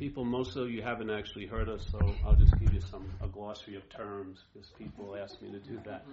people, 0.00 0.24
most 0.24 0.56
of 0.56 0.70
you 0.70 0.80
haven't 0.80 1.10
actually 1.10 1.44
heard 1.44 1.68
us, 1.68 1.86
so 1.92 1.98
I'll 2.24 2.34
just 2.34 2.58
give 2.58 2.72
you 2.72 2.80
some 2.80 3.04
a 3.22 3.28
glossary 3.28 3.76
of 3.76 3.86
terms 3.90 4.38
because 4.50 4.70
people 4.70 5.14
ask 5.14 5.40
me 5.42 5.50
to 5.52 5.60
do 5.60 5.78
that. 5.84 6.06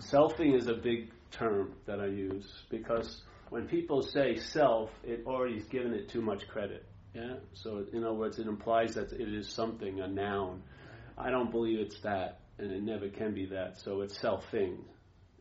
Selfing 0.00 0.58
is 0.58 0.66
a 0.66 0.74
big 0.74 1.12
term 1.30 1.74
that 1.86 2.00
I 2.00 2.06
use 2.06 2.64
because 2.70 3.22
when 3.50 3.68
people 3.68 4.02
say 4.02 4.34
self, 4.34 4.90
it 5.04 5.22
already 5.26 5.54
is 5.54 5.64
given 5.66 5.94
it 5.94 6.08
too 6.08 6.22
much 6.22 6.48
credit. 6.48 6.84
Yeah. 7.14 7.34
So 7.52 7.86
in 7.92 8.02
other 8.02 8.14
words, 8.14 8.40
it 8.40 8.48
implies 8.48 8.94
that 8.94 9.12
it 9.12 9.32
is 9.32 9.48
something, 9.48 10.00
a 10.00 10.08
noun. 10.08 10.64
I 11.16 11.30
don't 11.30 11.52
believe 11.52 11.78
it's 11.78 12.00
that, 12.00 12.40
and 12.58 12.72
it 12.72 12.82
never 12.82 13.08
can 13.08 13.32
be 13.32 13.46
that. 13.46 13.80
So 13.80 14.00
it's 14.00 14.18
selfing. 14.18 14.78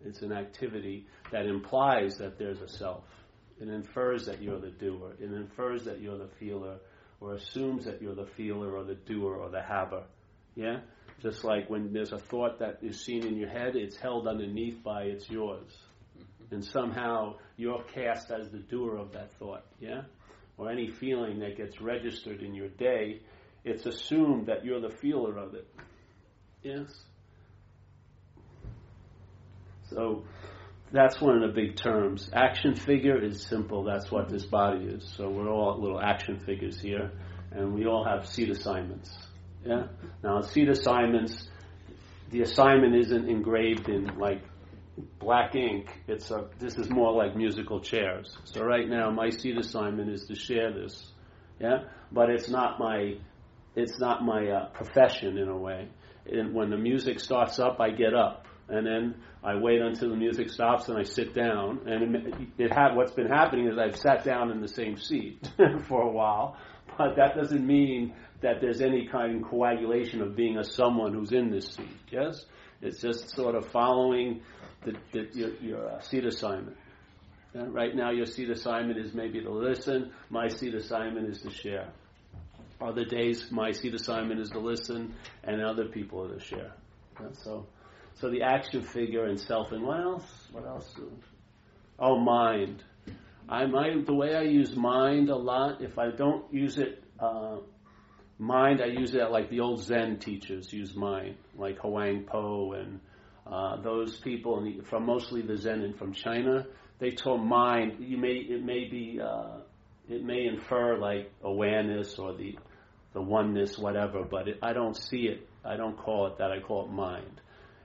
It's 0.05 0.21
an 0.21 0.31
activity 0.31 1.07
that 1.31 1.47
implies 1.47 2.17
that 2.19 2.37
there's 2.37 2.61
a 2.61 2.69
self. 2.69 3.05
It 3.59 3.67
infers 3.67 4.27
that 4.27 4.43
you're 4.43 4.59
the 4.59 4.69
doer. 4.69 5.13
It 5.19 5.31
infers 5.31 5.85
that 5.85 6.01
you're 6.01 6.19
the 6.19 6.29
feeler, 6.39 6.77
or 7.23 7.35
assumes 7.35 7.85
that 7.85 8.01
you're 8.01 8.15
the 8.15 8.27
feeler 8.35 8.75
or 8.75 8.83
the 8.83 8.95
doer 8.95 9.35
or 9.37 9.49
the 9.49 9.61
haver. 9.61 10.03
Yeah? 10.55 10.81
Just 11.21 11.45
like 11.45 11.69
when 11.69 11.93
there's 11.93 12.11
a 12.11 12.19
thought 12.19 12.59
that 12.59 12.79
is 12.81 12.99
seen 12.99 13.25
in 13.25 13.37
your 13.37 13.49
head, 13.49 13.77
it's 13.77 13.95
held 13.95 14.27
underneath 14.27 14.83
by 14.83 15.03
it's 15.03 15.29
yours. 15.29 15.71
Mm-hmm. 16.17 16.55
And 16.55 16.65
somehow 16.65 17.35
you're 17.55 17.81
cast 17.83 18.29
as 18.29 18.51
the 18.51 18.57
doer 18.59 18.97
of 18.97 19.13
that 19.13 19.31
thought. 19.39 19.63
Yeah? 19.79 20.01
Or 20.57 20.69
any 20.69 20.91
feeling 20.91 21.39
that 21.39 21.55
gets 21.55 21.79
registered 21.79 22.41
in 22.41 22.53
your 22.53 22.67
day, 22.67 23.21
it's 23.63 23.85
assumed 23.85 24.47
that 24.47 24.65
you're 24.65 24.81
the 24.81 24.93
feeler 24.93 25.37
of 25.37 25.53
it. 25.55 25.67
Yes? 26.61 26.87
So 29.89 30.23
that's 30.93 31.19
one 31.19 31.41
of 31.41 31.41
the 31.41 31.61
big 31.61 31.75
terms. 31.75 32.29
Action 32.33 32.75
figure 32.75 33.21
is 33.21 33.41
simple. 33.41 33.83
That's 33.83 34.11
what 34.11 34.29
this 34.29 34.45
body 34.45 34.85
is. 34.85 35.11
So 35.17 35.27
we're 35.27 35.49
all 35.49 35.81
little 35.81 35.99
action 35.99 36.39
figures 36.45 36.79
here, 36.79 37.11
and 37.51 37.73
we 37.73 37.87
all 37.87 38.05
have 38.05 38.27
seat 38.27 38.51
assignments. 38.51 39.11
Yeah. 39.65 39.87
Now 40.23 40.41
seat 40.41 40.69
assignments, 40.69 41.49
the 42.29 42.41
assignment 42.41 42.95
isn't 42.95 43.27
engraved 43.27 43.89
in 43.89 44.19
like 44.19 44.43
black 45.19 45.55
ink. 45.55 45.89
It's 46.07 46.29
a. 46.29 46.47
This 46.59 46.77
is 46.77 46.91
more 46.91 47.11
like 47.11 47.35
musical 47.35 47.81
chairs. 47.81 48.37
So 48.43 48.63
right 48.63 48.87
now, 48.87 49.09
my 49.09 49.31
seat 49.31 49.57
assignment 49.57 50.11
is 50.11 50.25
to 50.25 50.35
share 50.35 50.71
this. 50.71 51.11
Yeah. 51.59 51.85
But 52.11 52.29
it's 52.29 52.49
not 52.49 52.79
my. 52.79 53.15
It's 53.75 53.99
not 53.99 54.23
my 54.23 54.47
uh, 54.47 54.69
profession 54.69 55.39
in 55.39 55.47
a 55.47 55.57
way. 55.57 55.89
And 56.27 56.53
when 56.53 56.69
the 56.69 56.77
music 56.77 57.19
starts 57.19 57.57
up, 57.57 57.79
I 57.79 57.89
get 57.89 58.13
up 58.13 58.45
and 58.69 58.85
then 58.85 59.15
I 59.43 59.55
wait 59.55 59.81
until 59.81 60.09
the 60.09 60.15
music 60.15 60.49
stops 60.49 60.87
and 60.87 60.97
I 60.97 61.03
sit 61.03 61.33
down. 61.35 61.81
And 61.85 62.15
it, 62.15 62.33
it 62.57 62.73
ha- 62.73 62.95
what's 62.95 63.11
been 63.11 63.27
happening 63.27 63.67
is 63.67 63.77
I've 63.77 63.97
sat 63.97 64.23
down 64.23 64.51
in 64.51 64.61
the 64.61 64.67
same 64.67 64.97
seat 64.97 65.49
for 65.87 66.01
a 66.01 66.09
while, 66.09 66.57
but 66.97 67.15
that 67.17 67.35
doesn't 67.35 67.65
mean 67.65 68.13
that 68.41 68.61
there's 68.61 68.81
any 68.81 69.07
kind 69.07 69.43
of 69.43 69.49
coagulation 69.49 70.21
of 70.21 70.35
being 70.35 70.57
a 70.57 70.63
someone 70.63 71.13
who's 71.13 71.31
in 71.31 71.49
this 71.49 71.67
seat. 71.73 71.97
Yes, 72.09 72.45
it's 72.81 73.01
just 73.01 73.29
sort 73.35 73.55
of 73.55 73.67
following 73.67 74.41
the, 74.85 74.93
the, 75.11 75.27
your, 75.33 75.49
your 75.55 75.89
uh, 75.89 76.01
seat 76.01 76.25
assignment. 76.25 76.77
Yeah? 77.53 77.65
Right 77.67 77.95
now, 77.95 78.11
your 78.11 78.25
seat 78.25 78.49
assignment 78.49 78.97
is 78.99 79.13
maybe 79.13 79.41
to 79.41 79.49
listen. 79.51 80.11
My 80.29 80.47
seat 80.47 80.73
assignment 80.73 81.29
is 81.29 81.41
to 81.41 81.51
share. 81.51 81.89
Other 82.81 83.05
days, 83.05 83.49
my 83.51 83.71
seat 83.71 83.93
assignment 83.93 84.39
is 84.41 84.49
to 84.49 84.59
listen, 84.59 85.15
and 85.43 85.61
other 85.61 85.85
people 85.85 86.25
are 86.25 86.33
to 86.33 86.39
share. 86.39 86.73
Yeah? 87.19 87.27
So. 87.33 87.67
So 88.15 88.29
the 88.29 88.43
action 88.43 88.81
figure 88.81 89.25
and 89.25 89.39
self 89.39 89.71
and 89.71 89.83
what 89.83 89.99
else? 89.99 90.47
What 90.51 90.65
else? 90.65 90.95
Oh, 91.99 92.19
mind. 92.19 92.83
I 93.49 93.65
mind 93.65 94.07
the 94.07 94.13
way 94.13 94.35
I 94.35 94.43
use 94.43 94.75
mind 94.75 95.29
a 95.29 95.35
lot. 95.35 95.81
If 95.81 95.97
I 95.97 96.11
don't 96.11 96.51
use 96.53 96.77
it, 96.77 97.03
uh, 97.19 97.57
mind, 98.39 98.81
I 98.81 98.87
use 98.87 99.13
it 99.13 99.29
like 99.31 99.49
the 99.49 99.59
old 99.59 99.83
Zen 99.83 100.19
teachers 100.19 100.71
use 100.71 100.95
mind, 100.95 101.35
like 101.57 101.79
Huang 101.79 102.25
Po 102.25 102.73
and 102.73 102.99
uh, 103.45 103.81
those 103.81 104.17
people 104.17 104.63
the, 104.63 104.81
from 104.83 105.05
mostly 105.05 105.41
the 105.41 105.57
Zen 105.57 105.81
and 105.81 105.97
from 105.97 106.13
China. 106.13 106.65
They 106.99 107.11
taught 107.11 107.43
mind. 107.43 107.97
You 107.99 108.17
may 108.17 108.35
it 108.35 108.63
may 108.63 108.87
be 108.89 109.19
uh, 109.21 109.57
it 110.09 110.23
may 110.23 110.45
infer 110.45 110.97
like 110.97 111.31
awareness 111.43 112.17
or 112.17 112.33
the 112.33 112.57
the 113.13 113.21
oneness, 113.21 113.77
whatever. 113.77 114.23
But 114.23 114.47
it, 114.47 114.59
I 114.61 114.73
don't 114.73 114.95
see 114.95 115.27
it. 115.27 115.47
I 115.65 115.75
don't 115.75 115.97
call 115.97 116.27
it 116.27 116.37
that. 116.37 116.51
I 116.51 116.59
call 116.59 116.85
it 116.85 116.91
mind. 116.91 117.41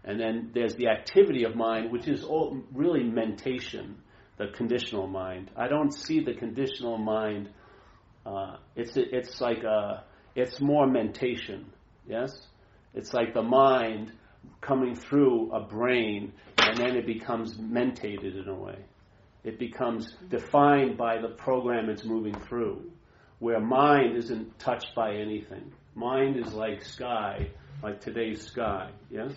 And 0.09 0.19
then 0.19 0.53
there's 0.55 0.75
the 0.75 0.89
activity 0.89 1.45
of 1.45 1.55
mind, 1.55 1.93
which 1.93 2.09
is 2.09 2.25
all 2.25 2.59
really 2.73 3.05
mentation, 3.05 3.99
the 4.39 4.47
conditional 4.57 5.07
mind. 5.07 5.51
I 5.55 5.69
don't 5.69 5.93
see 5.93 6.21
the 6.21 6.33
conditional 6.33 6.97
mind. 6.97 7.51
Uh, 8.25 8.57
it's 8.75 8.93
it's 8.97 9.39
like 9.43 9.65
a 9.65 10.05
it's 10.35 10.63
more 10.63 10.87
mentation. 10.87 11.67
Yes, 12.09 12.31
it's 12.95 13.13
like 13.13 13.35
the 13.35 13.43
mind 13.43 14.13
coming 14.63 14.95
through 14.95 15.53
a 15.53 15.61
brain, 15.61 16.33
and 16.57 16.79
then 16.79 16.97
it 16.97 17.05
becomes 17.05 17.59
mentated 17.59 18.35
in 18.35 18.49
a 18.49 18.55
way. 18.55 18.79
It 19.45 19.59
becomes 19.59 20.17
defined 20.31 20.97
by 20.97 21.21
the 21.21 21.35
program 21.37 21.91
it's 21.91 22.07
moving 22.07 22.41
through, 22.49 22.91
where 23.41 23.61
mind 23.61 24.17
isn't 24.17 24.59
touched 24.59 24.95
by 24.97 25.17
anything. 25.17 25.71
Mind 25.95 26.39
is 26.39 26.55
like 26.55 26.83
sky, 26.83 27.51
like 27.83 28.01
today's 28.01 28.47
sky. 28.47 28.91
Yes 29.11 29.35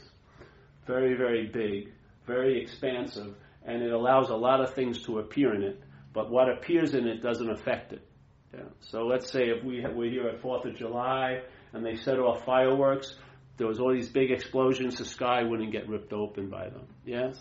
very, 0.86 1.16
very 1.16 1.48
big, 1.48 1.92
very 2.26 2.62
expansive, 2.62 3.36
and 3.66 3.82
it 3.82 3.92
allows 3.92 4.30
a 4.30 4.36
lot 4.36 4.62
of 4.62 4.74
things 4.74 5.04
to 5.04 5.20
appear 5.20 5.54
in 5.54 5.64
it, 5.64 5.82
but 6.14 6.30
what 6.30 6.50
appears 6.50 6.94
in 6.94 7.08
it 7.08 7.22
doesn't 7.22 7.50
affect 7.50 7.94
it. 7.94 8.08
Yeah. 8.54 8.66
So 8.82 9.06
let's 9.06 9.32
say 9.32 9.50
if 9.50 9.64
we 9.64 9.86
we're 9.94 10.10
here 10.10 10.28
at 10.28 10.42
Fourth 10.42 10.66
of 10.66 10.76
July 10.76 11.42
and 11.74 11.86
they 11.86 11.96
set 11.96 12.20
off 12.20 12.44
fireworks, 12.46 13.16
there 13.58 13.68
was 13.68 13.80
all 13.80 13.94
these 13.94 14.10
big 14.10 14.32
explosions, 14.32 14.98
the 14.98 15.06
sky 15.06 15.44
wouldn't 15.44 15.72
get 15.72 15.88
ripped 15.88 16.12
open 16.12 16.50
by 16.50 16.70
them. 16.70 16.88
Yes. 17.06 17.38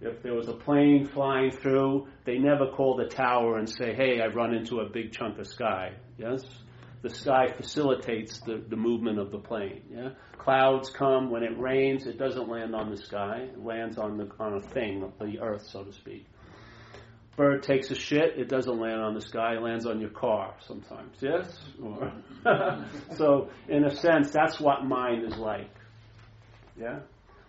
If 0.00 0.22
there 0.22 0.34
was 0.34 0.48
a 0.48 0.52
plane 0.52 1.06
flying 1.06 1.50
through, 1.50 2.08
they 2.24 2.38
never 2.38 2.70
call 2.70 2.96
the 2.96 3.06
tower 3.06 3.56
and 3.58 3.68
say, 3.68 3.94
"Hey, 3.94 4.20
I've 4.20 4.36
run 4.36 4.54
into 4.54 4.80
a 4.80 4.88
big 4.88 5.12
chunk 5.12 5.38
of 5.38 5.46
sky." 5.46 5.94
Yes 6.18 6.42
the 7.02 7.10
sky 7.10 7.48
facilitates 7.56 8.40
the, 8.40 8.62
the 8.68 8.76
movement 8.76 9.18
of 9.18 9.30
the 9.30 9.38
plane. 9.38 9.82
Yeah? 9.90 10.10
Clouds 10.38 10.90
come 10.90 11.30
when 11.30 11.42
it 11.42 11.58
rains, 11.58 12.06
it 12.06 12.18
doesn't 12.18 12.48
land 12.48 12.74
on 12.74 12.90
the 12.90 12.96
sky, 12.96 13.48
it 13.52 13.64
lands 13.64 13.98
on 13.98 14.16
the 14.16 14.28
on 14.40 14.54
a 14.54 14.60
thing, 14.60 15.12
the 15.20 15.40
earth, 15.40 15.66
so 15.66 15.84
to 15.84 15.92
speak. 15.92 16.26
Bird 17.36 17.62
takes 17.62 17.90
a 17.92 17.94
shit, 17.94 18.36
it 18.36 18.48
doesn't 18.48 18.80
land 18.80 19.00
on 19.00 19.14
the 19.14 19.20
sky, 19.20 19.54
it 19.54 19.62
lands 19.62 19.86
on 19.86 20.00
your 20.00 20.10
car 20.10 20.54
sometimes, 20.66 21.16
yes? 21.20 21.56
Or 21.80 22.12
so 23.16 23.50
in 23.68 23.84
a 23.84 23.94
sense, 23.94 24.30
that's 24.30 24.58
what 24.58 24.84
mind 24.84 25.24
is 25.24 25.36
like. 25.36 25.70
Yeah? 26.76 27.00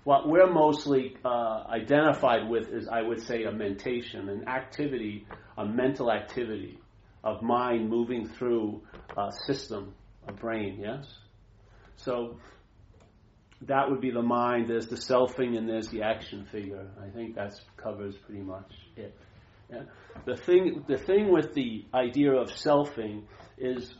What 0.03 0.27
we're 0.27 0.51
mostly 0.51 1.17
uh, 1.25 1.63
identified 1.69 2.49
with 2.49 2.69
is, 2.69 2.87
I 2.87 3.01
would 3.01 3.21
say, 3.21 3.43
a 3.43 3.51
mentation, 3.51 4.29
an 4.29 4.47
activity, 4.47 5.25
a 5.57 5.65
mental 5.65 6.11
activity 6.11 6.79
of 7.23 7.41
mind 7.41 7.89
moving 7.89 8.27
through 8.27 8.81
a 9.17 9.31
system, 9.45 9.93
a 10.27 10.33
brain, 10.33 10.79
yes? 10.79 11.05
So 11.97 12.37
that 13.63 13.89
would 13.89 14.01
be 14.01 14.11
the 14.11 14.21
mind, 14.21 14.67
there's 14.69 14.87
the 14.87 14.95
selfing, 14.95 15.57
and 15.57 15.67
there's 15.67 15.89
the 15.89 16.03
action 16.03 16.47
figure. 16.51 16.87
I 17.01 17.09
think 17.09 17.35
that 17.35 17.53
covers 17.77 18.15
pretty 18.25 18.41
much 18.41 18.71
it. 18.95 19.17
Yeah? 19.69 19.83
The 20.25 20.35
thing, 20.35 20.85
the 20.87 20.97
thing 20.97 21.31
with 21.31 21.53
the 21.53 21.85
idea 21.93 22.33
of 22.33 22.49
selfing 22.49 23.23
is 23.57 23.93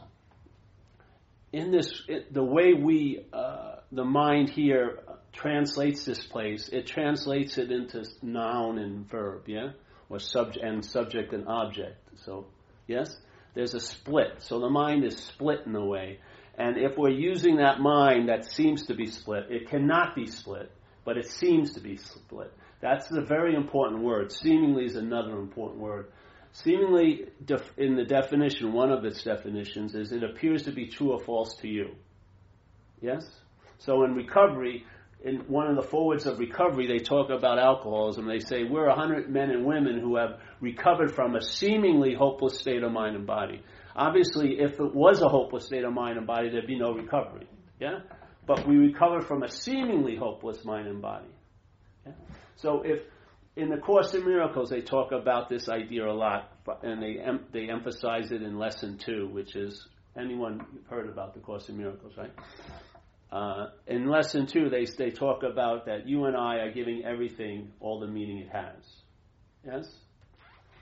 in 1.51 1.71
this, 1.71 2.03
it, 2.07 2.33
the 2.33 2.43
way 2.43 2.73
we, 2.73 3.25
uh, 3.33 3.77
the 3.91 4.05
mind 4.05 4.49
here 4.49 4.99
translates 5.33 6.05
this 6.05 6.25
place, 6.25 6.69
it 6.69 6.85
translates 6.85 7.57
it 7.57 7.71
into 7.71 8.05
noun 8.21 8.77
and 8.77 9.09
verb, 9.09 9.43
yeah, 9.47 9.71
or 10.09 10.19
subject 10.19 10.63
and 10.63 10.85
subject 10.85 11.33
and 11.33 11.47
object. 11.47 11.97
So 12.23 12.47
Yes? 12.89 13.15
There's 13.53 13.75
a 13.75 13.79
split. 13.79 14.41
So 14.41 14.59
the 14.59 14.69
mind 14.69 15.05
is 15.05 15.15
split 15.15 15.59
in 15.65 15.75
a 15.75 15.85
way. 15.85 16.19
And 16.57 16.75
if 16.77 16.97
we're 16.97 17.11
using 17.11 17.57
that 17.57 17.79
mind 17.79 18.27
that 18.27 18.45
seems 18.45 18.87
to 18.87 18.95
be 18.95 19.05
split, 19.05 19.45
it 19.49 19.69
cannot 19.69 20.15
be 20.15 20.25
split, 20.25 20.71
but 21.05 21.15
it 21.15 21.27
seems 21.29 21.73
to 21.75 21.79
be 21.79 21.97
split. 21.97 22.51
That's 22.81 23.09
a 23.11 23.21
very 23.21 23.55
important 23.55 24.01
word. 24.01 24.31
Seemingly 24.31 24.85
is 24.85 24.95
another 24.95 25.37
important 25.37 25.79
word. 25.79 26.11
Seemingly, 26.51 27.27
in 27.77 27.95
the 27.95 28.05
definition, 28.05 28.73
one 28.73 28.91
of 28.91 29.05
its 29.05 29.23
definitions 29.23 29.93
is 29.93 30.11
it 30.11 30.23
appears 30.23 30.63
to 30.63 30.71
be 30.71 30.87
true 30.87 31.11
or 31.11 31.19
false 31.19 31.55
to 31.57 31.67
you. 31.67 31.95
Yes? 33.01 33.23
So 33.77 34.03
in 34.03 34.15
recovery, 34.15 34.83
in 35.23 35.39
one 35.47 35.67
of 35.67 35.75
the 35.75 35.87
forewords 35.89 36.25
of 36.25 36.39
recovery, 36.39 36.87
they 36.87 37.03
talk 37.03 37.29
about 37.29 37.59
alcoholism. 37.59 38.27
They 38.27 38.39
say 38.39 38.63
we're 38.63 38.89
hundred 38.89 39.29
men 39.29 39.49
and 39.51 39.65
women 39.65 39.99
who 39.99 40.15
have 40.15 40.39
recovered 40.61 41.13
from 41.13 41.35
a 41.35 41.41
seemingly 41.41 42.15
hopeless 42.15 42.59
state 42.59 42.83
of 42.83 42.91
mind 42.91 43.15
and 43.15 43.27
body. 43.27 43.61
Obviously, 43.95 44.59
if 44.59 44.79
it 44.79 44.95
was 44.95 45.21
a 45.21 45.27
hopeless 45.27 45.65
state 45.65 45.83
of 45.83 45.93
mind 45.93 46.17
and 46.17 46.25
body, 46.25 46.49
there'd 46.49 46.67
be 46.67 46.79
no 46.79 46.93
recovery. 46.93 47.47
Yeah, 47.79 47.99
but 48.47 48.65
we 48.67 48.77
recover 48.77 49.21
from 49.21 49.43
a 49.43 49.49
seemingly 49.49 50.15
hopeless 50.15 50.63
mind 50.63 50.87
and 50.87 51.01
body. 51.01 51.27
Yeah? 52.05 52.13
So 52.55 52.83
if 52.83 53.01
in 53.57 53.69
the 53.69 53.77
Course 53.77 54.13
in 54.13 54.25
Miracles 54.25 54.69
they 54.69 54.81
talk 54.81 55.11
about 55.11 55.49
this 55.49 55.67
idea 55.67 56.07
a 56.07 56.13
lot, 56.13 56.51
and 56.81 57.01
they 57.01 57.19
em- 57.19 57.45
they 57.51 57.69
emphasize 57.69 58.31
it 58.31 58.41
in 58.41 58.57
lesson 58.57 58.97
two, 58.97 59.27
which 59.27 59.55
is 59.55 59.85
Anyone 60.17 60.65
you've 60.73 60.87
heard 60.87 61.07
about 61.07 61.33
the 61.33 61.39
Course 61.39 61.69
in 61.69 61.77
Miracles, 61.77 62.13
right? 62.17 62.31
Uh, 63.31 63.67
in 63.85 64.09
lesson 64.09 64.47
two, 64.47 64.69
they 64.69 64.85
they 64.97 65.11
talk 65.11 65.43
about 65.43 65.85
that 65.85 66.07
you 66.07 66.25
and 66.25 66.35
I 66.35 66.57
are 66.57 66.71
giving 66.71 67.05
everything 67.05 67.71
all 67.79 67.99
the 67.99 68.07
meaning 68.07 68.39
it 68.39 68.49
has. 68.49 68.83
Yes, 69.65 69.87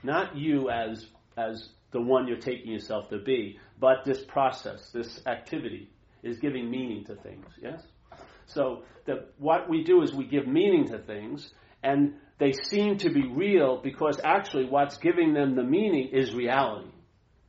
not 0.02 0.36
you 0.36 0.70
as 0.70 1.06
as 1.36 1.68
the 1.90 2.00
one 2.00 2.26
you're 2.26 2.38
taking 2.38 2.72
yourself 2.72 3.08
to 3.10 3.18
be, 3.18 3.58
but 3.78 4.04
this 4.04 4.24
process, 4.24 4.90
this 4.90 5.20
activity, 5.26 5.90
is 6.22 6.38
giving 6.38 6.70
meaning 6.70 7.04
to 7.04 7.16
things. 7.16 7.46
Yes. 7.62 7.82
So 8.46 8.84
the, 9.04 9.26
what 9.38 9.68
we 9.68 9.84
do 9.84 10.02
is 10.02 10.14
we 10.14 10.26
give 10.26 10.46
meaning 10.46 10.88
to 10.88 10.98
things, 10.98 11.50
and 11.82 12.14
they 12.38 12.52
seem 12.52 12.98
to 12.98 13.10
be 13.10 13.26
real 13.26 13.80
because 13.82 14.20
actually 14.24 14.66
what's 14.66 14.98
giving 14.98 15.34
them 15.34 15.54
the 15.54 15.62
meaning 15.62 16.10
is 16.12 16.34
reality, 16.34 16.90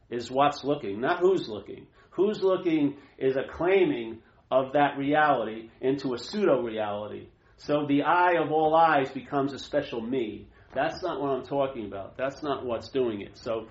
is 0.10 0.30
what's 0.30 0.63
looking, 0.63 1.01
not 1.01 1.19
who's 1.19 1.48
looking. 1.48 1.88
Who's 2.12 2.42
looking 2.42 2.98
is 3.18 3.38
a 3.38 3.44
claiming 3.50 4.22
of 4.51 4.74
that 4.74 4.98
reality 4.98 5.69
into 5.81 6.13
a 6.13 6.18
pseudo 6.18 6.62
reality. 6.62 7.28
So 7.57 7.86
the 7.88 8.04
I 8.04 8.34
of 8.42 8.51
all 8.51 8.75
eyes 8.75 9.12
becomes 9.12 9.54
a 9.54 9.60
special 9.60 10.01
me. 10.01 10.48
That's 10.74 11.01
not 11.04 11.19
what 11.19 11.30
I'm 11.31 11.44
talking 11.44 11.86
about. 11.86 12.18
That's 12.18 12.42
not 12.42 12.66
what's 12.66 12.90
doing 12.90 13.22
it. 13.22 13.38
So 13.38 13.68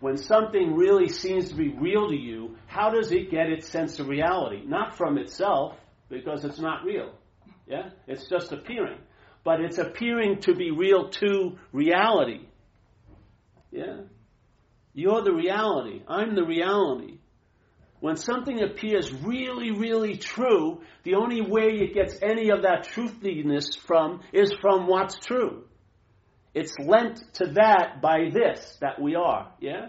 when 0.00 0.16
something 0.16 0.74
really 0.74 1.08
seems 1.08 1.48
to 1.50 1.54
be 1.54 1.68
real 1.68 2.08
to 2.08 2.16
you, 2.16 2.56
how 2.66 2.90
does 2.90 3.12
it 3.12 3.30
get 3.30 3.48
its 3.48 3.68
sense 3.68 3.98
of 3.98 4.08
reality? 4.08 4.62
Not 4.64 4.96
from 4.96 5.18
itself, 5.18 5.76
because 6.08 6.44
it's 6.44 6.58
not 6.58 6.84
real. 6.84 7.12
Yeah? 7.66 7.90
It's 8.06 8.28
just 8.28 8.52
appearing. 8.52 8.98
But 9.44 9.60
it's 9.60 9.78
appearing 9.78 10.40
to 10.42 10.54
be 10.54 10.70
real 10.70 11.08
to 11.10 11.56
reality. 11.72 12.46
Yeah? 13.70 14.00
You're 14.92 15.22
the 15.22 15.32
reality. 15.32 16.02
I'm 16.08 16.34
the 16.34 16.44
reality. 16.44 17.19
When 18.00 18.16
something 18.16 18.62
appears 18.62 19.12
really, 19.12 19.70
really 19.70 20.16
true, 20.16 20.80
the 21.04 21.16
only 21.16 21.42
way 21.42 21.80
it 21.80 21.94
gets 21.94 22.18
any 22.22 22.50
of 22.50 22.62
that 22.62 22.84
truthiness 22.84 23.76
from 23.76 24.22
is 24.32 24.52
from 24.60 24.86
what's 24.86 25.18
true. 25.18 25.64
It's 26.54 26.74
lent 26.78 27.22
to 27.34 27.52
that 27.52 28.00
by 28.00 28.30
this, 28.32 28.78
that 28.80 29.00
we 29.00 29.14
are, 29.14 29.52
yeah? 29.60 29.88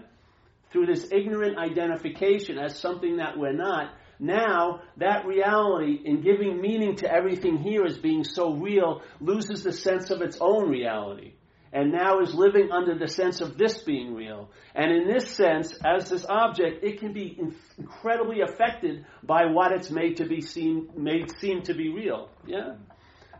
Through 0.70 0.86
this 0.86 1.08
ignorant 1.10 1.58
identification 1.58 2.58
as 2.58 2.78
something 2.78 3.16
that 3.16 3.38
we're 3.38 3.52
not, 3.52 3.94
now 4.20 4.82
that 4.98 5.26
reality 5.26 5.98
in 6.04 6.20
giving 6.20 6.60
meaning 6.60 6.96
to 6.96 7.12
everything 7.12 7.58
here 7.58 7.84
as 7.84 7.98
being 7.98 8.24
so 8.24 8.54
real 8.54 9.02
loses 9.20 9.64
the 9.64 9.72
sense 9.72 10.10
of 10.10 10.20
its 10.20 10.36
own 10.40 10.68
reality 10.68 11.32
and 11.72 11.90
now 11.90 12.20
is 12.20 12.34
living 12.34 12.70
under 12.70 12.98
the 12.98 13.08
sense 13.08 13.40
of 13.40 13.56
this 13.56 13.82
being 13.82 14.14
real. 14.14 14.50
And 14.74 14.92
in 14.92 15.08
this 15.08 15.34
sense, 15.34 15.74
as 15.82 16.10
this 16.10 16.26
object, 16.28 16.84
it 16.84 17.00
can 17.00 17.14
be 17.14 17.40
incredibly 17.78 18.42
affected 18.42 19.06
by 19.22 19.46
what 19.46 19.72
it's 19.72 19.90
made 19.90 20.18
to 20.18 20.26
be 20.26 20.42
seen, 20.42 20.90
made 20.96 21.30
seem 21.38 21.62
to 21.62 21.74
be 21.74 21.88
real. 21.88 22.28
Yeah? 22.46 22.74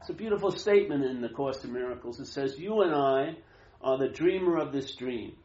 It's 0.00 0.08
a 0.08 0.14
beautiful 0.14 0.50
statement 0.50 1.04
in 1.04 1.20
the 1.20 1.28
Course 1.28 1.62
in 1.62 1.72
Miracles. 1.72 2.20
It 2.20 2.26
says, 2.26 2.58
You 2.58 2.80
and 2.80 2.94
I 2.94 3.36
are 3.82 3.98
the 3.98 4.08
dreamer 4.08 4.56
of 4.56 4.72
this 4.72 4.94
dream. 4.94 5.36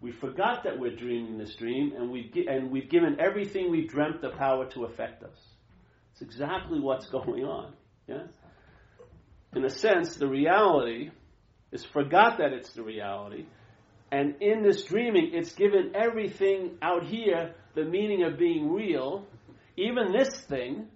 We 0.00 0.10
forgot 0.10 0.64
that 0.64 0.78
we're 0.78 0.94
dreaming 0.94 1.38
this 1.38 1.54
dream, 1.54 1.92
and 1.96 2.10
we've, 2.10 2.32
and 2.48 2.70
we've 2.70 2.88
given 2.88 3.18
everything 3.20 3.70
we've 3.70 3.88
dreamt 3.88 4.22
the 4.22 4.30
power 4.30 4.68
to 4.70 4.84
affect 4.84 5.22
us. 5.22 5.38
It's 6.12 6.22
exactly 6.22 6.80
what's 6.80 7.06
going 7.10 7.44
on. 7.44 7.74
Yeah? 8.08 8.24
In 9.54 9.64
a 9.64 9.70
sense, 9.70 10.16
the 10.16 10.28
reality 10.28 11.10
is 11.72 11.84
forgot 11.84 12.38
that 12.38 12.52
it's 12.52 12.72
the 12.72 12.82
reality. 12.82 13.46
And 14.10 14.36
in 14.40 14.62
this 14.62 14.84
dreaming, 14.84 15.32
it's 15.34 15.52
given 15.52 15.92
everything 15.94 16.78
out 16.80 17.04
here 17.04 17.54
the 17.74 17.84
meaning 17.84 18.24
of 18.24 18.38
being 18.38 18.72
real, 18.72 19.26
even 19.76 20.12
this 20.12 20.40
thing, 20.40 20.88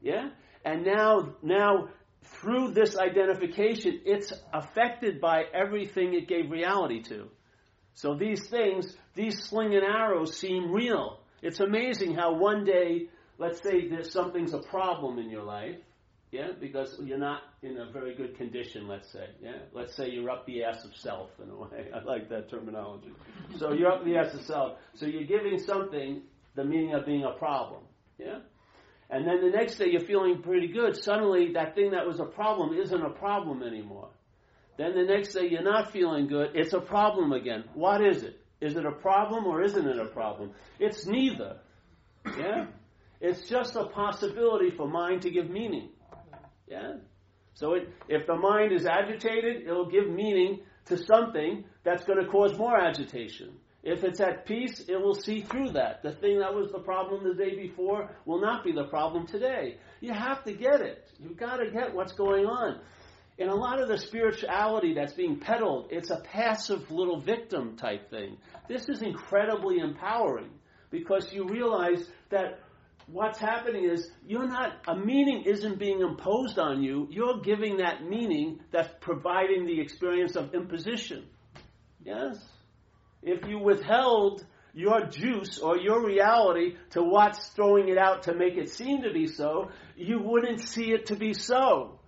yeah? 0.00 0.30
And 0.64 0.84
now, 0.84 1.34
now 1.42 1.88
through 2.22 2.72
this 2.72 2.96
identification, 2.96 4.00
it's 4.04 4.32
affected 4.52 5.20
by 5.20 5.44
everything 5.52 6.14
it 6.14 6.28
gave 6.28 6.50
reality 6.50 7.02
to. 7.04 7.28
So 7.94 8.14
these 8.14 8.46
things, 8.48 8.96
these 9.14 9.42
sling 9.42 9.74
and 9.74 9.84
arrows 9.84 10.36
seem 10.36 10.70
real. 10.70 11.18
It's 11.42 11.60
amazing 11.60 12.14
how 12.14 12.34
one 12.34 12.64
day, 12.64 13.08
let's 13.38 13.62
say 13.62 13.88
there's 13.88 14.12
something's 14.12 14.54
a 14.54 14.60
problem 14.60 15.18
in 15.18 15.28
your 15.28 15.42
life, 15.42 15.76
yeah, 16.30 16.48
because 16.60 16.96
you're 17.02 17.18
not 17.18 17.42
in 17.62 17.78
a 17.78 17.90
very 17.90 18.14
good 18.14 18.36
condition, 18.36 18.86
let's 18.86 19.10
say. 19.10 19.26
Yeah, 19.42 19.58
let's 19.72 19.96
say 19.96 20.10
you're 20.10 20.30
up 20.30 20.46
the 20.46 20.64
ass 20.64 20.84
of 20.84 20.94
self 20.96 21.30
in 21.42 21.50
a 21.50 21.56
way. 21.56 21.90
I 21.94 22.02
like 22.04 22.28
that 22.28 22.48
terminology. 22.50 23.12
So 23.58 23.72
you're 23.72 23.90
up 23.90 24.04
the 24.04 24.16
ass 24.16 24.34
of 24.34 24.42
self. 24.42 24.78
So 24.94 25.06
you're 25.06 25.24
giving 25.24 25.58
something 25.58 26.22
the 26.54 26.64
meaning 26.64 26.94
of 26.94 27.04
being 27.04 27.24
a 27.24 27.32
problem. 27.32 27.82
Yeah, 28.18 28.40
and 29.10 29.26
then 29.26 29.40
the 29.40 29.50
next 29.50 29.76
day 29.76 29.86
you're 29.90 30.02
feeling 30.02 30.40
pretty 30.42 30.68
good. 30.68 30.96
Suddenly 30.96 31.52
that 31.54 31.74
thing 31.74 31.90
that 31.92 32.06
was 32.06 32.20
a 32.20 32.24
problem 32.24 32.78
isn't 32.78 33.02
a 33.02 33.10
problem 33.10 33.62
anymore. 33.62 34.10
Then 34.78 34.94
the 34.94 35.02
next 35.02 35.34
day 35.34 35.48
you're 35.48 35.62
not 35.62 35.92
feeling 35.92 36.28
good. 36.28 36.50
It's 36.54 36.72
a 36.72 36.80
problem 36.80 37.32
again. 37.32 37.64
What 37.74 38.04
is 38.04 38.22
it? 38.22 38.40
Is 38.60 38.76
it 38.76 38.86
a 38.86 38.92
problem 38.92 39.46
or 39.46 39.62
isn't 39.62 39.86
it 39.86 39.98
a 39.98 40.06
problem? 40.06 40.52
It's 40.78 41.06
neither. 41.06 41.56
Yeah? 42.24 42.66
It's 43.20 43.48
just 43.48 43.74
a 43.74 43.86
possibility 43.86 44.70
for 44.70 44.86
mind 44.86 45.22
to 45.22 45.30
give 45.30 45.50
meaning. 45.50 45.90
Yeah? 46.70 46.94
So 47.54 47.74
it, 47.74 47.88
if 48.08 48.26
the 48.26 48.36
mind 48.36 48.72
is 48.72 48.86
agitated, 48.86 49.62
it'll 49.66 49.90
give 49.90 50.08
meaning 50.08 50.60
to 50.86 50.96
something 50.96 51.64
that's 51.84 52.04
going 52.04 52.24
to 52.24 52.30
cause 52.30 52.56
more 52.56 52.78
agitation. 52.78 53.50
If 53.82 54.04
it's 54.04 54.20
at 54.20 54.46
peace, 54.46 54.80
it 54.88 54.96
will 54.96 55.14
see 55.14 55.40
through 55.40 55.72
that. 55.72 56.02
The 56.02 56.12
thing 56.12 56.38
that 56.40 56.54
was 56.54 56.70
the 56.70 56.80
problem 56.80 57.24
the 57.24 57.34
day 57.34 57.56
before 57.56 58.10
will 58.26 58.40
not 58.40 58.62
be 58.62 58.72
the 58.72 58.84
problem 58.84 59.26
today. 59.26 59.78
You 60.00 60.12
have 60.12 60.44
to 60.44 60.52
get 60.52 60.80
it. 60.80 61.10
You've 61.18 61.38
got 61.38 61.56
to 61.56 61.70
get 61.70 61.94
what's 61.94 62.12
going 62.12 62.44
on. 62.44 62.80
In 63.38 63.48
a 63.48 63.54
lot 63.54 63.80
of 63.80 63.88
the 63.88 63.96
spirituality 63.96 64.92
that's 64.94 65.14
being 65.14 65.40
peddled, 65.40 65.88
it's 65.90 66.10
a 66.10 66.20
passive 66.20 66.90
little 66.90 67.20
victim 67.20 67.76
type 67.76 68.10
thing. 68.10 68.36
This 68.68 68.86
is 68.90 69.00
incredibly 69.00 69.78
empowering 69.78 70.50
because 70.90 71.32
you 71.32 71.48
realize 71.48 72.06
that 72.28 72.60
what's 73.12 73.38
happening 73.38 73.84
is 73.84 74.10
you're 74.26 74.46
not, 74.46 74.72
a 74.86 74.96
meaning 74.96 75.44
isn't 75.44 75.78
being 75.78 76.00
imposed 76.00 76.58
on 76.58 76.82
you. 76.82 77.08
You're 77.10 77.40
giving 77.40 77.78
that 77.78 78.04
meaning 78.04 78.60
that's 78.70 78.92
providing 79.00 79.66
the 79.66 79.80
experience 79.80 80.36
of 80.36 80.54
imposition. 80.54 81.26
Yes? 82.04 82.36
If 83.22 83.46
you 83.46 83.58
withheld 83.58 84.44
your 84.72 85.06
juice 85.06 85.58
or 85.58 85.76
your 85.76 86.04
reality 86.04 86.76
to 86.90 87.02
what's 87.02 87.48
throwing 87.48 87.88
it 87.88 87.98
out 87.98 88.24
to 88.24 88.34
make 88.34 88.56
it 88.56 88.70
seem 88.70 89.02
to 89.02 89.12
be 89.12 89.26
so, 89.26 89.70
you 89.96 90.20
wouldn't 90.22 90.60
see 90.60 90.92
it 90.92 91.06
to 91.06 91.16
be 91.16 91.34
so. 91.34 91.98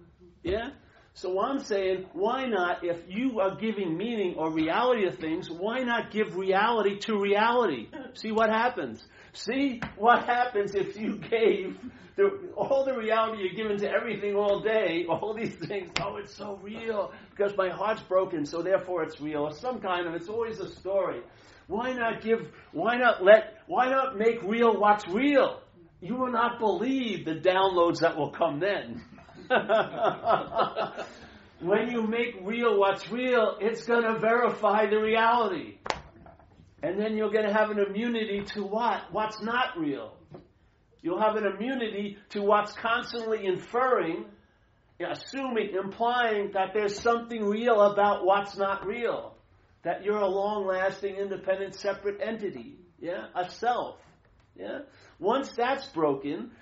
Yeah? 0.42 0.70
So 1.14 1.40
I'm 1.40 1.60
saying, 1.60 2.06
why 2.14 2.46
not, 2.46 2.82
if 2.84 2.98
you 3.06 3.40
are 3.40 3.54
giving 3.56 3.96
meaning 3.98 4.36
or 4.38 4.50
reality 4.50 5.04
to 5.04 5.12
things, 5.12 5.50
why 5.50 5.80
not 5.80 6.10
give 6.10 6.36
reality 6.36 6.98
to 7.00 7.18
reality? 7.20 7.88
See 8.14 8.32
what 8.32 8.48
happens. 8.48 9.06
See 9.34 9.82
what 9.96 10.24
happens 10.24 10.74
if 10.74 10.96
you 10.96 11.18
gave 11.18 11.78
the, 12.16 12.52
all 12.56 12.84
the 12.84 12.94
reality 12.94 13.42
you're 13.42 13.54
given 13.54 13.78
to 13.78 13.90
everything 13.90 14.34
all 14.34 14.60
day, 14.60 15.04
all 15.08 15.34
these 15.34 15.54
things. 15.54 15.90
Oh, 16.00 16.16
it's 16.16 16.34
so 16.34 16.58
real 16.62 17.12
because 17.30 17.52
my 17.56 17.68
heart's 17.68 18.02
broken, 18.02 18.46
so 18.46 18.62
therefore 18.62 19.02
it's 19.02 19.20
real. 19.20 19.42
Or 19.42 19.52
some 19.52 19.80
kind 19.80 20.06
of, 20.06 20.14
it's 20.14 20.28
always 20.28 20.60
a 20.60 20.68
story. 20.76 21.20
Why 21.66 21.92
not 21.92 22.22
give, 22.22 22.50
why 22.72 22.96
not 22.96 23.22
let, 23.22 23.58
why 23.66 23.88
not 23.90 24.16
make 24.16 24.42
real 24.42 24.78
what's 24.78 25.06
real? 25.08 25.60
You 26.00 26.16
will 26.16 26.32
not 26.32 26.58
believe 26.58 27.24
the 27.24 27.36
downloads 27.36 28.00
that 28.00 28.16
will 28.16 28.30
come 28.30 28.60
then. 28.60 29.02
when 31.60 31.90
you 31.90 32.06
make 32.06 32.36
real 32.42 32.78
what's 32.78 33.10
real, 33.10 33.56
it's 33.60 33.84
going 33.84 34.02
to 34.02 34.18
verify 34.18 34.86
the 34.88 34.96
reality. 34.96 35.78
And 36.82 37.00
then 37.00 37.16
you're 37.16 37.30
going 37.30 37.46
to 37.46 37.52
have 37.52 37.70
an 37.70 37.78
immunity 37.78 38.42
to 38.54 38.64
what? 38.64 39.12
What's 39.12 39.40
not 39.40 39.78
real. 39.78 40.16
You'll 41.00 41.20
have 41.20 41.36
an 41.36 41.44
immunity 41.44 42.18
to 42.30 42.42
what's 42.42 42.72
constantly 42.72 43.46
inferring, 43.46 44.26
assuming, 45.00 45.74
implying 45.74 46.52
that 46.54 46.72
there's 46.74 46.98
something 46.98 47.44
real 47.44 47.80
about 47.80 48.24
what's 48.24 48.56
not 48.56 48.86
real. 48.86 49.36
That 49.84 50.04
you're 50.04 50.18
a 50.18 50.28
long 50.28 50.66
lasting, 50.66 51.16
independent, 51.16 51.74
separate 51.74 52.20
entity. 52.20 52.78
Yeah? 53.00 53.26
A 53.34 53.50
self. 53.50 53.96
Yeah? 54.56 54.80
Once 55.18 55.52
that's 55.52 55.86
broken, 55.86 56.52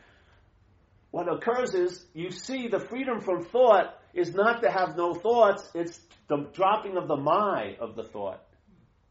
what 1.11 1.33
occurs 1.33 1.75
is 1.75 2.05
you 2.15 2.31
see 2.31 2.69
the 2.69 2.79
freedom 2.79 3.21
from 3.21 3.45
thought 3.45 3.99
is 4.15 4.35
not 4.35 4.63
to 4.63 4.71
have 4.71 4.97
no 4.97 5.15
thoughts, 5.15 5.69
it's 5.75 5.99
the 6.29 6.49
dropping 6.53 6.97
of 6.97 7.09
the 7.09 7.17
my 7.17 7.77
of 7.81 7.97
the 7.97 8.05
thought. 8.05 8.43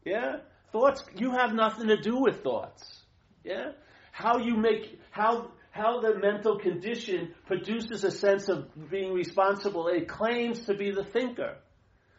Yeah? 0.04 0.38
Thoughts, 0.72 1.04
you 1.16 1.32
have 1.32 1.52
nothing 1.52 1.88
to 1.88 2.00
do 2.00 2.16
with 2.18 2.42
thoughts. 2.42 3.02
Yeah? 3.44 3.72
How 4.12 4.38
you 4.38 4.56
make, 4.56 4.98
how, 5.10 5.50
how 5.70 6.00
the 6.00 6.18
mental 6.18 6.58
condition 6.58 7.34
produces 7.46 8.04
a 8.04 8.10
sense 8.10 8.48
of 8.48 8.68
being 8.90 9.12
responsible, 9.12 9.88
it 9.88 10.08
claims 10.08 10.66
to 10.66 10.74
be 10.74 10.90
the 10.90 11.04
thinker. 11.04 11.56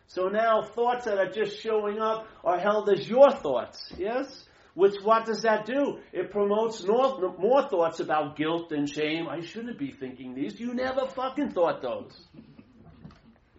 So 0.07 0.27
now 0.27 0.63
thoughts 0.63 1.05
that 1.05 1.17
are 1.17 1.31
just 1.31 1.61
showing 1.61 1.99
up 1.99 2.27
are 2.43 2.59
held 2.59 2.89
as 2.89 3.07
your 3.07 3.31
thoughts. 3.31 3.93
Yes? 3.97 4.45
Which 4.73 4.95
what 5.03 5.25
does 5.25 5.41
that 5.41 5.65
do? 5.65 5.99
It 6.13 6.31
promotes 6.31 6.85
more, 6.85 7.35
more 7.37 7.67
thoughts 7.67 7.99
about 7.99 8.37
guilt 8.37 8.71
and 8.71 8.89
shame. 8.89 9.27
I 9.27 9.41
shouldn't 9.41 9.77
be 9.77 9.91
thinking 9.91 10.33
these. 10.33 10.59
You 10.59 10.73
never 10.73 11.07
fucking 11.07 11.51
thought 11.51 11.81
those. 11.81 12.13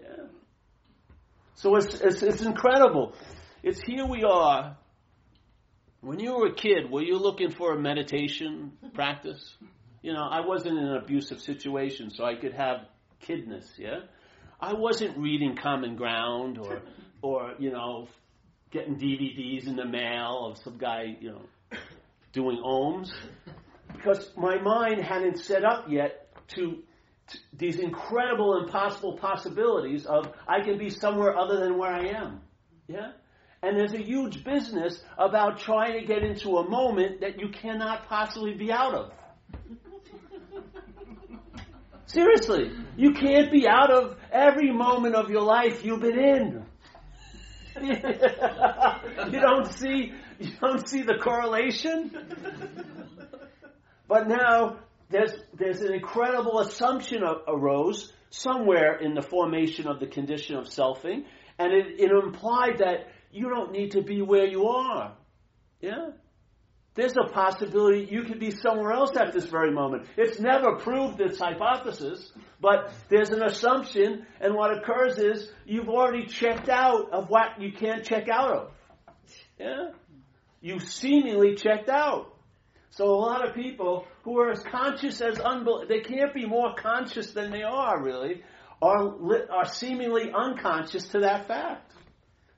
Yeah. 0.01 0.27
So 1.55 1.77
it's, 1.77 2.01
it's, 2.01 2.23
it's 2.23 2.43
incredible. 2.43 3.15
It's 3.63 3.81
here 3.81 4.07
we 4.07 4.25
are. 4.25 4.79
When 6.01 6.19
you 6.19 6.35
were 6.35 6.49
a 6.49 6.55
kid, 6.55 6.91
were 6.91 7.03
you 7.03 7.19
looking 7.19 7.51
for 7.51 7.75
a 7.75 7.79
meditation 7.79 8.73
practice? 8.95 9.55
You 10.01 10.15
know, 10.15 10.27
I 10.29 10.41
wasn't 10.45 10.79
in 10.79 10.85
an 10.85 10.97
abusive 10.97 11.41
situation, 11.41 12.11
so 12.11 12.25
I 12.25 12.35
could 12.35 12.55
have 12.55 12.87
kidness, 13.21 13.71
yeah? 13.79 14.01
I 14.61 14.73
wasn't 14.73 15.17
reading 15.17 15.57
Common 15.57 15.95
Ground 15.95 16.59
or, 16.59 16.83
or 17.21 17.53
you 17.59 17.71
know, 17.71 18.09
getting 18.73 18.97
DVDs 18.97 19.67
in 19.67 19.77
the 19.77 19.85
mail 19.85 20.47
of 20.51 20.59
some 20.59 20.79
guy, 20.79 21.17
you 21.21 21.31
know, 21.31 21.79
doing 22.33 22.61
ohms, 22.65 23.13
because 23.95 24.31
my 24.37 24.59
mind 24.61 25.03
hadn't 25.03 25.39
set 25.39 25.65
up 25.65 25.87
yet 25.89 26.35
to, 26.49 26.83
to 27.29 27.39
these 27.53 27.79
incredible, 27.79 28.63
impossible 28.65 29.19
possibilities 29.19 30.07
of 30.07 30.33
I 30.49 30.63
can 30.63 30.79
be 30.79 30.89
somewhere 30.89 31.37
other 31.37 31.61
than 31.61 31.79
where 31.79 31.93
I 31.93 32.07
am. 32.09 32.41
Yeah? 32.89 33.13
And 33.63 33.79
there's 33.79 33.93
a 33.93 34.03
huge 34.03 34.43
business 34.43 35.01
about 35.19 35.61
trying 35.61 36.01
to 36.01 36.07
get 36.07 36.25
into 36.25 36.57
a 36.57 36.69
moment 36.69 37.21
that 37.21 37.39
you 37.39 37.51
cannot 37.51 38.09
possibly 38.09 38.55
be 38.55 38.73
out 38.73 38.95
of. 38.95 39.13
Seriously, 42.07 42.73
you 42.97 43.13
can't 43.13 43.53
be 43.53 43.69
out 43.69 43.91
of 43.91 44.17
every 44.33 44.73
moment 44.73 45.15
of 45.15 45.31
your 45.31 45.43
life 45.43 45.85
you've 45.85 46.01
been 46.01 46.19
in. 46.19 46.67
you 47.83 49.41
don't 49.41 49.73
see 49.73 50.13
you 50.39 50.51
don't 50.61 50.89
see 50.89 51.03
the 51.03 51.19
correlation. 51.21 52.11
But 54.09 54.29
now 54.29 54.79
there's 55.11 55.33
there's 55.55 55.81
an 55.81 55.95
incredible 55.95 56.61
assumption 56.61 57.23
arose 57.47 58.13
somewhere 58.31 58.99
in 58.99 59.15
the 59.15 59.23
formation 59.23 59.87
of 59.87 60.01
the 60.01 60.07
condition 60.07 60.57
of 60.57 60.65
selfing, 60.65 61.25
and 61.59 61.73
it, 61.73 62.01
it 62.01 62.11
implied 62.11 62.79
that 62.79 63.09
you 63.31 63.49
don't 63.49 63.73
need 63.73 63.93
to 63.93 64.03
be 64.03 64.23
where 64.23 64.47
you 64.47 64.67
are. 64.67 65.15
Yeah? 65.81 66.11
There's 66.95 67.17
a 67.17 67.33
possibility 67.33 68.07
you 68.11 68.25
could 68.25 68.39
be 68.39 68.51
somewhere 68.51 68.93
else 68.93 69.17
at 69.17 69.33
this 69.33 69.47
very 69.47 69.73
moment. 69.73 70.07
It's 70.17 70.39
never 70.39 70.77
proved 70.77 71.17
this 71.17 71.39
hypothesis, 71.39 72.31
but 72.61 72.93
there's 73.09 73.31
an 73.31 73.43
assumption, 73.43 74.27
and 74.41 74.55
what 74.55 74.77
occurs 74.77 75.19
is 75.19 75.51
you've 75.65 75.89
already 75.89 76.27
checked 76.27 76.69
out 76.69 77.11
of 77.13 77.31
what 77.31 77.61
you 77.61 77.73
can't 77.73 78.05
check 78.05 78.29
out 78.29 78.51
of. 78.51 78.71
Yeah? 79.59 79.91
You've 80.61 80.83
seemingly 80.83 81.55
checked 81.55 81.89
out. 81.89 82.35
So 82.91 83.07
a 83.07 83.17
lot 83.17 83.49
of 83.49 83.55
people 83.55 84.07
who 84.23 84.39
are 84.39 84.51
as 84.51 84.63
conscious 84.63 85.23
as 85.23 85.39
unbel- 85.39 85.89
they 85.89 86.01
can't 86.01 86.35
be 86.35 86.45
more 86.45 86.75
conscious 86.75 87.33
than 87.33 87.51
they 87.51 87.63
are 87.63 88.03
really, 88.03 88.43
are, 88.83 89.51
are 89.51 89.65
seemingly 89.65 90.31
unconscious 90.31 91.09
to 91.09 91.21
that 91.21 91.49
fact. 91.49 91.91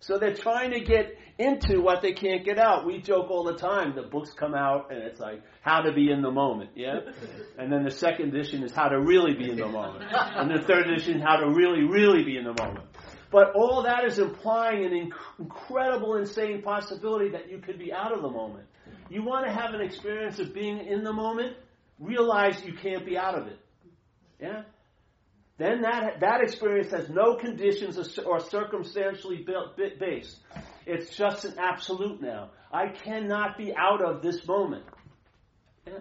So 0.01 0.19
they're 0.19 0.35
trying 0.35 0.73
to 0.73 0.81
get 0.81 1.17
into 1.39 1.81
what 1.81 2.03
they 2.03 2.13
can't 2.13 2.45
get 2.45 2.59
out. 2.59 2.87
We 2.87 3.01
joke 3.01 3.31
all 3.31 3.45
the 3.45 3.57
time. 3.57 3.95
The 3.95 4.03
books 4.03 4.33
come 4.33 4.55
out 4.55 4.93
and 4.93 5.03
it's 5.03 5.19
like 5.19 5.43
how 5.63 5.81
to 5.81 5.93
be 5.93 6.11
in 6.11 6.23
the 6.23 6.31
moment, 6.31 6.71
yeah. 6.75 7.01
And 7.59 7.73
then 7.73 7.85
the 7.85 7.91
second 7.91 8.35
edition 8.35 8.63
is 8.63 8.73
how 8.73 8.89
to 8.89 9.01
really 9.01 9.35
be 9.35 9.51
in 9.51 9.57
the 9.57 9.69
moment, 9.69 10.05
and 10.13 10.51
the 10.51 10.65
third 10.65 10.89
edition 10.89 11.21
how 11.21 11.37
to 11.37 11.49
really, 11.49 11.85
really 11.85 12.25
be 12.25 12.37
in 12.37 12.45
the 12.45 12.55
moment. 12.55 12.87
But 13.31 13.55
all 13.55 13.83
that 13.83 14.05
is 14.05 14.19
implying 14.19 14.85
an 14.85 14.93
inc- 14.93 15.41
incredible, 15.41 16.17
insane 16.17 16.63
possibility 16.63 17.31
that 17.31 17.51
you 17.51 17.59
could 17.59 17.79
be 17.79 17.93
out 17.93 18.13
of 18.13 18.23
the 18.23 18.31
moment. 18.31 18.67
You 19.09 19.25
want 19.25 19.47
to 19.47 19.53
have 19.53 19.75
an 19.75 19.81
experience 19.81 20.39
of 20.39 20.55
being 20.55 20.79
in 20.87 21.03
the 21.03 21.13
moment. 21.13 21.57
Realize 21.99 22.65
you 22.65 22.75
can't 22.75 23.05
be 23.05 23.17
out 23.17 23.37
of 23.37 23.47
it. 23.47 23.59
Yeah 24.41 24.63
then 25.57 25.83
that, 25.83 26.21
that 26.21 26.41
experience 26.41 26.91
has 26.91 27.09
no 27.09 27.37
conditions 27.37 28.19
or 28.19 28.41
circumstantially 28.41 29.45
built, 29.47 29.77
based. 29.77 30.39
It's 30.87 31.17
just 31.17 31.45
an 31.45 31.55
absolute 31.59 32.21
now. 32.21 32.51
I 32.73 32.89
cannot 32.89 33.57
be 33.57 33.75
out 33.75 34.03
of 34.03 34.23
this 34.23 34.47
moment. 34.47 34.85
Yeah? 35.87 36.01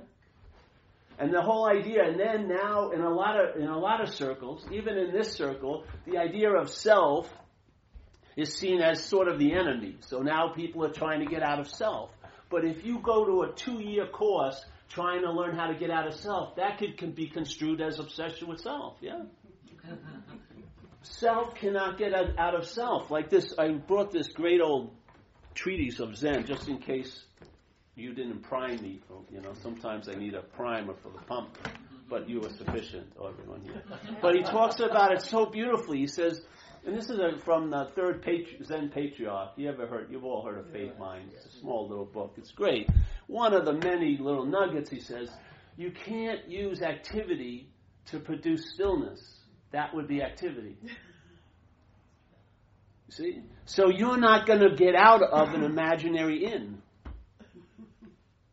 And 1.19 1.33
the 1.33 1.41
whole 1.41 1.67
idea, 1.67 2.03
and 2.03 2.19
then 2.19 2.47
now 2.47 2.89
in 2.91 3.01
a 3.01 3.09
lot 3.09 3.39
of 3.39 3.55
in 3.55 3.67
a 3.67 3.77
lot 3.77 4.01
of 4.01 4.09
circles, 4.09 4.65
even 4.71 4.97
in 4.97 5.11
this 5.11 5.33
circle, 5.33 5.85
the 6.05 6.17
idea 6.17 6.51
of 6.51 6.69
self 6.69 7.31
is 8.35 8.53
seen 8.53 8.81
as 8.81 9.03
sort 9.03 9.27
of 9.27 9.37
the 9.37 9.53
enemy. 9.53 9.97
So 10.01 10.21
now 10.21 10.53
people 10.55 10.83
are 10.83 10.91
trying 10.91 11.19
to 11.19 11.27
get 11.27 11.43
out 11.43 11.59
of 11.59 11.69
self. 11.69 12.09
But 12.49 12.65
if 12.65 12.83
you 12.83 12.99
go 12.99 13.25
to 13.25 13.43
a 13.43 13.53
two-year 13.53 14.07
course 14.07 14.65
trying 14.89 15.21
to 15.21 15.31
learn 15.31 15.55
how 15.55 15.67
to 15.67 15.75
get 15.75 15.91
out 15.91 16.07
of 16.07 16.15
self, 16.15 16.55
that 16.55 16.79
could 16.79 16.97
can 16.97 17.11
be 17.11 17.27
construed 17.27 17.79
as 17.79 17.99
obsession 17.99 18.47
with 18.47 18.59
self. 18.59 18.97
Yeah 18.99 19.23
self 21.03 21.55
cannot 21.55 21.97
get 21.97 22.13
out 22.13 22.55
of 22.55 22.67
self. 22.67 23.11
Like 23.11 23.29
this, 23.29 23.53
I 23.57 23.69
brought 23.69 24.11
this 24.11 24.27
great 24.29 24.61
old 24.61 24.95
treatise 25.53 25.99
of 25.99 26.15
Zen 26.15 26.45
just 26.45 26.67
in 26.67 26.79
case 26.79 27.23
you 27.95 28.13
didn't 28.13 28.41
prime 28.41 28.81
me. 28.81 29.01
You 29.31 29.41
know, 29.41 29.53
sometimes 29.61 30.09
I 30.09 30.13
need 30.13 30.33
a 30.33 30.41
primer 30.41 30.95
for 30.95 31.09
the 31.09 31.23
pump, 31.25 31.57
but 32.09 32.27
you 32.27 32.43
are 32.43 32.49
sufficient, 32.49 33.13
oh, 33.19 33.27
everyone 33.27 33.61
here. 33.61 33.83
But 34.21 34.35
he 34.35 34.41
talks 34.41 34.79
about 34.79 35.13
it 35.13 35.21
so 35.21 35.45
beautifully. 35.45 35.99
He 35.99 36.07
says, 36.07 36.41
and 36.85 36.97
this 36.97 37.09
is 37.09 37.19
a, 37.19 37.37
from 37.45 37.69
the 37.69 37.91
third 37.95 38.21
patri- 38.23 38.59
Zen 38.63 38.89
patriarch. 38.89 39.51
You 39.55 39.69
ever 39.69 39.87
heard? 39.87 40.11
You've 40.11 40.25
all 40.25 40.43
heard 40.43 40.57
of 40.57 40.71
Faith 40.71 40.97
Mind. 40.99 41.31
It's 41.33 41.45
a 41.45 41.59
small 41.59 41.87
little 41.87 42.05
book. 42.05 42.33
It's 42.37 42.51
great. 42.51 42.89
One 43.27 43.53
of 43.53 43.63
the 43.65 43.73
many 43.73 44.17
little 44.17 44.45
nuggets. 44.45 44.89
He 44.89 44.99
says, 44.99 45.29
you 45.77 45.91
can't 45.91 46.49
use 46.49 46.81
activity 46.81 47.69
to 48.07 48.19
produce 48.19 48.73
stillness 48.73 49.42
that 49.73 49.93
would 49.93 50.07
be 50.07 50.21
activity. 50.21 50.77
See? 53.09 53.41
So 53.65 53.89
you're 53.89 54.17
not 54.17 54.47
going 54.47 54.61
to 54.61 54.75
get 54.75 54.95
out 54.95 55.21
of 55.21 55.53
an 55.53 55.63
imaginary 55.63 56.45
inn. 56.45 56.81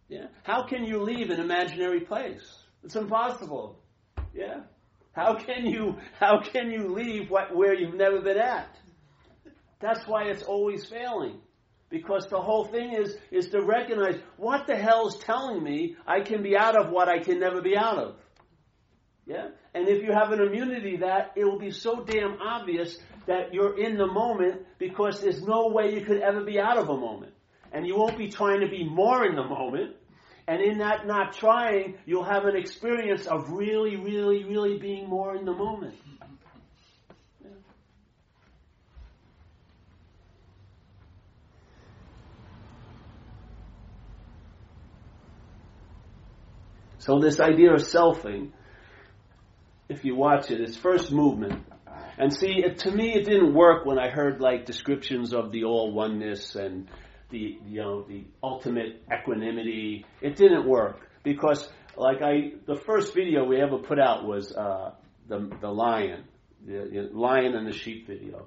Yeah? 0.08 0.26
How 0.42 0.66
can 0.66 0.84
you 0.84 1.02
leave 1.02 1.30
an 1.30 1.38
imaginary 1.38 2.00
place? 2.00 2.42
It's 2.82 2.96
impossible. 2.96 3.78
Yeah? 4.34 4.62
How 5.12 5.36
can 5.36 5.66
you 5.66 5.98
how 6.18 6.40
can 6.40 6.70
you 6.70 6.88
leave 6.88 7.30
what, 7.30 7.54
where 7.54 7.74
you've 7.74 7.94
never 7.94 8.20
been 8.20 8.38
at? 8.38 8.76
That's 9.80 10.06
why 10.06 10.24
it's 10.24 10.42
always 10.42 10.86
failing. 10.86 11.38
Because 11.90 12.28
the 12.28 12.40
whole 12.40 12.64
thing 12.64 12.92
is 12.92 13.16
is 13.30 13.48
to 13.48 13.62
recognize 13.62 14.20
what 14.36 14.66
the 14.66 14.76
hell 14.76 15.08
is 15.08 15.16
telling 15.16 15.62
me 15.62 15.96
I 16.06 16.20
can 16.20 16.42
be 16.42 16.56
out 16.56 16.76
of 16.76 16.90
what 16.90 17.08
I 17.08 17.18
can 17.18 17.40
never 17.40 17.60
be 17.60 17.76
out 17.76 17.98
of. 17.98 18.16
Yeah? 19.30 19.50
And 19.75 19.88
if 19.88 20.02
you 20.02 20.12
have 20.12 20.32
an 20.32 20.40
immunity 20.40 20.96
that, 20.96 21.34
it 21.37 21.44
will 21.44 21.60
be 21.60 21.70
so 21.70 22.02
damn 22.02 22.42
obvious 22.42 22.99
that 23.26 23.54
you're 23.54 23.78
in 23.78 23.96
the 23.96 24.08
moment 24.08 24.62
because 24.80 25.20
there's 25.20 25.40
no 25.40 25.68
way 25.68 25.94
you 25.94 26.04
could 26.04 26.20
ever 26.20 26.42
be 26.42 26.58
out 26.58 26.78
of 26.78 26.88
a 26.88 26.96
moment. 26.96 27.32
And 27.72 27.87
you 27.87 27.96
won't 27.96 28.18
be 28.18 28.28
trying 28.28 28.58
to 28.62 28.66
be 28.66 28.82
more 28.82 29.25
in 29.25 29.37
the 29.37 29.44
moment. 29.44 29.94
And 30.49 30.60
in 30.60 30.78
that 30.78 31.06
not 31.06 31.34
trying, 31.34 31.94
you'll 32.06 32.25
have 32.25 32.44
an 32.46 32.56
experience 32.56 33.28
of 33.28 33.50
really, 33.50 33.94
really, 33.94 34.42
really 34.42 34.78
being 34.78 35.08
more 35.08 35.37
in 35.37 35.44
the 35.44 35.54
moment. 35.54 35.94
So 46.99 47.20
this 47.20 47.38
idea 47.38 47.72
of 47.72 47.80
selfing 47.80 48.50
if 49.90 50.04
you 50.04 50.14
watch 50.14 50.50
it, 50.50 50.61
its 50.61 50.76
first 50.76 51.12
movement. 51.12 51.62
And 52.16 52.32
see, 52.32 52.62
it, 52.64 52.78
to 52.80 52.90
me, 52.90 53.12
it 53.14 53.25
didn't 53.25 53.54
work 53.54 53.85
when 53.85 53.99
I 53.99 54.09
heard 54.09 54.40
like 54.40 54.64
descriptions 54.64 55.35
of 55.35 55.52
the 55.52 55.64
all 55.64 55.92
oneness 55.92 56.54
and 56.54 56.88
the 57.30 57.59
you 57.66 57.80
know 57.80 58.02
the 58.02 58.25
ultimate 58.42 59.02
equanimity. 59.12 60.06
It 60.20 60.37
didn't 60.37 60.66
work 60.68 61.09
because 61.23 61.68
like 61.97 62.23
I, 62.23 62.52
the 62.66 62.76
first 62.76 63.14
video 63.14 63.44
we 63.44 63.61
ever 63.61 63.78
put 63.78 63.99
out 63.99 64.25
was 64.25 64.52
uh, 64.52 64.92
the 65.28 65.50
the 65.61 65.68
lion, 65.68 66.25
the, 66.64 67.09
the 67.12 67.18
lion 67.18 67.54
and 67.54 67.66
the 67.66 67.73
sheep 67.73 68.06
video. 68.06 68.47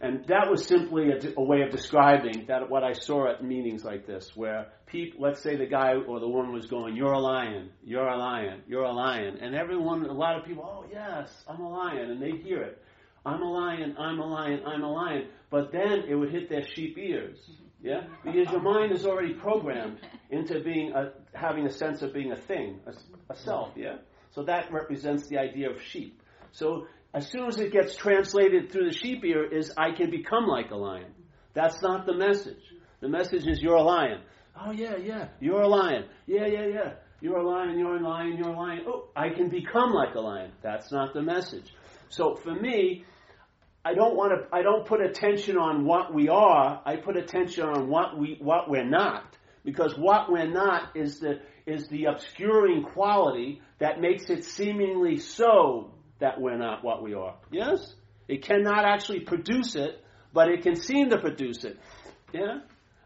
And 0.00 0.24
that 0.26 0.48
was 0.48 0.64
simply 0.64 1.10
a, 1.10 1.18
a, 1.36 1.42
way 1.42 1.62
of 1.62 1.70
describing 1.72 2.46
that 2.46 2.70
what 2.70 2.84
I 2.84 2.92
saw 2.92 3.28
at 3.28 3.42
meetings 3.42 3.84
like 3.84 4.06
this, 4.06 4.30
where 4.36 4.68
people, 4.86 5.20
let's 5.22 5.42
say 5.42 5.56
the 5.56 5.66
guy 5.66 5.94
or 5.94 6.20
the 6.20 6.28
woman 6.28 6.52
was 6.52 6.66
going, 6.66 6.94
"You're 6.94 7.12
a 7.12 7.18
lion, 7.18 7.70
you're 7.82 8.06
a 8.06 8.16
lion, 8.16 8.62
you're 8.68 8.84
a 8.84 8.92
lion," 8.92 9.38
and 9.40 9.56
everyone, 9.56 10.04
a 10.06 10.12
lot 10.12 10.38
of 10.38 10.44
people, 10.44 10.64
"Oh 10.64 10.88
yes, 10.90 11.32
I'm 11.48 11.60
a 11.60 11.68
lion," 11.68 12.12
and 12.12 12.22
they 12.22 12.30
hear 12.30 12.62
it, 12.62 12.80
"I'm 13.26 13.42
a 13.42 13.50
lion, 13.50 13.96
I'm 13.98 14.20
a 14.20 14.26
lion, 14.26 14.60
I'm 14.64 14.84
a 14.84 14.92
lion," 14.92 15.28
but 15.50 15.72
then 15.72 16.04
it 16.08 16.14
would 16.14 16.30
hit 16.30 16.48
their 16.48 16.64
sheep 16.64 16.96
ears, 16.96 17.38
yeah, 17.82 18.02
because 18.24 18.52
your 18.52 18.62
mind 18.62 18.92
is 18.92 19.04
already 19.04 19.34
programmed 19.34 19.98
into 20.30 20.60
being 20.60 20.92
a, 20.92 21.12
having 21.34 21.66
a 21.66 21.72
sense 21.72 22.02
of 22.02 22.14
being 22.14 22.30
a 22.30 22.36
thing, 22.36 22.78
a, 22.86 23.32
a 23.32 23.36
self, 23.36 23.72
yeah. 23.74 23.96
So 24.30 24.44
that 24.44 24.70
represents 24.72 25.26
the 25.26 25.38
idea 25.38 25.70
of 25.70 25.82
sheep. 25.82 26.22
So 26.52 26.86
as 27.14 27.28
soon 27.30 27.46
as 27.46 27.58
it 27.58 27.72
gets 27.72 27.96
translated 27.96 28.70
through 28.70 28.90
the 28.90 28.96
sheep 28.96 29.24
ear 29.24 29.44
is 29.44 29.72
I 29.76 29.92
can 29.92 30.10
become 30.10 30.46
like 30.46 30.70
a 30.70 30.76
lion. 30.76 31.12
That's 31.54 31.80
not 31.82 32.06
the 32.06 32.14
message. 32.14 32.62
The 33.00 33.08
message 33.08 33.46
is 33.46 33.60
you're 33.60 33.74
a 33.76 33.82
lion. 33.82 34.20
Oh, 34.60 34.72
yeah, 34.72 34.96
yeah. 34.96 35.28
You're 35.40 35.62
a 35.62 35.68
lion. 35.68 36.04
Yeah, 36.26 36.46
yeah, 36.46 36.66
yeah. 36.66 36.92
You're 37.20 37.38
a 37.38 37.48
lion, 37.48 37.78
you're 37.78 37.96
a 37.96 38.00
lion, 38.00 38.36
you're 38.36 38.50
a 38.50 38.56
lion. 38.56 38.84
Oh, 38.86 39.08
I 39.16 39.30
can 39.30 39.48
become 39.48 39.90
like 39.92 40.14
a 40.14 40.20
lion. 40.20 40.52
That's 40.62 40.92
not 40.92 41.14
the 41.14 41.22
message. 41.22 41.74
So 42.10 42.36
for 42.36 42.54
me, 42.54 43.04
I 43.84 43.94
don't 43.94 44.14
want 44.14 44.32
to, 44.32 44.56
I 44.56 44.62
don't 44.62 44.86
put 44.86 45.00
attention 45.00 45.56
on 45.56 45.84
what 45.84 46.14
we 46.14 46.28
are. 46.28 46.80
I 46.84 46.96
put 46.96 47.16
attention 47.16 47.64
on 47.64 47.88
what 47.88 48.18
we, 48.18 48.36
what 48.40 48.70
we're 48.70 48.88
not. 48.88 49.36
Because 49.64 49.96
what 49.98 50.30
we're 50.30 50.50
not 50.50 50.96
is 50.96 51.18
the, 51.18 51.40
is 51.66 51.88
the 51.88 52.04
obscuring 52.04 52.84
quality 52.84 53.62
that 53.78 54.00
makes 54.00 54.30
it 54.30 54.44
seemingly 54.44 55.16
so 55.16 55.94
that 56.20 56.40
we're 56.40 56.58
not 56.58 56.84
what 56.84 57.02
we 57.02 57.14
are. 57.14 57.36
Yes? 57.50 57.94
It 58.26 58.42
cannot 58.42 58.84
actually 58.84 59.20
produce 59.20 59.74
it, 59.74 60.02
but 60.32 60.48
it 60.48 60.62
can 60.62 60.76
seem 60.76 61.10
to 61.10 61.18
produce 61.18 61.64
it. 61.64 61.78
Yeah? 62.32 62.60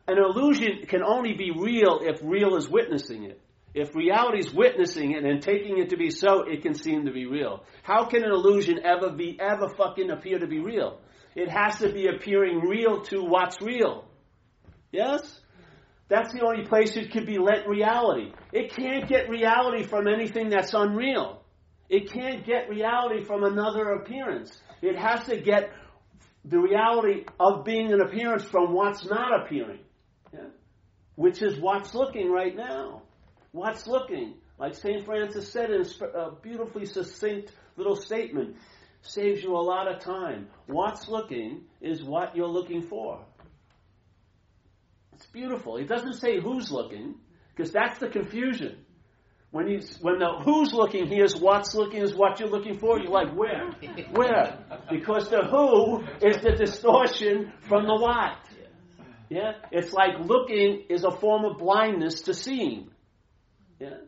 An 0.09 0.19
illusion 0.19 0.85
can 0.89 1.03
only 1.03 1.35
be 1.35 1.53
real 1.57 2.01
if 2.03 2.21
real 2.23 2.57
is 2.57 2.69
witnessing 2.69 3.25
it. 3.25 3.41
If 3.75 3.95
reality 3.95 4.39
is 4.39 4.53
witnessing 4.53 5.13
it 5.13 5.25
and 5.25 5.41
taking 5.41 5.79
it 5.79 5.91
to 5.91 5.97
be 5.97 6.11
so, 6.11 6.43
it 6.43 6.63
can 6.63 6.75
seem 6.75 7.07
to 7.07 7.13
be 7.13 7.27
real. 7.27 7.65
How 7.83 8.05
can 8.05 8.23
an 8.23 8.31
illusion 8.31 8.81
ever 8.85 9.11
be, 9.11 9.39
ever 9.41 9.69
fucking 9.69 10.11
appear 10.11 10.39
to 10.39 10.47
be 10.47 10.61
real? 10.61 11.01
It 11.35 11.49
has 11.49 11.79
to 11.79 11.91
be 11.91 12.09
appearing 12.09 12.61
real 12.61 13.03
to 13.05 13.23
what's 13.23 13.63
real. 13.63 14.05
Yes? 14.91 15.41
That's 16.09 16.33
the 16.35 16.45
only 16.45 16.67
place 16.67 16.95
it 16.97 17.13
could 17.13 17.25
be 17.25 17.39
let 17.39 17.67
reality. 17.67 18.33
It 18.53 18.75
can't 18.75 19.09
get 19.09 19.31
reality 19.31 19.85
from 19.85 20.07
anything 20.07 20.51
that's 20.51 20.75
unreal. 20.75 21.42
It 21.93 22.11
can't 22.11 22.47
get 22.47 22.71
reality 22.71 23.23
from 23.23 23.45
another 23.45 23.91
appearance. 23.91 24.51
It 24.81 24.99
has 24.99 25.27
to 25.27 25.37
get 25.37 25.71
the 26.43 26.59
reality 26.59 27.27
of 27.39 27.67
being 27.67 27.93
an 27.93 28.01
appearance 28.01 28.45
from 28.45 28.73
what's 28.73 29.05
not 29.05 29.43
appearing. 29.43 29.81
Yeah? 30.33 30.47
Which 31.17 31.43
is 31.43 31.61
what's 31.61 31.95
looking 31.95 32.31
right 32.33 32.57
now. 32.57 33.03
What's 33.51 33.87
looking? 33.87 34.37
Like 34.59 34.75
St. 34.75 35.05
Francis 35.05 35.53
said 35.53 35.71
in 35.71 35.83
a 35.83 36.19
uh, 36.19 36.31
beautifully 36.43 36.87
succinct 36.87 37.53
little 37.77 37.97
statement, 37.97 38.57
saves 39.03 39.43
you 39.43 39.55
a 39.55 39.61
lot 39.61 39.87
of 39.87 40.01
time. 40.01 40.49
What's 40.67 41.09
looking 41.09 41.65
is 41.83 42.03
what 42.03 42.35
you're 42.35 42.49
looking 42.49 42.81
for. 42.89 43.21
It's 45.13 45.27
beautiful. 45.27 45.77
It 45.77 45.89
doesn't 45.89 46.15
say 46.15 46.41
who's 46.41 46.71
looking, 46.71 47.17
because 47.55 47.71
that's 47.71 47.99
the 47.99 48.09
confusion. 48.09 48.79
When 49.53 49.69
you 49.69 49.81
when 50.01 50.19
the 50.19 50.41
who's 50.43 50.73
looking 50.73 51.07
hears 51.07 51.37
what's 51.37 51.75
looking 51.75 52.01
is 52.01 52.15
what 52.15 52.41
you're 52.41 52.49
looking 52.49 52.79
for, 52.79 52.99
you're 52.99 53.13
like, 53.13 53.35
where? 53.35 53.71
Where? 54.13 54.59
Because 54.91 55.29
the 55.29 55.45
who 55.45 56.03
is 56.27 56.39
the 56.39 56.53
distortion 56.53 57.53
from 57.69 57.87
the 57.87 57.95
what. 57.95 58.39
Yeah? 59.29 59.53
It's 59.71 59.93
like 59.93 60.19
looking 60.21 60.85
is 60.89 61.05
a 61.05 61.11
form 61.11 61.45
of 61.45 61.59
blindness 61.59 62.23
to 62.23 62.35
seeing. 62.35 62.91
Yeah? 63.79 63.99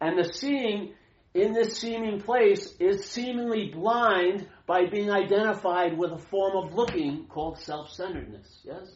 And 0.00 0.18
the 0.18 0.32
seeing 0.32 0.94
in 1.34 1.52
this 1.52 1.78
seeming 1.78 2.20
place 2.20 2.74
is 2.80 3.04
seemingly 3.04 3.70
blind 3.72 4.48
by 4.66 4.86
being 4.86 5.10
identified 5.10 5.96
with 5.96 6.10
a 6.10 6.18
form 6.18 6.64
of 6.64 6.74
looking 6.74 7.26
called 7.28 7.58
self-centeredness. 7.58 8.62
Yes? 8.64 8.90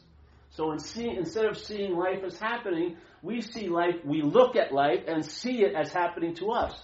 So 0.51 0.73
in 0.73 0.79
see, 0.79 1.09
instead 1.09 1.47
of 1.47 1.57
seeing 1.57 1.97
life 1.97 2.23
as 2.25 2.39
happening, 2.39 2.97
we 3.25 3.41
see 3.41 3.69
life, 3.69 3.97
we 4.05 4.21
look 4.21 4.55
at 4.55 4.73
life 4.73 5.05
and 5.09 5.25
see 5.25 5.63
it 5.63 5.75
as 5.75 5.91
happening 5.91 6.35
to 6.37 6.51
us. 6.51 6.79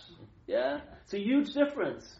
Yeah? 0.46 0.80
It's 1.04 1.12
a 1.12 1.20
huge 1.20 1.52
difference. 1.52 2.10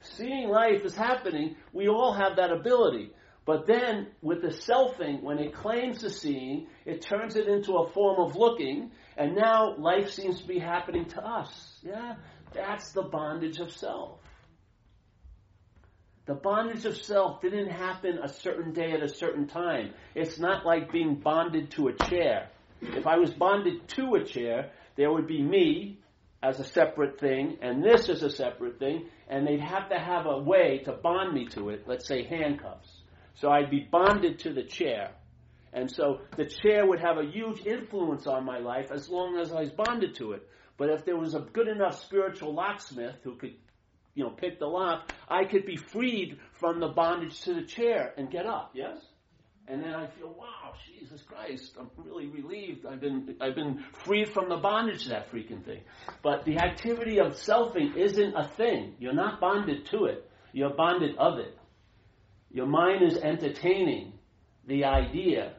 Seeing 0.00 0.48
life 0.48 0.82
as 0.84 0.96
happening, 0.96 1.54
we 1.72 1.88
all 1.88 2.12
have 2.12 2.36
that 2.36 2.50
ability. 2.50 3.12
But 3.46 3.68
then, 3.68 4.08
with 4.20 4.42
the 4.42 4.48
selfing, 4.48 5.22
when 5.22 5.38
it 5.38 5.54
claims 5.54 6.00
the 6.00 6.10
seeing, 6.10 6.66
it 6.84 7.02
turns 7.02 7.36
it 7.36 7.46
into 7.46 7.76
a 7.76 7.88
form 7.90 8.18
of 8.18 8.34
looking, 8.34 8.90
and 9.16 9.36
now 9.36 9.76
life 9.76 10.10
seems 10.10 10.40
to 10.40 10.48
be 10.48 10.58
happening 10.58 11.06
to 11.10 11.24
us. 11.24 11.78
Yeah? 11.82 12.16
That's 12.52 12.90
the 12.90 13.02
bondage 13.02 13.58
of 13.58 13.70
self. 13.70 14.18
The 16.26 16.34
bondage 16.34 16.84
of 16.84 16.96
self 16.96 17.40
didn't 17.40 17.70
happen 17.70 18.18
a 18.18 18.28
certain 18.28 18.72
day 18.72 18.90
at 18.92 19.02
a 19.02 19.08
certain 19.08 19.46
time. 19.46 19.94
It's 20.16 20.38
not 20.38 20.66
like 20.66 20.90
being 20.90 21.14
bonded 21.14 21.70
to 21.72 21.88
a 21.88 21.92
chair. 21.94 22.50
If 22.80 23.06
I 23.06 23.16
was 23.16 23.32
bonded 23.32 23.88
to 23.88 24.14
a 24.14 24.24
chair, 24.24 24.70
there 24.96 25.12
would 25.12 25.26
be 25.26 25.42
me 25.42 25.98
as 26.42 26.60
a 26.60 26.64
separate 26.64 27.18
thing, 27.18 27.58
and 27.62 27.82
this 27.82 28.08
as 28.08 28.22
a 28.22 28.30
separate 28.30 28.78
thing, 28.78 29.06
and 29.28 29.46
they'd 29.46 29.60
have 29.60 29.88
to 29.88 29.98
have 29.98 30.26
a 30.26 30.38
way 30.38 30.78
to 30.84 30.92
bond 30.92 31.34
me 31.34 31.46
to 31.46 31.70
it, 31.70 31.84
let's 31.86 32.06
say 32.06 32.22
handcuffs. 32.22 33.02
So 33.34 33.50
I'd 33.50 33.70
be 33.70 33.86
bonded 33.90 34.40
to 34.40 34.52
the 34.52 34.62
chair. 34.62 35.10
And 35.72 35.90
so 35.90 36.20
the 36.36 36.46
chair 36.46 36.86
would 36.86 37.00
have 37.00 37.18
a 37.18 37.24
huge 37.24 37.66
influence 37.66 38.26
on 38.26 38.44
my 38.44 38.58
life 38.58 38.90
as 38.90 39.08
long 39.08 39.38
as 39.38 39.52
I 39.52 39.60
was 39.60 39.70
bonded 39.70 40.14
to 40.16 40.32
it. 40.32 40.48
But 40.76 40.90
if 40.90 41.04
there 41.04 41.16
was 41.16 41.34
a 41.34 41.40
good 41.40 41.68
enough 41.68 42.00
spiritual 42.00 42.54
locksmith 42.54 43.16
who 43.22 43.34
could, 43.34 43.54
you 44.14 44.24
know, 44.24 44.30
pick 44.30 44.58
the 44.58 44.66
lock, 44.66 45.12
I 45.28 45.44
could 45.44 45.66
be 45.66 45.76
freed 45.76 46.38
from 46.52 46.80
the 46.80 46.88
bondage 46.88 47.40
to 47.42 47.54
the 47.54 47.62
chair 47.62 48.14
and 48.16 48.30
get 48.30 48.46
up. 48.46 48.70
Yes? 48.74 48.98
And 49.70 49.82
then 49.82 49.94
I 49.94 50.06
feel, 50.06 50.28
wow, 50.28 50.72
Jesus 50.86 51.22
Christ, 51.22 51.72
I'm 51.78 51.90
really 52.02 52.26
relieved. 52.26 52.86
I've 52.86 53.00
been, 53.00 53.36
I've 53.38 53.54
been 53.54 53.84
freed 53.92 54.30
from 54.30 54.48
the 54.48 54.56
bondage 54.56 55.02
to 55.04 55.10
that 55.10 55.30
freaking 55.30 55.62
thing. 55.62 55.80
But 56.22 56.46
the 56.46 56.58
activity 56.58 57.20
of 57.20 57.32
selfing 57.32 57.94
isn't 57.94 58.34
a 58.34 58.48
thing. 58.48 58.94
You're 58.98 59.12
not 59.12 59.40
bonded 59.40 59.84
to 59.90 60.06
it. 60.06 60.28
You're 60.52 60.74
bonded 60.74 61.16
of 61.18 61.38
it. 61.38 61.58
Your 62.50 62.66
mind 62.66 63.02
is 63.02 63.18
entertaining 63.18 64.14
the 64.66 64.84
idea 64.84 65.52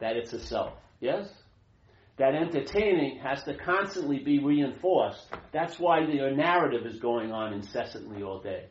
that 0.00 0.16
it's 0.16 0.34
a 0.34 0.40
self. 0.40 0.74
Yes? 1.00 1.26
That 2.18 2.34
entertaining 2.34 3.20
has 3.20 3.42
to 3.44 3.54
constantly 3.54 4.18
be 4.18 4.38
reinforced. 4.38 5.24
That's 5.52 5.78
why 5.78 6.00
your 6.00 6.34
narrative 6.34 6.84
is 6.84 6.98
going 6.98 7.32
on 7.32 7.54
incessantly 7.54 8.22
all 8.22 8.40
day. 8.40 8.66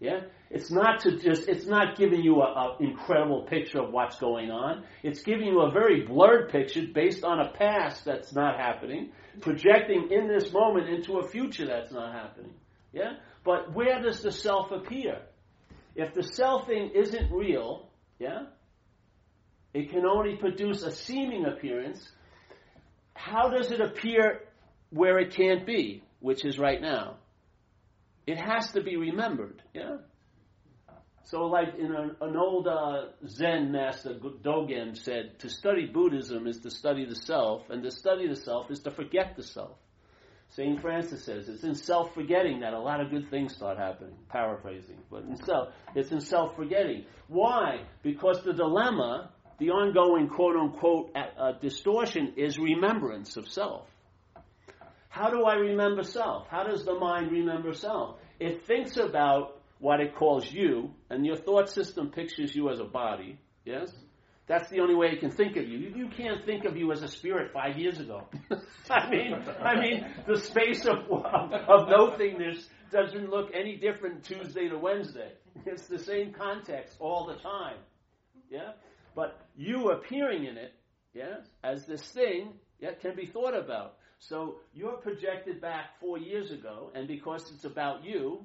Yeah? 0.00 0.20
It's 0.50 0.70
not 0.70 1.00
to 1.00 1.18
just, 1.18 1.46
it's 1.48 1.66
not 1.66 1.96
giving 1.96 2.22
you 2.22 2.42
an 2.42 2.76
incredible 2.80 3.42
picture 3.42 3.80
of 3.80 3.92
what's 3.92 4.18
going 4.18 4.50
on. 4.50 4.82
It's 5.02 5.22
giving 5.22 5.46
you 5.46 5.60
a 5.60 5.70
very 5.70 6.04
blurred 6.04 6.50
picture 6.50 6.82
based 6.92 7.22
on 7.22 7.38
a 7.38 7.52
past 7.52 8.04
that's 8.06 8.34
not 8.34 8.58
happening, 8.58 9.12
projecting 9.40 10.08
in 10.10 10.26
this 10.26 10.52
moment 10.52 10.88
into 10.88 11.18
a 11.18 11.28
future 11.28 11.66
that's 11.66 11.92
not 11.92 12.12
happening. 12.14 12.54
Yeah? 12.92 13.12
But 13.44 13.74
where 13.74 14.02
does 14.02 14.22
the 14.22 14.32
self 14.32 14.72
appear? 14.72 15.20
If 15.94 16.14
the 16.14 16.22
selfing 16.22 16.94
isn't 16.94 17.30
real, 17.30 17.90
yeah, 18.18 18.44
it 19.74 19.90
can 19.90 20.04
only 20.06 20.36
produce 20.36 20.82
a 20.82 20.90
seeming 20.90 21.44
appearance. 21.44 22.08
How 23.14 23.50
does 23.50 23.70
it 23.70 23.80
appear 23.80 24.40
where 24.90 25.18
it 25.18 25.34
can't 25.34 25.66
be, 25.66 26.02
which 26.20 26.44
is 26.44 26.58
right 26.58 26.80
now? 26.80 27.16
It 28.26 28.38
has 28.38 28.72
to 28.72 28.82
be 28.82 28.96
remembered, 28.96 29.62
yeah? 29.74 29.96
So, 31.24 31.46
like 31.46 31.76
in 31.78 31.92
a, 31.92 32.24
an 32.24 32.36
old 32.36 32.66
uh, 32.66 33.08
Zen 33.26 33.70
master, 33.70 34.14
Dogen, 34.14 34.96
said, 34.96 35.38
to 35.40 35.48
study 35.48 35.86
Buddhism 35.86 36.46
is 36.46 36.58
to 36.60 36.70
study 36.70 37.04
the 37.04 37.14
self, 37.14 37.70
and 37.70 37.82
to 37.84 37.90
study 37.90 38.26
the 38.26 38.36
self 38.36 38.70
is 38.70 38.80
to 38.80 38.90
forget 38.90 39.36
the 39.36 39.44
self. 39.44 39.76
St. 40.50 40.80
Francis 40.80 41.24
says 41.24 41.48
it's 41.48 41.62
in 41.62 41.76
self 41.76 42.12
forgetting 42.14 42.60
that 42.60 42.72
a 42.72 42.80
lot 42.80 43.00
of 43.00 43.10
good 43.10 43.30
things 43.30 43.54
start 43.54 43.78
happening. 43.78 44.16
Paraphrasing, 44.28 44.98
but 45.08 45.22
in 45.22 45.36
self, 45.44 45.68
it's 45.94 46.10
in 46.10 46.20
self 46.20 46.56
forgetting. 46.56 47.04
Why? 47.28 47.84
Because 48.02 48.42
the 48.42 48.52
dilemma, 48.52 49.30
the 49.58 49.70
ongoing 49.70 50.28
quote 50.28 50.56
unquote 50.56 51.14
uh, 51.14 51.52
distortion, 51.60 52.34
is 52.36 52.58
remembrance 52.58 53.36
of 53.36 53.46
self. 53.46 53.86
How 55.10 55.28
do 55.28 55.42
I 55.42 55.54
remember 55.54 56.04
self? 56.04 56.46
How 56.48 56.62
does 56.62 56.84
the 56.84 56.94
mind 56.94 57.32
remember 57.32 57.74
self? 57.74 58.18
It 58.38 58.64
thinks 58.66 58.96
about 58.96 59.60
what 59.80 60.00
it 60.00 60.14
calls 60.14 60.50
you, 60.50 60.94
and 61.10 61.26
your 61.26 61.36
thought 61.36 61.68
system 61.68 62.10
pictures 62.10 62.54
you 62.54 62.70
as 62.70 62.78
a 62.78 62.84
body, 62.84 63.38
yes? 63.64 63.90
That's 64.46 64.68
the 64.70 64.78
only 64.80 64.94
way 64.94 65.08
it 65.08 65.20
can 65.20 65.30
think 65.32 65.56
of 65.56 65.68
you. 65.68 65.78
You 65.78 66.08
can't 66.16 66.44
think 66.46 66.64
of 66.64 66.76
you 66.76 66.92
as 66.92 67.02
a 67.02 67.08
spirit 67.08 67.52
five 67.52 67.76
years 67.76 67.98
ago. 67.98 68.28
I 68.90 69.10
mean, 69.10 69.34
I 69.60 69.80
mean, 69.80 70.06
the 70.26 70.36
space 70.36 70.86
of 70.86 70.98
of 71.10 71.88
nothingness 71.88 72.68
doesn't 72.92 73.30
look 73.30 73.50
any 73.54 73.76
different 73.76 74.24
Tuesday 74.24 74.68
to 74.68 74.78
Wednesday. 74.78 75.32
It's 75.66 75.86
the 75.86 75.98
same 75.98 76.32
context 76.32 76.96
all 77.00 77.26
the 77.26 77.36
time. 77.36 77.78
Yeah, 78.48 78.72
but 79.16 79.40
you 79.56 79.90
appearing 79.90 80.44
in 80.46 80.56
it, 80.56 80.72
yes, 81.14 81.46
as 81.64 81.86
this 81.86 82.02
thing, 82.02 82.54
yeah, 82.80 82.94
can 83.00 83.14
be 83.16 83.26
thought 83.26 83.56
about. 83.56 83.96
So 84.20 84.60
you're 84.74 84.98
projected 84.98 85.60
back 85.60 85.98
four 85.98 86.18
years 86.18 86.50
ago, 86.50 86.90
and 86.94 87.08
because 87.08 87.50
it's 87.52 87.64
about 87.64 88.04
you, 88.04 88.44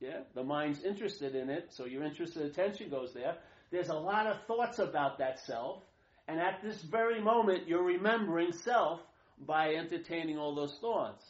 yeah, 0.00 0.20
the 0.34 0.44
mind's 0.44 0.84
interested 0.84 1.34
in 1.34 1.50
it, 1.50 1.72
so 1.72 1.86
your 1.86 2.04
interested 2.04 2.44
attention 2.46 2.88
goes 2.88 3.12
there. 3.12 3.36
There's 3.70 3.88
a 3.88 3.94
lot 3.94 4.26
of 4.26 4.36
thoughts 4.46 4.78
about 4.78 5.18
that 5.18 5.40
self, 5.40 5.82
and 6.28 6.38
at 6.38 6.62
this 6.62 6.80
very 6.82 7.20
moment, 7.20 7.66
you're 7.66 7.82
remembering 7.82 8.52
self 8.52 9.00
by 9.38 9.74
entertaining 9.74 10.38
all 10.38 10.54
those 10.54 10.78
thoughts. 10.80 11.24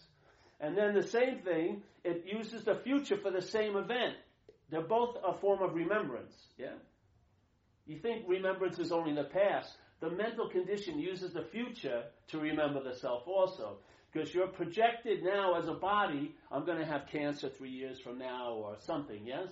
And 0.61 0.77
then 0.77 0.95
the 0.95 1.07
same 1.07 1.39
thing, 1.39 1.83
it 2.05 2.25
uses 2.27 2.65
the 2.65 2.77
future 2.77 3.17
for 3.17 3.31
the 3.31 3.43
same 3.43 3.77
event. 3.77 4.15
They're 4.71 4.83
both 4.83 5.17
a 5.27 5.33
form 5.33 5.63
of 5.63 5.75
remembrance, 5.75 6.35
yeah? 6.59 6.75
You 7.87 7.99
think 7.99 8.25
remembrance 8.29 8.79
is 8.79 8.93
only 8.93 9.15
the 9.15 9.25
past. 9.25 9.71
The 10.01 10.11
mental 10.11 10.49
condition 10.49 10.99
uses 10.99 11.33
the 11.33 11.45
future 11.45 12.05
to 12.29 12.39
remember 12.39 12.83
the 12.83 12.95
self 12.95 13.27
also. 13.27 13.79
Because 14.13 14.33
you're 14.35 14.49
projected 14.49 15.23
now 15.23 15.55
as 15.61 15.69
a 15.69 15.75
body, 15.75 16.35
I'm 16.51 16.65
going 16.65 16.79
to 16.79 16.87
have 16.87 17.07
cancer 17.11 17.49
three 17.49 17.71
years 17.71 18.01
from 18.01 18.19
now 18.19 18.53
or 18.53 18.77
something, 18.81 19.27
yes? 19.27 19.49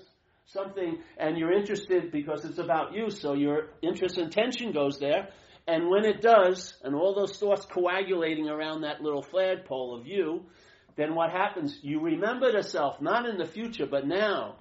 Something, 0.47 0.99
and 1.19 1.37
you're 1.39 1.53
interested 1.53 2.11
because 2.11 2.45
it's 2.45 2.59
about 2.59 2.95
you, 2.95 3.11
so 3.11 3.35
your 3.35 3.69
interest 3.83 4.19
and 4.19 4.31
tension 4.31 4.73
goes 4.73 4.99
there. 4.99 5.29
And 5.67 5.89
when 5.89 6.05
it 6.05 6.21
does, 6.21 6.75
and 6.83 6.95
all 6.95 7.15
those 7.15 7.37
thoughts 7.39 7.67
coagulating 7.67 8.49
around 8.49 8.83
that 8.83 9.01
little 9.01 9.23
flagpole 9.23 9.99
of 9.99 10.07
you, 10.07 10.45
then 10.97 11.15
what 11.15 11.31
happens? 11.31 11.79
You 11.83 12.01
remember 12.01 12.53
the 12.53 12.63
self, 12.63 13.01
not 13.01 13.27
in 13.27 13.39
the 13.39 13.47
future, 13.47 13.87
but 13.87 14.07
now. 14.07 14.57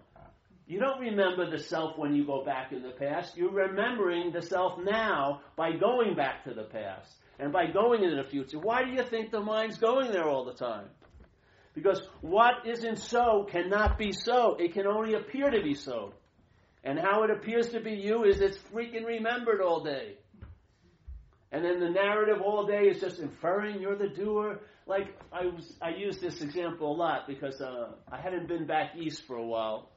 You 0.66 0.80
don't 0.80 1.00
remember 1.00 1.50
the 1.50 1.60
self 1.60 1.98
when 1.98 2.16
you 2.16 2.26
go 2.26 2.46
back 2.46 2.72
in 2.72 2.82
the 2.84 2.92
past. 2.92 3.36
You're 3.36 3.52
remembering 3.52 4.32
the 4.32 4.42
self 4.42 4.80
now 4.80 5.42
by 5.58 5.74
going 5.74 6.16
back 6.16 6.46
to 6.46 6.54
the 6.54 6.64
past 6.64 7.12
and 7.38 7.52
by 7.52 7.68
going 7.68 8.04
into 8.04 8.16
the 8.16 8.30
future. 8.30 8.60
Why 8.60 8.84
do 8.84 8.92
you 8.92 9.04
think 9.04 9.32
the 9.32 9.42
mind's 9.42 9.78
going 9.78 10.12
there 10.12 10.28
all 10.28 10.46
the 10.46 10.54
time? 10.54 10.86
Because 11.74 12.02
what 12.22 12.66
isn't 12.66 13.00
so 13.00 13.48
cannot 13.50 13.98
be 13.98 14.12
so. 14.14 14.56
It 14.56 14.74
can 14.74 14.88
only 14.88 15.16
appear 15.16 15.50
to 15.50 15.62
be 15.62 15.74
so. 15.74 16.14
And 16.84 17.00
how 17.00 17.24
it 17.24 17.32
appears 17.32 17.70
to 17.70 17.80
be 17.80 17.94
you 17.94 18.24
is 18.24 18.40
it's 18.40 18.58
freaking 18.74 19.06
remembered 19.06 19.62
all 19.62 19.84
day. 19.84 20.16
And 21.52 21.64
then 21.64 21.80
the 21.80 21.90
narrative 21.90 22.42
all 22.42 22.66
day 22.66 22.88
is 22.88 23.00
just 23.00 23.20
inferring 23.20 23.80
you're 23.82 23.96
the 23.96 24.10
doer. 24.10 24.60
Like 24.86 25.16
I 25.32 25.46
was, 25.46 25.74
I 25.82 25.90
use 25.90 26.20
this 26.20 26.42
example 26.42 26.92
a 26.92 26.98
lot 26.98 27.28
because 27.28 27.62
uh, 27.62 27.92
I 28.12 28.20
hadn't 28.20 28.48
been 28.48 28.66
back 28.66 28.96
east 28.98 29.26
for 29.28 29.38
a 29.38 29.46
while, 29.46 29.92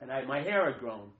and 0.00 0.10
I, 0.10 0.24
my 0.24 0.40
hair 0.42 0.70
had 0.70 0.80
grown, 0.80 1.10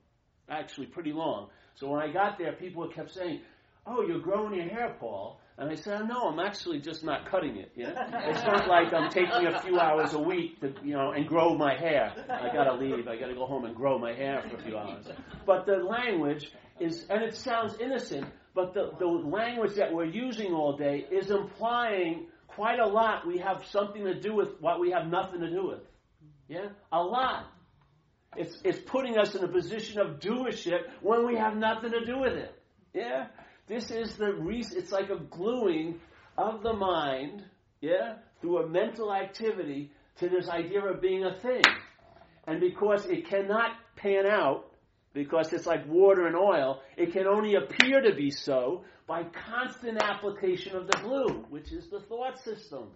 actually 0.49 0.87
pretty 0.87 1.11
long. 1.11 1.49
So 1.75 1.89
when 1.89 2.01
I 2.01 2.11
got 2.11 2.37
there, 2.37 2.53
people 2.53 2.87
kept 2.89 3.13
saying, 3.13 3.41
"Oh, 3.85 4.01
you're 4.01 4.19
growing 4.19 4.55
your 4.55 4.67
hair, 4.67 4.95
Paul." 4.99 5.39
And 5.57 5.69
I 5.69 5.75
said, 5.75 6.07
"No, 6.07 6.29
I'm 6.29 6.39
actually 6.39 6.79
just 6.79 7.03
not 7.03 7.29
cutting 7.29 7.57
it. 7.57 7.71
You 7.75 7.83
know? 7.83 7.95
it's 8.25 8.43
not 8.45 8.67
like 8.67 8.93
I'm 8.93 9.09
taking 9.09 9.47
a 9.47 9.61
few 9.61 9.79
hours 9.79 10.13
a 10.13 10.19
week 10.19 10.59
to, 10.61 10.73
you 10.83 10.93
know, 10.93 11.11
and 11.11 11.27
grow 11.27 11.55
my 11.57 11.75
hair. 11.75 12.13
I 12.29 12.53
got 12.53 12.65
to 12.65 12.75
leave. 12.75 13.07
I 13.07 13.17
got 13.17 13.27
to 13.27 13.35
go 13.35 13.45
home 13.45 13.65
and 13.65 13.75
grow 13.75 13.97
my 13.99 14.13
hair 14.13 14.41
for 14.49 14.57
a 14.57 14.63
few 14.63 14.77
hours." 14.77 15.05
But 15.45 15.65
the 15.65 15.77
language 15.77 16.51
is, 16.79 17.05
and 17.09 17.23
it 17.23 17.35
sounds 17.35 17.75
innocent, 17.79 18.27
but 18.55 18.73
the, 18.73 18.91
the 18.99 19.05
language 19.05 19.75
that 19.75 19.93
we're 19.93 20.05
using 20.05 20.53
all 20.53 20.77
day 20.77 21.05
is 21.11 21.29
implying 21.29 22.27
quite 22.47 22.79
a 22.79 22.87
lot 22.87 23.25
we 23.27 23.37
have 23.37 23.65
something 23.67 24.03
to 24.03 24.19
do 24.19 24.35
with 24.35 24.49
what 24.59 24.79
we 24.79 24.91
have 24.91 25.07
nothing 25.07 25.39
to 25.41 25.49
do 25.49 25.67
with. 25.67 25.79
Yeah? 26.47 26.69
A 26.91 27.01
lot. 27.01 27.45
It's, 28.35 28.57
it's 28.63 28.79
putting 28.79 29.17
us 29.17 29.35
in 29.35 29.43
a 29.43 29.47
position 29.47 29.99
of 29.99 30.19
doership 30.19 30.81
when 31.01 31.25
we 31.25 31.35
have 31.35 31.55
nothing 31.57 31.91
to 31.91 32.05
do 32.05 32.19
with 32.19 32.33
it. 32.33 32.53
Yeah? 32.93 33.27
This 33.67 33.91
is 33.91 34.15
the 34.15 34.33
reason, 34.33 34.77
it's 34.77 34.91
like 34.91 35.09
a 35.09 35.17
gluing 35.17 35.99
of 36.37 36.63
the 36.63 36.73
mind, 36.73 37.43
yeah, 37.81 38.15
through 38.41 38.59
a 38.59 38.67
mental 38.69 39.13
activity 39.13 39.91
to 40.17 40.29
this 40.29 40.47
idea 40.49 40.83
of 40.83 41.01
being 41.01 41.23
a 41.23 41.33
thing. 41.33 41.63
And 42.47 42.59
because 42.59 43.05
it 43.05 43.27
cannot 43.27 43.71
pan 43.95 44.25
out, 44.25 44.71
because 45.13 45.51
it's 45.53 45.65
like 45.65 45.87
water 45.87 46.27
and 46.27 46.35
oil, 46.35 46.81
it 46.97 47.13
can 47.13 47.27
only 47.27 47.55
appear 47.55 48.01
to 48.01 48.15
be 48.15 48.31
so 48.31 48.83
by 49.07 49.23
constant 49.23 50.01
application 50.01 50.75
of 50.75 50.87
the 50.87 50.97
glue, 50.97 51.45
which 51.49 51.71
is 51.71 51.87
the 51.89 51.99
thought 51.99 52.39
system. 52.39 52.89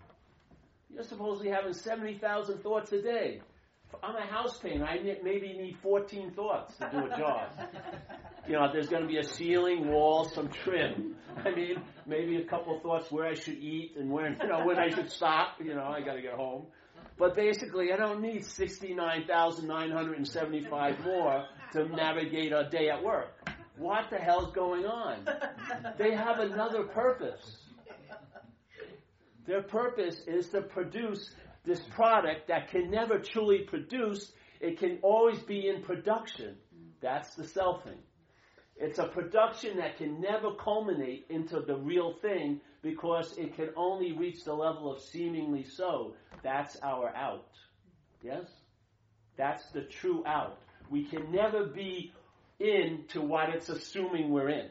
You're 0.93 1.03
supposedly 1.03 1.49
having 1.49 1.73
70,000 1.73 2.61
thoughts 2.61 2.91
a 2.91 3.01
day. 3.01 3.41
I'm 4.01 4.15
a 4.15 4.25
house 4.25 4.57
painter. 4.57 4.85
I 4.85 4.97
maybe 5.23 5.53
need 5.53 5.77
14 5.81 6.31
thoughts 6.31 6.75
to 6.77 6.89
do 6.91 7.05
a 7.05 7.09
job. 7.17 7.49
you 8.47 8.53
know, 8.53 8.71
there's 8.71 8.87
going 8.87 9.03
to 9.03 9.07
be 9.07 9.17
a 9.17 9.23
ceiling, 9.23 9.89
wall, 9.89 10.29
some 10.29 10.47
trim. 10.49 11.15
I 11.37 11.51
mean, 11.51 11.81
maybe 12.05 12.37
a 12.37 12.45
couple 12.45 12.79
thoughts 12.79 13.11
where 13.11 13.27
I 13.27 13.33
should 13.33 13.57
eat 13.57 13.95
and 13.97 14.09
when, 14.09 14.37
you 14.41 14.47
know, 14.47 14.65
when 14.65 14.77
I 14.77 14.89
should 14.89 15.11
stop. 15.11 15.57
You 15.63 15.75
know, 15.75 15.85
I 15.85 16.01
got 16.01 16.13
to 16.13 16.21
get 16.21 16.33
home. 16.33 16.67
But 17.17 17.35
basically, 17.35 17.91
I 17.91 17.97
don't 17.97 18.21
need 18.21 18.45
69,975 18.45 21.05
more 21.05 21.45
to 21.73 21.85
navigate 21.87 22.53
a 22.53 22.69
day 22.69 22.89
at 22.89 23.03
work. 23.03 23.49
What 23.77 24.09
the 24.09 24.17
hell's 24.17 24.53
going 24.53 24.85
on? 24.85 25.27
They 25.97 26.15
have 26.15 26.39
another 26.39 26.83
purpose. 26.83 27.57
Their 29.45 29.61
purpose 29.61 30.21
is 30.25 30.47
to 30.49 30.61
produce 30.61 31.29
this 31.65 31.79
product 31.79 32.47
that 32.47 32.69
can 32.69 32.89
never 32.89 33.19
truly 33.19 33.59
produce, 33.59 34.31
it 34.59 34.79
can 34.79 34.99
always 35.01 35.39
be 35.39 35.67
in 35.67 35.81
production. 35.81 36.55
That's 37.01 37.35
the 37.35 37.43
selfing. 37.43 37.99
It's 38.75 38.99
a 38.99 39.07
production 39.07 39.77
that 39.77 39.97
can 39.97 40.19
never 40.19 40.55
culminate 40.55 41.27
into 41.29 41.59
the 41.61 41.75
real 41.75 42.13
thing 42.21 42.59
because 42.81 43.37
it 43.37 43.55
can 43.55 43.69
only 43.75 44.13
reach 44.13 44.43
the 44.43 44.53
level 44.53 44.91
of 44.91 45.01
seemingly 45.01 45.63
so. 45.63 46.15
That's 46.43 46.75
our 46.81 47.15
out. 47.15 47.49
Yes? 48.21 48.45
That's 49.37 49.65
the 49.67 49.81
true 49.81 50.23
out. 50.25 50.59
We 50.89 51.05
can 51.05 51.31
never 51.31 51.65
be 51.65 52.13
in 52.59 53.05
to 53.09 53.21
what 53.21 53.49
it's 53.49 53.69
assuming 53.69 54.31
we're 54.31 54.49
in. 54.49 54.69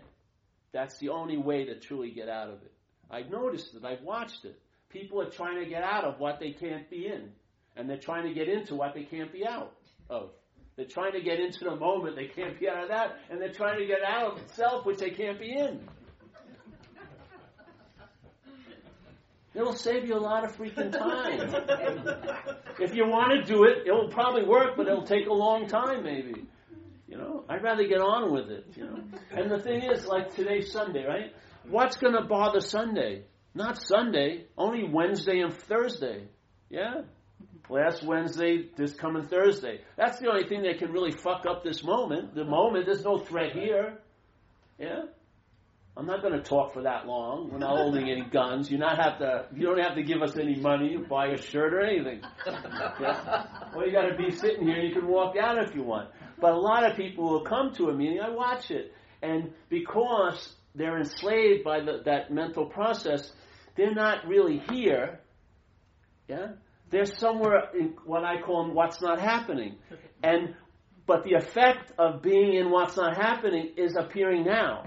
That's 0.72 0.98
the 0.98 1.10
only 1.10 1.36
way 1.36 1.64
to 1.64 1.78
truly 1.78 2.10
get 2.10 2.28
out 2.28 2.48
of 2.48 2.62
it. 2.62 2.72
I've 3.10 3.30
noticed 3.30 3.74
it. 3.74 3.84
I've 3.84 4.02
watched 4.02 4.44
it. 4.44 4.58
People 4.92 5.20
are 5.20 5.30
trying 5.30 5.62
to 5.62 5.68
get 5.68 5.82
out 5.82 6.04
of 6.04 6.20
what 6.20 6.38
they 6.38 6.50
can't 6.50 6.88
be 6.90 7.06
in. 7.06 7.30
And 7.76 7.88
they're 7.88 7.96
trying 7.96 8.28
to 8.28 8.34
get 8.34 8.48
into 8.48 8.74
what 8.74 8.94
they 8.94 9.04
can't 9.04 9.32
be 9.32 9.46
out 9.46 9.72
of. 10.10 10.30
They're 10.76 10.86
trying 10.86 11.12
to 11.12 11.20
get 11.20 11.38
into 11.38 11.64
the 11.64 11.76
moment, 11.76 12.16
they 12.16 12.28
can't 12.28 12.58
be 12.58 12.68
out 12.68 12.84
of 12.84 12.88
that, 12.88 13.18
and 13.30 13.40
they're 13.40 13.52
trying 13.52 13.78
to 13.78 13.86
get 13.86 14.02
out 14.02 14.32
of 14.32 14.38
itself, 14.38 14.86
which 14.86 14.98
they 14.98 15.10
can't 15.10 15.38
be 15.38 15.52
in. 15.52 15.80
It'll 19.54 19.74
save 19.74 20.06
you 20.06 20.14
a 20.14 20.18
lot 20.18 20.44
of 20.44 20.56
freaking 20.56 20.90
time. 20.90 21.40
if 22.80 22.94
you 22.94 23.06
want 23.06 23.32
to 23.32 23.52
do 23.52 23.64
it, 23.64 23.86
it'll 23.86 24.08
probably 24.08 24.44
work, 24.44 24.76
but 24.76 24.86
it'll 24.86 25.04
take 25.04 25.26
a 25.26 25.32
long 25.32 25.66
time, 25.66 26.04
maybe. 26.04 26.46
You 27.06 27.18
know, 27.18 27.44
I'd 27.50 27.62
rather 27.62 27.86
get 27.86 28.00
on 28.00 28.32
with 28.32 28.48
it. 28.48 28.64
You 28.74 28.84
know, 28.84 28.98
and 29.30 29.50
the 29.50 29.58
thing 29.58 29.82
is, 29.82 30.06
like 30.06 30.34
today's 30.34 30.72
Sunday, 30.72 31.04
right? 31.06 31.34
What's 31.68 31.96
going 31.96 32.14
to 32.14 32.22
bother 32.22 32.60
Sunday? 32.60 33.24
Not 33.54 33.78
Sunday, 33.78 34.46
only 34.56 34.88
Wednesday 34.88 35.40
and 35.40 35.52
Thursday. 35.52 36.24
Yeah, 36.70 37.02
last 37.68 38.02
Wednesday, 38.02 38.70
this 38.76 38.94
coming 38.94 39.24
Thursday. 39.24 39.80
That's 39.96 40.18
the 40.18 40.28
only 40.28 40.48
thing 40.48 40.62
that 40.62 40.78
can 40.78 40.90
really 40.90 41.12
fuck 41.12 41.44
up 41.48 41.62
this 41.62 41.84
moment. 41.84 42.34
The 42.34 42.44
moment, 42.44 42.86
there's 42.86 43.04
no 43.04 43.18
threat 43.18 43.52
here. 43.52 43.98
Yeah? 44.78 45.02
I'm 45.94 46.06
not 46.06 46.22
going 46.22 46.32
to 46.32 46.42
talk 46.42 46.72
for 46.72 46.82
that 46.84 47.06
long. 47.06 47.50
We're 47.52 47.58
not 47.58 47.76
holding 47.76 48.08
any 48.08 48.24
guns. 48.24 48.70
You 48.70 48.78
not 48.78 48.96
have 48.96 49.18
to. 49.18 49.46
You 49.54 49.66
don't 49.66 49.78
have 49.78 49.96
to 49.96 50.02
give 50.02 50.22
us 50.22 50.38
any 50.38 50.56
money, 50.56 50.96
to 50.96 51.00
buy 51.00 51.26
a 51.26 51.36
shirt 51.36 51.74
or 51.74 51.82
anything. 51.82 52.22
Yeah? 52.46 53.44
Well, 53.76 53.86
you 53.86 53.92
got 53.92 54.06
to 54.06 54.16
be 54.16 54.30
sitting 54.30 54.66
here. 54.66 54.78
You 54.78 54.94
can 54.94 55.06
walk 55.06 55.36
out 55.36 55.62
if 55.62 55.74
you 55.74 55.82
want. 55.82 56.08
But 56.40 56.52
a 56.52 56.58
lot 56.58 56.90
of 56.90 56.96
people 56.96 57.28
will 57.28 57.44
come 57.44 57.74
to 57.74 57.90
a 57.90 57.94
meeting. 57.94 58.20
I 58.20 58.30
watch 58.30 58.70
it, 58.70 58.94
and 59.20 59.52
because 59.68 60.54
they're 60.74 60.96
enslaved 60.96 61.62
by 61.62 61.80
the, 61.80 62.00
that 62.06 62.32
mental 62.32 62.64
process, 62.64 63.30
they're 63.76 63.94
not 63.94 64.26
really 64.26 64.58
here. 64.70 65.20
Yeah, 66.28 66.52
they're 66.90 67.06
somewhere 67.06 67.70
in 67.78 67.94
what 68.04 68.24
I 68.24 68.40
call 68.40 68.70
what's 68.72 69.00
not 69.00 69.20
happening. 69.20 69.76
And 70.22 70.54
but 71.06 71.24
the 71.24 71.34
effect 71.34 71.92
of 71.98 72.22
being 72.22 72.54
in 72.54 72.70
what's 72.70 72.96
not 72.96 73.16
happening 73.16 73.72
is 73.76 73.96
appearing 73.96 74.44
now. 74.44 74.84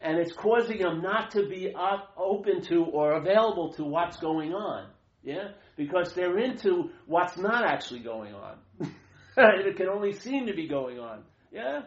And 0.00 0.18
it's 0.18 0.32
causing 0.32 0.78
them 0.78 1.02
not 1.02 1.32
to 1.32 1.46
be 1.46 1.74
up, 1.74 2.14
open 2.16 2.62
to 2.62 2.84
or 2.84 3.12
available 3.12 3.74
to 3.74 3.84
what's 3.84 4.16
going 4.16 4.54
on. 4.54 4.88
Yeah? 5.22 5.50
Because 5.76 6.14
they're 6.14 6.38
into 6.38 6.90
what's 7.06 7.36
not 7.36 7.66
actually 7.66 8.00
going 8.00 8.34
on. 8.34 8.56
it 9.36 9.76
can 9.76 9.88
only 9.88 10.14
seem 10.14 10.46
to 10.46 10.54
be 10.54 10.66
going 10.66 10.98
on. 10.98 11.22
Yeah? 11.52 11.82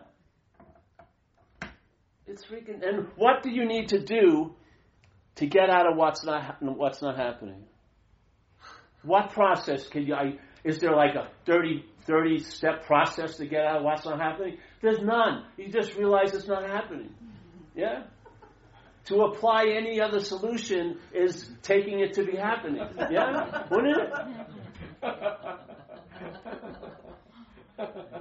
It's 2.28 2.46
freaking 2.46 2.88
and 2.88 3.08
what 3.16 3.42
do 3.42 3.50
you 3.50 3.66
need 3.66 3.90
to 3.90 4.00
do 4.00 4.56
to 5.36 5.48
get 5.48 5.70
out 5.70 5.90
of 5.90 5.98
what's 5.98 6.24
not 6.24 6.62
what's 6.62 7.02
not 7.02 7.18
happening? 7.18 7.66
What 9.04 9.32
process 9.32 9.88
can 9.88 10.06
you, 10.06 10.16
I, 10.16 10.38
is 10.64 10.80
there 10.80 10.96
like 10.96 11.16
a 11.16 11.28
30, 11.46 11.84
30 12.08 12.40
step 12.40 12.86
process 12.86 13.36
to 13.38 13.46
get 13.46 13.66
out 13.66 13.78
of 13.78 13.84
what's 13.84 14.06
not 14.06 14.20
happening? 14.20 14.58
There's 14.82 15.02
none. 15.02 15.46
You 15.58 15.70
just 15.70 15.96
realize 15.96 16.34
it's 16.34 16.48
not 16.48 16.64
happening. 16.64 17.14
Yeah? 17.76 18.04
To 19.06 19.24
apply 19.24 19.66
any 19.76 20.00
other 20.00 20.22
solution 20.22 21.00
is 21.14 21.50
taking 21.62 22.00
it 22.00 22.14
to 22.14 22.24
be 22.26 22.38
happening. 22.38 22.88
Yeah? 23.12 23.68
Wouldn't 23.70 23.98
it? 23.98 24.10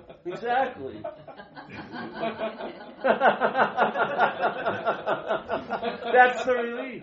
exactly. 0.24 1.02
That's 6.12 6.44
the 6.44 6.52
relief. 6.54 7.02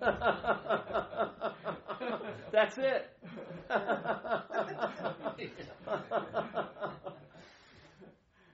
That's 2.52 2.78
it. 2.78 3.10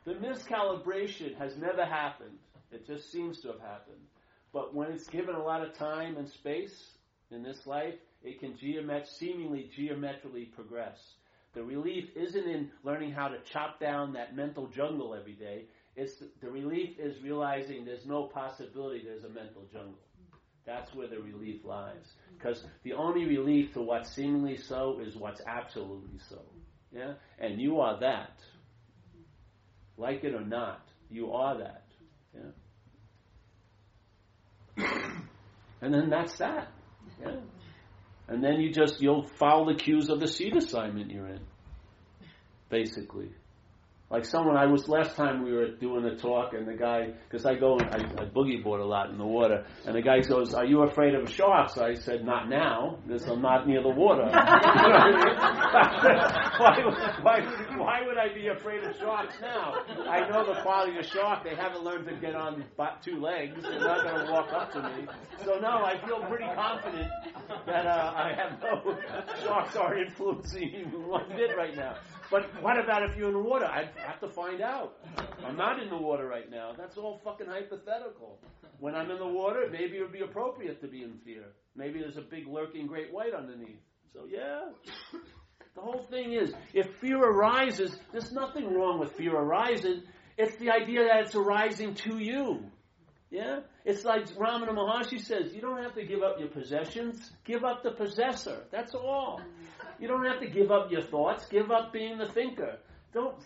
the 0.05 0.14
miscalibration 0.14 1.37
has 1.38 1.57
never 1.57 1.85
happened. 1.85 2.38
It 2.72 2.87
just 2.87 3.11
seems 3.11 3.40
to 3.40 3.48
have 3.48 3.61
happened. 3.61 3.98
But 4.53 4.74
when 4.74 4.90
it's 4.90 5.09
given 5.09 5.35
a 5.35 5.42
lot 5.42 5.62
of 5.62 5.76
time 5.76 6.16
and 6.16 6.29
space 6.29 6.92
in 7.31 7.42
this 7.42 7.66
life, 7.66 7.94
it 8.22 8.40
can 8.40 8.55
geomet- 8.55 9.07
seemingly 9.09 9.70
geometrically 9.74 10.46
progress. 10.46 10.98
The 11.53 11.63
relief 11.65 12.11
isn't 12.15 12.47
in 12.47 12.71
learning 12.85 13.13
how 13.13 13.29
to 13.29 13.39
chop 13.41 13.81
down 13.81 14.13
that 14.13 14.37
mental 14.37 14.69
jungle 14.69 15.15
every 15.15 15.33
day. 15.33 15.65
It's 15.97 16.23
the, 16.41 16.49
relief 16.49 16.99
is 16.99 17.21
realizing 17.23 17.85
there's 17.85 18.07
no 18.07 18.25
possibility 18.25 19.03
there's 19.05 19.25
a 19.25 19.29
mental 19.29 19.65
jungle. 19.73 19.99
That's 20.65 20.95
where 20.95 21.09
the 21.09 21.19
relief 21.19 21.65
lies. 21.65 22.15
Because 22.37 22.65
the 22.85 22.93
only 22.93 23.25
relief 23.27 23.73
to 23.75 23.81
what's 23.81 24.11
seemingly 24.13 24.57
so 24.57 25.01
is 25.05 25.17
what's 25.17 25.41
absolutely 25.47 26.21
so. 26.29 26.41
Yeah? 26.93 27.15
And 27.39 27.61
you 27.61 27.81
are 27.81 27.99
that. 27.99 28.39
Like 29.97 30.23
it 30.23 30.35
or 30.35 30.45
not, 30.45 30.87
you 31.11 31.33
are 31.33 31.59
that. 31.59 31.87
Yeah? 34.77 34.87
and 35.83 35.93
then 35.93 36.11
that's 36.11 36.39
that. 36.39 36.69
Yeah? 37.21 37.37
And 38.31 38.45
then 38.45 38.61
you 38.61 38.71
just, 38.71 39.03
you'll 39.03 39.27
follow 39.27 39.66
the 39.66 39.75
cues 39.75 40.09
of 40.09 40.21
the 40.21 40.29
seed 40.29 40.57
assignment 40.57 41.11
you're 41.11 41.27
in. 41.27 41.40
Basically. 42.69 43.31
Like 44.11 44.25
someone, 44.25 44.57
I 44.57 44.66
was 44.66 44.88
last 44.88 45.14
time 45.14 45.44
we 45.44 45.53
were 45.53 45.70
doing 45.77 46.05
a 46.05 46.16
talk, 46.16 46.53
and 46.53 46.66
the 46.66 46.75
guy, 46.75 47.12
because 47.29 47.46
I 47.46 47.55
go, 47.55 47.79
I, 47.79 47.99
I 48.20 48.25
boogie 48.25 48.61
board 48.61 48.81
a 48.81 48.85
lot 48.85 49.11
in 49.11 49.18
the 49.18 49.25
water, 49.25 49.64
and 49.87 49.94
the 49.94 50.03
guy 50.03 50.18
goes, 50.18 50.53
"Are 50.53 50.64
you 50.64 50.83
afraid 50.83 51.14
of 51.14 51.31
sharks?" 51.31 51.79
I 51.79 51.94
said, 51.94 52.25
"Not 52.25 52.49
now, 52.49 52.99
because 53.07 53.29
I'm 53.29 53.40
not 53.40 53.68
near 53.68 53.85
the 53.85 53.90
water." 53.90 54.23
why, 54.33 54.40
why, 57.23 57.40
why 57.79 58.01
would 58.05 58.18
I 58.18 58.35
be 58.35 58.49
afraid 58.49 58.83
of 58.83 58.96
sharks 58.96 59.37
now? 59.40 59.75
I 60.09 60.29
know 60.29 60.44
the 60.44 60.61
quality 60.62 60.99
of 60.99 61.07
shark; 61.07 61.44
they 61.44 61.55
haven't 61.55 61.85
learned 61.85 62.09
to 62.09 62.16
get 62.16 62.35
on 62.35 62.64
two 63.05 63.20
legs. 63.20 63.62
They're 63.62 63.79
not 63.79 64.03
going 64.03 64.27
to 64.27 64.33
walk 64.33 64.53
up 64.53 64.73
to 64.73 64.83
me. 64.83 65.07
So 65.44 65.61
no, 65.61 65.85
I 65.85 66.05
feel 66.05 66.18
pretty 66.25 66.49
confident 66.57 67.09
that 67.64 67.87
uh, 67.87 68.12
I 68.16 68.33
have 68.35 68.61
no 68.61 68.99
sharks 69.44 69.77
are 69.77 69.96
influencing 69.96 70.73
me 70.73 70.83
one 71.07 71.29
bit 71.37 71.57
right 71.57 71.77
now. 71.77 71.94
But 72.31 72.62
what 72.62 72.79
about 72.79 73.03
if 73.03 73.16
you're 73.16 73.29
in 73.29 73.35
the 73.35 73.40
water? 73.40 73.66
I'd 73.66 73.90
have 74.07 74.21
to 74.21 74.29
find 74.29 74.61
out. 74.61 74.99
I'm 75.45 75.57
not 75.57 75.83
in 75.83 75.88
the 75.88 75.97
water 75.97 76.27
right 76.27 76.49
now. 76.51 76.73
That's 76.77 76.97
all 76.97 77.21
fucking 77.25 77.47
hypothetical. 77.47 78.38
When 78.79 78.95
I'm 78.95 79.11
in 79.11 79.19
the 79.19 79.27
water, 79.27 79.69
maybe 79.71 79.99
it 79.99 80.03
would 80.03 80.12
be 80.12 80.21
appropriate 80.21 80.81
to 80.83 80.88
be 80.88 81.03
in 81.03 81.19
fear. 81.25 81.45
Maybe 81.75 81.99
there's 81.99 82.16
a 82.16 82.23
big 82.23 82.47
lurking 82.47 82.87
great 82.87 83.12
white 83.12 83.35
underneath. 83.35 83.81
So 84.12 84.27
yeah. 84.31 84.61
The 85.75 85.81
whole 85.81 86.07
thing 86.11 86.33
is, 86.33 86.53
if 86.73 86.87
fear 87.01 87.19
arises, 87.19 87.97
there's 88.12 88.33
nothing 88.33 88.75
wrong 88.75 88.99
with 88.99 89.12
fear 89.12 89.35
arising. 89.35 90.03
It's 90.37 90.57
the 90.57 90.71
idea 90.71 91.05
that 91.05 91.27
it's 91.27 91.35
arising 91.35 91.95
to 91.95 92.19
you. 92.19 92.64
Yeah? 93.31 93.61
It's 93.85 94.05
like 94.05 94.27
Ramana 94.35 94.71
Maharshi 94.71 95.21
says, 95.21 95.55
you 95.55 95.61
don't 95.61 95.83
have 95.83 95.95
to 95.95 96.05
give 96.05 96.23
up 96.23 96.40
your 96.40 96.49
possessions, 96.49 97.31
give 97.45 97.64
up 97.64 97.83
the 97.83 97.93
possessor. 97.93 98.64
That's 98.73 98.95
all. 98.95 99.40
You 100.01 100.09
don't 100.09 100.25
have 100.25 100.41
to 100.41 100.49
give 100.49 100.71
up 100.71 100.91
your 100.91 101.03
thoughts, 101.03 101.47
give 101.47 101.71
up 101.71 101.93
being 101.93 102.19
the 102.19 102.29
thinker. 102.29 102.79
Don't 103.13 103.37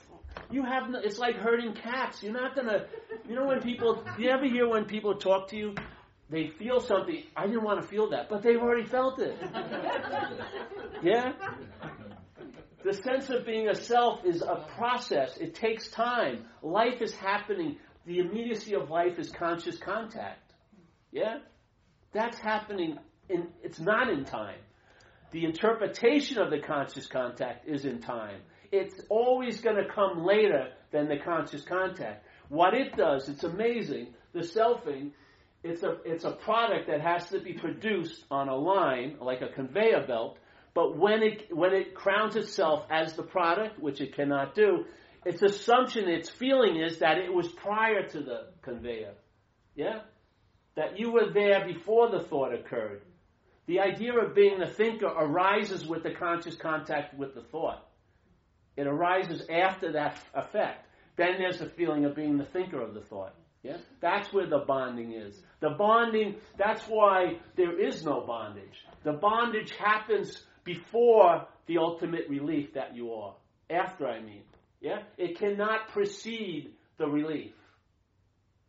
you 0.51 0.64
have 0.64 0.90
no, 0.90 1.01
it's 1.03 1.19
like 1.19 1.37
herding 1.37 1.75
cats. 1.75 2.23
You're 2.23 2.33
not 2.33 2.55
gonna 2.55 2.87
you 3.29 3.35
know 3.35 3.47
when 3.47 3.61
people 3.61 4.05
you 4.19 4.31
ever 4.31 4.47
hear 4.47 4.69
when 4.69 4.85
people 4.85 5.17
talk 5.17 5.49
to 5.49 5.57
you, 5.57 5.75
they 6.31 6.49
feel 6.59 6.81
something. 6.81 7.23
I 7.37 7.47
didn't 7.47 7.64
want 7.64 7.83
to 7.83 7.87
feel 7.88 8.11
that, 8.11 8.29
but 8.29 8.43
they've 8.43 8.61
already 8.61 8.87
felt 8.87 9.19
it. 9.21 9.37
yeah? 11.03 11.33
The 12.85 12.93
sense 12.93 13.31
of 13.31 13.47
being 13.47 13.69
a 13.69 13.75
self 13.75 14.25
is 14.25 14.43
a 14.43 14.67
process. 14.77 15.37
It 15.38 15.55
takes 15.55 15.88
time. 15.88 16.45
Life 16.62 17.01
is 17.01 17.14
happening 17.14 17.79
the 18.07 18.19
immediacy 18.19 18.75
of 18.75 18.90
life 18.90 19.19
is 19.19 19.31
conscious 19.31 19.79
contact. 19.79 20.53
Yeah? 21.11 21.38
That's 22.12 22.38
happening 22.38 22.99
in, 23.29 23.49
it's 23.62 23.81
not 23.81 24.11
in 24.11 24.25
time. 24.25 24.59
The 25.35 25.47
interpretation 25.47 26.38
of 26.38 26.51
the 26.51 26.61
conscious 26.61 27.09
contact 27.09 27.66
is 27.66 27.85
in 27.85 28.01
time. 28.01 28.40
It's 28.70 28.94
always 29.09 29.61
going 29.61 29.75
to 29.75 29.92
come 29.92 30.25
later 30.25 30.68
than 30.92 31.09
the 31.09 31.18
conscious 31.18 31.64
contact. 31.64 32.25
What 32.49 32.73
it 32.73 32.97
does, 32.97 33.29
it's 33.29 33.42
amazing. 33.42 34.14
The 34.33 34.42
selfing, 34.42 35.11
it's 35.64 35.83
a, 35.83 35.97
it's 36.05 36.23
a 36.23 36.31
product 36.31 36.87
that 36.87 37.01
has 37.01 37.29
to 37.31 37.40
be 37.40 37.55
produced 37.55 38.25
on 38.31 38.49
a 38.49 38.55
line, 38.55 39.16
like 39.20 39.42
a 39.42 39.49
conveyor 39.49 40.07
belt, 40.07 40.38
but 40.73 40.97
when 40.97 41.25
it, 41.25 41.49
when 41.51 41.75
it 41.75 41.97
crowns 41.97 42.37
itself 42.37 42.87
as 42.88 43.14
the 43.14 43.25
product, 43.25 43.81
which 43.81 44.01
it 44.01 44.14
cannot 44.14 44.55
do, 44.55 44.85
its 45.27 45.42
assumption, 45.42 46.09
its 46.09 46.31
feeling 46.31 46.77
is 46.77 46.99
that 46.99 47.18
it 47.18 47.35
was 47.35 47.49
prior 47.49 48.07
to 48.07 48.20
the 48.20 48.51
conveyor. 48.62 49.14
Yeah? 49.75 50.03
That 50.77 51.01
you 51.01 51.11
were 51.11 51.33
there 51.33 51.66
before 51.66 52.09
the 52.12 52.20
thought 52.20 52.55
occurred. 52.55 53.03
The 53.66 53.81
idea 53.81 54.18
of 54.18 54.35
being 54.35 54.59
the 54.59 54.66
thinker 54.66 55.07
arises 55.07 55.87
with 55.87 56.03
the 56.03 56.12
conscious 56.12 56.55
contact 56.55 57.14
with 57.14 57.35
the 57.35 57.42
thought. 57.42 57.87
It 58.77 58.87
arises 58.87 59.42
after 59.48 59.92
that 59.92 60.18
effect. 60.35 60.87
Then 61.16 61.37
there's 61.38 61.59
the 61.59 61.70
feeling 61.70 62.05
of 62.05 62.14
being 62.14 62.37
the 62.37 62.44
thinker 62.44 62.81
of 62.81 62.94
the 62.94 63.00
thought. 63.00 63.35
Yeah? 63.62 63.79
That's 64.00 64.33
where 64.33 64.46
the 64.46 64.64
bonding 64.66 65.12
is. 65.12 65.40
The 65.61 65.70
bonding, 65.70 66.37
that's 66.59 66.83
why 66.83 67.38
there 67.57 67.81
is 67.81 68.05
no 68.05 68.20
bondage. 68.27 68.85
The 69.05 69.12
bondage 69.12 69.72
happens 69.77 70.42
before 70.64 71.46
the 71.66 71.79
ultimate 71.79 72.29
relief 72.29 72.74
that 72.74 72.94
you 72.94 73.12
are. 73.12 73.35
After, 73.70 74.07
I 74.07 74.20
mean. 74.20 74.42
Yeah? 74.81 75.03
It 75.16 75.38
cannot 75.38 75.88
precede 75.88 76.72
the 76.98 77.07
relief. 77.07 77.53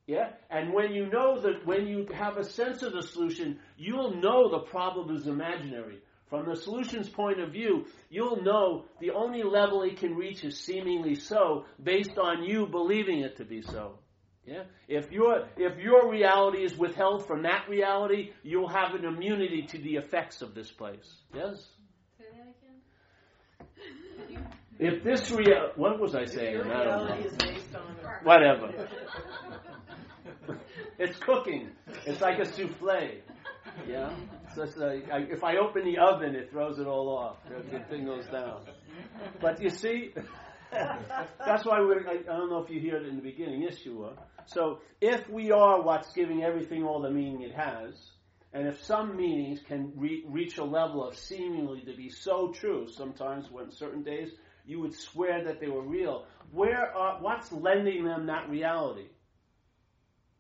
Yeah? 0.08 0.30
And 0.50 0.72
when 0.72 0.94
you 0.94 1.08
know 1.08 1.42
that, 1.42 1.66
when 1.66 1.88
you 1.88 2.08
have 2.14 2.38
a 2.38 2.44
sense 2.44 2.84
of 2.84 2.94
the 2.94 3.02
solution, 3.02 3.60
you'll 3.78 4.16
know 4.16 4.50
the 4.50 4.60
problem 4.60 5.16
is 5.16 5.28
imaginary. 5.28 6.00
From 6.30 6.48
the 6.48 6.56
solution's 6.56 7.08
point 7.08 7.40
of 7.40 7.52
view, 7.52 7.86
you'll 8.10 8.42
know 8.42 8.86
the 9.00 9.12
only 9.12 9.44
level 9.44 9.84
it 9.84 9.98
can 9.98 10.16
reach 10.16 10.44
is 10.44 10.60
seemingly 10.60 11.16
so 11.16 11.66
based 11.82 12.18
on 12.18 12.44
you 12.44 12.66
believing 12.66 13.20
it 13.20 13.38
to 13.38 13.46
be 13.46 13.62
so. 13.62 14.00
Yeah? 14.46 14.64
If 14.88 15.12
your, 15.12 15.48
if 15.58 15.78
your 15.78 16.10
reality 16.12 16.64
is 16.64 16.78
withheld 16.78 17.28
from 17.28 17.44
that 17.44 17.68
reality, 17.70 18.32
you'll 18.44 18.68
have 18.68 18.94
an 18.96 19.06
immunity 19.06 19.64
to 19.70 19.78
the 19.78 19.96
effects 19.96 20.42
of 20.42 20.54
this 20.54 20.72
place. 20.72 21.16
Yes? 21.34 21.68
Say 22.18 22.26
that 22.32 22.54
again? 24.30 24.46
If 24.78 25.04
this 25.04 25.32
real, 25.32 25.72
what 25.76 26.00
was 26.00 26.16
I 26.16 26.26
saying? 26.26 26.58
Is 26.58 27.34
based 27.38 27.76
on 27.76 27.96
whatever. 28.24 28.88
it's 31.00 31.18
cooking. 31.20 31.70
It's 32.06 32.22
like 32.22 32.40
a 32.40 32.46
souffle. 32.46 33.22
Yeah. 33.88 34.14
So 34.56 34.64
it's 34.64 34.78
like, 34.78 35.10
I, 35.12 35.20
if 35.30 35.44
I 35.44 35.58
open 35.58 35.86
the 35.86 35.98
oven, 35.98 36.36
it 36.36 36.52
throws 36.52 36.80
it 36.80 36.88
all 36.88 37.10
off. 37.10 37.38
The 37.50 37.80
thing 37.90 38.06
goes 38.06 38.26
down. 38.28 38.62
But 39.42 39.62
you 39.62 39.70
see, 39.70 40.14
that's 40.72 41.66
why 41.66 41.80
we're. 41.80 42.08
I, 42.08 42.20
I, 42.20 42.38
don't 42.38 42.50
know 42.50 42.64
if 42.64 42.70
you 42.70 42.80
hear 42.80 42.98
it 42.98 43.06
in 43.06 43.16
the 43.16 43.22
beginning. 43.22 43.62
Yes, 43.62 43.86
you. 43.86 44.10
So 44.48 44.80
if 45.02 45.28
we 45.30 45.52
are 45.52 45.82
what's 45.82 46.12
giving 46.14 46.44
everything 46.44 46.84
all 46.84 47.02
the 47.02 47.10
meaning 47.10 47.42
it 47.42 47.56
has, 47.56 47.94
and 48.54 48.68
if 48.68 48.84
some 48.84 49.18
meanings 49.18 49.60
can 49.68 49.92
re- 49.96 50.24
reach 50.28 50.58
a 50.58 50.64
level 50.64 51.06
of 51.06 51.18
seemingly 51.18 51.82
to 51.82 51.96
be 51.96 52.10
so 52.10 52.52
true, 52.52 52.88
sometimes 52.90 53.52
when 53.52 53.72
certain 53.72 54.04
days 54.04 54.32
you 54.66 54.80
would 54.80 54.94
swear 54.94 55.44
that 55.44 55.60
they 55.60 55.68
were 55.68 55.82
real. 55.82 56.26
Where 56.52 56.96
are, 56.96 57.22
what's 57.22 57.52
lending 57.52 58.06
them 58.06 58.28
that 58.28 58.50
reality? 58.50 59.08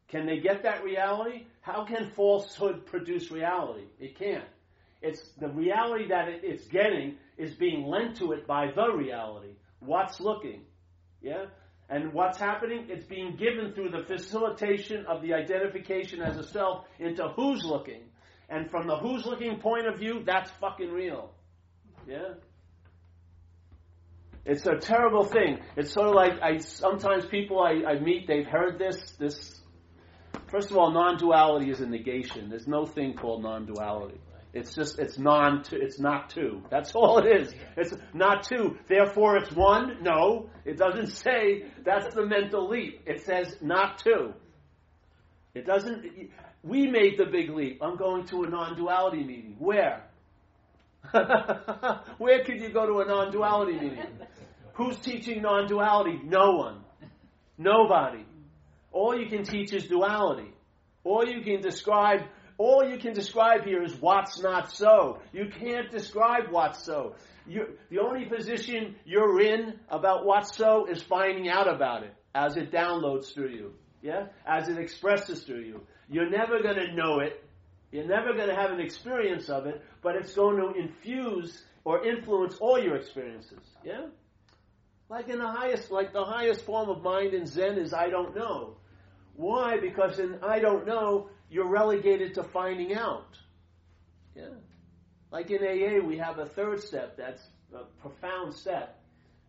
Can 0.09 0.25
they 0.25 0.39
get 0.39 0.63
that 0.63 0.83
reality? 0.83 1.45
How 1.61 1.85
can 1.85 2.11
falsehood 2.15 2.85
produce 2.85 3.31
reality? 3.31 3.85
It 3.99 4.17
can't. 4.17 4.45
It's 5.01 5.21
the 5.39 5.49
reality 5.49 6.07
that 6.09 6.29
it, 6.29 6.41
it's 6.43 6.67
getting 6.67 7.15
is 7.37 7.53
being 7.55 7.85
lent 7.85 8.17
to 8.17 8.31
it 8.31 8.47
by 8.47 8.71
the 8.75 8.91
reality. 8.93 9.55
What's 9.79 10.19
looking? 10.19 10.61
Yeah? 11.21 11.45
And 11.89 12.13
what's 12.13 12.37
happening? 12.37 12.87
It's 12.89 13.05
being 13.05 13.35
given 13.35 13.73
through 13.73 13.89
the 13.89 14.03
facilitation 14.07 15.05
of 15.07 15.21
the 15.21 15.33
identification 15.33 16.21
as 16.21 16.37
a 16.37 16.43
self 16.43 16.85
into 16.99 17.27
who's 17.35 17.63
looking. 17.63 18.01
And 18.49 18.69
from 18.69 18.87
the 18.87 18.95
who's 18.95 19.25
looking 19.25 19.59
point 19.59 19.87
of 19.87 19.99
view, 19.99 20.23
that's 20.25 20.49
fucking 20.61 20.91
real. 20.91 21.31
Yeah? 22.07 22.33
It's 24.45 24.65
a 24.67 24.75
terrible 24.75 25.23
thing. 25.23 25.59
It's 25.75 25.91
sort 25.91 26.07
of 26.07 26.13
like 26.13 26.39
I 26.41 26.57
sometimes 26.59 27.25
people 27.25 27.59
I, 27.59 27.83
I 27.87 27.99
meet 27.99 28.27
they've 28.27 28.45
heard 28.45 28.77
this 28.77 28.99
this. 29.19 29.59
First 30.47 30.71
of 30.71 30.77
all, 30.77 30.91
non-duality 30.91 31.69
is 31.71 31.81
a 31.81 31.87
negation. 31.87 32.49
There's 32.49 32.67
no 32.67 32.85
thing 32.85 33.15
called 33.15 33.43
non-duality. 33.43 34.19
It's 34.53 34.73
just 34.73 34.99
it's 34.99 35.19
non 35.19 35.63
it's 35.73 35.99
not 35.99 36.29
two. 36.29 36.63
That's 36.69 36.95
all 36.95 37.17
it 37.17 37.25
is. 37.25 37.53
It's 37.75 37.93
not 38.13 38.43
two. 38.43 38.77
Therefore 38.87 39.35
it's 39.35 39.51
one. 39.51 39.97
No, 40.01 40.49
it 40.63 40.77
doesn't 40.77 41.07
say 41.07 41.65
that's 41.83 42.15
the 42.15 42.25
mental 42.25 42.69
leap. 42.69 43.01
It 43.05 43.25
says 43.25 43.57
not 43.61 43.97
two. 43.97 44.33
It 45.53 45.65
doesn't 45.65 46.05
we 46.63 46.87
made 46.87 47.17
the 47.17 47.25
big 47.25 47.49
leap. 47.49 47.79
I'm 47.81 47.97
going 47.97 48.27
to 48.27 48.43
a 48.43 48.49
non-duality 48.49 49.25
meeting. 49.25 49.55
Where? 49.59 50.03
Where 52.17 52.43
could 52.45 52.61
you 52.61 52.71
go 52.71 52.85
to 52.85 52.99
a 52.99 53.05
non-duality 53.05 53.73
meeting? 53.73 54.07
Who's 54.75 54.97
teaching 54.97 55.41
non-duality? 55.41 56.21
No 56.23 56.51
one. 56.53 56.79
Nobody. 57.57 58.25
All 58.95 59.13
you 59.13 59.27
can 59.27 59.43
teach 59.43 59.73
is 59.73 59.87
duality. 59.87 60.53
All 61.03 61.27
you 61.27 61.41
can 61.41 61.59
describe, 61.59 62.21
all 62.57 62.81
you 62.89 62.97
can 62.97 63.13
describe 63.13 63.65
here 63.65 63.83
is 63.83 63.93
what's 63.99 64.39
not 64.39 64.71
so. 64.71 65.19
You 65.33 65.49
can't 65.59 65.91
describe 65.91 66.45
what's 66.49 66.81
so. 66.85 67.15
You, 67.45 67.77
the 67.91 67.99
only 67.99 68.23
position 68.23 68.95
you're 69.03 69.41
in 69.41 69.77
about 69.89 70.25
what's 70.25 70.55
so 70.55 70.85
is 70.85 71.03
finding 71.03 71.49
out 71.49 71.67
about 71.67 72.03
it 72.03 72.13
as 72.33 72.55
it 72.55 72.71
downloads 72.71 73.33
through 73.33 73.49
you. 73.49 73.73
Yeah? 74.01 74.27
As 74.47 74.69
it 74.69 74.77
expresses 74.77 75.43
through 75.43 75.63
you. 75.63 75.81
You're 76.09 76.29
never 76.29 76.63
going 76.63 76.77
to 76.77 76.93
know 76.95 77.19
it. 77.19 77.43
You're 77.91 78.07
never 78.07 78.33
going 78.33 78.47
to 78.47 78.55
have 78.55 78.71
an 78.71 78.79
experience 78.79 79.49
of 79.49 79.65
it, 79.65 79.83
but 80.01 80.15
it's 80.15 80.33
going 80.33 80.55
to 80.55 80.79
infuse 80.79 81.61
or 81.83 82.07
influence 82.07 82.55
all 82.61 82.81
your 82.81 82.95
experiences. 82.95 83.59
Yeah? 83.83 84.05
Like 85.09 85.27
in 85.27 85.39
the 85.39 85.51
highest, 85.51 85.91
like 85.91 86.13
the 86.13 86.23
highest 86.23 86.65
form 86.65 86.89
of 86.89 87.03
mind 87.03 87.33
in 87.33 87.45
Zen 87.45 87.77
is 87.77 87.93
I 87.93 88.09
don't 88.09 88.33
know. 88.33 88.77
Why? 89.35 89.79
Because 89.79 90.19
in 90.19 90.39
I 90.41 90.59
don't 90.59 90.85
know, 90.85 91.29
you're 91.49 91.67
relegated 91.67 92.35
to 92.35 92.43
finding 92.43 92.93
out. 92.95 93.37
Yeah. 94.35 94.49
Like 95.31 95.49
in 95.51 95.63
AA, 95.63 96.05
we 96.05 96.17
have 96.17 96.39
a 96.39 96.45
third 96.45 96.81
step 96.81 97.17
that's 97.17 97.41
a 97.73 97.83
profound 98.01 98.53
step 98.53 99.01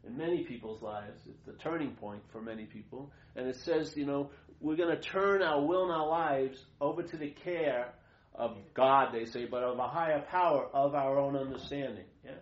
in 0.07 0.17
many 0.17 0.45
people's 0.45 0.83
lives. 0.83 1.21
It's 1.29 1.47
the 1.47 1.53
turning 1.53 1.93
point 1.93 2.23
for 2.33 2.41
many 2.41 2.65
people. 2.65 3.11
And 3.35 3.47
it 3.47 3.57
says, 3.57 3.97
you 3.97 4.07
know, 4.07 4.31
we're 4.61 4.77
going 4.77 4.95
to 4.95 5.01
turn 5.01 5.43
our 5.43 5.65
will 5.65 5.85
and 5.85 5.93
our 5.93 6.09
lives 6.09 6.59
over 6.81 7.03
to 7.03 7.17
the 7.17 7.31
care 7.31 7.93
of 8.35 8.57
God, 8.75 9.13
they 9.13 9.25
say, 9.25 9.47
but 9.47 9.63
of 9.63 9.79
a 9.79 9.89
higher 9.89 10.21
power 10.31 10.67
of 10.73 10.95
our 10.95 11.19
own 11.19 11.37
understanding. 11.37 12.05
Yeah. 12.25 12.33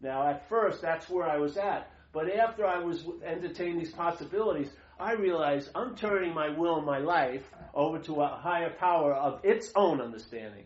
Now, 0.00 0.28
at 0.28 0.48
first, 0.48 0.82
that's 0.82 1.08
where 1.08 1.26
I 1.26 1.38
was 1.38 1.56
at. 1.56 1.90
But 2.12 2.30
after 2.34 2.64
I 2.66 2.78
was 2.78 3.04
entertaining 3.24 3.78
these 3.78 3.92
possibilities, 3.92 4.70
I 4.98 5.12
realize 5.12 5.68
I'm 5.74 5.96
turning 5.96 6.34
my 6.34 6.48
will 6.48 6.80
my 6.80 6.98
life 6.98 7.42
over 7.74 7.98
to 8.00 8.22
a 8.22 8.28
higher 8.28 8.70
power 8.78 9.14
of 9.14 9.40
its 9.44 9.70
own 9.76 10.00
understanding. 10.00 10.64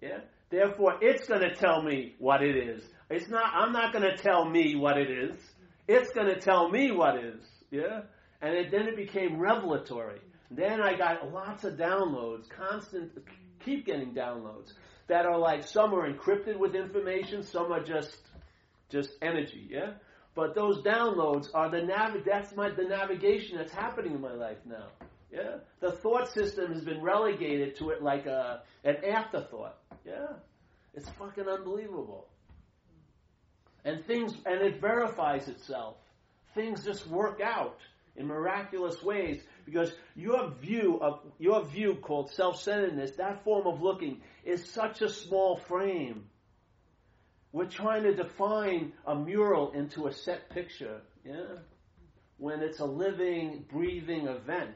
Yeah? 0.00 0.20
Therefore, 0.50 0.98
it's 1.00 1.26
going 1.26 1.40
to 1.40 1.54
tell 1.54 1.82
me 1.82 2.14
what 2.18 2.42
it 2.42 2.56
is. 2.56 2.84
It's 3.10 3.28
not, 3.28 3.52
I'm 3.54 3.72
not 3.72 3.92
going 3.92 4.04
to 4.04 4.16
tell 4.16 4.48
me 4.48 4.74
what 4.76 4.98
it 4.98 5.10
is. 5.10 5.38
It's 5.86 6.10
going 6.12 6.26
to 6.26 6.40
tell 6.40 6.68
me 6.68 6.90
what 6.90 7.16
is. 7.16 7.44
Yeah? 7.70 8.02
And 8.42 8.54
it, 8.54 8.70
then 8.70 8.88
it 8.88 8.96
became 8.96 9.38
revelatory. 9.38 10.20
Then 10.50 10.80
I 10.80 10.96
got 10.96 11.32
lots 11.32 11.64
of 11.64 11.74
downloads, 11.74 12.48
constant, 12.48 13.12
keep 13.64 13.86
getting 13.86 14.14
downloads 14.14 14.72
that 15.08 15.26
are 15.26 15.38
like 15.38 15.66
some 15.66 15.94
are 15.94 16.10
encrypted 16.10 16.58
with 16.58 16.74
information, 16.74 17.42
some 17.42 17.72
are 17.72 17.82
just 17.82 18.16
just 18.90 19.10
energy, 19.22 19.66
yeah? 19.70 19.92
But 20.34 20.54
those 20.54 20.82
downloads 20.82 21.48
are 21.54 21.70
the 21.70 21.82
nav- 21.82 22.24
that's 22.24 22.54
my 22.56 22.70
the 22.70 22.84
navigation 22.84 23.58
that's 23.58 23.72
happening 23.72 24.14
in 24.14 24.20
my 24.20 24.32
life 24.32 24.58
now. 24.66 24.88
Yeah? 25.32 25.58
The 25.80 25.92
thought 25.92 26.32
system 26.32 26.72
has 26.72 26.84
been 26.84 27.02
relegated 27.02 27.76
to 27.78 27.90
it 27.90 28.02
like 28.02 28.26
a 28.26 28.62
an 28.82 28.96
afterthought. 29.04 29.78
Yeah? 30.04 30.26
It's 30.94 31.08
fucking 31.10 31.48
unbelievable. 31.48 32.26
And 33.84 34.04
things 34.06 34.34
and 34.44 34.60
it 34.60 34.80
verifies 34.80 35.48
itself. 35.48 35.96
Things 36.54 36.84
just 36.84 37.06
work 37.06 37.40
out 37.40 37.78
in 38.16 38.26
miraculous 38.26 39.02
ways 39.02 39.42
because 39.64 39.92
your 40.14 40.50
view 40.50 40.98
of 41.00 41.20
your 41.38 41.64
view 41.64 41.96
called 41.96 42.30
self-centeredness, 42.30 43.12
that 43.16 43.44
form 43.44 43.66
of 43.66 43.82
looking, 43.82 44.20
is 44.44 44.68
such 44.70 45.02
a 45.02 45.08
small 45.08 45.56
frame 45.68 46.24
we're 47.54 47.66
trying 47.66 48.02
to 48.02 48.12
define 48.12 48.92
a 49.06 49.14
mural 49.14 49.70
into 49.76 50.08
a 50.08 50.12
set 50.12 50.50
picture, 50.50 51.00
yeah? 51.24 51.58
When 52.36 52.60
it's 52.60 52.80
a 52.80 52.84
living, 52.84 53.64
breathing 53.70 54.26
event. 54.26 54.74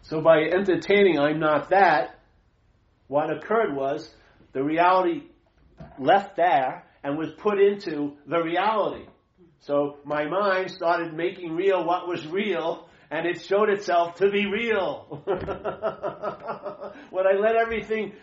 So 0.00 0.22
by 0.22 0.44
entertaining 0.44 1.18
I'm 1.18 1.38
not 1.38 1.68
that, 1.68 2.18
what 3.08 3.30
occurred 3.30 3.76
was 3.76 4.08
the 4.54 4.62
reality 4.62 5.24
left 5.98 6.36
there 6.36 6.86
and 7.04 7.18
was 7.18 7.28
put 7.36 7.60
into 7.60 8.14
the 8.26 8.42
reality. 8.42 9.04
So 9.60 9.98
my 10.06 10.24
mind 10.24 10.70
started 10.70 11.12
making 11.12 11.54
real 11.54 11.84
what 11.84 12.08
was 12.08 12.26
real 12.26 12.88
and 13.12 13.26
it 13.26 13.42
showed 13.42 13.68
itself 13.68 14.14
to 14.16 14.30
be 14.30 14.46
real. 14.46 15.20
when 17.10 17.26
I 17.26 17.32
let 17.38 17.56
everything 17.56 18.14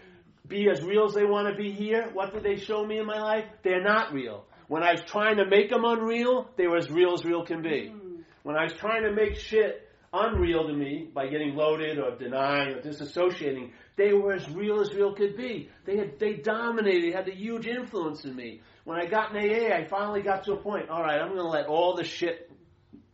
be 0.47 0.67
as 0.67 0.81
real 0.81 1.05
as 1.05 1.13
they 1.13 1.25
want 1.25 1.47
to 1.47 1.55
be 1.55 1.71
here, 1.71 2.09
what 2.11 2.33
did 2.33 2.41
they 2.41 2.57
show 2.57 2.83
me 2.83 2.97
in 2.97 3.05
my 3.05 3.19
life? 3.21 3.45
They're 3.63 3.83
not 3.83 4.11
real. 4.11 4.45
When 4.67 4.81
I 4.81 4.93
was 4.93 5.01
trying 5.01 5.37
to 5.37 5.45
make 5.45 5.69
them 5.69 5.85
unreal, 5.85 6.49
they 6.57 6.65
were 6.65 6.77
as 6.77 6.89
real 6.89 7.13
as 7.13 7.23
real 7.23 7.45
can 7.45 7.61
be. 7.61 7.93
Mm. 7.93 8.23
When 8.41 8.55
I 8.55 8.63
was 8.63 8.73
trying 8.73 9.03
to 9.03 9.11
make 9.11 9.35
shit 9.35 9.87
unreal 10.11 10.65
to 10.65 10.73
me 10.73 11.07
by 11.13 11.27
getting 11.27 11.53
loaded 11.53 11.99
or 11.99 12.17
denying 12.17 12.69
or 12.69 12.81
disassociating, 12.81 13.69
they 13.95 14.13
were 14.13 14.33
as 14.33 14.49
real 14.49 14.81
as 14.81 14.91
real 14.91 15.13
could 15.13 15.37
be. 15.37 15.69
They 15.85 15.97
had 15.97 16.17
they 16.19 16.33
dominated, 16.33 17.13
had 17.13 17.27
a 17.27 17.35
huge 17.35 17.67
influence 17.67 18.25
in 18.25 18.35
me. 18.35 18.61
When 18.85 18.99
I 18.99 19.05
got 19.05 19.35
in 19.35 19.37
AA, 19.37 19.75
I 19.75 19.85
finally 19.87 20.23
got 20.23 20.45
to 20.45 20.53
a 20.53 20.57
point. 20.57 20.89
All 20.89 21.03
right, 21.03 21.19
I'm 21.19 21.27
going 21.27 21.41
to 21.41 21.47
let 21.47 21.67
all 21.67 21.95
the 21.95 22.03
shit, 22.03 22.49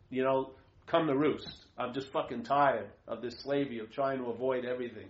you 0.08 0.22
know, 0.22 0.52
come 0.86 1.06
to 1.06 1.16
roost. 1.16 1.48
I'm 1.78 1.92
just 1.92 2.10
fucking 2.12 2.44
tired 2.44 2.88
of 3.06 3.22
this 3.22 3.38
slavery 3.40 3.80
of 3.80 3.92
trying 3.92 4.18
to 4.18 4.30
avoid 4.30 4.64
everything. 4.64 5.08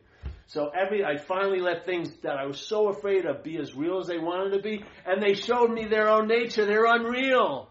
So 0.49 0.69
every 0.69 1.05
I 1.05 1.19
finally 1.19 1.61
let 1.61 1.85
things 1.85 2.09
that 2.23 2.37
I 2.37 2.47
was 2.47 2.61
so 2.61 2.89
afraid 2.89 3.27
of 3.27 3.43
be 3.43 3.59
as 3.59 3.75
real 3.75 3.99
as 3.99 4.07
they 4.07 4.19
wanted 4.19 4.57
to 4.57 4.62
be, 4.62 4.85
and 5.05 5.23
they 5.23 5.35
showed 5.35 5.71
me 5.71 5.87
their 5.87 6.09
own 6.09 6.29
nature. 6.29 6.65
They're 6.65 6.87
unreal. 6.87 7.69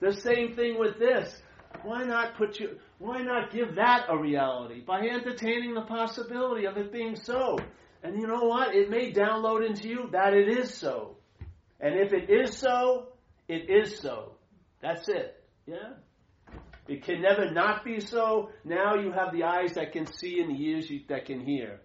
The 0.00 0.14
same 0.14 0.54
thing 0.54 0.78
with 0.78 0.98
this. 0.98 1.34
Why 1.82 2.04
not 2.04 2.36
put 2.36 2.60
you? 2.60 2.78
Why 2.98 3.22
not 3.22 3.52
give 3.52 3.74
that 3.76 4.06
a 4.08 4.16
reality 4.16 4.80
by 4.80 5.00
entertaining 5.00 5.74
the 5.74 5.82
possibility 5.82 6.66
of 6.66 6.76
it 6.76 6.92
being 6.92 7.16
so? 7.16 7.58
And 8.04 8.20
you 8.20 8.26
know 8.26 8.44
what? 8.44 8.74
It 8.74 8.90
may 8.90 9.12
download 9.12 9.66
into 9.66 9.88
you 9.88 10.08
that 10.12 10.34
it 10.34 10.48
is 10.48 10.74
so. 10.74 11.16
And 11.80 11.98
if 11.98 12.12
it 12.12 12.30
is 12.30 12.56
so, 12.56 13.08
it 13.48 13.68
is 13.68 13.98
so. 13.98 14.34
That's 14.80 15.08
it. 15.08 15.42
Yeah? 15.66 15.94
It 16.88 17.04
can 17.04 17.22
never 17.22 17.50
not 17.50 17.84
be 17.84 18.00
so. 18.00 18.50
Now 18.64 18.96
you 18.96 19.12
have 19.12 19.32
the 19.32 19.44
eyes 19.44 19.74
that 19.74 19.92
can 19.92 20.06
see 20.06 20.40
and 20.40 20.50
the 20.50 20.62
ears 20.62 20.90
that 21.08 21.26
can 21.26 21.40
hear. 21.40 21.80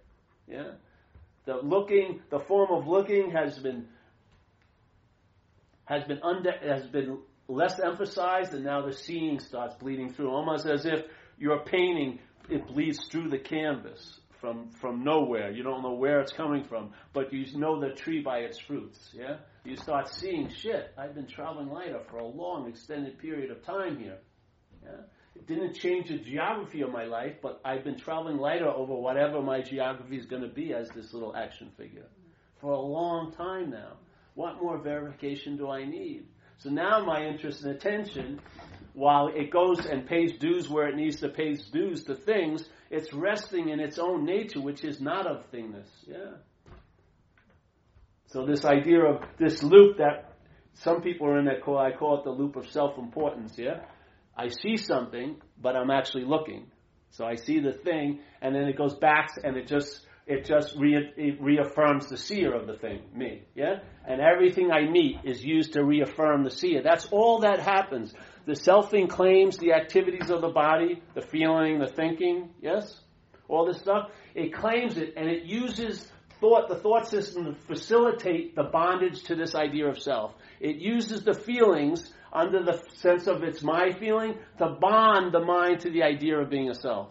Yeah? 0.48 0.72
The 1.46 1.58
looking, 1.62 2.22
the 2.30 2.40
form 2.40 2.72
of 2.72 2.88
looking 2.88 3.32
has 3.32 3.60
been 3.60 3.88
has 5.86 6.04
been 6.04 6.20
under 6.22 6.52
has 6.62 6.88
been 6.88 7.20
less 7.48 7.80
emphasized, 7.80 8.54
and 8.54 8.66
now 8.66 8.86
the 8.86 8.92
seeing 8.92 9.40
starts 9.40 9.76
bleeding 9.76 10.12
through, 10.12 10.30
almost 10.30 10.66
as 10.66 10.86
if 10.86 11.06
you're 11.38 11.64
painting. 11.64 12.20
It 12.50 12.66
bleeds 12.68 13.08
through 13.10 13.30
the 13.30 13.40
canvas 13.40 14.20
from 14.42 14.72
from 14.72 15.04
nowhere. 15.04 15.52
You 15.52 15.64
don't 15.64 15.84
know 15.84 15.94
where 15.94 16.20
it's 16.22 16.34
coming 16.34 16.64
from, 16.64 16.92
but 17.14 17.32
you 17.32 17.46
know 17.58 17.80
the 17.80 17.94
tree 17.94 18.22
by 18.22 18.40
its 18.40 18.60
fruits. 18.60 19.10
Yeah, 19.14 19.38
you 19.64 19.76
start 19.76 20.10
seeing 20.10 20.50
shit. 20.50 20.94
I've 20.98 21.14
been 21.14 21.28
traveling 21.28 21.70
lighter 21.70 22.02
for 22.10 22.18
a 22.18 22.28
long, 22.28 22.68
extended 22.68 23.20
period 23.20 23.52
of 23.52 23.64
time 23.64 24.00
here. 24.00 24.18
It 25.36 25.48
didn't 25.48 25.76
change 25.76 26.10
the 26.10 26.18
geography 26.18 26.82
of 26.82 26.92
my 26.92 27.06
life, 27.06 27.36
but 27.42 27.62
I've 27.64 27.84
been 27.84 27.98
traveling 27.98 28.38
lighter 28.38 28.70
over 28.70 28.94
whatever 28.96 29.42
my 29.42 29.62
geography 29.62 30.18
is 30.18 30.26
going 30.26 30.42
to 30.42 30.48
be 30.48 30.74
as 30.74 30.90
this 30.90 31.14
little 31.14 31.36
action 31.36 31.72
figure 31.78 32.08
for 32.60 32.72
a 32.72 32.80
long 32.80 33.32
time 33.34 33.70
now. 33.70 33.94
What 34.34 34.62
more 34.62 34.78
verification 34.78 35.58
do 35.58 35.70
I 35.70 35.86
need? 35.86 36.26
So 36.60 36.70
now 36.70 37.04
my 37.06 37.24
interest 37.24 37.64
and 37.64 37.76
attention, 37.76 38.40
while 38.94 39.28
it 39.28 39.52
goes 39.52 39.86
and 39.86 40.08
pays 40.08 40.38
dues 40.38 40.68
where 40.70 40.88
it 40.88 40.96
needs 40.96 41.20
to 41.22 41.30
pay 41.30 41.54
dues 41.72 42.04
to 42.06 42.16
things, 42.16 42.68
it's 42.90 43.14
resting 43.14 43.70
in 43.70 43.80
its 43.80 44.00
own 44.00 44.26
nature, 44.26 44.62
which 44.62 44.84
is 44.84 45.00
not 45.00 45.28
of 45.28 45.52
thingness. 45.52 45.88
Yeah. 46.08 46.38
So 48.28 48.46
this 48.46 48.66
idea 48.66 49.04
of 49.04 49.22
this 49.40 49.62
loop 49.62 49.98
that 49.98 50.34
some 50.74 51.02
people 51.02 51.28
are 51.28 51.40
in 51.40 51.46
that 51.46 51.62
call, 51.64 51.78
I 51.78 51.92
call 51.92 52.20
it 52.20 52.24
the 52.24 52.32
loop 52.32 52.56
of 52.56 52.70
self-importance. 52.72 53.58
Yeah. 53.58 53.82
I 54.38 54.50
see 54.50 54.78
something, 54.78 55.38
but 55.60 55.76
I'm 55.76 55.90
actually 55.90 56.26
looking. 56.26 56.68
So 57.10 57.26
I 57.26 57.36
see 57.36 57.60
the 57.60 57.74
thing, 57.74 58.20
and 58.42 58.54
then 58.54 58.64
it 58.64 58.78
goes 58.78 58.96
back, 58.96 59.30
and 59.44 59.58
it 59.58 59.68
just 59.68 60.06
it 60.28 60.46
just 60.46 60.76
re- 60.78 61.14
it 61.16 61.42
reaffirms 61.42 62.10
the 62.10 62.18
seer 62.18 62.54
of 62.54 62.68
the 62.68 62.76
thing, 62.76 63.02
me. 63.14 63.44
Yeah, 63.56 63.80
and 64.06 64.22
everything 64.22 64.72
I 64.72 64.88
meet 64.90 65.20
is 65.24 65.44
used 65.44 65.74
to 65.74 65.84
reaffirm 65.84 66.44
the 66.44 66.52
seer. 66.52 66.82
That's 66.84 67.08
all 67.08 67.40
that 67.40 67.60
happens. 67.60 68.14
The 68.46 68.54
selfing 68.54 69.10
claims 69.10 69.58
the 69.58 69.74
activities 69.74 70.30
of 70.30 70.42
the 70.42 70.50
body, 70.50 71.02
the 71.16 71.22
feeling, 71.22 71.80
the 71.80 71.88
thinking. 71.88 72.50
Yes, 72.62 73.02
all 73.48 73.66
this 73.66 73.78
stuff. 73.78 74.12
It 74.36 74.54
claims 74.54 74.98
it, 74.98 75.14
and 75.18 75.28
it 75.30 75.46
uses 75.46 76.12
thought, 76.40 76.70
the 76.70 76.76
thought 76.76 77.08
system 77.08 77.46
to 77.46 77.54
facilitate 77.54 78.56
the 78.56 78.64
bondage 78.64 79.24
to 79.24 79.36
this 79.36 79.56
idea 79.56 79.88
of 79.88 80.00
self. 80.00 80.34
It 80.60 80.76
uses 80.76 81.24
the 81.24 81.34
feelings 81.34 82.12
under 82.38 82.64
the 82.64 82.82
sense 82.96 83.28
of 83.28 83.44
it's 83.44 83.64
my 83.64 83.92
feeling, 84.00 84.36
to 84.60 84.78
bond 84.80 85.34
the 85.34 85.40
mind 85.40 85.82
to 85.82 85.90
the 85.90 86.04
idea 86.04 86.38
of 86.38 86.50
being 86.50 86.70
a 86.70 86.76
self. 86.76 87.10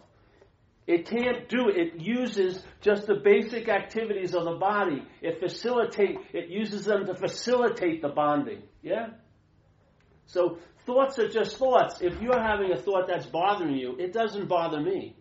It 0.87 1.05
can't 1.05 1.49
do 1.49 1.67
it. 1.67 1.75
It 1.77 2.01
uses 2.01 2.63
just 2.79 3.07
the 3.07 3.15
basic 3.15 3.67
activities 3.67 4.33
of 4.33 4.45
the 4.45 4.55
body. 4.55 5.03
It 5.21 5.39
facilitate. 5.39 6.17
It 6.31 6.47
uses 6.47 6.85
them 6.85 7.05
to 7.07 7.13
facilitate 7.13 8.01
the 8.01 8.07
bonding. 8.07 8.61
Yeah. 8.81 9.07
So 10.27 10.59
thoughts 10.85 11.19
are 11.19 11.27
just 11.27 11.57
thoughts. 11.57 12.01
If 12.01 12.21
you're 12.21 12.41
having 12.41 12.71
a 12.71 12.77
thought 12.77 13.07
that's 13.07 13.25
bothering 13.25 13.75
you, 13.75 13.97
it 13.99 14.13
doesn't 14.13 14.47
bother 14.47 14.79
me. 14.79 15.17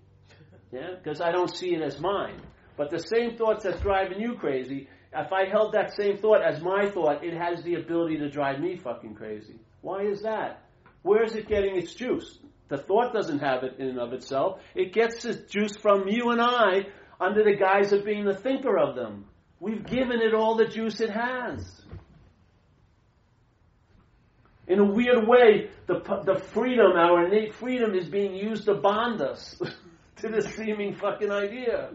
Yeah, 0.72 0.94
because 1.02 1.20
I 1.20 1.32
don't 1.32 1.50
see 1.50 1.74
it 1.74 1.82
as 1.82 2.00
mine. 2.00 2.40
But 2.76 2.90
the 2.90 2.98
same 2.98 3.36
thoughts 3.36 3.64
that's 3.64 3.80
driving 3.80 4.20
you 4.20 4.34
crazy, 4.34 4.88
if 5.12 5.32
I 5.32 5.48
held 5.48 5.72
that 5.72 5.96
same 5.96 6.18
thought 6.18 6.42
as 6.42 6.60
my 6.60 6.90
thought, 6.90 7.24
it 7.24 7.34
has 7.34 7.62
the 7.64 7.74
ability 7.74 8.18
to 8.18 8.30
drive 8.30 8.60
me 8.60 8.76
fucking 8.76 9.14
crazy. 9.14 9.58
Why 9.86 10.02
is 10.02 10.22
that? 10.22 10.64
Where 11.02 11.22
is 11.22 11.36
it 11.36 11.46
getting 11.46 11.76
its 11.76 11.94
juice? 11.94 12.40
The 12.66 12.76
thought 12.76 13.12
doesn't 13.12 13.38
have 13.38 13.62
it 13.62 13.76
in 13.78 13.86
and 13.86 14.00
of 14.00 14.12
itself. 14.12 14.60
It 14.74 14.92
gets 14.92 15.24
its 15.24 15.48
juice 15.48 15.76
from 15.76 16.08
you 16.08 16.30
and 16.30 16.40
I 16.40 16.86
under 17.20 17.44
the 17.44 17.54
guise 17.54 17.92
of 17.92 18.04
being 18.04 18.24
the 18.24 18.34
thinker 18.34 18.76
of 18.76 18.96
them. 18.96 19.26
We've 19.60 19.86
given 19.86 20.20
it 20.20 20.34
all 20.34 20.56
the 20.56 20.66
juice 20.66 21.00
it 21.00 21.10
has. 21.10 21.82
In 24.66 24.80
a 24.80 24.84
weird 24.84 25.24
way, 25.28 25.70
the, 25.86 26.00
the 26.24 26.40
freedom, 26.52 26.96
our 26.96 27.24
innate 27.24 27.54
freedom, 27.54 27.94
is 27.94 28.08
being 28.08 28.34
used 28.34 28.64
to 28.64 28.74
bond 28.74 29.22
us 29.22 29.54
to 30.16 30.28
this 30.28 30.46
seeming 30.56 30.96
fucking 30.96 31.30
idea. 31.30 31.90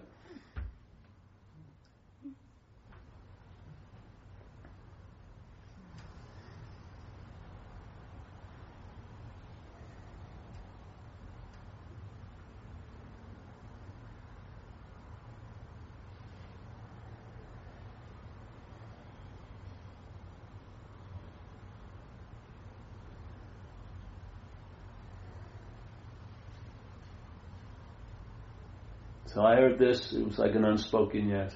So 29.33 29.43
I 29.45 29.55
heard 29.55 29.79
this, 29.79 30.11
it 30.11 30.25
was 30.25 30.37
like 30.37 30.55
an 30.55 30.65
unspoken 30.65 31.29
yes. 31.29 31.55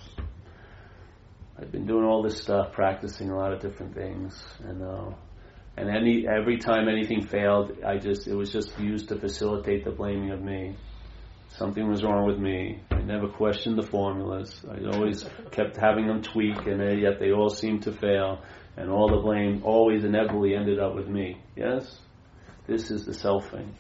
I've 1.60 1.74
been 1.74 1.86
doing 1.86 2.06
all 2.06 2.24
this 2.24 2.42
stuff, 2.42 2.72
practicing 2.72 3.30
a 3.30 3.38
lot 3.38 3.52
of 3.52 3.60
different 3.60 3.94
things, 3.94 4.42
and 4.64 4.82
uh, 4.82 5.12
and 5.76 5.90
any 5.90 6.26
every 6.26 6.58
time 6.58 6.88
anything 6.88 7.28
failed, 7.28 7.78
I 7.86 7.98
just 7.98 8.28
it 8.28 8.34
was 8.34 8.52
just 8.52 8.80
used 8.80 9.10
to 9.10 9.20
facilitate 9.20 9.84
the 9.84 9.92
blaming 9.92 10.32
of 10.32 10.42
me. 10.42 10.78
Something 11.50 11.90
was 11.90 12.02
wrong 12.02 12.26
with 12.26 12.38
me. 12.38 12.80
I 12.92 13.00
never 13.02 13.28
questioned 13.28 13.78
the 13.78 13.88
formulas. 13.88 14.62
I 14.70 14.96
always 14.96 15.26
kept 15.52 15.76
having 15.76 16.08
them 16.08 16.22
tweak, 16.22 16.66
and 16.68 17.02
yet 17.02 17.20
they 17.20 17.32
all 17.32 17.50
seemed 17.50 17.84
to 17.84 17.92
fail, 17.92 18.42
and 18.78 18.90
all 18.90 19.10
the 19.10 19.22
blame 19.22 19.64
always 19.66 20.06
inevitably 20.06 20.56
ended 20.56 20.80
up 20.80 20.96
with 20.96 21.10
me. 21.10 21.42
Yes, 21.58 22.00
this 22.68 22.90
is 22.90 23.06
the 23.06 23.14
self 23.14 23.50
thing. 23.52 23.76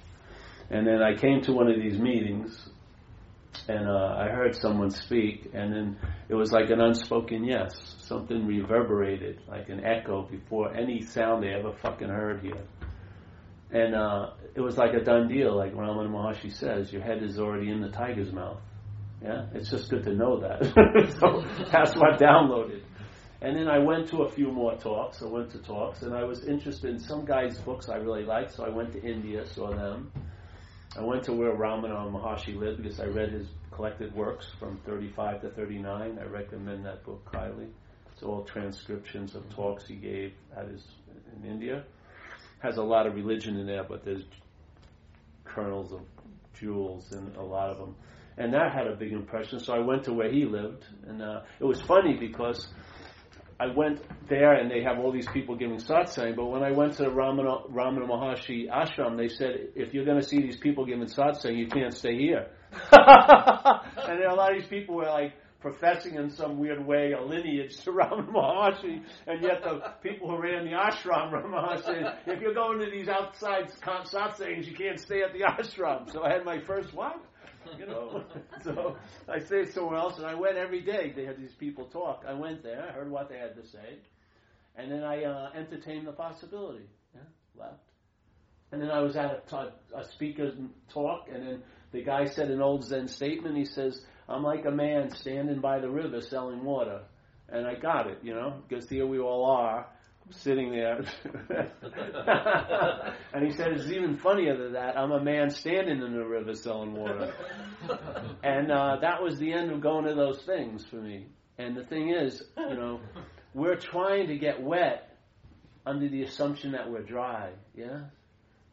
And 0.69 0.85
then 0.85 1.01
I 1.01 1.15
came 1.15 1.41
to 1.43 1.53
one 1.53 1.69
of 1.69 1.75
these 1.79 1.97
meetings, 1.99 2.69
and 3.67 3.87
uh, 3.87 4.15
I 4.17 4.27
heard 4.29 4.55
someone 4.55 4.91
speak, 4.91 5.49
and 5.53 5.73
then 5.73 5.97
it 6.29 6.35
was 6.35 6.51
like 6.51 6.69
an 6.69 6.81
unspoken 6.81 7.43
yes. 7.43 7.95
Something 7.99 8.45
reverberated, 8.45 9.41
like 9.47 9.69
an 9.69 9.83
echo 9.83 10.23
before 10.23 10.73
any 10.73 11.01
sound 11.01 11.43
they 11.43 11.49
ever 11.49 11.73
fucking 11.81 12.09
heard 12.09 12.41
here. 12.41 12.63
And 13.71 13.95
uh, 13.95 14.31
it 14.53 14.61
was 14.61 14.77
like 14.77 14.93
a 14.93 15.03
done 15.03 15.27
deal, 15.27 15.55
like 15.55 15.73
Ramana 15.73 16.09
Maharshi 16.09 16.53
says, 16.53 16.93
your 16.93 17.01
head 17.01 17.23
is 17.23 17.39
already 17.39 17.69
in 17.71 17.81
the 17.81 17.89
tiger's 17.89 18.31
mouth. 18.31 18.61
Yeah, 19.23 19.47
it's 19.53 19.69
just 19.69 19.89
good 19.89 20.03
to 20.03 20.13
know 20.13 20.39
that. 20.39 20.63
so 21.19 21.43
that's 21.71 21.95
what 21.95 22.13
I 22.13 22.17
downloaded. 22.17 22.81
And 23.41 23.57
then 23.57 23.67
I 23.67 23.79
went 23.79 24.07
to 24.09 24.23
a 24.23 24.31
few 24.31 24.51
more 24.51 24.75
talks. 24.75 25.21
I 25.21 25.25
went 25.25 25.51
to 25.51 25.59
talks, 25.59 26.03
and 26.03 26.15
I 26.15 26.23
was 26.23 26.45
interested 26.45 26.89
in 26.89 26.99
some 26.99 27.25
guy's 27.25 27.57
books 27.59 27.89
I 27.89 27.95
really 27.95 28.23
liked, 28.23 28.53
so 28.53 28.65
I 28.65 28.69
went 28.69 28.93
to 28.93 29.01
India, 29.03 29.45
saw 29.47 29.71
them. 29.71 30.11
I 30.97 31.03
went 31.03 31.23
to 31.23 31.33
where 31.33 31.53
Ramana 31.53 32.09
Maharshi 32.09 32.57
lived 32.57 32.81
because 32.81 32.99
I 33.01 33.05
read 33.05 33.31
his 33.31 33.47
collected 33.71 34.15
works 34.15 34.47
from 34.59 34.77
35 34.85 35.41
to 35.41 35.49
39. 35.49 36.17
I 36.19 36.23
recommend 36.23 36.85
that 36.85 37.03
book 37.03 37.27
highly. 37.31 37.67
It's 38.13 38.23
all 38.23 38.43
transcriptions 38.43 39.35
of 39.35 39.49
talks 39.49 39.85
he 39.87 39.95
gave 39.95 40.33
at 40.55 40.69
his 40.69 40.85
in 41.35 41.49
India. 41.49 41.83
Has 42.59 42.77
a 42.77 42.83
lot 42.83 43.07
of 43.07 43.15
religion 43.15 43.57
in 43.57 43.67
there, 43.67 43.83
but 43.83 44.05
there's 44.05 44.23
kernels 45.43 45.91
of 45.91 46.01
jewels 46.57 47.11
in 47.11 47.33
a 47.37 47.43
lot 47.43 47.69
of 47.69 47.77
them, 47.77 47.95
and 48.37 48.53
that 48.53 48.73
had 48.73 48.87
a 48.87 48.95
big 48.95 49.11
impression. 49.11 49.59
So 49.59 49.73
I 49.73 49.79
went 49.79 50.05
to 50.05 50.13
where 50.13 50.31
he 50.31 50.45
lived, 50.45 50.85
and 51.07 51.21
uh, 51.21 51.41
it 51.59 51.65
was 51.65 51.81
funny 51.81 52.15
because 52.17 52.67
I 53.59 53.67
went 53.67 54.01
there 54.27 54.53
and 54.53 54.69
they 54.69 54.83
have 54.83 54.99
all 54.99 55.13
these 55.13 55.27
people 55.29 55.55
giving 55.55 55.77
satsang, 55.77 56.35
but 56.35 56.47
when 56.47 56.61
I 56.61 56.71
went 56.71 56.93
to 56.97 57.03
the 57.03 57.09
Ramana, 57.09 57.71
Ramana 57.71 58.05
Maharshi 58.07 58.69
ashram, 58.69 59.17
they 59.17 59.29
said, 59.29 59.69
if 59.75 59.93
you're 59.93 60.03
going 60.03 60.19
to 60.19 60.27
see 60.27 60.41
these 60.41 60.57
people 60.57 60.85
giving 60.85 61.05
satsang, 61.05 61.57
you 61.57 61.67
can't 61.67 61.93
stay 61.93 62.17
here. 62.17 62.47
and 62.91 64.19
there 64.19 64.27
are 64.27 64.33
a 64.33 64.35
lot 64.35 64.53
of 64.53 64.59
these 64.59 64.67
people 64.67 64.95
were 64.95 65.05
like 65.05 65.33
professing 65.61 66.15
in 66.15 66.29
some 66.29 66.59
weird 66.59 66.85
way 66.85 67.13
a 67.13 67.21
lineage 67.21 67.77
to 67.77 67.91
Ramana 67.93 68.27
Maharshi, 68.29 69.01
and 69.25 69.41
yet 69.41 69.63
the 69.63 69.79
people 70.03 70.29
who 70.29 70.41
ran 70.41 70.65
the 70.65 70.71
ashram, 70.71 71.31
Ramana 71.31 71.45
Maharshi 71.45 71.85
said, 71.85 72.17
if 72.27 72.41
you're 72.41 72.53
going 72.53 72.79
to 72.79 72.91
these 72.91 73.07
outside 73.07 73.71
satsangs, 73.81 74.67
you 74.67 74.75
can't 74.75 74.99
stay 74.99 75.21
at 75.21 75.31
the 75.31 75.39
ashram. 75.39 76.11
So 76.11 76.23
I 76.23 76.33
had 76.33 76.43
my 76.43 76.59
first 76.59 76.93
what? 76.93 77.23
you 77.79 77.87
know. 77.87 78.23
so 78.63 78.97
I 79.27 79.39
stayed 79.39 79.73
somewhere 79.73 79.97
else, 79.97 80.17
and 80.17 80.25
I 80.25 80.35
went 80.35 80.57
every 80.57 80.81
day. 80.81 81.13
They 81.15 81.25
had 81.25 81.37
these 81.39 81.53
people 81.53 81.85
talk. 81.85 82.23
I 82.27 82.33
went 82.33 82.63
there, 82.63 82.87
I 82.87 82.91
heard 82.91 83.09
what 83.09 83.29
they 83.29 83.37
had 83.37 83.55
to 83.55 83.67
say, 83.67 83.99
and 84.75 84.91
then 84.91 85.03
I 85.03 85.23
uh, 85.23 85.49
entertained 85.55 86.07
the 86.07 86.13
possibility. 86.13 86.85
Yeah, 87.13 87.21
left. 87.63 87.79
And 88.71 88.81
then 88.81 88.91
I 88.91 88.99
was 88.99 89.15
at 89.15 89.45
a, 89.51 89.73
a 89.95 90.05
speaker's 90.11 90.53
talk, 90.93 91.27
and 91.33 91.47
then 91.47 91.63
the 91.91 92.03
guy 92.03 92.25
said 92.25 92.49
an 92.49 92.61
old 92.61 92.83
Zen 92.83 93.07
statement. 93.07 93.57
He 93.57 93.65
says, 93.65 93.99
"I'm 94.27 94.43
like 94.43 94.65
a 94.65 94.71
man 94.71 95.11
standing 95.15 95.61
by 95.61 95.79
the 95.79 95.89
river 95.89 96.21
selling 96.21 96.63
water." 96.63 97.01
And 97.47 97.67
I 97.67 97.75
got 97.75 98.07
it, 98.07 98.17
you 98.23 98.33
know, 98.33 98.63
because 98.67 98.89
here 98.89 99.05
we 99.05 99.19
all 99.19 99.45
are, 99.45 99.87
sitting 100.31 100.71
there. 100.71 101.05
and 103.33 103.45
he 103.45 103.51
said, 103.51 103.71
it's 103.73 103.89
even 103.91 104.17
funnier 104.17 104.57
than 104.57 104.73
that. 104.73 104.97
I'm 104.97 105.11
a 105.11 105.23
man 105.23 105.49
standing 105.49 106.01
in 106.01 106.13
the 106.13 106.25
river 106.25 106.55
selling 106.55 106.93
water. 106.93 107.33
and 108.43 108.71
uh, 108.71 108.97
that 109.01 109.21
was 109.21 109.37
the 109.37 109.53
end 109.53 109.71
of 109.71 109.81
going 109.81 110.05
to 110.05 110.15
those 110.15 110.41
things 110.43 110.85
for 110.89 110.97
me. 110.97 111.27
And 111.57 111.75
the 111.75 111.83
thing 111.83 112.09
is, 112.09 112.43
you 112.57 112.75
know, 112.75 112.99
we're 113.53 113.77
trying 113.77 114.27
to 114.27 114.37
get 114.37 114.61
wet 114.61 115.17
under 115.85 116.09
the 116.09 116.23
assumption 116.23 116.71
that 116.73 116.89
we're 116.89 117.03
dry. 117.03 117.51
Yeah? 117.75 118.01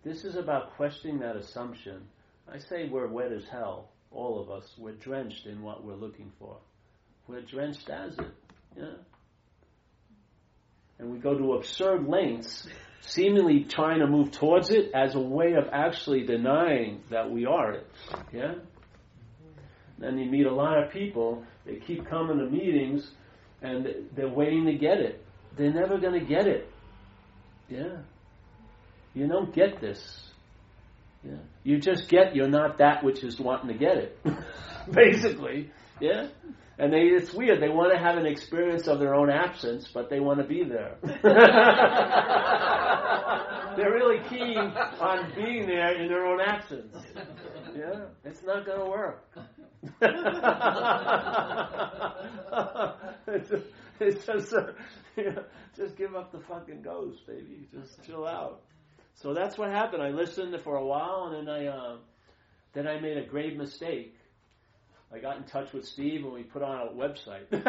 This 0.05 0.24
is 0.24 0.36
about 0.36 0.74
questioning 0.76 1.20
that 1.20 1.36
assumption. 1.36 2.03
I 2.53 2.59
say 2.59 2.88
we're 2.88 3.07
wet 3.07 3.32
as 3.32 3.44
hell, 3.50 3.90
all 4.11 4.40
of 4.40 4.50
us. 4.50 4.74
We're 4.76 4.92
drenched 4.92 5.46
in 5.46 5.62
what 5.62 5.84
we're 5.84 5.94
looking 5.94 6.32
for. 6.38 6.57
We're 7.28 7.42
drenched 7.42 7.88
as 7.88 8.18
it. 8.18 8.34
Yeah? 8.76 8.94
And 11.03 11.12
we 11.12 11.18
go 11.18 11.36
to 11.36 11.55
absurd 11.55 12.07
lengths, 12.07 12.68
seemingly 13.00 13.64
trying 13.64 13.98
to 13.98 14.07
move 14.07 14.30
towards 14.30 14.70
it 14.70 14.92
as 14.94 15.16
a 15.16 15.20
way 15.20 15.55
of 15.55 15.64
actually 15.72 16.24
denying 16.24 17.03
that 17.11 17.28
we 17.28 17.44
are 17.44 17.72
it. 17.72 17.90
Yeah? 18.32 18.55
Then 19.98 20.16
you 20.16 20.30
meet 20.30 20.46
a 20.46 20.55
lot 20.55 20.80
of 20.80 20.92
people, 20.92 21.44
they 21.66 21.76
keep 21.76 22.09
coming 22.09 22.38
to 22.38 22.46
meetings 22.46 23.11
and 23.61 23.86
they're 24.14 24.28
waiting 24.28 24.66
to 24.66 24.74
get 24.74 25.00
it. 25.00 25.24
They're 25.57 25.72
never 25.72 25.98
going 25.98 26.18
to 26.18 26.24
get 26.24 26.46
it. 26.46 26.70
Yeah. 27.68 27.98
You 29.12 29.26
don't 29.26 29.53
get 29.53 29.80
this. 29.80 30.30
Yeah. 31.24 31.38
You 31.64 31.78
just 31.78 32.09
get 32.09 32.34
you're 32.34 32.48
not 32.48 32.78
that 32.78 33.03
which 33.03 33.24
is 33.24 33.40
wanting 33.40 33.68
to 33.68 33.74
get 33.74 33.96
it. 33.96 34.18
Basically. 34.90 35.70
Yeah. 36.01 36.28
And 36.78 36.93
they, 36.93 37.03
it's 37.03 37.32
weird. 37.32 37.61
They 37.61 37.68
want 37.68 37.93
to 37.93 37.99
have 37.99 38.16
an 38.16 38.26
experience 38.26 38.88
of 38.88 38.99
their 38.99 39.14
own 39.14 39.30
absence, 39.30 39.88
but 39.93 40.11
they 40.11 40.20
want 40.20 40.40
to 40.40 40.47
be 40.47 40.64
there. 40.64 40.97
They're 43.76 43.93
really 43.93 44.20
keen 44.28 44.59
on 44.59 45.32
being 45.34 45.66
there 45.66 46.03
in 46.03 46.09
their 46.09 46.26
own 46.26 46.40
absence. 46.40 46.97
Yeah, 47.76 48.07
it's 48.24 48.43
not 48.43 48.66
going 48.66 48.80
to 48.80 48.86
work. 48.86 49.28
it's, 53.28 53.49
just, 53.49 53.64
it's 54.01 54.26
just, 54.26 54.53
uh, 54.53 54.72
you 55.16 55.32
know, 55.32 55.45
just 55.76 55.97
give 55.97 56.14
up 56.14 56.32
the 56.32 56.40
fucking 56.40 56.82
ghost, 56.82 57.26
baby. 57.26 57.68
Just 57.72 58.05
chill 58.05 58.26
out. 58.26 58.62
So 59.14 59.34
that's 59.34 59.59
what 59.59 59.70
happened. 59.70 60.03
I 60.03 60.11
listened 60.11 60.57
for 60.62 60.76
a 60.76 60.84
while, 60.84 61.32
and 61.32 61.47
then 61.47 61.55
I, 61.55 61.66
uh, 61.66 61.97
then 62.72 62.86
I 62.86 63.01
made 63.01 63.16
a 63.18 63.26
grave 63.26 63.57
mistake. 63.57 64.14
I 65.15 65.19
got 65.19 65.37
in 65.37 65.45
touch 65.45 65.73
with 65.73 65.85
Steve 65.85 66.25
and 66.25 66.33
we 66.33 66.43
put 66.43 66.63
on 66.63 66.89
a 66.89 66.93
website 66.93 67.51
because 67.51 67.69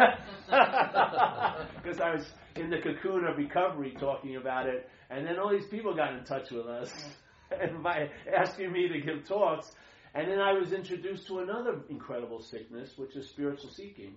I 1.99 2.15
was 2.15 2.25
in 2.55 2.69
the 2.69 2.77
cocoon 2.77 3.25
of 3.25 3.37
recovery 3.37 3.95
talking 3.99 4.37
about 4.37 4.67
it, 4.67 4.89
and 5.09 5.25
then 5.27 5.37
all 5.39 5.49
these 5.51 5.67
people 5.67 5.93
got 5.95 6.13
in 6.13 6.23
touch 6.23 6.51
with 6.51 6.67
us 6.67 6.91
and 7.61 7.83
by 7.83 8.09
asking 8.35 8.71
me 8.71 8.87
to 8.87 8.99
give 8.99 9.27
talks, 9.27 9.71
And 10.13 10.29
then 10.29 10.39
I 10.39 10.53
was 10.53 10.73
introduced 10.73 11.27
to 11.27 11.39
another 11.39 11.81
incredible 11.89 12.41
sickness, 12.41 12.91
which 12.97 13.15
is 13.15 13.29
spiritual 13.29 13.71
seeking. 13.71 14.15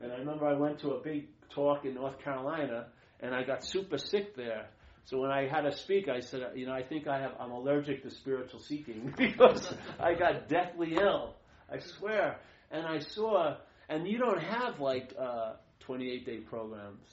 And 0.00 0.12
I 0.12 0.16
remember 0.16 0.46
I 0.46 0.54
went 0.54 0.78
to 0.80 0.92
a 0.92 1.02
big 1.02 1.28
talk 1.50 1.84
in 1.84 1.94
North 1.94 2.18
Carolina, 2.22 2.86
and 3.20 3.34
I 3.34 3.42
got 3.42 3.64
super 3.64 3.98
sick 3.98 4.36
there. 4.36 4.68
So 5.04 5.20
when 5.20 5.30
I 5.30 5.46
had 5.48 5.62
to 5.62 5.72
speak, 5.76 6.08
I 6.08 6.20
said, 6.20 6.42
you 6.54 6.66
know, 6.66 6.72
I 6.72 6.82
think 6.82 7.06
I 7.06 7.20
have, 7.20 7.32
I'm 7.38 7.52
allergic 7.52 8.02
to 8.02 8.10
spiritual 8.10 8.60
seeking 8.60 9.14
because 9.16 9.72
I 10.00 10.14
got 10.14 10.48
deathly 10.48 10.96
ill. 11.00 11.35
I 11.70 11.78
swear. 11.98 12.38
And 12.70 12.86
I 12.86 12.98
saw, 12.98 13.56
and 13.88 14.06
you 14.06 14.18
don't 14.18 14.40
have 14.42 14.80
like 14.80 15.12
uh, 15.18 15.54
28 15.80 16.26
day 16.26 16.38
programs. 16.38 17.08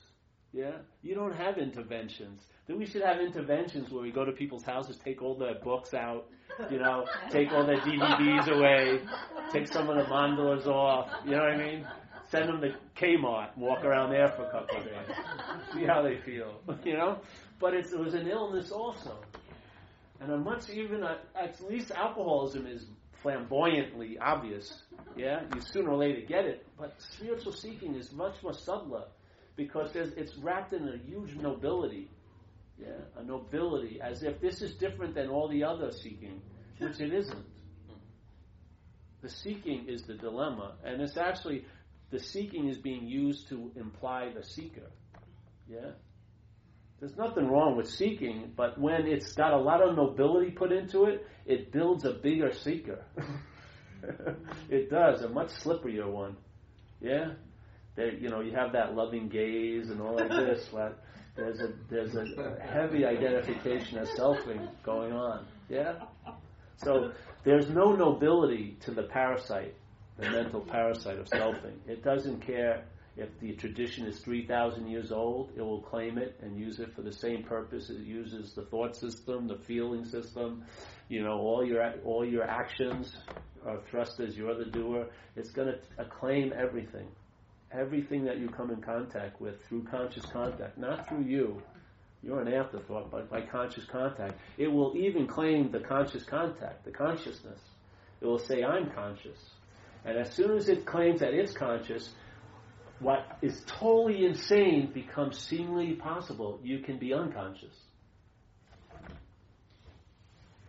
Yeah? 0.52 0.78
You 1.02 1.16
don't 1.16 1.36
have 1.36 1.58
interventions. 1.58 2.42
Then 2.68 2.78
we 2.78 2.86
should 2.86 3.02
have 3.02 3.20
interventions 3.20 3.92
where 3.92 4.04
we 4.04 4.12
go 4.12 4.24
to 4.24 4.32
people's 4.32 4.64
houses, 4.64 4.98
take 5.04 5.22
all 5.22 5.36
their 5.36 5.56
books 5.56 5.94
out, 5.94 6.28
you 6.72 6.80
know, 6.80 7.06
take 7.32 7.52
all 7.52 7.66
their 7.66 7.80
DVDs 7.80 8.48
away, 8.48 9.00
take 9.52 9.68
some 9.68 9.90
of 9.90 9.98
the 9.98 10.04
mandalas 10.04 10.66
off. 10.68 11.10
You 11.26 11.32
know 11.32 11.40
what 11.40 11.52
I 11.54 11.58
mean? 11.58 11.88
Send 12.30 12.50
them 12.50 12.62
to 12.62 12.76
Kmart, 13.00 13.58
walk 13.58 13.84
around 13.84 14.12
there 14.12 14.30
for 14.30 14.44
a 14.44 14.52
couple 14.52 14.78
of 14.78 14.86
days, 14.86 15.16
see 15.74 15.86
how 15.86 16.02
they 16.02 16.18
feel. 16.26 16.62
You 16.86 16.98
know, 16.98 17.20
but 17.60 17.74
it 17.74 17.86
was 17.98 18.14
an 18.14 18.28
illness 18.28 18.72
also, 18.72 19.20
and 20.20 20.32
a 20.32 20.38
much 20.38 20.70
even 20.70 21.04
at 21.04 21.62
least 21.62 21.92
alcoholism 21.92 22.66
is 22.66 22.86
flamboyantly 23.24 24.20
obvious. 24.20 24.84
Yeah, 25.16 25.42
you 25.56 25.62
sooner 25.62 25.92
or 25.92 25.98
later 25.98 26.22
get 26.28 26.46
it, 26.46 26.68
but 26.78 26.94
spiritual 27.00 27.54
seeking 27.54 27.96
is 27.96 28.12
much 28.12 28.36
more 28.44 28.54
subtler 28.54 29.06
because 29.56 29.96
it's 29.96 30.36
wrapped 30.38 30.74
in 30.74 30.88
a 30.88 30.98
huge 30.98 31.36
nobility. 31.36 32.12
Yeah, 32.78 33.00
a 33.18 33.24
nobility, 33.24 34.02
as 34.02 34.24
if 34.24 34.42
this 34.42 34.62
is 34.62 34.76
different 34.76 35.16
than 35.16 35.30
all 35.30 35.48
the 35.48 35.64
other 35.64 35.92
seeking, 35.92 36.42
which 36.80 37.00
it 37.00 37.14
isn't. 37.14 37.46
The 39.22 39.30
seeking 39.30 39.88
is 39.88 40.04
the 40.04 40.16
dilemma, 40.16 40.76
and 40.84 41.02
it's 41.02 41.16
actually 41.16 41.66
the 42.10 42.20
seeking 42.20 42.68
is 42.68 42.78
being 42.78 43.08
used 43.08 43.48
to 43.50 43.72
imply 43.76 44.32
the 44.36 44.44
seeker. 44.44 44.90
Yeah? 45.70 45.92
There's 47.00 47.18
nothing 47.18 47.48
wrong 47.48 47.76
with 47.76 47.90
seeking, 47.90 48.54
but 48.56 48.80
when 48.80 49.08
it's 49.08 49.34
got 49.34 49.52
a 49.54 49.58
lot 49.58 49.82
of 49.82 49.96
nobility 49.96 50.52
put 50.52 50.72
into 50.72 51.06
it, 51.06 51.26
it 51.46 51.72
builds 51.72 52.06
a 52.06 52.14
bigger 52.14 52.54
seeker. 52.54 53.04
it 54.70 54.90
does, 54.90 55.22
a 55.22 55.30
much 55.30 55.50
slipperier 55.50 56.10
one. 56.10 56.38
Yeah? 57.02 57.34
There, 57.96 58.14
you 58.14 58.30
know, 58.30 58.42
you 58.42 58.54
have 58.54 58.72
that 58.74 58.96
loving 58.96 59.28
gaze 59.28 59.90
and 59.90 60.02
all 60.02 60.16
this. 60.16 60.70
there's 61.36 61.62
a 61.62 61.74
there's 61.90 62.16
a 62.16 62.58
heavy 62.62 63.06
identification 63.06 63.98
of 64.00 64.08
selfing 64.10 64.70
going 64.84 65.14
on. 65.14 65.46
Yeah. 65.70 65.96
So 66.78 67.12
there's 67.44 67.70
no 67.70 67.94
nobility 67.96 68.78
to 68.82 68.92
the 68.92 69.04
parasite, 69.04 69.76
the 70.18 70.30
mental 70.30 70.62
parasite 70.62 71.18
of 71.18 71.28
selfing. 71.28 71.78
It 71.88 72.04
doesn't 72.04 72.42
care 72.42 72.86
if 73.16 73.30
the 73.40 73.54
tradition 73.54 74.06
is 74.06 74.20
3,000 74.20 74.88
years 74.88 75.12
old, 75.12 75.52
it 75.56 75.62
will 75.62 75.82
claim 75.82 76.18
it 76.18 76.36
and 76.42 76.58
use 76.58 76.80
it 76.80 76.96
for 76.96 77.04
the 77.04 77.14
same 77.14 77.44
purpose 77.44 77.90
it 77.90 78.00
uses 78.00 78.54
the 78.54 78.64
thought 78.64 78.96
system, 78.96 79.48
the 79.48 79.58
feeling 79.58 80.06
system. 80.06 80.64
You 81.10 81.24
know, 81.24 81.38
all 81.38 81.66
your 81.66 81.94
all 82.04 82.26
your 82.26 82.44
actions 82.44 83.16
are 83.66 83.80
thrust 83.90 84.20
as 84.20 84.36
you're 84.36 84.56
the 84.56 84.66
doer. 84.66 85.08
It's 85.36 85.52
going 85.52 85.68
to 85.68 85.80
acclaim 86.04 86.54
everything 86.58 87.08
everything 87.74 88.26
that 88.26 88.38
you 88.38 88.48
come 88.48 88.70
in 88.70 88.82
contact 88.82 89.42
with 89.42 89.62
through 89.66 89.84
conscious 89.84 90.26
contact, 90.26 90.78
not 90.78 91.08
through 91.08 91.24
you. 91.24 91.62
You're 92.22 92.42
an 92.42 92.54
afterthought, 92.54 93.12
but 93.12 93.30
by 93.30 93.42
conscious 93.42 93.86
contact. 93.86 94.36
It 94.58 94.68
will 94.68 94.96
even 94.96 95.28
claim 95.28 95.72
the 95.72 95.80
conscious 95.80 96.24
contact, 96.24 96.86
the 96.86 96.92
consciousness. 96.92 97.60
It 98.22 98.26
will 98.26 98.40
say, 98.40 98.64
I'm 98.64 98.92
conscious. 98.92 99.38
And 100.06 100.18
as 100.18 100.34
soon 100.34 100.56
as 100.56 100.70
it 100.70 100.86
claims 100.86 101.20
that 101.20 101.34
it's 101.34 101.54
conscious, 101.54 102.12
what 103.00 103.38
is 103.42 103.62
totally 103.66 104.26
insane 104.26 104.92
becomes 104.94 105.38
seemingly 105.38 105.94
possible. 105.94 106.60
You 106.64 106.80
can 106.80 106.98
be 106.98 107.14
unconscious. 107.14 107.76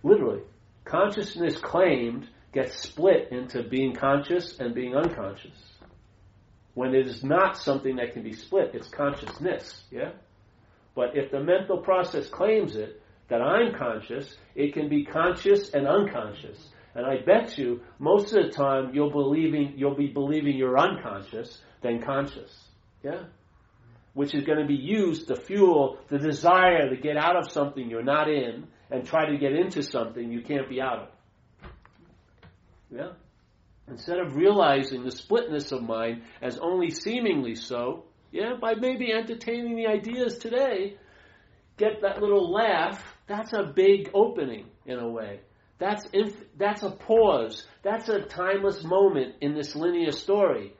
Literally. 0.02 0.42
Consciousness 0.84 1.56
claimed 1.58 2.28
gets 2.52 2.82
split 2.82 3.28
into 3.30 3.62
being 3.62 3.94
conscious 3.94 4.58
and 4.60 4.74
being 4.74 4.94
unconscious 4.94 5.74
when 6.74 6.94
it 6.94 7.06
is 7.06 7.22
not 7.24 7.56
something 7.56 7.96
that 7.96 8.12
can 8.12 8.22
be 8.22 8.32
split. 8.32 8.72
It's 8.74 8.88
consciousness, 8.88 9.82
yeah? 9.90 10.10
But 10.94 11.16
if 11.16 11.30
the 11.30 11.40
mental 11.40 11.78
process 11.78 12.28
claims 12.28 12.76
it, 12.76 13.00
that 13.28 13.40
I'm 13.40 13.74
conscious, 13.74 14.36
it 14.54 14.74
can 14.74 14.88
be 14.88 15.04
conscious 15.04 15.70
and 15.70 15.86
unconscious. 15.86 16.68
And 16.94 17.04
I 17.04 17.22
bet 17.24 17.58
you, 17.58 17.80
most 17.98 18.32
of 18.32 18.44
the 18.44 18.50
time, 18.50 18.94
you'll 18.94 19.10
believing 19.10 19.74
you'll 19.76 19.96
be 19.96 20.06
believing 20.06 20.56
you're 20.56 20.78
unconscious 20.78 21.60
than 21.82 22.02
conscious. 22.02 22.52
Yeah? 23.02 23.24
Which 24.12 24.34
is 24.34 24.44
going 24.44 24.60
to 24.60 24.66
be 24.66 24.76
used 24.76 25.26
to 25.28 25.36
fuel 25.36 25.98
the 26.08 26.18
desire 26.18 26.88
to 26.88 26.96
get 26.96 27.16
out 27.16 27.36
of 27.36 27.50
something 27.50 27.90
you're 27.90 28.04
not 28.04 28.28
in 28.28 28.68
and 28.90 29.04
try 29.04 29.28
to 29.28 29.36
get 29.36 29.52
into 29.52 29.82
something 29.82 30.30
you 30.30 30.42
can't 30.42 30.68
be 30.68 30.80
out 30.80 30.98
of. 30.98 31.08
Yeah? 32.90 33.12
Instead 33.88 34.18
of 34.18 34.36
realizing 34.36 35.02
the 35.02 35.10
splitness 35.10 35.72
of 35.72 35.82
mind 35.82 36.22
as 36.40 36.58
only 36.58 36.90
seemingly 36.90 37.56
so, 37.56 38.04
yeah, 38.30 38.54
by 38.60 38.74
maybe 38.74 39.12
entertaining 39.12 39.76
the 39.76 39.86
ideas 39.86 40.38
today, 40.38 40.96
get 41.76 42.02
that 42.02 42.20
little 42.20 42.50
laugh, 42.50 43.16
that's 43.26 43.52
a 43.52 43.64
big 43.64 44.10
opening 44.14 44.66
in 44.86 44.98
a 44.98 45.08
way. 45.08 45.40
That's 45.78 46.06
inf- 46.12 46.44
that's 46.56 46.82
a 46.82 46.90
pause. 46.90 47.66
That's 47.82 48.08
a 48.08 48.20
timeless 48.20 48.84
moment 48.84 49.36
in 49.40 49.54
this 49.54 49.74
linear 49.74 50.12
story. 50.12 50.74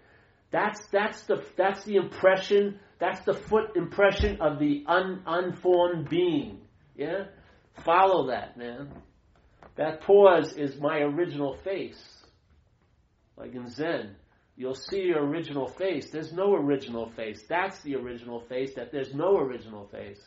That's 0.51 0.87
that's 0.93 1.23
the 1.25 1.45
that's 1.57 1.85
the 1.85 1.97
impression. 1.97 2.79
That's 3.01 3.21
the 3.25 3.35
foot 3.35 3.77
impression 3.77 4.41
of 4.41 4.59
the 4.59 4.85
un, 4.87 5.23
unformed 5.27 6.09
being. 6.09 6.61
Yeah, 6.97 7.25
follow 7.85 8.29
that, 8.29 8.57
man. 8.57 8.93
That 9.77 10.03
pause 10.03 10.53
is 10.53 10.81
my 10.81 10.99
original 10.99 11.57
face. 11.65 12.01
Like 13.37 13.55
in 13.55 13.69
Zen, 13.69 14.15
you'll 14.57 14.77
see 14.77 15.03
your 15.03 15.27
original 15.27 15.67
face. 15.67 16.11
There's 16.11 16.33
no 16.33 16.55
original 16.55 17.11
face. 17.11 17.43
That's 17.49 17.81
the 17.81 17.97
original 17.97 18.41
face, 18.49 18.75
that 18.77 18.93
there's 18.93 19.13
no 19.13 19.37
original 19.37 19.89
face. 19.89 20.21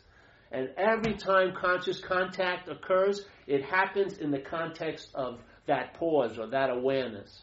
And 0.52 0.68
every 0.76 1.14
time 1.14 1.54
conscious 1.58 2.00
contact 2.00 2.68
occurs, 2.68 3.24
it 3.48 3.64
happens 3.64 4.18
in 4.18 4.30
the 4.30 4.38
context 4.38 5.08
of 5.14 5.40
that 5.66 5.94
pause 5.94 6.38
or 6.38 6.48
that 6.48 6.68
awareness. 6.68 7.42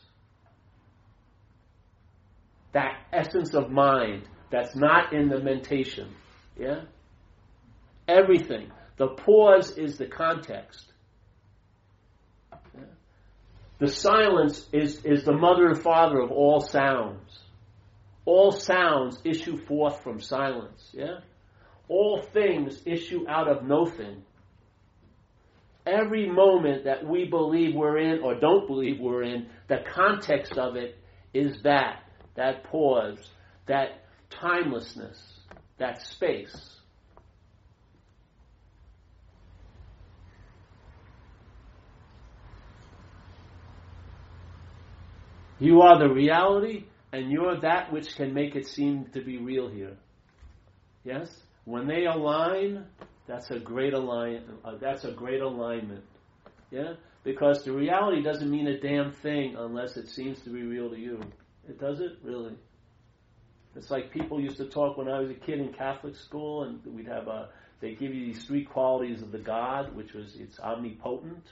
That 2.73 2.95
essence 3.11 3.55
of 3.55 3.71
mind 3.71 4.27
that's 4.51 4.75
not 4.75 5.13
in 5.13 5.29
the 5.29 5.39
mentation. 5.39 6.09
Yeah? 6.57 6.81
Everything. 8.07 8.71
The 8.97 9.07
pause 9.07 9.71
is 9.77 9.97
the 9.97 10.05
context. 10.05 10.93
The 13.79 13.87
silence 13.87 14.69
is, 14.71 15.03
is 15.03 15.23
the 15.23 15.33
mother 15.33 15.67
and 15.67 15.81
father 15.81 16.19
of 16.19 16.31
all 16.31 16.61
sounds. 16.61 17.39
All 18.25 18.51
sounds 18.51 19.19
issue 19.25 19.57
forth 19.65 20.03
from 20.03 20.21
silence. 20.21 20.91
Yeah? 20.93 21.19
All 21.87 22.21
things 22.31 22.81
issue 22.85 23.27
out 23.27 23.47
of 23.49 23.63
nothing. 23.63 24.23
Every 25.85 26.27
moment 26.27 26.85
that 26.85 27.05
we 27.05 27.25
believe 27.25 27.75
we're 27.75 27.99
in 27.99 28.21
or 28.21 28.39
don't 28.39 28.67
believe 28.67 28.99
we're 28.99 29.23
in, 29.23 29.47
the 29.67 29.83
context 29.93 30.57
of 30.57 30.75
it 30.75 30.97
is 31.33 31.61
that, 31.63 31.99
that 32.35 32.63
pause, 32.63 33.19
that 33.67 34.05
timelessness, 34.29 35.21
that 35.77 36.01
space. 36.01 36.75
You 45.59 45.81
are 45.81 45.99
the 45.99 46.13
reality, 46.13 46.85
and 47.13 47.31
you're 47.31 47.59
that 47.61 47.91
which 47.91 48.15
can 48.15 48.33
make 48.33 48.55
it 48.55 48.67
seem 48.67 49.05
to 49.13 49.21
be 49.21 49.37
real 49.37 49.69
here. 49.69 49.95
Yes? 51.03 51.29
When 51.63 51.87
they 51.87 52.05
align, 52.05 52.85
that's 53.27 53.49
a 53.51 53.59
great 53.59 53.93
alignment. 53.93 54.59
Uh, 54.63 54.77
that's 54.79 55.03
a 55.03 55.11
great 55.11 55.41
alignment. 55.41 56.03
Yeah? 56.71 56.93
Because 57.23 57.63
the 57.63 57.71
reality 57.71 58.21
doesn't 58.21 58.49
mean 58.49 58.67
a 58.67 58.79
damn 58.79 59.11
thing 59.11 59.55
unless 59.57 59.97
it 59.97 60.09
seems 60.09 60.39
to 60.41 60.49
be 60.49 60.61
real 60.63 60.89
to 60.89 60.97
you. 60.97 61.19
It 61.67 61.79
does 61.79 61.99
it? 61.99 62.17
Really? 62.23 62.55
It's 63.75 63.91
like 63.91 64.11
people 64.11 64.39
used 64.39 64.57
to 64.57 64.65
talk 64.65 64.97
when 64.97 65.09
I 65.09 65.19
was 65.19 65.29
a 65.29 65.33
kid 65.33 65.59
in 65.59 65.73
Catholic 65.73 66.15
school, 66.15 66.63
and 66.63 66.79
we'd 66.85 67.07
have 67.07 67.27
a, 67.27 67.49
they 67.81 67.93
give 67.93 68.13
you 68.13 68.31
these 68.31 68.45
three 68.45 68.63
qualities 68.63 69.21
of 69.21 69.31
the 69.31 69.39
God, 69.39 69.95
which 69.95 70.13
was 70.13 70.35
it's 70.35 70.59
omnipotent, 70.59 71.43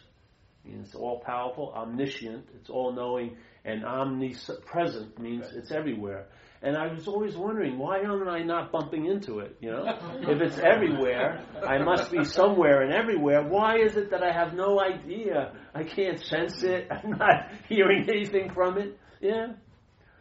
it's 0.66 0.96
all 0.96 1.20
powerful, 1.20 1.74
omniscient, 1.76 2.48
it's 2.56 2.70
all 2.70 2.94
knowing, 2.94 3.36
and 3.66 3.84
omnipresent 3.84 5.20
means 5.20 5.52
it's 5.54 5.72
everywhere. 5.72 6.28
And 6.64 6.78
I 6.78 6.88
was 6.88 7.10
always 7.10 7.36
wondering, 7.36 7.78
why 7.78 8.00
am 8.00 8.26
I 8.30 8.42
not 8.42 8.72
bumping 8.72 9.06
into 9.06 9.40
it? 9.40 9.58
You 9.60 9.72
know, 9.72 10.00
if 10.22 10.42
it's 10.42 10.58
everywhere, 10.58 11.44
I 11.62 11.78
must 11.80 12.10
be 12.10 12.24
somewhere 12.24 12.84
and 12.84 12.94
everywhere. 12.94 13.44
Why 13.44 13.80
is 13.80 13.98
it 13.98 14.12
that 14.12 14.24
I 14.24 14.32
have 14.32 14.54
no 14.54 14.80
idea? 14.80 15.52
I 15.76 15.84
can't 15.84 16.22
sense 16.22 16.64
it. 16.64 16.88
I'm 16.92 17.12
not 17.12 17.50
hearing 17.68 18.08
anything 18.10 18.50
from 18.54 18.78
it. 18.78 18.98
Yeah. 19.20 19.48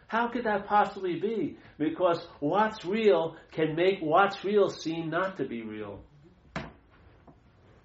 How 0.08 0.28
could 0.28 0.44
that 0.44 0.66
possibly 0.66 1.20
be? 1.20 1.58
Because 1.78 2.26
what's 2.40 2.84
real 2.84 3.36
can 3.52 3.76
make 3.76 4.00
what's 4.00 4.44
real 4.44 4.68
seem 4.68 5.10
not 5.10 5.36
to 5.36 5.44
be 5.44 5.62
real. 5.62 6.00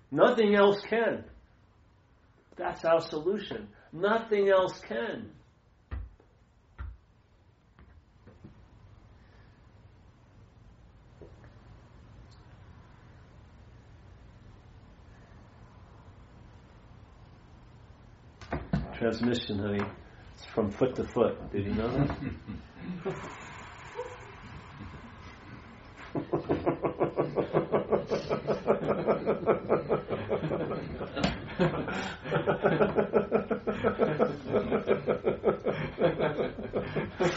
Nothing 0.10 0.55
else 0.55 0.82
can. 0.89 1.26
That's 2.55 2.84
our 2.86 3.01
solution. 3.01 3.68
Nothing 3.93 4.49
else 4.49 4.80
can. 4.80 5.30
Transmission, 19.00 19.60
honey. 19.60 19.82
It's 19.82 20.56
from 20.56 20.74
foot 20.80 20.95
to 20.98 21.08
foot. 21.14 21.52
Did 21.52 21.66
you 21.66 21.76
know 21.76 21.93
that? 21.93 22.10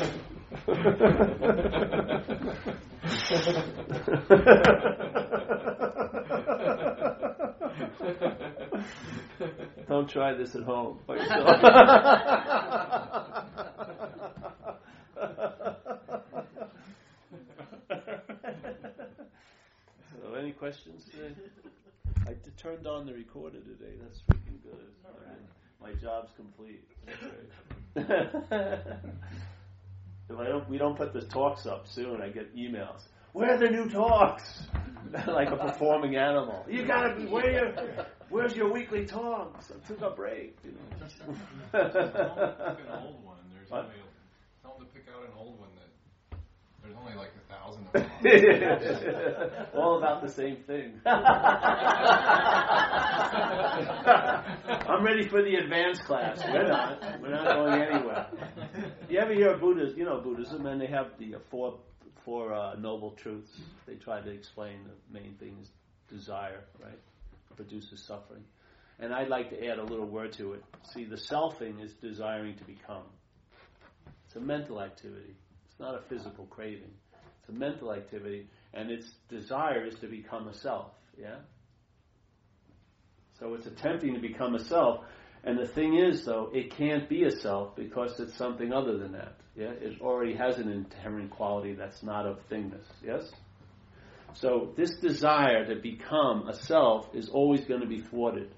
Don't 10.13 10.23
try 10.23 10.35
this 10.35 10.55
at 10.57 10.63
home 10.65 10.99
by 11.07 11.17
yourself. 11.19 11.61
so, 20.13 20.35
any 20.37 20.53
questions 20.53 21.05
today? 21.11 21.33
I 22.27 22.31
t- 22.31 22.51
turned 22.57 22.87
on 22.89 23.07
the 23.07 23.13
recorder 23.13 23.61
today. 23.61 23.95
That's 24.03 24.19
freaking 24.23 24.61
good. 24.63 24.87
I 25.05 25.11
mean, 25.31 25.47
my 25.81 25.93
job's 26.01 26.33
complete. 26.37 26.85
if 27.97 28.07
I 30.39 30.45
don't, 30.45 30.69
we 30.69 30.79
don't 30.79 30.97
put 30.97 31.13
the 31.13 31.23
talks 31.23 31.67
up 31.67 31.87
soon. 31.87 32.21
I 32.21 32.31
get 32.31 32.57
emails. 32.57 33.03
Where 33.33 33.55
are 33.55 33.59
the 33.59 33.71
new 33.71 33.89
talks? 33.89 34.65
like 35.27 35.51
a 35.51 35.57
performing 35.57 36.17
animal. 36.17 36.65
You 36.69 36.85
gotta 36.85 37.15
be 37.17 37.27
where 37.27 37.51
you, 37.51 37.75
where's 38.31 38.55
your 38.57 38.73
weekly 38.73 39.05
talks? 39.07 39.71
I 39.71 39.87
took 39.87 40.01
a 40.03 40.11
break. 40.11 40.57
You 40.65 40.73
know. 40.73 40.79
An 41.81 42.89
old 43.03 43.25
one. 43.25 43.37
There's 43.55 43.71
What? 43.71 43.85
only 43.85 43.95
tell 44.63 44.77
them 44.79 44.87
to 44.87 44.93
pick 44.95 45.05
out 45.15 45.23
an 45.25 45.31
old 45.37 45.59
one 45.61 45.69
that 45.75 45.89
there's 46.83 46.97
only 46.99 47.15
like 47.15 47.31
a 47.37 47.41
thousand 47.53 47.87
of 47.87 47.93
them. 48.23 49.67
All 49.75 49.99
about 49.99 50.23
the 50.23 50.29
same 50.29 50.57
thing. 50.67 51.01
I'm 54.89 55.05
ready 55.05 55.29
for 55.29 55.43
the 55.43 55.57
advanced 55.57 56.05
class. 56.05 56.41
We're 56.45 56.69
not. 56.69 57.21
We're 57.21 57.31
not 57.31 57.45
going 57.57 57.83
anywhere. 57.83 58.27
You 59.09 59.19
ever 59.19 59.33
hear 59.35 59.51
of 59.53 59.61
Buddhism? 59.61 59.99
You 59.99 60.05
know 60.07 60.21
Buddhism, 60.21 60.67
and 60.67 60.81
they 60.81 60.87
have 60.87 61.09
the 61.19 61.35
uh, 61.37 61.39
four 61.51 61.79
four 62.25 62.53
uh, 62.53 62.75
noble 62.77 63.13
truths. 63.13 63.61
They 63.87 63.95
try 63.95 64.21
to 64.21 64.31
explain 64.31 64.79
the 64.85 64.95
main 65.21 65.35
things: 65.39 65.69
desire, 66.09 66.65
right, 66.83 66.99
produces 67.57 68.05
suffering. 68.07 68.45
And 68.99 69.15
I'd 69.15 69.29
like 69.29 69.51
to 69.51 69.67
add 69.67 69.79
a 69.79 69.85
little 69.85 70.07
word 70.07 70.33
to 70.35 70.53
it. 70.55 70.65
See, 70.93 71.05
the 71.05 71.17
selfing 71.17 71.83
is 71.83 71.93
desiring 71.95 72.57
to 72.57 72.65
become. 72.65 73.05
It's 74.27 74.37
a 74.37 74.41
mental 74.41 74.81
activity. 74.81 75.35
It's 75.71 75.81
not 75.81 75.95
a 75.95 76.03
physical 76.09 76.47
craving. 76.47 76.93
It's 77.41 77.49
a 77.49 77.53
mental 77.53 77.93
activity, 77.93 78.49
and 78.75 78.91
its 78.91 79.11
desire 79.29 79.87
is 79.87 79.95
to 80.01 80.07
become 80.07 80.49
a 80.49 80.55
self. 80.55 80.93
Yeah. 81.19 81.37
So 83.39 83.55
it's 83.55 83.67
attempting 83.67 84.15
to 84.15 84.21
become 84.21 84.55
a 84.55 84.63
self, 84.63 85.05
and 85.45 85.59
the 85.59 85.67
thing 85.67 85.97
is, 85.97 86.25
though, 86.25 86.51
it 86.53 86.77
can't 86.77 87.09
be 87.09 87.25
a 87.25 87.31
self 87.31 87.75
because 87.75 88.21
it's 88.21 88.37
something 88.37 88.73
other 88.73 88.99
than 88.99 89.13
that. 89.13 89.37
Yeah, 89.57 89.71
it 89.71 90.01
already 90.01 90.35
has 90.35 90.59
an 90.59 90.71
inherent 90.71 91.31
quality 91.31 91.75
that's 91.75 92.03
not 92.03 92.27
of 92.27 92.39
thingness. 92.51 92.85
Yes. 93.03 93.31
So 94.35 94.73
this 94.77 94.97
desire 94.97 95.67
to 95.67 95.81
become 95.81 96.49
a 96.49 96.55
self 96.55 97.15
is 97.15 97.29
always 97.29 97.65
going 97.65 97.81
to 97.81 97.87
be 97.87 98.01
thwarted. 98.01 98.51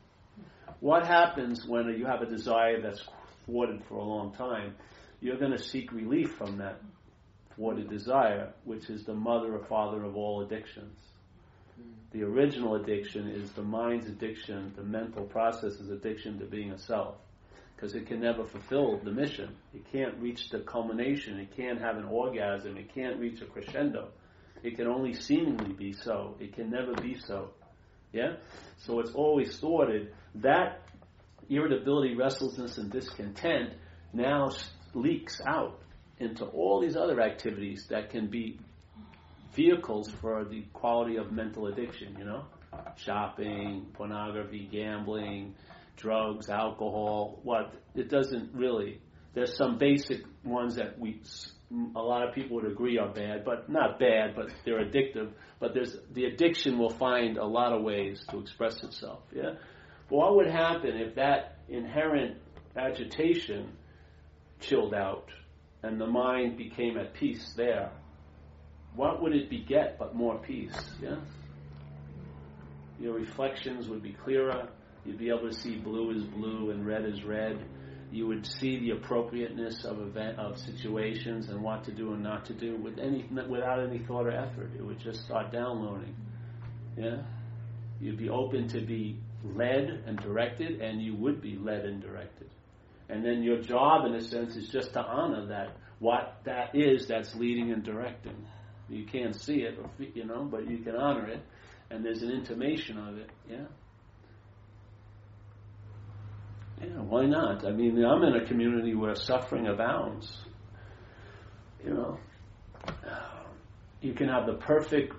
What 0.81 1.07
happens 1.07 1.67
when 1.67 1.89
you 1.97 2.07
have 2.07 2.23
a 2.23 2.27
desire 2.27 2.81
that's 2.81 3.03
thwarted 3.47 3.83
for 3.89 3.97
a 3.97 4.05
long 4.05 4.35
time? 4.35 4.75
You're 5.21 5.39
going 5.39 5.53
to 5.53 5.63
seek 5.63 5.93
relief 5.93 6.33
from 6.37 6.59
that 6.59 6.81
thwarted 7.55 7.89
desire, 7.89 8.53
which 8.65 8.91
is 8.91 9.05
the 9.05 9.15
mother 9.15 9.55
or 9.55 9.65
father 9.67 10.03
of 10.05 10.17
all 10.17 10.43
addictions. 10.43 10.99
The 12.13 12.23
original 12.25 12.75
addiction 12.75 13.29
is 13.29 13.53
the 13.53 13.63
mind's 13.63 14.07
addiction, 14.07 14.73
the 14.77 14.83
mental 14.83 15.25
process's 15.25 15.89
addiction 15.89 16.39
to 16.41 16.45
being 16.45 16.73
a 16.73 16.79
self. 16.79 17.15
Because 17.75 17.95
it 17.95 18.07
can 18.07 18.21
never 18.21 18.45
fulfill 18.45 18.99
the 18.99 19.11
mission. 19.11 19.57
It 19.75 19.91
can't 19.91 20.17
reach 20.19 20.51
the 20.51 20.61
culmination. 20.61 21.39
It 21.41 21.57
can't 21.57 21.81
have 21.81 21.97
an 21.97 22.05
orgasm. 22.05 22.77
It 22.77 22.95
can't 22.95 23.19
reach 23.19 23.41
a 23.41 23.47
crescendo. 23.47 24.09
It 24.63 24.77
can 24.77 24.87
only 24.87 25.15
seemingly 25.15 25.73
be 25.73 25.93
so. 25.93 26.37
It 26.39 26.55
can 26.55 26.71
never 26.71 26.95
be 26.95 27.19
so. 27.19 27.51
Yeah? 28.13 28.37
So 28.79 29.01
it's 29.01 29.13
always 29.13 29.57
thwarted. 29.57 30.15
That 30.37 30.83
irritability, 31.49 32.15
restlessness, 32.15 32.79
and 32.79 32.91
discontent 32.91 33.75
now 34.13 34.51
leaks 34.95 35.41
out 35.47 35.81
into 36.19 36.45
all 36.45 36.81
these 36.81 36.97
other 36.97 37.21
activities 37.21 37.87
that 37.91 38.11
can 38.11 38.29
be 38.29 38.59
vehicles 39.55 40.11
for 40.21 40.45
the 40.45 40.63
quality 40.73 41.17
of 41.17 41.33
mental 41.33 41.67
addiction, 41.67 42.17
you 42.19 42.25
know? 42.25 42.45
Shopping, 42.97 43.87
pornography, 43.93 44.69
gambling, 44.71 45.55
drugs, 45.97 46.49
alcohol. 46.49 47.41
What? 47.43 47.75
It 47.95 48.09
doesn't 48.09 48.55
really. 48.55 49.01
There's 49.35 49.57
some 49.57 49.79
basic 49.79 50.23
ones 50.45 50.77
that 50.77 50.99
we, 50.99 51.21
a 51.97 52.03
lot 52.03 52.27
of 52.27 52.35
people 52.35 52.57
would 52.57 52.71
agree 52.71 52.99
are 52.99 53.09
bad, 53.09 53.45
but 53.45 53.71
not 53.71 53.99
bad, 53.99 54.35
but 54.37 54.51
they're 54.65 54.85
addictive. 54.85 55.31
But 55.59 55.75
there's, 55.75 55.97
the 56.13 56.25
addiction 56.25 56.79
will 56.79 56.91
find 56.91 57.39
a 57.39 57.47
lot 57.47 57.73
of 57.73 57.83
ways 57.83 58.25
to 58.31 58.41
express 58.41 58.83
itself, 58.83 59.21
yeah? 59.35 59.55
But 60.11 60.17
what 60.17 60.37
would 60.37 60.49
happen 60.49 60.97
if 60.97 61.15
that 61.15 61.59
inherent 61.69 62.37
agitation 62.77 63.73
chilled 64.61 64.95
out 64.95 65.31
and 65.83 66.01
the 66.01 66.07
mind 66.07 66.59
became 66.59 66.99
at 66.99 67.15
peace 67.15 67.55
there? 67.57 67.91
what 68.95 69.23
would 69.23 69.35
it 69.35 69.49
beget 69.49 69.99
but 69.99 70.15
more 70.15 70.39
peace? 70.39 70.77
Yes? 71.01 71.19
Your 73.01 73.15
reflections 73.15 73.89
would 73.89 74.03
be 74.03 74.13
clearer. 74.13 74.69
You'd 75.05 75.19
be 75.19 75.29
able 75.29 75.49
to 75.49 75.55
see 75.55 75.77
blue 75.77 76.11
is 76.11 76.25
blue 76.25 76.71
and 76.71 76.87
red 76.87 77.05
is 77.05 77.25
red. 77.25 77.59
You 78.13 78.27
would 78.27 78.47
see 78.47 78.79
the 78.79 78.91
appropriateness 78.91 79.85
of 79.87 79.99
event 80.01 80.39
of 80.39 80.59
situations 80.59 81.49
and 81.49 81.63
what 81.63 81.85
to 81.85 81.93
do 81.93 82.13
and 82.13 82.23
not 82.23 82.45
to 82.47 82.53
do 82.53 82.77
with 82.77 82.99
any 82.99 83.27
without 83.49 83.81
any 83.81 84.01
thought 84.01 84.27
or 84.27 84.33
effort. 84.33 84.71
It 84.77 84.85
would 84.85 85.01
just 85.01 85.25
start 85.25 85.51
downloading. 85.51 86.15
Yeah? 86.97 87.23
You'd 88.01 88.19
be 88.19 88.29
open 88.29 88.69
to 88.69 88.81
be 88.83 89.19
led 89.43 90.05
and 90.07 90.19
directed, 90.19 90.83
and 90.83 91.01
you 91.01 91.15
would 91.15 91.41
be 91.41 91.57
led 91.57 91.87
and 91.87 92.03
directed. 92.03 92.51
And 93.09 93.25
then 93.25 93.43
your 93.43 93.63
job, 93.63 94.05
in 94.07 94.15
a 94.15 94.21
sense, 94.23 94.57
is 94.57 94.69
just 94.69 94.93
to 94.93 95.01
honor 95.01 95.47
that 95.47 95.77
what 95.99 96.41
that 96.45 96.75
is 96.75 97.07
that's 97.07 97.35
leading 97.35 97.73
and 97.73 97.83
directing. 97.83 98.47
You 98.91 99.07
can't 99.07 99.35
see 99.35 99.63
it, 99.63 99.79
or 99.79 99.89
you 100.15 100.25
know, 100.27 100.45
but 100.45 100.69
you 100.69 100.79
can 100.79 100.97
honor 100.97 101.29
it, 101.29 101.41
and 101.91 102.05
there's 102.05 102.23
an 102.23 102.31
intimation 102.31 102.99
of 102.99 103.17
it. 103.17 103.31
Yeah. 103.49 103.65
Yeah, 106.83 107.01
why 107.01 107.27
not? 107.27 107.65
I 107.65 107.71
mean, 107.71 108.05
I'm 108.05 108.23
in 108.25 108.35
a 108.35 108.45
community 108.45 108.95
where 108.95 109.15
suffering 109.15 109.69
abounds. 109.69 110.37
You 111.85 111.95
know, 111.95 112.19
you 114.01 114.15
can 114.15 114.29
have 114.29 114.47
the 114.47 114.55
perfect 114.55 115.15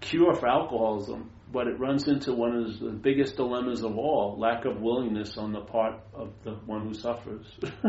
cure 0.00 0.34
for 0.34 0.48
alcoholism, 0.48 1.30
but 1.52 1.66
it 1.66 1.78
runs 1.78 2.06
into 2.08 2.32
one 2.32 2.56
of 2.56 2.78
the 2.78 2.90
biggest 2.90 3.36
dilemmas 3.36 3.82
of 3.82 3.96
all 3.96 4.36
lack 4.38 4.64
of 4.64 4.80
willingness 4.80 5.36
on 5.36 5.52
the 5.52 5.60
part 5.60 5.94
of 6.12 6.32
the 6.44 6.52
one 6.66 6.86
who 6.86 6.94
suffers. 6.94 7.46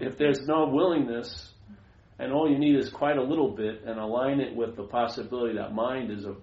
if 0.00 0.16
there's 0.16 0.46
no 0.46 0.68
willingness, 0.68 1.52
and 2.18 2.32
all 2.32 2.50
you 2.50 2.58
need 2.58 2.76
is 2.76 2.88
quite 2.88 3.16
a 3.18 3.22
little 3.22 3.50
bit, 3.54 3.82
and 3.84 3.98
align 3.98 4.40
it 4.40 4.54
with 4.54 4.76
the 4.76 4.84
possibility 4.84 5.56
that 5.56 5.74
mind 5.74 6.10
is 6.10 6.24
a, 6.24 6.34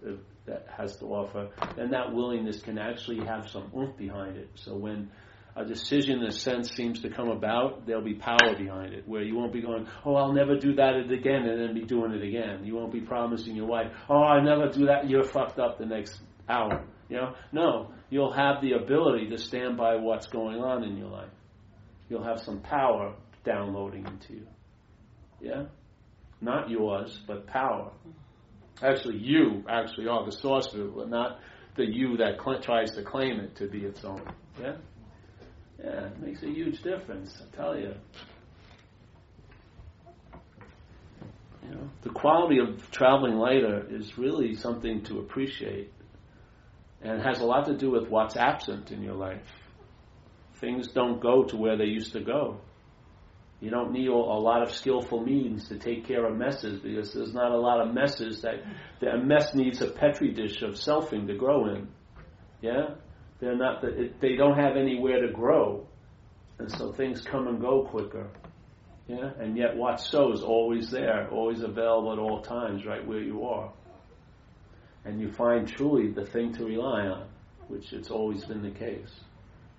that 0.45 0.67
has 0.75 0.95
to 0.97 1.05
offer, 1.05 1.49
then 1.75 1.91
that 1.91 2.13
willingness 2.13 2.61
can 2.61 2.77
actually 2.77 3.25
have 3.25 3.49
some 3.49 3.71
oomph 3.75 3.95
behind 3.97 4.37
it. 4.37 4.49
So 4.55 4.75
when 4.75 5.11
a 5.55 5.65
decision 5.65 6.19
in 6.19 6.25
a 6.25 6.31
sense 6.31 6.71
seems 6.71 7.01
to 7.01 7.09
come 7.09 7.29
about, 7.29 7.85
there'll 7.85 8.03
be 8.03 8.15
power 8.15 8.55
behind 8.57 8.93
it, 8.93 9.07
where 9.07 9.21
you 9.21 9.35
won't 9.35 9.53
be 9.53 9.61
going, 9.61 9.87
oh, 10.05 10.15
I'll 10.15 10.33
never 10.33 10.57
do 10.57 10.75
that 10.75 10.95
again, 10.95 11.45
and 11.45 11.61
then 11.61 11.73
be 11.73 11.85
doing 11.85 12.13
it 12.13 12.23
again. 12.23 12.63
You 12.63 12.75
won't 12.75 12.93
be 12.93 13.01
promising 13.01 13.55
your 13.55 13.67
wife, 13.67 13.91
oh, 14.09 14.23
I 14.23 14.41
never 14.41 14.69
do 14.69 14.85
that, 14.85 15.09
you're 15.09 15.23
fucked 15.23 15.59
up 15.59 15.77
the 15.77 15.85
next 15.85 16.19
hour. 16.49 16.85
You 17.09 17.17
know, 17.17 17.35
no, 17.51 17.91
you'll 18.09 18.31
have 18.33 18.61
the 18.61 18.73
ability 18.73 19.29
to 19.29 19.37
stand 19.37 19.77
by 19.77 19.97
what's 19.97 20.27
going 20.27 20.61
on 20.61 20.83
in 20.83 20.97
your 20.97 21.09
life. 21.09 21.31
You'll 22.09 22.23
have 22.23 22.39
some 22.39 22.61
power 22.61 23.15
downloading 23.43 24.05
into 24.07 24.33
you. 24.33 24.47
Yeah, 25.41 25.63
not 26.39 26.69
yours, 26.69 27.19
but 27.27 27.47
power. 27.47 27.91
Mm-hmm. 28.07 28.20
Actually, 28.81 29.17
you 29.17 29.63
actually 29.69 30.07
are 30.07 30.25
the 30.25 30.31
source 30.31 30.73
of 30.73 30.79
it, 30.79 30.95
but 30.95 31.09
not 31.09 31.39
the 31.75 31.85
you 31.85 32.17
that 32.17 32.39
cl- 32.43 32.59
tries 32.59 32.91
to 32.95 33.03
claim 33.03 33.39
it 33.39 33.55
to 33.57 33.67
be 33.67 33.79
its 33.85 34.03
own. 34.03 34.21
Yeah. 34.59 34.75
Yeah, 35.83 36.05
it 36.07 36.19
makes 36.19 36.43
a 36.43 36.47
huge 36.47 36.81
difference, 36.81 37.41
I 37.41 37.55
tell 37.55 37.77
you. 37.77 37.93
You 41.63 41.75
know, 41.75 41.89
the 42.01 42.09
quality 42.09 42.59
of 42.59 42.89
traveling 42.91 43.37
later 43.37 43.85
is 43.89 44.17
really 44.17 44.55
something 44.55 45.03
to 45.03 45.19
appreciate 45.19 45.91
and 47.01 47.21
has 47.21 47.39
a 47.39 47.45
lot 47.45 47.65
to 47.65 47.75
do 47.75 47.89
with 47.89 48.09
what's 48.09 48.35
absent 48.35 48.91
in 48.91 49.01
your 49.01 49.15
life. 49.15 49.47
Things 50.55 50.89
don't 50.89 51.19
go 51.19 51.43
to 51.45 51.57
where 51.57 51.77
they 51.77 51.85
used 51.85 52.13
to 52.13 52.21
go. 52.21 52.61
You 53.61 53.69
don't 53.69 53.91
need 53.91 54.07
a 54.07 54.13
lot 54.13 54.63
of 54.63 54.73
skillful 54.73 55.23
means 55.23 55.69
to 55.69 55.77
take 55.77 56.05
care 56.05 56.25
of 56.25 56.35
messes 56.35 56.79
because 56.79 57.13
there's 57.13 57.33
not 57.33 57.51
a 57.51 57.57
lot 57.57 57.79
of 57.79 57.93
messes 57.93 58.41
that 58.41 58.63
a 59.07 59.17
mess 59.17 59.53
needs 59.55 59.81
a 59.81 59.87
petri 59.87 60.33
dish 60.33 60.61
of 60.63 60.71
selfing 60.71 61.27
to 61.27 61.35
grow 61.35 61.73
in. 61.73 61.87
Yeah, 62.61 62.95
they're 63.39 63.55
not. 63.55 63.83
They 64.19 64.35
don't 64.35 64.57
have 64.57 64.75
anywhere 64.75 65.25
to 65.25 65.31
grow, 65.31 65.87
and 66.59 66.69
so 66.71 66.91
things 66.91 67.21
come 67.21 67.47
and 67.47 67.61
go 67.61 67.83
quicker. 67.83 68.27
Yeah, 69.07 69.31
and 69.39 69.55
yet 69.55 69.77
what 69.77 69.99
so 69.99 70.33
is 70.33 70.41
always 70.41 70.91
there, 70.91 71.29
always 71.31 71.61
available 71.61 72.13
at 72.13 72.19
all 72.19 72.41
times, 72.41 72.85
right 72.85 73.05
where 73.05 73.21
you 73.21 73.45
are 73.45 73.71
and 75.05 75.19
you 75.19 75.31
find 75.31 75.67
truly 75.67 76.11
the 76.11 76.25
thing 76.25 76.53
to 76.53 76.65
rely 76.65 77.07
on, 77.07 77.27
which 77.67 77.93
it's 77.93 78.11
always 78.11 78.45
been 78.45 78.61
the 78.61 78.71
case. 78.71 79.09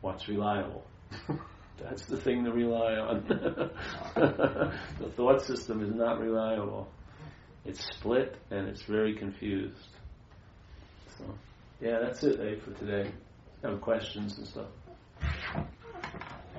What's 0.01 0.29
reliable? 0.29 0.85
That's 1.83 2.07
the 2.07 2.17
thing 2.17 2.45
to 2.45 2.53
rely 2.53 2.95
on. 2.95 3.25
the 4.15 5.11
thought 5.17 5.43
system 5.43 5.83
is 5.83 5.95
not 5.95 6.21
reliable. 6.21 6.89
It's 7.65 7.85
split 7.97 8.37
and 8.51 8.69
it's 8.69 8.83
very 8.83 9.15
confused. 9.15 9.89
So, 11.19 11.25
yeah, 11.81 11.99
that's 12.03 12.23
it, 12.23 12.41
eh, 12.41 12.61
for 12.65 12.73
today. 12.79 13.11
Have 13.63 13.81
questions 13.81 14.39
and 14.39 14.47
stuff. 14.47 14.67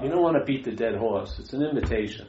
You 0.01 0.09
don't 0.09 0.21
want 0.21 0.37
to 0.37 0.45
beat 0.45 0.63
the 0.65 0.71
dead 0.71 0.95
horse. 0.95 1.37
It's 1.39 1.53
an 1.53 1.63
invitation. 1.63 2.27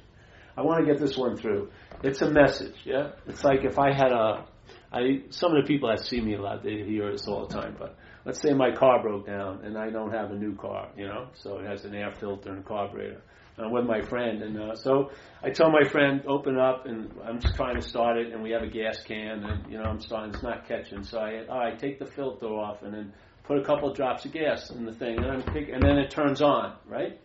I 0.57 0.63
want 0.63 0.85
to 0.85 0.93
get 0.93 1.01
this 1.01 1.17
one 1.17 1.37
through. 1.37 1.71
It's 2.03 2.23
a 2.23 2.31
message, 2.31 2.75
yeah? 2.85 3.13
It's 3.27 3.45
like 3.45 3.65
if 3.65 3.79
I 3.79 3.93
had 3.93 4.13
a 4.13 4.47
I 4.93 5.23
some 5.31 5.55
of 5.55 5.63
the 5.63 5.67
people 5.67 5.89
that 5.89 6.01
see 6.01 6.21
me 6.21 6.35
a 6.35 6.41
lot 6.41 6.63
they 6.63 6.83
hear 6.85 7.11
this 7.11 7.27
all 7.27 7.47
the 7.47 7.55
time. 7.55 7.77
But 7.79 7.97
let's 8.25 8.41
say 8.41 8.53
my 8.53 8.75
car 8.75 9.03
broke 9.03 9.27
down 9.27 9.65
and 9.65 9.77
I 9.77 9.91
don't 9.91 10.13
have 10.13 10.31
a 10.31 10.35
new 10.37 10.55
car, 10.57 10.91
you 10.97 11.07
know, 11.07 11.29
so 11.35 11.59
it 11.59 11.67
has 11.67 11.85
an 11.85 11.95
air 11.95 12.13
filter 12.13 12.51
and 12.51 12.61
a 12.61 12.63
carburetor. 12.63 13.23
I'm 13.57 13.71
with 13.71 13.85
my 13.85 14.01
friend, 14.01 14.43
and 14.43 14.61
uh, 14.61 14.75
so 14.75 15.11
I 15.43 15.51
tell 15.51 15.71
my 15.71 15.89
friend, 15.89 16.23
open 16.27 16.59
up, 16.59 16.87
and 16.87 17.13
I'm 17.25 17.39
just 17.39 17.55
trying 17.55 17.77
to 17.77 17.83
start 17.83 18.19
it, 18.19 18.33
and 18.33 18.43
we 18.43 18.51
have 18.51 18.63
a 18.63 18.67
gas 18.67 19.01
can, 19.05 19.45
and 19.45 19.71
you 19.71 19.79
know 19.79 19.85
I'm 19.85 20.01
starting, 20.01 20.35
it's 20.35 20.43
not 20.43 20.67
catching, 20.67 21.05
so 21.05 21.21
I, 21.21 21.47
all 21.47 21.61
right, 21.61 21.79
take 21.79 22.01
the 22.01 22.07
filter 22.07 22.47
off, 22.47 22.83
and 22.83 22.93
then 22.93 23.13
put 23.45 23.59
a 23.59 23.63
couple 23.63 23.91
of 23.91 23.97
drops 23.97 24.25
of 24.25 24.33
gas 24.33 24.71
in 24.71 24.85
the 24.85 24.93
thing, 24.93 25.19
and 25.19 25.27
I'm 25.27 25.43
pick, 25.43 25.69
and 25.69 25.81
then 25.81 25.99
it 25.99 26.11
turns 26.11 26.43
on, 26.43 26.77
right? 26.89 27.21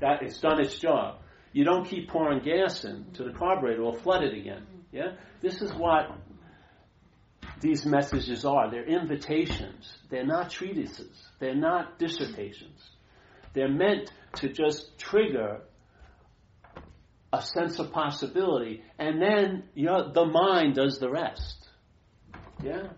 That 0.00 0.22
it's 0.22 0.38
done 0.38 0.58
its 0.58 0.78
job. 0.78 1.18
You 1.52 1.64
don't 1.64 1.86
keep 1.86 2.08
pouring 2.08 2.42
gas 2.42 2.84
in 2.84 3.04
to 3.14 3.24
the 3.24 3.32
carburetor; 3.32 3.82
will 3.82 3.92
flood 3.92 4.24
it 4.24 4.32
again. 4.32 4.66
Yeah, 4.90 5.16
this 5.42 5.60
is 5.60 5.70
what 5.74 6.10
these 7.64 7.86
messages 7.86 8.44
are. 8.44 8.70
They're 8.70 8.84
invitations. 8.84 9.90
They're 10.10 10.26
not 10.26 10.50
treatises. 10.50 11.16
They're 11.38 11.54
not 11.54 11.98
dissertations. 11.98 12.78
They're 13.54 13.72
meant 13.72 14.12
to 14.36 14.52
just 14.52 14.98
trigger 14.98 15.62
a 17.32 17.40
sense 17.40 17.78
of 17.78 17.90
possibility, 17.90 18.82
and 18.98 19.20
then 19.20 19.64
you 19.74 19.86
know, 19.86 20.12
the 20.12 20.26
mind 20.26 20.74
does 20.74 20.98
the 20.98 21.08
rest. 21.08 21.56
Yeah? 22.62 22.88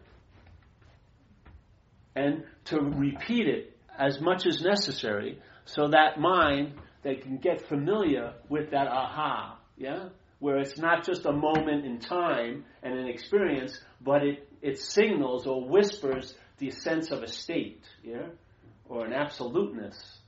And 2.16 2.42
to 2.64 2.80
repeat 2.80 3.46
it 3.46 3.78
as 3.96 4.20
much 4.20 4.46
as 4.46 4.60
necessary 4.62 5.40
so 5.64 5.88
that 5.88 6.18
mind 6.18 6.72
they 7.04 7.14
can 7.14 7.36
get 7.36 7.68
familiar 7.68 8.34
with 8.48 8.72
that 8.72 8.88
aha, 8.88 9.58
yeah? 9.76 10.08
Where 10.40 10.58
it's 10.58 10.76
not 10.76 11.06
just 11.06 11.24
a 11.24 11.32
moment 11.32 11.86
in 11.86 11.98
time 12.00 12.64
and 12.82 12.98
an 12.98 13.06
experience, 13.06 13.80
but 14.02 14.22
it 14.22 14.46
it 14.66 14.80
signals 14.80 15.46
or 15.46 15.64
whispers 15.64 16.34
the 16.58 16.70
sense 16.70 17.12
of 17.12 17.22
a 17.22 17.28
state, 17.28 17.84
yeah, 18.02 18.26
or 18.88 19.04
an 19.04 19.12
absoluteness. 19.12 20.18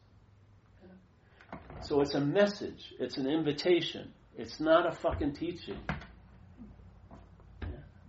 So 1.82 2.00
it's 2.02 2.14
a 2.14 2.20
message. 2.20 2.94
It's 3.00 3.16
an 3.16 3.28
invitation. 3.28 4.12
It's 4.36 4.60
not 4.60 4.86
a 4.86 4.92
fucking 4.92 5.34
teaching. 5.34 5.80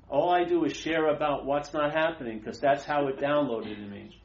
All 0.07 0.29
I 0.29 0.43
do 0.43 0.65
is 0.65 0.75
share 0.75 1.07
about 1.07 1.45
what's 1.45 1.73
not 1.73 1.93
happening 1.93 2.39
because 2.39 2.59
that's 2.59 2.83
how 2.83 3.07
it 3.07 3.17
downloaded 3.17 3.77
in 3.77 3.89
me. 3.89 4.21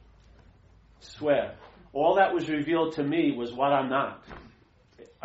Swear. 0.99 1.55
All 1.91 2.15
that 2.15 2.33
was 2.33 2.49
revealed 2.49 2.93
to 2.95 3.03
me 3.03 3.31
was 3.35 3.51
what 3.51 3.71
I'm 3.71 3.89
not. 3.89 4.23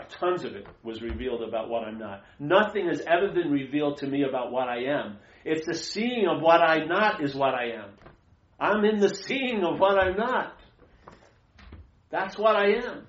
Tons 0.08 0.44
of 0.44 0.54
it 0.54 0.66
was 0.82 1.02
revealed 1.02 1.42
about 1.42 1.68
what 1.68 1.84
I'm 1.84 1.98
not. 1.98 2.24
Nothing 2.38 2.88
has 2.88 3.02
ever 3.06 3.30
been 3.32 3.50
revealed 3.50 3.98
to 3.98 4.06
me 4.06 4.22
about 4.22 4.50
what 4.50 4.68
I 4.68 4.84
am. 4.84 5.18
It's 5.44 5.66
the 5.66 5.74
seeing 5.74 6.26
of 6.26 6.42
what 6.42 6.60
I'm 6.60 6.88
not 6.88 7.22
is 7.22 7.34
what 7.34 7.54
I 7.54 7.72
am. 7.72 7.90
I'm 8.58 8.84
in 8.84 9.00
the 9.00 9.14
seeing 9.14 9.64
of 9.64 9.80
what 9.80 9.98
I'm 9.98 10.16
not. 10.16 10.56
That's 12.10 12.36
what 12.36 12.56
I 12.56 12.72
am. 12.74 13.06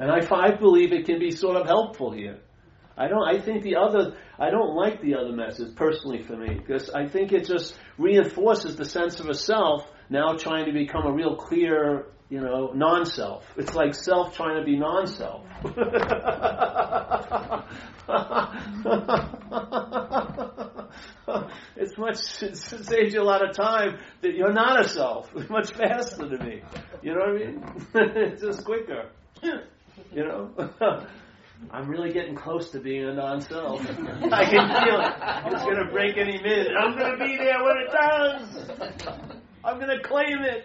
And 0.00 0.10
I, 0.10 0.20
I 0.34 0.56
believe 0.56 0.92
it 0.92 1.04
can 1.04 1.18
be 1.18 1.30
sort 1.30 1.56
of 1.56 1.66
helpful 1.66 2.10
here. 2.10 2.38
I 2.96 3.06
don't. 3.06 3.22
I 3.22 3.38
think 3.40 3.62
the 3.62 3.76
other. 3.76 4.16
I 4.38 4.50
don't 4.50 4.74
like 4.74 5.02
the 5.02 5.14
other 5.14 5.32
message 5.32 5.76
personally 5.76 6.22
for 6.22 6.36
me 6.36 6.54
because 6.54 6.90
I 6.90 7.06
think 7.06 7.32
it 7.32 7.46
just 7.46 7.76
reinforces 7.98 8.76
the 8.76 8.84
sense 8.86 9.20
of 9.20 9.28
a 9.28 9.34
self 9.34 9.90
now 10.10 10.34
trying 10.36 10.66
to 10.66 10.72
become 10.72 11.06
a 11.06 11.12
real 11.12 11.36
clear 11.36 12.06
you 12.30 12.40
know, 12.40 12.70
non-self. 12.72 13.44
It's 13.56 13.74
like 13.74 13.92
self 13.94 14.36
trying 14.36 14.56
to 14.56 14.64
be 14.64 14.78
non-self. 14.78 15.44
it's 21.76 21.98
much, 21.98 22.42
it 22.42 22.56
saves 22.56 23.12
you 23.12 23.20
a 23.20 23.24
lot 23.24 23.46
of 23.46 23.54
time 23.56 23.98
that 24.22 24.34
you're 24.34 24.52
not 24.52 24.80
a 24.80 24.88
self. 24.88 25.28
It's 25.34 25.50
much 25.50 25.72
faster 25.72 26.28
to 26.28 26.44
me. 26.44 26.62
You 27.02 27.14
know 27.14 27.20
what 27.20 27.28
I 27.28 27.32
mean? 27.32 27.64
it's 28.16 28.42
just 28.42 28.64
quicker. 28.64 29.10
You 29.42 30.24
know? 30.24 30.50
I'm 31.72 31.88
really 31.88 32.12
getting 32.12 32.36
close 32.36 32.70
to 32.70 32.80
being 32.80 33.06
a 33.06 33.12
non-self. 33.12 33.80
I 33.80 34.44
can 34.44 34.68
feel 34.84 35.00
it. 35.00 35.14
It's 35.52 35.64
going 35.64 35.84
to 35.84 35.90
break 35.90 36.16
any 36.16 36.40
minute. 36.40 36.68
I'm 36.78 36.96
going 36.96 37.18
to 37.18 37.24
be 37.26 37.36
there 37.36 37.62
when 37.64 37.76
it 37.76 37.90
does. 37.90 39.39
I'm 39.62 39.78
going 39.78 39.94
to 39.96 40.02
claim 40.02 40.42
it. 40.42 40.64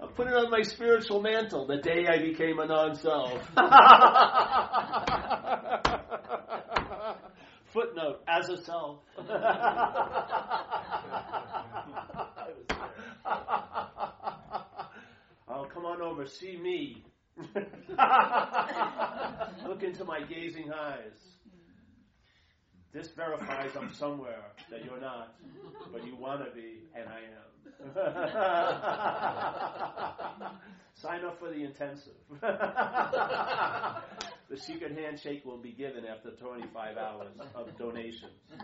I'll 0.00 0.08
put 0.08 0.26
it 0.26 0.34
on 0.34 0.50
my 0.50 0.62
spiritual 0.62 1.22
mantle 1.22 1.66
the 1.66 1.78
day 1.78 2.06
I 2.06 2.18
became 2.18 2.58
a 2.58 2.66
non 2.66 2.94
self. 2.96 3.40
Footnote, 7.72 8.20
as 8.26 8.48
a 8.48 8.56
self. 8.64 8.98
oh, 9.18 9.24
come 15.72 15.86
on 15.86 16.02
over, 16.02 16.26
see 16.26 16.56
me. 16.56 17.04
Look 19.66 19.82
into 19.82 20.04
my 20.04 20.20
gazing 20.28 20.70
eyes. 20.72 21.18
This 22.92 23.12
verifies 23.12 23.70
I'm 23.80 23.94
somewhere 23.94 24.42
that 24.68 24.84
you're 24.84 25.00
not, 25.00 25.36
but 25.92 26.04
you 26.04 26.16
want 26.16 26.44
to 26.44 26.50
be, 26.50 26.80
and 26.94 27.08
I 27.08 27.20
am. 27.20 27.26
Sign 30.94 31.24
up 31.24 31.38
for 31.38 31.50
the 31.50 31.62
intensive. 31.62 32.14
the 32.40 34.02
secret 34.56 34.98
handshake 34.98 35.44
will 35.44 35.58
be 35.58 35.70
given 35.70 36.04
after 36.04 36.32
25 36.32 36.96
hours 36.96 37.38
of 37.54 37.78
donations. 37.78 38.32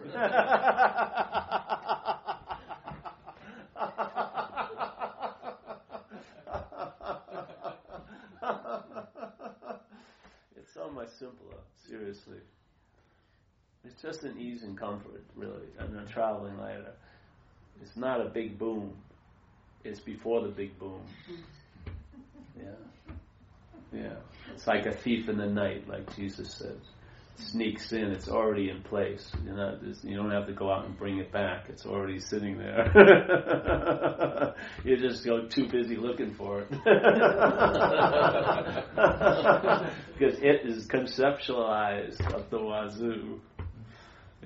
it's 10.56 10.74
so 10.74 10.90
much 10.90 11.10
simpler, 11.10 11.58
seriously. 11.88 12.40
It's 13.86 14.02
just 14.02 14.24
an 14.24 14.38
ease 14.38 14.62
and 14.64 14.76
comfort, 14.76 15.22
really. 15.36 15.68
I'm 15.78 15.94
not 15.94 16.08
traveling 16.08 16.58
later. 16.58 16.92
It's 17.80 17.96
not 17.96 18.20
a 18.20 18.28
big 18.28 18.58
boom. 18.58 18.92
It's 19.84 20.00
before 20.00 20.42
the 20.42 20.48
big 20.48 20.78
boom. 20.78 21.02
Yeah. 22.58 22.72
Yeah. 23.92 24.14
It's 24.54 24.66
like 24.66 24.86
a 24.86 24.92
thief 24.92 25.28
in 25.28 25.36
the 25.36 25.44
night, 25.44 25.86
like 25.86 26.16
Jesus 26.16 26.54
says. 26.54 26.78
Sneaks 27.36 27.92
in, 27.92 28.12
it's 28.12 28.30
already 28.30 28.70
in 28.70 28.82
place. 28.82 29.30
You 29.44 29.52
know, 29.52 29.78
you 30.02 30.16
don't 30.16 30.30
have 30.30 30.46
to 30.46 30.54
go 30.54 30.72
out 30.72 30.86
and 30.86 30.96
bring 30.96 31.18
it 31.18 31.30
back. 31.30 31.66
It's 31.68 31.84
already 31.84 32.18
sitting 32.18 32.56
there. 32.56 32.90
You're 34.84 34.96
just 34.96 35.22
go 35.26 35.46
too 35.46 35.68
busy 35.68 35.96
looking 35.96 36.32
for 36.32 36.62
it. 36.62 36.70
because 40.18 40.38
it 40.40 40.62
is 40.64 40.86
conceptualized 40.86 42.24
up 42.32 42.48
the 42.48 42.56
wazoo. 42.56 43.38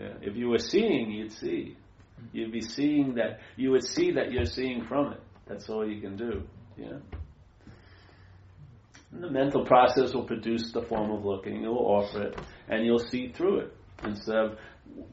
Yeah. 0.01 0.15
If 0.23 0.37
you 0.37 0.49
were 0.49 0.59
seeing, 0.59 1.11
you'd 1.11 1.33
see. 1.33 1.77
You'd 2.33 2.53
be 2.53 2.63
seeing 2.63 3.15
that. 3.17 3.41
You 3.57 3.71
would 3.73 3.85
see 3.85 4.13
that 4.13 4.33
you're 4.33 4.47
seeing 4.47 4.87
from 4.87 5.13
it. 5.13 5.21
That's 5.47 5.69
all 5.69 5.87
you 5.87 6.01
can 6.01 6.17
do. 6.17 6.43
Yeah. 6.77 6.99
And 9.13 9.23
the 9.23 9.31
mental 9.31 9.65
process 9.67 10.15
will 10.15 10.25
produce 10.25 10.73
the 10.73 10.83
form 10.83 11.11
of 11.11 11.25
looking. 11.25 11.65
It 11.65 11.69
will 11.69 11.79
offer 11.79 12.23
it, 12.29 12.39
and 12.69 12.87
you'll 12.87 12.99
see 13.01 13.33
through 13.33 13.61
it 13.61 13.77
instead 14.05 14.37
of 14.37 14.59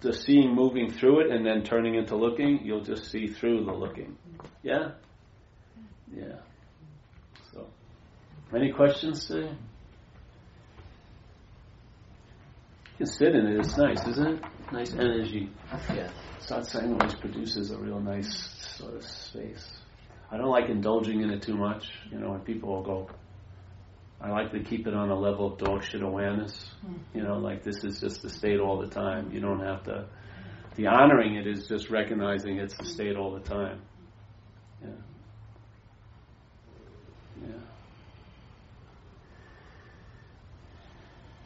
just 0.02 0.24
seeing 0.26 0.54
moving 0.54 0.92
through 0.92 1.22
it 1.22 1.32
and 1.32 1.46
then 1.46 1.64
turning 1.64 1.96
into 1.96 2.16
looking. 2.16 2.62
You'll 2.64 2.84
just 2.84 3.12
see 3.12 3.28
through 3.28 3.66
the 3.66 3.74
looking. 3.74 4.18
Yeah. 4.64 4.92
Yeah. 6.16 6.38
So, 7.52 7.68
any 8.56 8.72
questions 8.72 9.26
today? 9.26 9.50
You 12.92 13.06
can 13.06 13.08
sit 13.08 13.36
in 13.36 13.48
it. 13.48 13.60
It's 13.60 13.78
nice, 13.78 14.08
isn't 14.08 14.28
it? 14.28 14.44
Nice 14.72 14.94
energy. 14.94 15.50
Yeah. 15.94 16.10
Satsang 16.42 17.00
always 17.00 17.16
produces 17.16 17.72
a 17.72 17.78
real 17.78 18.00
nice 18.02 18.50
sort 18.78 18.96
of 18.96 19.04
space. 19.04 19.66
I 20.30 20.38
don't 20.38 20.50
like 20.50 20.70
indulging 20.70 21.22
in 21.22 21.30
it 21.30 21.42
too 21.42 21.56
much. 21.56 21.90
You 22.12 22.20
know, 22.20 22.32
when 22.32 22.42
people 22.42 22.70
will 22.70 22.84
go, 22.84 23.10
I 24.20 24.30
like 24.30 24.52
to 24.52 24.60
keep 24.62 24.86
it 24.86 24.94
on 24.94 25.10
a 25.10 25.16
level 25.18 25.54
of 25.54 25.58
dog 25.58 25.84
shit 25.84 26.02
awareness. 26.02 26.70
Hmm. 26.86 26.96
You 27.14 27.24
know, 27.24 27.38
like 27.38 27.64
this 27.64 27.84
is 27.84 28.02
just 28.02 28.22
the 28.22 28.30
state 28.30 28.60
all 28.60 28.78
the 28.80 28.90
time. 28.90 29.32
You 29.32 29.40
don't 29.40 29.62
have 29.62 29.84
to. 29.86 30.06
The 30.76 30.88
honoring 30.88 31.36
it 31.36 31.48
is 31.48 31.68
just 31.68 31.90
recognizing 31.90 32.58
it's 32.58 32.76
the 32.76 32.86
state 32.86 33.16
all 33.16 33.32
the 33.34 33.40
time. 33.40 33.82
Yeah. 34.82 34.90
Yeah. 37.42 37.54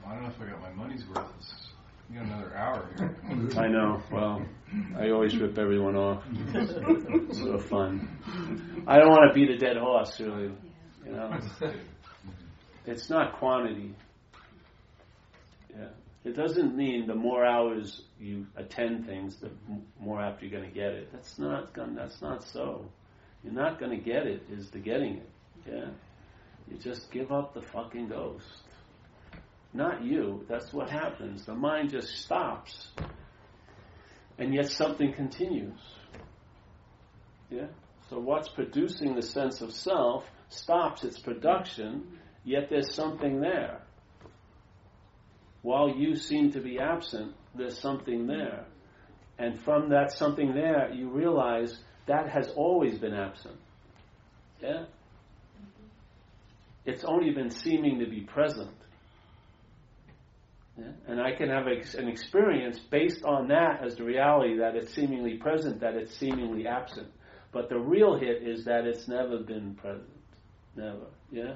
I 0.08 0.14
don't 0.14 0.24
know 0.24 0.30
if 0.30 0.42
I 0.42 0.46
got 0.46 0.62
my 0.62 0.72
money's 0.74 1.06
worth. 1.08 1.61
We 2.12 2.18
got 2.18 2.26
another 2.26 2.56
hour 2.58 2.90
here. 2.98 3.16
I 3.58 3.68
know. 3.70 4.02
Well, 4.12 4.46
I 4.98 5.12
always 5.12 5.38
rip 5.38 5.58
everyone 5.58 5.96
off. 5.96 6.24
It's 6.54 7.40
so 7.40 7.58
fun. 7.58 8.84
I 8.86 8.98
don't 8.98 9.08
want 9.10 9.30
to 9.30 9.34
beat 9.34 9.50
a 9.50 9.58
dead 9.58 9.78
horse, 9.78 10.20
really. 10.20 10.52
You 11.06 11.12
know, 11.12 11.40
it's 12.86 13.10
not 13.10 13.38
quantity. 13.38 13.96
Yeah, 15.70 15.88
it 16.26 16.36
doesn't 16.36 16.76
mean 16.76 17.08
the 17.08 17.16
more 17.16 17.46
hours 17.46 18.02
you 18.20 18.46
attend 18.58 19.06
things, 19.06 19.38
the 19.38 19.52
more 19.98 20.22
apt 20.22 20.42
you're 20.42 20.52
going 20.52 20.70
to 20.70 20.76
get 20.76 20.92
it. 20.92 21.14
That's 21.14 21.40
not. 21.40 21.74
That's 21.74 22.22
not 22.22 22.44
so. 22.44 22.92
You're 23.42 23.54
not 23.54 23.80
going 23.80 23.98
to 23.98 24.04
get 24.04 24.28
it. 24.28 24.44
Is 24.52 24.70
the 24.70 24.80
getting 24.80 25.18
it? 25.18 25.30
Yeah. 25.66 25.86
You 26.70 26.78
just 26.78 27.10
give 27.12 27.32
up 27.32 27.54
the 27.54 27.62
fucking 27.62 28.10
ghost. 28.10 28.46
Not 29.74 30.04
you. 30.04 30.46
That's 30.50 30.74
what 30.74 30.90
happens. 30.90 31.46
The 31.46 31.56
mind 31.56 31.92
just 31.92 32.10
stops. 32.18 32.90
And 34.38 34.54
yet 34.54 34.68
something 34.68 35.14
continues. 35.14 35.80
Yeah? 37.50 37.68
So 38.10 38.20
what's 38.20 38.50
producing 38.50 39.16
the 39.16 39.22
sense 39.22 39.62
of 39.62 39.72
self 39.72 40.26
stops 40.50 41.04
its 41.04 41.20
production, 41.20 42.20
yet 42.44 42.68
there's 42.70 42.94
something 42.94 43.40
there. 43.40 43.82
While 45.62 45.96
you 45.96 46.16
seem 46.16 46.52
to 46.54 46.60
be 46.60 46.80
absent, 46.80 47.34
there's 47.56 47.78
something 47.78 48.28
there. 48.28 48.66
And 49.38 49.62
from 49.62 49.90
that 49.90 50.12
something 50.12 50.54
there, 50.54 50.92
you 50.94 51.10
realize 51.10 51.78
that 52.08 52.30
has 52.30 52.50
always 52.56 52.98
been 52.98 53.14
absent. 53.14 53.58
Yeah? 54.62 54.86
It's 56.86 57.04
only 57.04 57.32
been 57.32 57.50
seeming 57.52 58.00
to 58.00 58.06
be 58.08 58.22
present. 58.22 58.76
Yeah? 60.78 60.92
And 61.08 61.22
I 61.22 61.34
can 61.36 61.50
have 61.50 61.68
an 61.68 62.08
experience 62.08 62.80
based 62.80 63.24
on 63.24 63.50
that 63.50 63.84
as 63.84 63.96
the 63.96 64.04
reality 64.04 64.58
that 64.58 64.76
it's 64.76 64.94
seemingly 64.94 65.38
present, 65.38 65.82
that 65.82 65.96
it's 65.96 66.16
seemingly 66.16 66.68
absent. 66.68 67.08
But 67.52 67.70
the 67.70 67.78
real 67.78 68.18
hit 68.18 68.44
is 68.44 68.66
that 68.66 68.86
it's 68.86 69.08
never 69.08 69.40
been 69.40 69.76
present. 69.76 70.08
Never. 70.76 71.08
Yeah? 71.32 71.56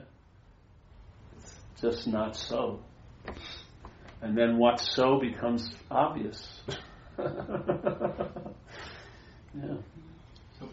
It's 1.38 1.56
just 1.82 2.08
not 2.08 2.36
so. 2.36 2.82
And 4.22 4.38
then 4.38 4.58
what's 4.58 4.94
so 4.94 5.20
becomes 5.20 5.74
obvious. 5.90 6.62
yeah. 6.68 7.26
So, 10.60 10.70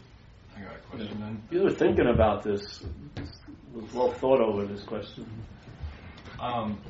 I 0.57 0.61
got 0.61 0.76
a 0.76 0.90
question 0.90 1.20
then. 1.20 1.43
You 1.51 1.62
were 1.64 1.74
thinking 1.74 2.09
about 2.09 2.43
this. 2.43 2.82
Well 3.93 4.12
thought 4.12 4.40
over 4.40 4.66
this 4.66 4.82
question. 4.82 5.26
Um, 6.40 6.80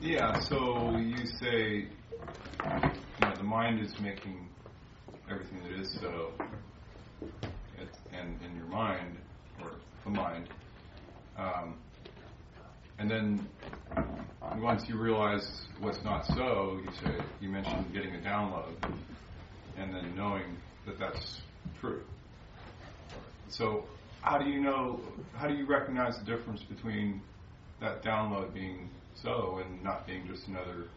yeah, 0.00 0.40
so 0.40 0.96
you 0.96 1.26
say, 1.26 1.84
you 1.84 3.20
know, 3.20 3.36
the 3.36 3.42
mind 3.42 3.80
is 3.84 3.92
making 4.00 4.48
everything 5.30 5.62
that 5.62 5.78
is 5.78 5.98
so, 6.00 6.32
and 8.12 8.40
in 8.42 8.56
your 8.56 8.66
mind, 8.66 9.18
or 9.62 9.72
the 10.04 10.10
mind, 10.10 10.48
um, 11.36 11.76
and 12.98 13.10
then 13.10 13.48
once 14.58 14.88
you 14.88 14.96
realize 14.98 15.66
what's 15.80 16.02
not 16.02 16.26
so, 16.28 16.80
you 16.82 16.90
say, 17.02 17.22
you 17.40 17.50
mentioned 17.50 17.92
getting 17.92 18.14
a 18.14 18.18
download, 18.18 18.74
and 19.76 19.94
then 19.94 20.14
knowing 20.16 20.56
that 20.86 20.98
that's 20.98 21.42
true. 21.78 22.02
So, 23.48 23.84
how 24.22 24.38
do 24.38 24.48
you 24.48 24.62
know, 24.62 25.00
how 25.34 25.46
do 25.46 25.54
you 25.54 25.66
recognize 25.66 26.18
the 26.18 26.24
difference 26.24 26.62
between 26.62 27.20
that 27.80 28.02
download 28.02 28.54
being 28.54 28.90
so 29.22 29.60
and 29.64 29.82
not 29.82 30.06
being 30.06 30.26
just 30.26 30.46
another 30.48 30.88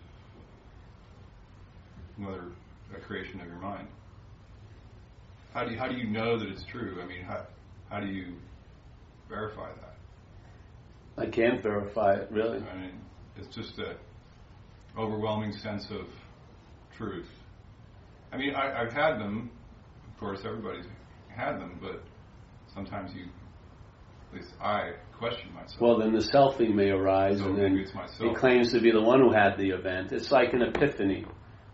another 2.17 2.51
a 2.95 2.99
creation 2.99 3.41
of 3.41 3.47
your 3.47 3.57
mind. 3.57 3.87
How 5.53 5.65
do 5.65 5.71
you, 5.71 5.77
how 5.77 5.87
do 5.87 5.95
you 5.95 6.07
know 6.07 6.37
that 6.37 6.47
it's 6.47 6.65
true? 6.65 6.99
I 7.01 7.05
mean, 7.05 7.23
how 7.23 7.45
how 7.89 7.99
do 7.99 8.07
you 8.07 8.35
verify 9.29 9.69
that? 9.69 9.95
I 11.17 11.29
can't 11.29 11.61
verify 11.61 12.15
it 12.15 12.27
really. 12.31 12.57
I 12.59 12.75
mean, 12.75 13.01
it's 13.37 13.53
just 13.55 13.77
a 13.79 13.95
overwhelming 14.97 15.53
sense 15.53 15.87
of 15.91 16.07
truth. 16.97 17.29
I 18.31 18.37
mean, 18.37 18.55
I, 18.55 18.81
I've 18.81 18.93
had 18.93 19.19
them. 19.19 19.51
Of 20.11 20.19
course, 20.19 20.39
everybody's 20.45 20.85
had 21.27 21.59
them, 21.59 21.79
but 21.81 22.03
sometimes 22.73 23.11
you, 23.15 23.25
at 24.31 24.39
least 24.39 24.53
I, 24.61 24.93
question 25.19 25.53
myself. 25.53 25.79
Well, 25.81 25.97
then 25.99 26.13
the 26.13 26.19
selfing 26.19 26.73
may 26.73 26.89
arise, 26.89 27.39
So 27.39 27.45
and 27.45 27.57
then 27.57 27.71
maybe 27.73 27.83
it's 27.83 27.93
myself. 27.93 28.19
he 28.29 28.35
claims 28.35 28.71
to 28.73 28.79
be 28.81 28.91
the 28.91 29.01
one 29.01 29.19
who 29.19 29.31
had 29.31 29.57
the 29.57 29.69
event. 29.71 30.11
It's 30.11 30.31
like 30.31 30.53
an 30.53 30.61
epiphany. 30.61 31.25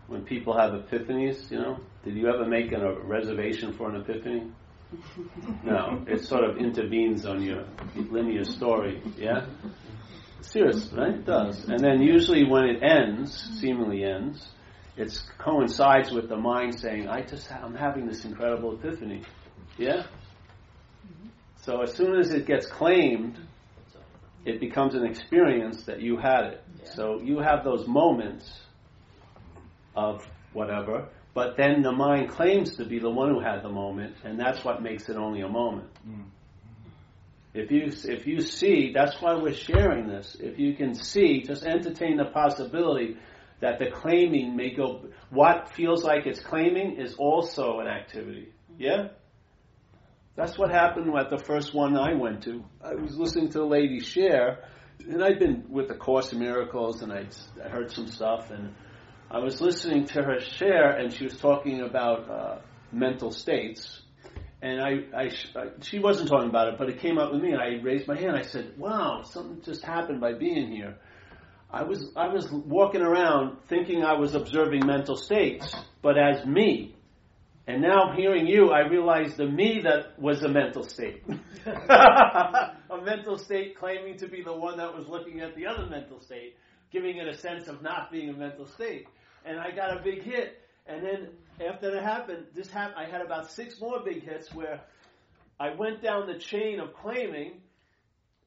When 0.06 0.24
people 0.24 0.56
have 0.58 0.72
epiphanies, 0.72 1.50
you 1.50 1.58
know, 1.58 1.78
did 2.04 2.16
you 2.16 2.28
ever 2.28 2.44
make 2.46 2.72
a 2.72 2.94
reservation 3.02 3.72
for 3.74 3.90
an 3.90 4.00
epiphany? 4.00 4.50
No, 5.64 6.04
it 6.08 6.24
sort 6.24 6.42
of 6.42 6.56
intervenes 6.56 7.24
on 7.24 7.42
your 7.42 7.64
linear 7.94 8.44
story. 8.44 9.00
Yeah, 9.16 9.46
serious, 10.40 10.90
right? 10.92 11.14
It 11.14 11.26
does. 11.26 11.68
And 11.68 11.78
then 11.78 12.00
usually 12.02 12.44
when 12.44 12.64
it 12.64 12.82
ends, 12.82 13.32
seemingly 13.60 14.02
ends, 14.04 14.48
it 14.96 15.12
coincides 15.38 16.10
with 16.10 16.28
the 16.28 16.36
mind 16.36 16.80
saying, 16.80 17.08
"I 17.08 17.22
just 17.22 17.46
ha- 17.48 17.60
I'm 17.62 17.74
having 17.76 18.06
this 18.06 18.24
incredible 18.24 18.74
epiphany." 18.74 19.22
Yeah. 19.78 20.02
Mm-hmm. 21.06 21.28
So 21.62 21.82
as 21.82 21.94
soon 21.94 22.18
as 22.18 22.32
it 22.32 22.46
gets 22.46 22.66
claimed, 22.66 23.38
it 24.44 24.60
becomes 24.60 24.94
an 24.94 25.04
experience 25.04 25.84
that 25.84 26.00
you 26.00 26.16
had 26.16 26.44
it. 26.44 26.64
So 26.94 27.20
you 27.20 27.38
have 27.38 27.64
those 27.64 27.86
moments 27.86 28.60
of 29.94 30.26
whatever, 30.52 31.08
but 31.34 31.56
then 31.56 31.82
the 31.82 31.92
mind 31.92 32.30
claims 32.30 32.76
to 32.76 32.84
be 32.84 32.98
the 32.98 33.10
one 33.10 33.30
who 33.30 33.40
had 33.40 33.62
the 33.62 33.68
moment, 33.68 34.16
and 34.24 34.38
that's 34.38 34.64
what 34.64 34.82
makes 34.82 35.08
it 35.08 35.16
only 35.16 35.42
a 35.42 35.48
moment. 35.48 35.88
Mm. 36.08 36.24
If 37.52 37.70
you 37.70 37.90
if 38.04 38.26
you 38.26 38.40
see, 38.40 38.92
that's 38.94 39.20
why 39.20 39.34
we're 39.34 39.54
sharing 39.54 40.06
this. 40.06 40.36
If 40.38 40.58
you 40.58 40.74
can 40.74 40.94
see, 40.94 41.42
just 41.42 41.64
entertain 41.64 42.16
the 42.16 42.26
possibility 42.26 43.16
that 43.60 43.78
the 43.78 43.90
claiming 43.90 44.56
may 44.56 44.70
go. 44.70 45.04
What 45.30 45.72
feels 45.74 46.04
like 46.04 46.26
it's 46.26 46.40
claiming 46.40 47.00
is 47.00 47.14
also 47.14 47.80
an 47.80 47.88
activity. 47.88 48.52
Yeah. 48.78 49.08
That's 50.36 50.56
what 50.56 50.70
happened 50.70 51.12
at 51.18 51.28
the 51.28 51.38
first 51.38 51.74
one 51.74 51.96
I 51.96 52.14
went 52.14 52.44
to. 52.44 52.64
I 52.82 52.94
was 52.94 53.16
listening 53.16 53.50
to 53.50 53.62
a 53.62 53.66
lady 53.66 54.00
share, 54.00 54.64
and 55.00 55.22
I'd 55.22 55.38
been 55.38 55.66
with 55.68 55.88
the 55.88 55.94
Course 55.94 56.32
in 56.32 56.38
Miracles, 56.38 57.02
and 57.02 57.12
I'd 57.12 57.34
I 57.64 57.68
heard 57.68 57.90
some 57.90 58.06
stuff, 58.06 58.50
and 58.50 58.74
I 59.30 59.38
was 59.38 59.60
listening 59.60 60.06
to 60.06 60.22
her 60.22 60.40
share, 60.40 60.90
and 60.90 61.12
she 61.12 61.24
was 61.24 61.38
talking 61.38 61.82
about 61.82 62.30
uh, 62.30 62.58
mental 62.92 63.30
states. 63.30 64.02
And 64.62 64.80
I, 64.80 64.90
I, 65.16 65.24
I, 65.56 65.64
she 65.80 65.98
wasn't 65.98 66.28
talking 66.28 66.48
about 66.48 66.68
it, 66.68 66.78
but 66.78 66.88
it 66.88 67.00
came 67.00 67.18
up 67.18 67.32
with 67.32 67.40
me. 67.40 67.52
and 67.52 67.60
I 67.60 67.82
raised 67.82 68.06
my 68.06 68.18
hand. 68.18 68.36
I 68.36 68.42
said, 68.42 68.74
"Wow, 68.78 69.22
something 69.24 69.62
just 69.62 69.84
happened 69.84 70.20
by 70.20 70.34
being 70.34 70.70
here." 70.70 70.96
I 71.72 71.84
was, 71.84 72.12
I 72.16 72.28
was 72.28 72.50
walking 72.50 73.00
around 73.00 73.58
thinking 73.68 74.02
I 74.04 74.14
was 74.14 74.34
observing 74.34 74.86
mental 74.86 75.16
states, 75.16 75.72
but 76.02 76.18
as 76.18 76.44
me. 76.44 76.96
And 77.66 77.82
now 77.82 78.12
hearing 78.16 78.46
you, 78.46 78.70
I 78.70 78.88
realized 78.88 79.36
the 79.36 79.46
me 79.46 79.82
that 79.84 80.18
was 80.18 80.42
a 80.42 80.48
mental 80.48 80.82
state. 80.82 81.22
a 81.66 83.02
mental 83.04 83.38
state 83.38 83.78
claiming 83.78 84.16
to 84.18 84.28
be 84.28 84.42
the 84.42 84.52
one 84.52 84.78
that 84.78 84.94
was 84.96 85.06
looking 85.08 85.40
at 85.40 85.54
the 85.54 85.66
other 85.66 85.86
mental 85.86 86.20
state, 86.20 86.56
giving 86.90 87.18
it 87.18 87.28
a 87.28 87.36
sense 87.36 87.68
of 87.68 87.82
not 87.82 88.10
being 88.10 88.30
a 88.30 88.32
mental 88.32 88.66
state. 88.66 89.06
And 89.44 89.58
I 89.58 89.70
got 89.70 89.96
a 89.96 90.02
big 90.02 90.22
hit. 90.22 90.58
And 90.86 91.04
then 91.04 91.28
after 91.64 91.92
that 91.92 92.02
happened, 92.02 92.46
this 92.54 92.70
happened, 92.70 92.96
I 92.98 93.10
had 93.10 93.20
about 93.20 93.50
six 93.50 93.80
more 93.80 94.00
big 94.04 94.24
hits 94.24 94.52
where 94.52 94.80
I 95.60 95.74
went 95.74 96.02
down 96.02 96.26
the 96.26 96.38
chain 96.38 96.80
of 96.80 96.94
claiming, 96.94 97.60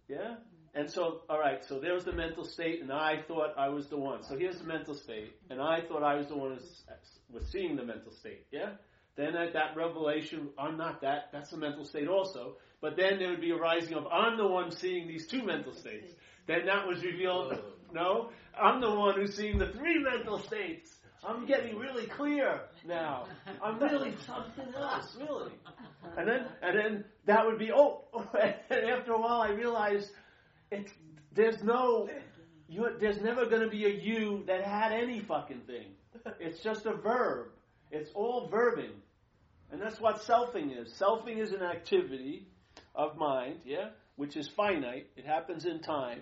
yeah, 0.10 0.36
and 0.76 0.90
so, 0.90 1.22
all 1.30 1.40
right, 1.40 1.64
so 1.64 1.80
there 1.80 1.94
was 1.94 2.04
the 2.04 2.12
mental 2.12 2.44
state, 2.44 2.82
and 2.82 2.92
I 2.92 3.22
thought 3.28 3.54
I 3.58 3.70
was 3.70 3.88
the 3.88 3.98
one. 3.98 4.24
So 4.24 4.36
here's 4.36 4.58
the 4.58 4.64
mental 4.64 4.96
state, 4.96 5.36
and 5.52 5.62
I 5.62 5.82
thought 5.88 6.02
I 6.02 6.16
was 6.16 6.28
the 6.28 6.36
one 6.36 6.58
who 6.58 7.36
was 7.36 7.46
seeing 7.52 7.76
the 7.76 7.86
mental 7.86 8.12
state. 8.12 8.48
Yeah. 8.52 8.72
Then 9.16 9.36
at 9.36 9.54
that 9.54 9.76
revelation, 9.76 10.50
I'm 10.58 10.78
not 10.78 11.02
that. 11.02 11.30
That's 11.32 11.52
a 11.54 11.58
mental 11.58 11.86
state 11.86 12.08
also. 12.08 12.58
But 12.82 12.98
then 12.98 13.20
there 13.20 13.30
would 13.30 13.42
be 13.42 13.52
a 13.52 13.56
rising 13.56 13.94
of 13.94 14.08
I'm 14.08 14.38
the 14.38 14.48
one 14.48 14.72
seeing 14.72 15.08
these 15.08 15.28
two 15.28 15.44
mental 15.44 15.74
states. 15.74 16.14
Then 16.48 16.66
that 16.66 16.88
was 16.88 17.04
revealed. 17.04 17.54
Oh. 17.54 17.74
No, 17.94 18.30
I'm 18.60 18.82
the 18.82 18.90
one 18.90 19.16
who's 19.16 19.36
seeing 19.36 19.60
the 19.60 19.68
three 19.68 20.00
mental 20.00 20.40
states. 20.40 20.90
I'm 21.26 21.46
getting 21.46 21.78
really 21.78 22.08
clear 22.08 22.62
now. 22.86 23.28
I'm 23.64 23.80
really 23.80 24.14
something 24.26 24.74
else, 24.76 25.16
really. 25.18 25.52
And 26.18 26.28
then, 26.28 26.48
and 26.62 26.78
then 26.78 27.06
that 27.26 27.46
would 27.46 27.60
be 27.60 27.72
oh. 27.72 28.06
And 28.70 28.90
after 28.90 29.14
a 29.14 29.22
while, 29.22 29.42
I 29.42 29.52
realized 29.52 30.10
it's, 30.72 30.92
there's 31.34 31.64
no, 31.64 32.10
you, 32.68 32.90
there's 33.00 33.22
never 33.22 33.46
going 33.46 33.62
to 33.62 33.70
be 33.70 33.86
a 33.86 33.90
you 33.90 34.44
that 34.48 34.64
had 34.64 34.92
any 34.92 35.22
fucking 35.22 35.62
thing. 35.62 35.94
It's 36.40 36.62
just 36.62 36.86
a 36.86 36.94
verb. 36.94 37.48
It's 37.92 38.10
all 38.16 38.50
verbing. 38.50 38.92
And 39.74 39.82
that's 39.82 40.00
what 40.00 40.22
selfing 40.22 40.80
is. 40.80 40.94
Selfing 40.94 41.40
is 41.40 41.52
an 41.52 41.64
activity 41.64 42.46
of 42.94 43.18
mind, 43.18 43.62
yeah, 43.66 43.90
which 44.18 44.38
is 44.38 44.48
finite. 44.48 45.08
It 45.18 45.26
happens 45.26 45.66
in 45.66 45.80
time. 45.80 46.22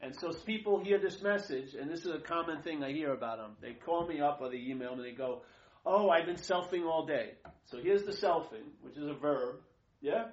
And 0.00 0.14
so 0.14 0.32
people 0.32 0.78
hear 0.78 0.96
this 1.00 1.20
message, 1.20 1.74
and 1.74 1.90
this 1.90 2.04
is 2.04 2.14
a 2.14 2.20
common 2.20 2.62
thing 2.62 2.84
I 2.84 2.92
hear 2.92 3.12
about 3.12 3.38
them. 3.38 3.56
They 3.60 3.72
call 3.72 4.06
me 4.06 4.20
up 4.20 4.38
or 4.40 4.50
they 4.50 4.58
email 4.58 4.94
me 4.94 5.02
and 5.02 5.04
they 5.04 5.18
go, 5.18 5.42
Oh, 5.84 6.10
I've 6.10 6.26
been 6.26 6.36
selfing 6.36 6.84
all 6.84 7.06
day. 7.06 7.32
So 7.64 7.78
here's 7.78 8.04
the 8.04 8.12
selfing, 8.12 8.70
which 8.82 8.96
is 8.96 9.08
a 9.08 9.14
verb, 9.14 9.56
yeah? 10.00 10.26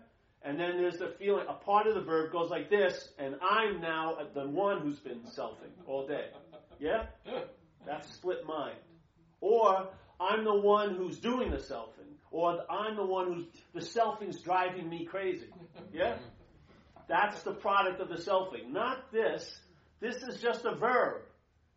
And 0.44 0.60
then 0.60 0.78
there's 0.78 0.98
the 0.98 1.16
feeling, 1.18 1.46
a 1.50 1.54
part 1.54 1.88
of 1.88 1.96
the 1.96 2.02
verb 2.02 2.32
goes 2.32 2.52
like 2.52 2.70
this, 2.70 3.10
and 3.18 3.36
I'm 3.42 3.82
now 3.82 4.18
the 4.36 4.48
one 4.48 4.82
who's 4.82 5.00
been 5.00 5.22
selfing 5.36 5.72
all 5.88 6.06
day. 6.06 6.28
Yeah? 6.80 7.06
That's 7.86 8.14
split 8.14 8.46
mind. 8.46 8.78
Or 9.42 9.90
I'm 10.20 10.44
the 10.44 10.56
one 10.56 10.96
who's 10.96 11.18
doing 11.20 11.50
the 11.50 11.58
selfing. 11.58 12.03
Or 12.34 12.64
I'm 12.68 12.96
the 12.96 13.06
one 13.06 13.32
who's, 13.32 13.46
the 13.76 14.00
selfing's 14.00 14.42
driving 14.42 14.90
me 14.90 15.06
crazy. 15.06 15.46
Yeah? 15.94 16.18
That's 17.08 17.44
the 17.44 17.54
product 17.54 18.02
of 18.02 18.10
the 18.10 18.16
selfing. 18.16 18.72
Not 18.72 19.12
this. 19.12 19.60
This 20.02 20.16
is 20.24 20.42
just 20.42 20.66
a 20.66 20.74
verb. 20.74 21.22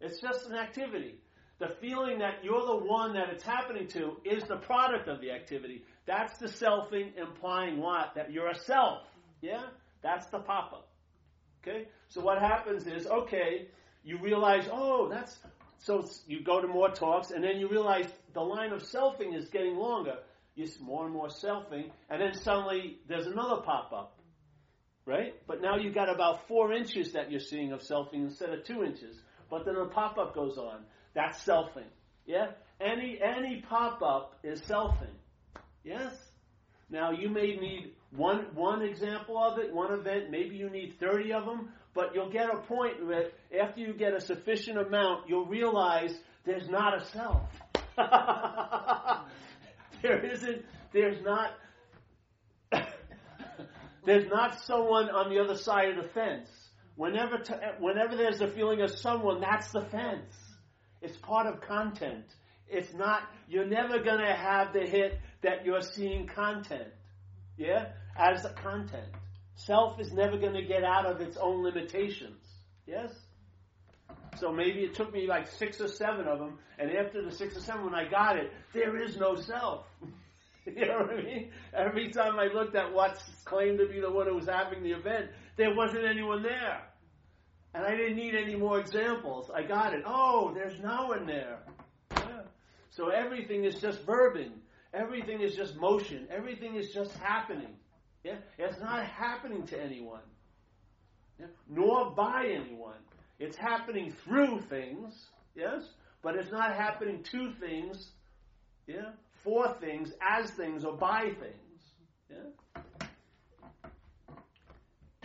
It's 0.01 0.19
just 0.19 0.47
an 0.47 0.55
activity. 0.57 1.17
The 1.59 1.69
feeling 1.81 2.21
that 2.21 2.43
you're 2.43 2.65
the 2.65 2.85
one 2.87 3.13
that 3.15 3.29
it's 3.29 3.45
happening 3.45 3.87
to 3.89 4.17
is 4.25 4.45
the 4.45 4.57
product 4.57 5.09
of 5.09 5.21
the 5.21 5.31
activity. 5.31 5.83
That's 6.07 6.39
the 6.39 6.47
selfing 6.47 7.19
implying 7.19 7.79
what? 7.79 8.15
That 8.15 8.33
you're 8.33 8.49
a 8.49 8.59
self. 8.59 9.03
Yeah? 9.43 9.63
That's 10.03 10.27
the 10.29 10.39
papa. 10.39 10.81
Okay? 11.63 11.89
So 12.09 12.23
what 12.23 12.41
happens 12.41 12.87
is, 12.87 13.07
okay, 13.07 13.69
you 14.05 14.19
realize, 14.23 14.67
oh, 14.73 15.11
that's, 15.11 15.37
so 15.81 16.09
you 16.27 16.43
go 16.43 16.63
to 16.63 16.67
more 16.67 16.89
talks, 16.89 17.31
and 17.31 17.45
then 17.45 17.59
you 17.59 17.69
realize 17.69 18.07
the 18.33 18.41
line 18.41 18.73
of 18.73 18.83
selfing 18.83 19.37
is 19.37 19.49
getting 19.51 19.77
longer. 19.77 20.17
It's 20.57 20.81
more 20.81 21.05
and 21.05 21.13
more 21.13 21.29
selfing, 21.29 21.91
and 22.09 22.21
then 22.21 22.35
suddenly 22.35 22.99
there's 23.09 23.27
another 23.27 23.63
pop 23.63 23.93
up. 23.93 24.19
Right? 25.05 25.35
But 25.47 25.61
now 25.63 25.77
you've 25.77 25.95
got 25.95 26.13
about 26.13 26.49
four 26.49 26.73
inches 26.73 27.13
that 27.13 27.31
you're 27.31 27.41
seeing 27.41 27.73
of 27.73 27.81
selfing 27.81 28.25
instead 28.25 28.51
of 28.51 28.65
two 28.65 28.83
inches. 28.83 29.21
But 29.49 29.65
then 29.65 29.77
a 29.77 29.87
pop 29.87 30.19
up 30.19 30.35
goes 30.35 30.59
on. 30.59 30.81
That's 31.15 31.45
selfing. 31.45 31.87
Yeah? 32.27 32.53
Any 32.81 33.21
any 33.23 33.63
pop 33.69 34.03
up 34.03 34.39
is 34.43 34.61
selfing. 34.63 35.15
Yes? 35.85 36.13
Now 36.91 37.13
you 37.13 37.29
may 37.29 37.57
need 37.57 37.95
one 38.11 38.47
one 38.55 38.83
example 38.83 39.39
of 39.39 39.59
it, 39.59 39.73
one 39.73 39.93
event, 39.93 40.31
maybe 40.31 40.57
you 40.57 40.71
need 40.71 40.97
30 40.99 41.33
of 41.33 41.45
them, 41.45 41.69
but 41.95 42.15
you'll 42.15 42.31
get 42.31 42.53
a 42.53 42.59
point 42.59 43.07
where 43.07 43.31
after 43.61 43.81
you 43.81 43.93
get 43.95 44.15
a 44.15 44.21
sufficient 44.21 44.79
amount, 44.79 45.29
you'll 45.29 45.47
realize 45.47 46.13
there's 46.45 46.69
not 46.69 47.01
a 47.01 47.05
self. 47.07 47.43
there 50.07 50.25
isn't 50.25 50.65
there's 50.93 51.23
not 51.23 51.53
there's 54.05 54.29
not 54.29 54.61
someone 54.61 55.11
on 55.11 55.31
the 55.31 55.41
other 55.41 55.57
side 55.57 55.91
of 55.91 55.97
the 56.03 56.09
fence. 56.11 56.49
Whenever, 56.95 57.39
t- 57.39 57.53
whenever 57.79 58.17
there's 58.17 58.41
a 58.41 58.49
feeling 58.49 58.81
of 58.81 58.91
someone, 58.91 59.41
that's 59.41 59.71
the 59.71 59.83
fence. 59.83 60.35
It's 61.03 61.17
part 61.19 61.47
of 61.47 61.61
content. 61.61 62.25
It's 62.69 62.93
not, 62.95 63.23
you're 63.49 63.67
never 63.67 64.03
going 64.03 64.21
to 64.21 64.35
have 64.35 64.73
the 64.73 64.81
hit 64.81 65.19
that 65.43 65.65
you're 65.65 65.83
seeing 65.83 66.27
content. 66.27 66.89
Yeah? 67.59 67.89
As 68.17 68.45
a 68.45 68.51
content. 68.51 69.09
Self 69.57 70.01
is 70.01 70.13
never 70.13 70.39
going 70.39 70.55
to 70.55 70.65
get 70.65 70.85
out 70.85 71.07
of 71.07 71.21
its 71.21 71.37
own 71.37 71.63
limitations. 71.63 72.43
Yes? 72.87 73.11
So 74.39 74.53
maybe 74.53 74.81
it 74.81 74.95
took 74.95 75.13
me 75.13 75.27
like 75.27 75.49
six 75.49 75.81
or 75.81 75.89
seven 75.89 76.27
of 76.27 76.39
them, 76.39 76.59
and 76.79 76.91
after 76.91 77.23
the 77.23 77.33
six 77.33 77.57
or 77.57 77.61
seven, 77.61 77.85
when 77.85 77.95
I 77.95 78.09
got 78.09 78.37
it, 78.37 78.53
there 78.73 79.01
is 79.03 79.17
no 79.17 79.35
self. 79.37 79.87
you 80.67 80.87
know 80.87 80.99
what 80.99 81.11
I 81.11 81.23
mean? 81.23 81.51
Every 81.73 82.11
time 82.11 82.39
I 82.39 82.47
looked 82.47 82.75
at 82.75 82.93
what's 82.93 83.23
claimed 83.45 83.79
to 83.79 83.87
be 83.87 84.01
the 84.01 84.11
one 84.11 84.27
who 84.27 84.35
was 84.35 84.49
having 84.49 84.83
the 84.83 84.93
event, 84.93 85.31
there 85.57 85.75
wasn't 85.75 86.05
anyone 86.05 86.43
there. 86.43 86.83
And 87.75 87.85
I 87.85 87.95
didn't 87.95 88.17
need 88.17 88.35
any 88.35 88.57
more 88.57 88.81
examples. 88.81 89.51
I 89.55 89.63
got 89.63 89.93
it. 89.95 90.03
Oh, 90.07 90.53
there's 90.55 90.81
no 90.81 91.09
one 91.09 91.27
there. 91.27 91.59
Yeah. 92.17 92.43
So 92.91 93.09
everything 93.11 93.65
is 93.65 93.81
just 93.81 94.05
verbing. 94.07 94.53
Everything 94.95 95.43
is 95.43 95.55
just 95.55 95.77
motion. 95.77 96.27
Everything 96.31 96.77
is 96.77 96.91
just 96.91 97.13
happening. 97.19 97.77
Yeah? 98.25 98.37
It's 98.59 98.81
not 98.81 99.05
happening 99.05 99.67
to 99.67 99.81
anyone. 99.81 100.23
Yeah? 101.39 101.47
Nor 101.69 102.13
by 102.13 102.47
anyone. 102.47 102.97
It's 103.39 103.57
happening 103.57 104.15
through 104.25 104.63
things, 104.63 105.27
yes? 105.55 105.83
But 106.23 106.37
it's 106.37 106.51
not 106.51 106.75
happening 106.75 107.23
to 107.25 107.53
things, 107.61 108.11
yeah? 108.87 109.11
For 109.45 109.75
things, 109.81 110.13
as 110.21 110.51
things, 110.51 110.85
or 110.85 110.97
by 110.97 111.31
things. 111.39 111.83
Yeah? 112.31 112.77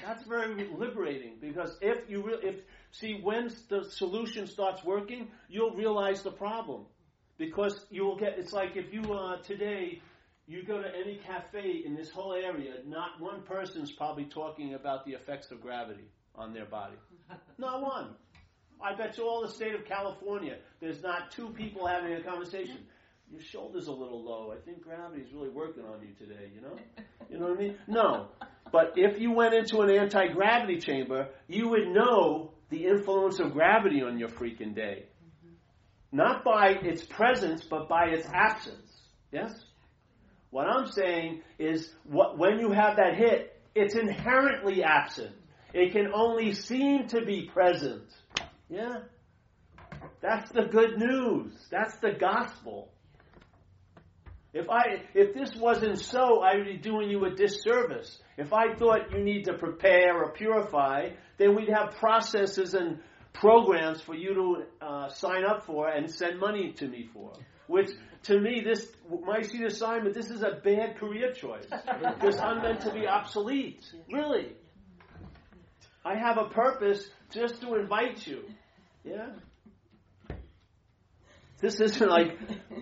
That's 0.02 0.24
very 0.26 0.68
liberating 0.76 1.38
because 1.40 1.78
if 1.82 2.10
you 2.10 2.24
re- 2.24 2.40
if 2.42 2.56
see 2.92 3.20
when 3.22 3.52
the 3.70 3.86
solution 3.90 4.48
starts 4.48 4.84
working, 4.84 5.30
you'll 5.48 5.76
realize 5.76 6.24
the 6.24 6.32
problem 6.32 6.86
because 7.38 7.86
you 7.90 8.06
will 8.06 8.18
get. 8.18 8.38
It's 8.38 8.52
like 8.52 8.76
if 8.76 8.92
you 8.94 9.14
uh, 9.14 9.38
today 9.44 10.02
you 10.48 10.64
go 10.64 10.82
to 10.82 10.90
any 10.90 11.18
cafe 11.18 11.84
in 11.86 11.96
this 11.96 12.10
whole 12.10 12.34
area, 12.34 12.74
not 12.86 13.22
one 13.22 13.44
person's 13.44 13.92
probably 13.92 14.26
talking 14.26 14.74
about 14.74 15.06
the 15.06 15.14
effects 15.14 15.52
of 15.52 15.62
gravity 15.62 16.10
on 16.36 16.54
their 16.54 16.66
body. 16.66 16.98
Not 17.58 17.82
one. 17.82 18.16
I 18.84 18.96
bet 18.96 19.18
you 19.18 19.26
all 19.26 19.42
the 19.42 19.52
state 19.52 19.76
of 19.76 19.86
California, 19.86 20.58
there's 20.80 21.04
not 21.04 21.32
two 21.32 21.50
people 21.50 21.86
having 21.86 22.14
a 22.14 22.24
conversation. 22.24 22.78
Your 23.32 23.42
shoulder's 23.42 23.88
a 23.88 23.92
little 23.92 24.24
low. 24.24 24.52
I 24.52 24.60
think 24.66 24.82
gravity's 24.84 25.32
really 25.34 25.50
working 25.50 25.84
on 25.86 26.02
you 26.02 26.14
today, 26.18 26.52
you 26.54 26.62
know? 26.62 26.76
You 27.30 27.40
know 27.40 27.48
what 27.50 27.60
I 27.60 27.62
mean? 27.62 27.78
No. 27.88 28.28
But 28.72 28.94
if 28.98 29.20
you 29.22 29.32
went 29.32 29.54
into 29.54 29.82
an 29.82 29.90
anti 29.90 30.28
gravity 30.28 30.80
chamber, 30.80 31.30
you 31.48 31.70
would 31.70 31.88
know 31.90 32.52
the 32.70 32.86
influence 32.88 33.40
of 33.40 33.54
gravity 33.54 34.02
on 34.02 34.18
your 34.18 34.30
freaking 34.30 34.76
day. 34.76 35.06
Not 36.12 36.44
by 36.44 36.72
its 36.72 37.06
presence, 37.06 37.64
but 37.64 37.88
by 37.88 38.08
its 38.08 38.28
absence. 38.28 39.02
Yes? 39.32 39.54
What 40.50 40.68
I'm 40.68 40.92
saying 40.92 41.42
is, 41.58 41.94
what, 42.04 42.38
when 42.38 42.60
you 42.60 42.72
have 42.72 42.98
that 42.98 43.16
hit, 43.16 43.62
it's 43.74 43.96
inherently 43.96 44.84
absent. 44.84 45.34
It 45.74 45.94
can 45.94 46.12
only 46.14 46.54
seem 46.54 47.08
to 47.08 47.26
be 47.26 47.50
present. 47.54 48.04
Yeah? 48.70 49.00
That's 50.22 50.52
the 50.52 50.64
good 50.64 50.98
news. 50.98 51.54
That's 51.70 51.98
the 51.98 52.12
gospel. 52.12 52.92
If 54.54 54.70
I 54.70 55.04
if 55.14 55.34
this 55.34 55.56
wasn't 55.56 56.00
so, 56.00 56.42
I 56.42 56.58
would 56.58 56.66
be 56.66 56.78
doing 56.78 57.10
you 57.10 57.24
a 57.26 57.32
disservice. 57.32 58.20
If 58.38 58.52
I 58.52 58.76
thought 58.76 59.12
you 59.12 59.24
need 59.24 59.46
to 59.46 59.54
prepare 59.54 60.22
or 60.22 60.32
purify, 60.32 61.12
then 61.38 61.56
we'd 61.56 61.70
have 61.70 61.96
processes 61.96 62.74
and 62.74 63.00
programs 63.34 64.02
for 64.02 64.14
you 64.14 64.34
to 64.34 64.86
uh, 64.86 65.10
sign 65.10 65.46
up 65.46 65.66
for 65.66 65.88
and 65.88 66.12
send 66.12 66.40
money 66.40 66.74
to 66.74 66.88
me 66.88 67.10
for. 67.14 67.32
Which, 67.68 67.92
to 68.24 68.40
me, 68.42 68.62
this 68.62 68.92
my 69.26 69.42
seed 69.42 69.64
assignment, 69.64 70.14
this 70.14 70.30
is 70.30 70.44
a 70.44 70.60
bad 70.64 70.98
career 70.98 71.32
choice 71.32 71.66
because 72.20 72.38
I'm 72.38 72.62
meant 72.62 72.82
to 72.82 72.92
be 72.92 73.08
obsolete. 73.08 73.86
Really, 74.12 74.50
I 76.04 76.16
have 76.16 76.38
a 76.38 76.46
purpose 76.46 77.08
just 77.32 77.62
to 77.62 77.76
invite 77.76 78.26
you. 78.26 78.44
Yeah. 79.04 79.30
This 81.60 81.80
isn't 81.80 82.10
like, 82.10 82.38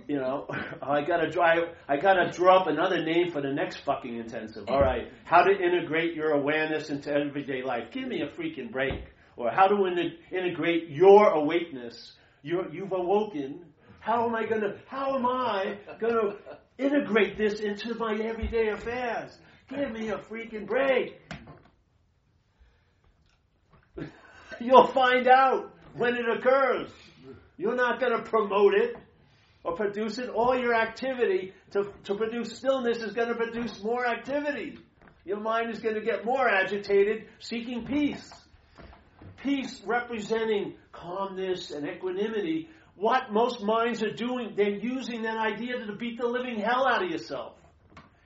you 0.07 0.17
know, 0.17 0.47
I 0.82 1.01
gotta 1.03 1.30
drive, 1.30 1.76
I 1.88 1.97
gotta 1.97 2.32
draw 2.32 2.61
up 2.61 2.67
another 2.67 3.03
name 3.03 3.32
for 3.32 3.41
the 3.41 3.51
next 3.51 3.78
fucking 3.84 4.15
intensive. 4.15 4.70
All 4.70 4.80
right, 4.80 5.11
how 5.26 5.43
to 5.43 5.51
integrate 5.51 6.15
your 6.15 6.32
awareness 6.32 6.89
into 6.89 7.11
everyday 7.11 7.61
life. 7.61 7.91
Give 7.91 8.07
me 8.07 8.22
a 8.22 8.28
freaking 8.28 8.72
break. 8.72 9.03
Or 9.36 9.51
how 9.51 9.67
to 9.67 9.86
in- 9.86 10.17
integrate 10.32 10.89
your 10.89 11.30
awakeness. 11.30 12.13
You're, 12.41 12.70
you've 12.74 12.91
awoken. 12.91 13.65
How 14.01 14.26
am 14.26 14.36
I 14.36 14.45
gonna, 14.45 14.76
how 14.88 15.15
am 15.15 15.26
I 15.26 15.78
gonna 15.99 16.36
integrate 16.78 17.38
this 17.38 17.59
into 17.59 17.95
my 17.95 18.15
everyday 18.15 18.70
affairs? 18.70 19.38
Give 19.70 19.91
me 19.91 20.09
a 20.09 20.17
freaking 20.17 20.65
break. 20.65 21.18
You'll 24.62 24.88
find 24.88 25.28
out 25.28 25.74
when 25.95 26.16
it 26.16 26.26
occurs. 26.28 26.89
You're 27.57 27.76
not 27.76 27.99
going 27.99 28.12
to 28.12 28.24
promote 28.24 28.74
it 28.74 28.95
or 29.64 29.76
produce 29.76 30.18
it. 30.18 30.30
All 30.30 30.57
your 30.57 30.74
activity 30.74 31.53
to, 31.72 31.91
to 32.05 32.16
produce 32.16 32.57
stillness 32.57 32.99
is 32.99 33.14
going 33.14 33.30
to 33.30 33.36
produce 33.36 33.82
more 33.84 34.05
activity. 34.05 34.80
Your 35.26 35.39
mind 35.39 35.70
is 35.72 35.80
going 35.80 35.95
to 35.95 36.01
get 36.01 36.26
more 36.26 36.47
agitated, 36.47 37.26
seeking 37.39 37.86
peace. 37.86 38.32
Peace 39.43 39.82
representing 39.86 40.76
calmness 40.91 41.72
and 41.72 41.88
equanimity. 41.88 42.70
What 42.95 43.32
most 43.32 43.62
minds 43.62 44.03
are 44.03 44.12
doing, 44.12 44.53
they're 44.55 44.70
using 44.70 45.24
that 45.24 45.38
idea 45.38 45.86
to 45.86 45.95
beat 45.95 46.20
the 46.20 46.28
living 46.28 46.60
hell 46.60 46.88
out 46.88 47.03
of 47.03 47.10
yourself. 47.10 47.53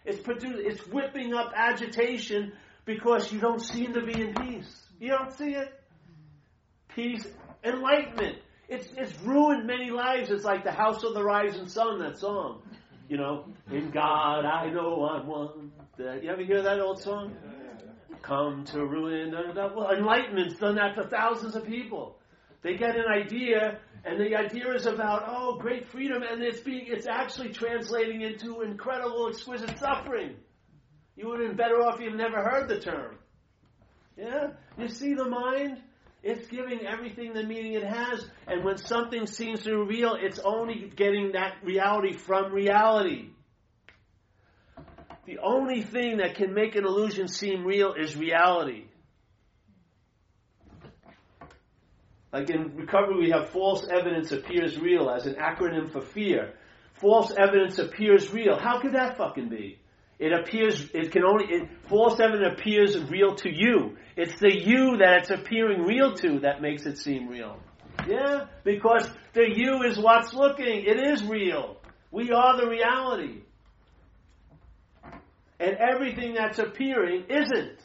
It's, 0.06 0.20
produ- 0.20 0.58
it's 0.58 0.86
whipping 0.88 1.34
up 1.34 1.54
agitation 1.56 2.54
because 2.86 3.32
you 3.32 3.40
don't 3.40 3.62
seem 3.62 3.94
to 3.94 4.02
be 4.02 4.20
in 4.20 4.34
peace. 4.34 4.86
You 5.00 5.10
don't 5.10 5.32
see 5.34 5.54
it? 5.54 5.80
Peace, 6.96 7.26
enlightenment. 7.64 8.38
It's, 8.70 8.88
it's 8.98 9.20
ruined 9.22 9.66
many 9.66 9.90
lives. 9.90 10.30
It's 10.30 10.44
like 10.44 10.64
the 10.64 10.72
House 10.72 11.04
of 11.04 11.14
the 11.14 11.24
Rising 11.24 11.68
Sun, 11.68 12.00
that 12.00 12.18
song. 12.20 12.62
You 13.10 13.18
know, 13.18 13.46
in 13.72 13.92
God 13.92 14.46
I 14.46 14.70
know 14.70 15.06
I'm 15.06 15.28
one. 15.28 15.72
You 15.98 16.30
ever 16.30 16.44
hear 16.44 16.62
that 16.62 16.80
old 16.80 17.02
song? 17.02 17.36
Come 18.22 18.64
to 18.66 18.86
ruin. 18.86 19.34
Well, 19.56 19.92
enlightenment's 19.92 20.56
done 20.58 20.76
that 20.76 20.96
to 20.96 21.08
thousands 21.08 21.56
of 21.56 21.66
people. 21.66 22.18
They 22.62 22.78
get 22.78 22.96
an 22.96 23.06
idea, 23.14 23.80
and 24.06 24.20
the 24.20 24.36
idea 24.38 24.74
is 24.74 24.86
about 24.86 25.24
oh, 25.28 25.58
great 25.60 25.90
freedom, 25.90 26.24
and 26.24 26.42
it's 26.42 26.62
being 26.62 26.86
it's 26.88 27.08
actually 27.08 27.50
translating 27.50 28.22
into 28.22 28.62
incredible, 28.62 29.28
exquisite 29.28 29.78
suffering. 29.78 30.36
You 31.18 31.28
would 31.28 31.42
have 31.42 31.50
been 31.50 31.58
better 31.58 31.82
off 31.84 31.96
if 31.96 32.06
you've 32.06 32.16
never 32.16 32.42
heard 32.42 32.70
the 32.70 32.80
term. 32.80 33.18
Yeah, 34.18 34.52
you 34.78 34.88
see 34.88 35.14
the 35.14 35.26
mind. 35.26 35.82
It's 36.24 36.48
giving 36.48 36.86
everything 36.88 37.34
the 37.34 37.44
meaning 37.44 37.74
it 37.74 37.84
has. 37.84 38.26
And 38.48 38.64
when 38.64 38.78
something 38.78 39.28
seems 39.28 39.64
to 39.64 39.86
be 39.86 39.98
real, 39.98 40.16
it's 40.18 40.40
only 40.40 40.90
getting 40.96 41.34
that 41.34 41.58
reality 41.64 42.14
from 42.14 42.54
reality. 42.54 43.30
The 45.26 45.40
only 45.40 45.82
thing 45.82 46.18
that 46.18 46.36
can 46.36 46.54
make 46.54 46.76
an 46.76 46.86
illusion 46.86 47.28
seem 47.28 47.66
real 47.66 47.94
is 47.94 48.16
reality. 48.16 48.86
Like 52.32 52.50
in 52.50 52.76
recovery, 52.76 53.18
we 53.18 53.30
have 53.32 53.50
false 53.50 53.86
evidence 53.88 54.32
appears 54.32 54.80
real 54.80 55.10
as 55.10 55.28
an 55.28 55.36
acronym 55.36 55.92
for 55.92 56.02
fear. 56.02 56.54
False 56.94 57.32
evidence 57.38 57.80
appears 57.80 58.32
real. 58.32 58.58
How 58.58 58.80
could 58.80 58.94
that 58.94 59.18
fucking 59.18 59.50
be? 59.50 59.80
It 60.20 60.32
appears, 60.32 60.90
it 60.94 61.12
can 61.12 61.24
only, 61.24 61.46
it, 61.46 61.70
false 61.90 62.20
evidence 62.20 62.60
appears 62.60 62.98
real 63.10 63.36
to 63.36 63.50
you. 63.50 63.98
It's 64.16 64.40
the 64.40 64.54
you 64.54 64.98
that 64.98 65.22
it's 65.22 65.32
appearing 65.32 65.82
real 65.82 66.14
to 66.16 66.40
that 66.42 66.62
makes 66.62 66.86
it 66.86 66.98
seem 66.98 67.28
real. 67.28 67.58
Yeah? 68.08 68.46
Because 68.64 69.10
the 69.34 69.46
you 69.54 69.84
is 69.84 69.98
what's 69.98 70.34
looking. 70.34 70.84
It 70.86 71.08
is 71.08 71.24
real. 71.24 71.78
We 72.12 72.32
are 72.32 72.58
the 72.58 72.68
reality. 72.68 73.42
And 75.60 75.78
everything 75.78 76.36
that's 76.36 76.60
appearing 76.60 77.26
isn't. 77.30 77.80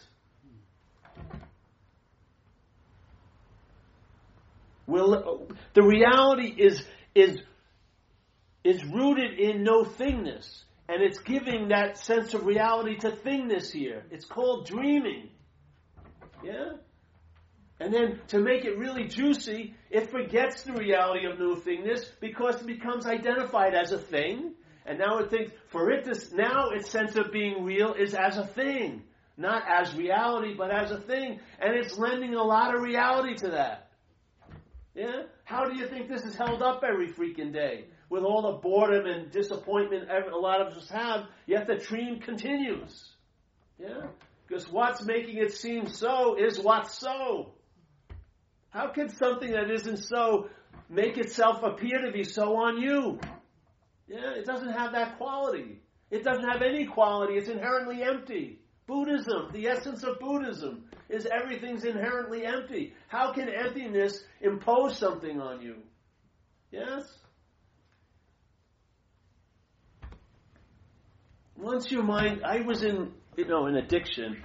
Well, 4.86 5.46
the 5.74 5.82
reality 5.82 6.54
is, 6.56 6.82
is, 7.14 7.38
is 8.64 8.82
rooted 8.84 9.38
in 9.38 9.62
no 9.62 9.84
thingness. 9.84 10.62
And 10.89 11.03
it's 11.03 11.18
giving 11.18 11.68
that 11.68 11.99
sense 11.99 12.32
of 12.32 12.47
reality 12.47 12.97
to 12.99 13.11
thingness 13.11 13.70
here. 13.70 14.05
It's 14.11 14.24
called 14.24 14.66
dreaming. 14.66 15.28
Yeah? 16.43 16.72
And 17.80 17.93
then 17.93 18.20
to 18.28 18.39
make 18.39 18.64
it 18.64 18.78
really 18.78 19.05
juicy, 19.05 19.74
it 19.91 20.11
forgets 20.11 20.62
the 20.62 20.72
reality 20.72 21.26
of 21.26 21.39
new 21.39 21.57
thingness 21.57 22.09
because 22.20 22.61
it 22.62 22.66
becomes 22.66 23.07
identified 23.07 23.74
as 23.74 23.93
a 23.93 23.99
thing. 23.99 24.55
And 24.86 24.99
now 24.99 25.18
it 25.18 25.30
thinks, 25.30 25.53
for 25.68 25.91
it 25.91 26.05
to, 26.07 26.36
now 26.36 26.70
its 26.70 26.91
sense 26.91 27.16
of 27.16 27.30
being 27.30 27.64
real 27.64 27.93
is 27.93 28.14
as 28.14 28.39
a 28.39 28.47
thing. 28.47 29.03
Not 29.36 29.62
as 29.68 29.95
reality, 29.95 30.55
but 30.57 30.74
as 30.74 30.91
a 30.91 30.99
thing. 30.99 31.39
And 31.61 31.74
it's 31.74 31.97
lending 31.99 32.34
a 32.34 32.43
lot 32.43 32.74
of 32.74 32.80
reality 32.80 33.34
to 33.36 33.51
that. 33.51 33.91
Yeah? 34.95 35.24
How 35.45 35.66
do 35.66 35.78
you 35.78 35.86
think 35.86 36.09
this 36.09 36.22
is 36.22 36.34
held 36.34 36.62
up 36.62 36.82
every 36.82 37.12
freaking 37.12 37.53
day? 37.53 37.84
With 38.09 38.22
all 38.22 38.42
the 38.42 38.59
boredom 38.59 39.06
and 39.06 39.30
disappointment 39.30 40.09
a 40.11 40.36
lot 40.36 40.61
of 40.61 40.76
us 40.76 40.88
have, 40.88 41.26
yet 41.46 41.66
the 41.66 41.76
dream 41.76 42.20
continues. 42.20 43.11
Yeah? 43.78 44.06
Because 44.46 44.70
what's 44.70 45.04
making 45.04 45.36
it 45.36 45.52
seem 45.52 45.88
so 45.88 46.36
is 46.38 46.59
what's 46.59 46.98
so. 46.98 47.52
How 48.70 48.88
can 48.88 49.09
something 49.09 49.50
that 49.52 49.70
isn't 49.70 49.98
so 49.98 50.48
make 50.88 51.18
itself 51.18 51.62
appear 51.62 52.02
to 52.06 52.12
be 52.12 52.24
so 52.24 52.56
on 52.56 52.80
you? 52.80 53.18
Yeah, 54.06 54.32
it 54.36 54.46
doesn't 54.46 54.72
have 54.72 54.92
that 54.92 55.18
quality. 55.18 55.82
It 56.11 56.24
doesn't 56.24 56.48
have 56.48 56.62
any 56.62 56.86
quality. 56.86 57.34
It's 57.34 57.48
inherently 57.48 58.02
empty. 58.02 58.61
Buddhism, 58.86 59.50
the 59.52 59.66
essence 59.66 60.02
of 60.02 60.18
Buddhism, 60.18 60.84
is 61.11 61.26
everything's 61.26 61.84
inherently 61.84 62.46
empty. 62.46 62.94
How 63.09 63.32
can 63.32 63.50
emptiness 63.50 64.24
impose 64.40 64.96
something 64.96 65.38
on 65.40 65.61
you? 65.61 65.76
Yes? 66.70 67.02
Once 71.59 71.90
your 71.90 72.02
mind, 72.02 72.42
I 72.44 72.61
was 72.61 72.82
in, 72.82 73.12
you 73.36 73.46
know, 73.46 73.66
an 73.66 73.76
addiction, 73.76 74.42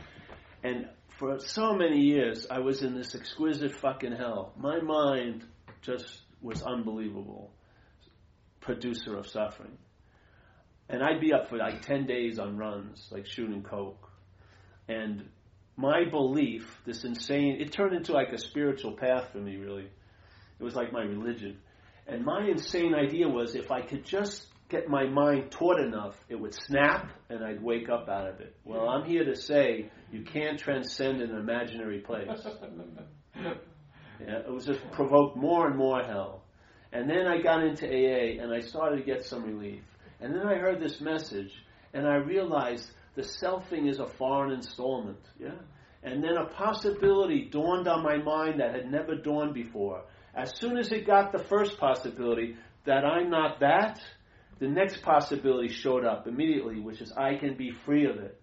and 0.63 0.87
for 1.17 1.39
so 1.39 1.73
many 1.73 2.01
years, 2.01 2.47
I 2.49 2.59
was 2.59 2.81
in 2.81 2.95
this 2.95 3.15
exquisite 3.15 3.75
fucking 3.75 4.13
hell. 4.13 4.53
My 4.57 4.79
mind 4.79 5.45
just 5.81 6.21
was 6.41 6.63
unbelievable, 6.63 7.51
producer 8.59 9.17
of 9.17 9.27
suffering. 9.27 9.77
And 10.89 11.03
I'd 11.03 11.21
be 11.21 11.33
up 11.33 11.49
for 11.49 11.57
like 11.57 11.81
10 11.81 12.05
days 12.05 12.39
on 12.39 12.57
runs, 12.57 13.07
like 13.11 13.25
shooting 13.25 13.63
coke. 13.63 14.09
And 14.87 15.29
my 15.77 16.03
belief, 16.09 16.81
this 16.85 17.03
insane, 17.03 17.57
it 17.59 17.71
turned 17.71 17.95
into 17.95 18.11
like 18.11 18.29
a 18.33 18.37
spiritual 18.37 18.93
path 18.93 19.29
for 19.31 19.37
me, 19.37 19.55
really. 19.55 19.89
It 20.59 20.63
was 20.63 20.75
like 20.75 20.91
my 20.91 21.03
religion. 21.03 21.57
And 22.05 22.25
my 22.25 22.45
insane 22.47 22.93
idea 22.93 23.27
was 23.29 23.55
if 23.55 23.71
I 23.71 23.81
could 23.81 24.03
just 24.03 24.45
get 24.69 24.87
my 24.89 25.05
mind 25.05 25.51
taut 25.51 25.79
enough, 25.79 26.15
it 26.29 26.35
would 26.35 26.53
snap 26.53 27.11
and 27.29 27.43
I'd 27.43 27.61
wake 27.61 27.89
up 27.89 28.09
out 28.09 28.27
of 28.27 28.39
it. 28.39 28.55
Well, 28.63 28.89
I'm 28.89 29.05
here 29.05 29.25
to 29.25 29.35
say 29.35 29.89
you 30.11 30.23
can't 30.23 30.59
transcend 30.59 31.21
an 31.21 31.35
imaginary 31.35 31.99
place. 31.99 32.29
Yeah, 34.19 34.39
it 34.39 34.51
was 34.51 34.65
just 34.65 34.79
provoked 34.91 35.35
more 35.35 35.67
and 35.67 35.75
more 35.75 36.01
hell. 36.03 36.43
And 36.91 37.09
then 37.09 37.27
I 37.27 37.41
got 37.41 37.63
into 37.63 37.87
AA 37.87 38.41
and 38.41 38.53
I 38.53 38.61
started 38.61 38.97
to 38.97 39.03
get 39.03 39.25
some 39.25 39.43
relief. 39.43 39.81
And 40.21 40.33
then 40.33 40.47
I 40.47 40.55
heard 40.55 40.79
this 40.79 41.01
message 41.01 41.51
and 41.93 42.07
I 42.07 42.15
realized 42.15 42.89
the 43.15 43.23
selfing 43.23 43.89
is 43.89 43.99
a 43.99 44.07
foreign 44.07 44.51
installment. 44.51 45.19
Yeah? 45.39 45.55
And 46.03 46.23
then 46.23 46.37
a 46.37 46.45
possibility 46.45 47.49
dawned 47.51 47.87
on 47.87 48.03
my 48.03 48.17
mind 48.17 48.59
that 48.59 48.73
had 48.73 48.91
never 48.91 49.15
dawned 49.15 49.53
before. 49.53 50.03
As 50.35 50.53
soon 50.57 50.77
as 50.77 50.91
it 50.91 51.05
got 51.05 51.31
the 51.31 51.43
first 51.43 51.77
possibility 51.77 52.55
that 52.85 53.05
I'm 53.05 53.29
not 53.29 53.59
that, 53.61 53.99
the 54.63 54.69
next 54.69 55.01
possibility 55.01 55.67
showed 55.67 56.05
up 56.05 56.25
immediately, 56.25 56.79
which 56.79 57.01
is 57.01 57.11
I 57.11 57.35
can 57.35 57.57
be 57.57 57.71
free 57.85 58.05
of 58.05 58.15
it. 58.15 58.39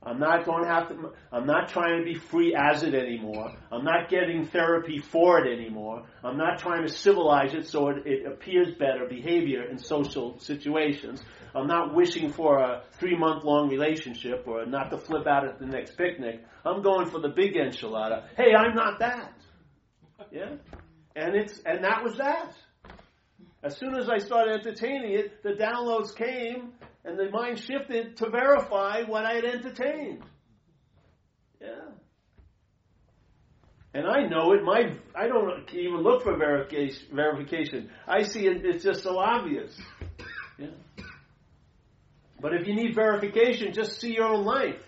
I'm 0.00 0.20
not 0.20 0.44
going 0.44 0.62
to 0.62 0.70
have 0.70 0.88
to, 0.90 1.10
I'm 1.32 1.44
not 1.44 1.70
trying 1.70 1.98
to 1.98 2.04
be 2.04 2.14
free 2.14 2.54
as 2.56 2.84
it 2.84 2.94
anymore. 2.94 3.52
I'm 3.72 3.82
not 3.82 4.08
getting 4.08 4.46
therapy 4.46 5.00
for 5.00 5.44
it 5.44 5.52
anymore. 5.52 6.04
I'm 6.22 6.36
not 6.36 6.60
trying 6.60 6.86
to 6.86 6.88
civilize 6.88 7.52
it 7.52 7.66
so 7.66 7.88
it, 7.88 8.06
it 8.06 8.26
appears 8.26 8.68
better 8.78 9.08
behavior 9.08 9.64
in 9.64 9.78
social 9.78 10.38
situations. 10.38 11.20
I'm 11.52 11.66
not 11.66 11.96
wishing 11.96 12.32
for 12.32 12.58
a 12.60 12.82
three 13.00 13.18
month 13.18 13.42
long 13.42 13.70
relationship 13.70 14.44
or 14.46 14.66
not 14.66 14.90
to 14.90 14.98
flip 14.98 15.26
out 15.26 15.44
at 15.48 15.58
the 15.58 15.66
next 15.66 15.96
picnic. 15.96 16.44
I'm 16.64 16.82
going 16.82 17.10
for 17.10 17.18
the 17.18 17.28
big 17.28 17.54
enchilada. 17.54 18.28
Hey, 18.36 18.54
I'm 18.56 18.76
not 18.76 19.00
that. 19.00 19.32
Yeah? 20.30 20.54
And 21.16 21.34
it's 21.34 21.58
and 21.66 21.82
that 21.82 22.04
was 22.04 22.18
that. 22.18 22.54
As 23.62 23.76
soon 23.76 23.94
as 23.94 24.08
I 24.08 24.18
started 24.18 24.60
entertaining 24.60 25.12
it, 25.12 25.42
the 25.42 25.50
downloads 25.50 26.14
came 26.14 26.72
and 27.04 27.18
the 27.18 27.30
mind 27.30 27.58
shifted 27.60 28.16
to 28.16 28.28
verify 28.28 29.02
what 29.02 29.24
I 29.24 29.34
had 29.34 29.44
entertained. 29.44 30.22
Yeah. 31.60 31.68
And 33.94 34.06
I 34.06 34.26
know 34.26 34.52
it. 34.52 34.64
My 34.64 34.96
I 35.14 35.28
don't 35.28 35.72
even 35.74 36.02
look 36.02 36.24
for 36.24 36.36
verification. 36.36 37.90
I 38.08 38.22
see 38.22 38.46
it. 38.46 38.64
It's 38.64 38.82
just 38.82 39.02
so 39.02 39.18
obvious. 39.18 39.78
Yeah. 40.58 40.68
But 42.40 42.54
if 42.54 42.66
you 42.66 42.74
need 42.74 42.94
verification, 42.94 43.72
just 43.72 44.00
see 44.00 44.14
your 44.14 44.26
own 44.26 44.44
life. 44.44 44.80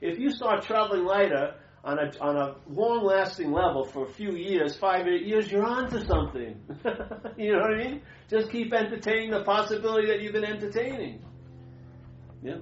If 0.00 0.18
you 0.18 0.30
start 0.30 0.64
traveling 0.64 1.04
lighter 1.04 1.54
on 1.88 1.98
a 1.98 2.12
on 2.20 2.36
a 2.36 2.54
long 2.68 3.02
lasting 3.02 3.50
level 3.50 3.84
for 3.84 4.04
a 4.06 4.12
few 4.12 4.32
years, 4.32 4.76
five 4.76 5.06
eight 5.06 5.24
years, 5.24 5.50
you're 5.50 5.64
on 5.64 5.88
to 5.90 6.04
something. 6.04 6.60
you 7.38 7.52
know 7.52 7.60
what 7.60 7.74
I 7.74 7.76
mean? 7.78 8.02
Just 8.28 8.50
keep 8.50 8.74
entertaining 8.74 9.30
the 9.30 9.42
possibility 9.42 10.06
that 10.08 10.20
you've 10.20 10.34
been 10.34 10.44
entertaining. 10.44 11.22
Yeah. 12.42 12.56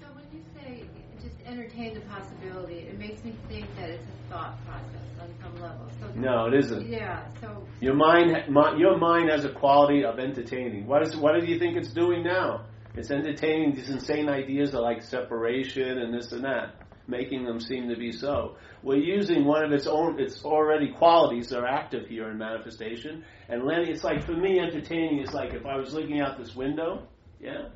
So 0.00 0.06
when 0.14 0.24
you 0.32 0.42
say 0.54 0.84
just 1.20 1.34
entertain 1.44 1.94
the 1.94 2.00
possibility, 2.02 2.78
it 2.90 2.96
makes 2.96 3.24
me 3.24 3.34
think 3.48 3.66
that 3.76 3.90
it's 3.90 4.04
a 4.04 4.32
thought 4.32 4.56
process 4.66 5.08
on 5.20 5.28
some 5.42 5.60
level. 5.60 5.88
So 6.00 6.06
No, 6.14 6.46
it 6.46 6.54
isn't. 6.54 6.86
Yeah. 6.88 7.26
So 7.40 7.66
Your 7.80 7.94
mind, 7.94 8.30
mi- 8.48 8.78
your 8.78 8.98
mind 8.98 9.30
has 9.30 9.44
a 9.44 9.52
quality 9.52 10.04
of 10.04 10.20
entertaining. 10.20 10.86
What 10.86 11.02
is? 11.02 11.16
What 11.16 11.32
do 11.40 11.44
you 11.44 11.58
think 11.58 11.76
it's 11.76 11.92
doing 11.92 12.22
now? 12.22 12.66
It's 12.94 13.10
entertaining 13.10 13.74
these 13.74 13.88
insane 13.90 14.28
ideas 14.28 14.74
of 14.74 14.80
like 14.80 15.02
separation 15.02 15.98
and 15.98 16.14
this 16.14 16.30
and 16.32 16.44
that, 16.44 16.79
making 17.10 17.44
them 17.44 17.60
seem 17.60 17.88
to 17.88 17.96
be 17.96 18.12
so. 18.12 18.56
We're 18.82 18.96
using 18.98 19.44
one 19.44 19.64
of 19.64 19.72
its 19.72 19.86
own, 19.86 20.20
its 20.20 20.44
already 20.44 20.92
qualities 20.92 21.50
that 21.50 21.58
are 21.60 21.66
active 21.66 22.06
here 22.08 22.30
in 22.30 22.38
manifestation, 22.38 23.24
and 23.48 23.64
letting. 23.64 23.88
It's 23.88 24.04
like 24.04 24.24
for 24.24 24.32
me, 24.32 24.58
entertaining 24.58 25.20
is 25.20 25.32
like 25.32 25.52
if 25.52 25.66
I 25.66 25.76
was 25.76 25.92
looking 25.92 26.20
out 26.20 26.38
this 26.38 26.54
window, 26.54 27.06
yeah, 27.40 27.68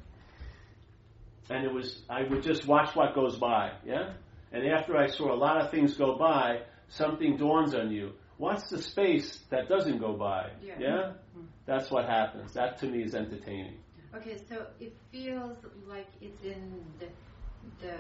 and 1.51 1.65
it 1.65 1.73
was 1.73 2.02
I 2.09 2.23
would 2.23 2.43
just 2.43 2.66
watch 2.66 2.94
what 2.97 3.15
goes 3.15 3.36
by, 3.36 3.73
yeah, 3.85 4.15
and 4.52 4.66
after 4.66 4.97
I 4.97 5.09
saw 5.09 5.32
a 5.35 5.36
lot 5.36 5.61
of 5.61 5.70
things 5.70 5.94
go 5.94 6.16
by, 6.16 6.61
something 6.89 7.36
dawns 7.36 7.74
on 7.74 7.90
you. 7.90 8.12
What's 8.36 8.69
the 8.69 8.82
space 8.82 9.39
that 9.51 9.69
doesn't 9.69 9.98
go 9.98 10.15
by? 10.15 10.51
Yeah. 10.61 10.74
Mm-hmm. 10.74 11.43
That's 11.66 11.90
what 11.90 12.06
happens. 12.06 12.52
That 12.55 12.78
to 12.78 12.86
me 12.86 13.02
is 13.05 13.15
entertaining. 13.15 13.77
okay, 14.16 14.36
so 14.48 14.66
it 14.81 14.94
feels 15.12 15.56
like 15.89 16.09
it's 16.20 16.43
in 16.43 16.85
the 16.98 17.06
the 17.81 17.97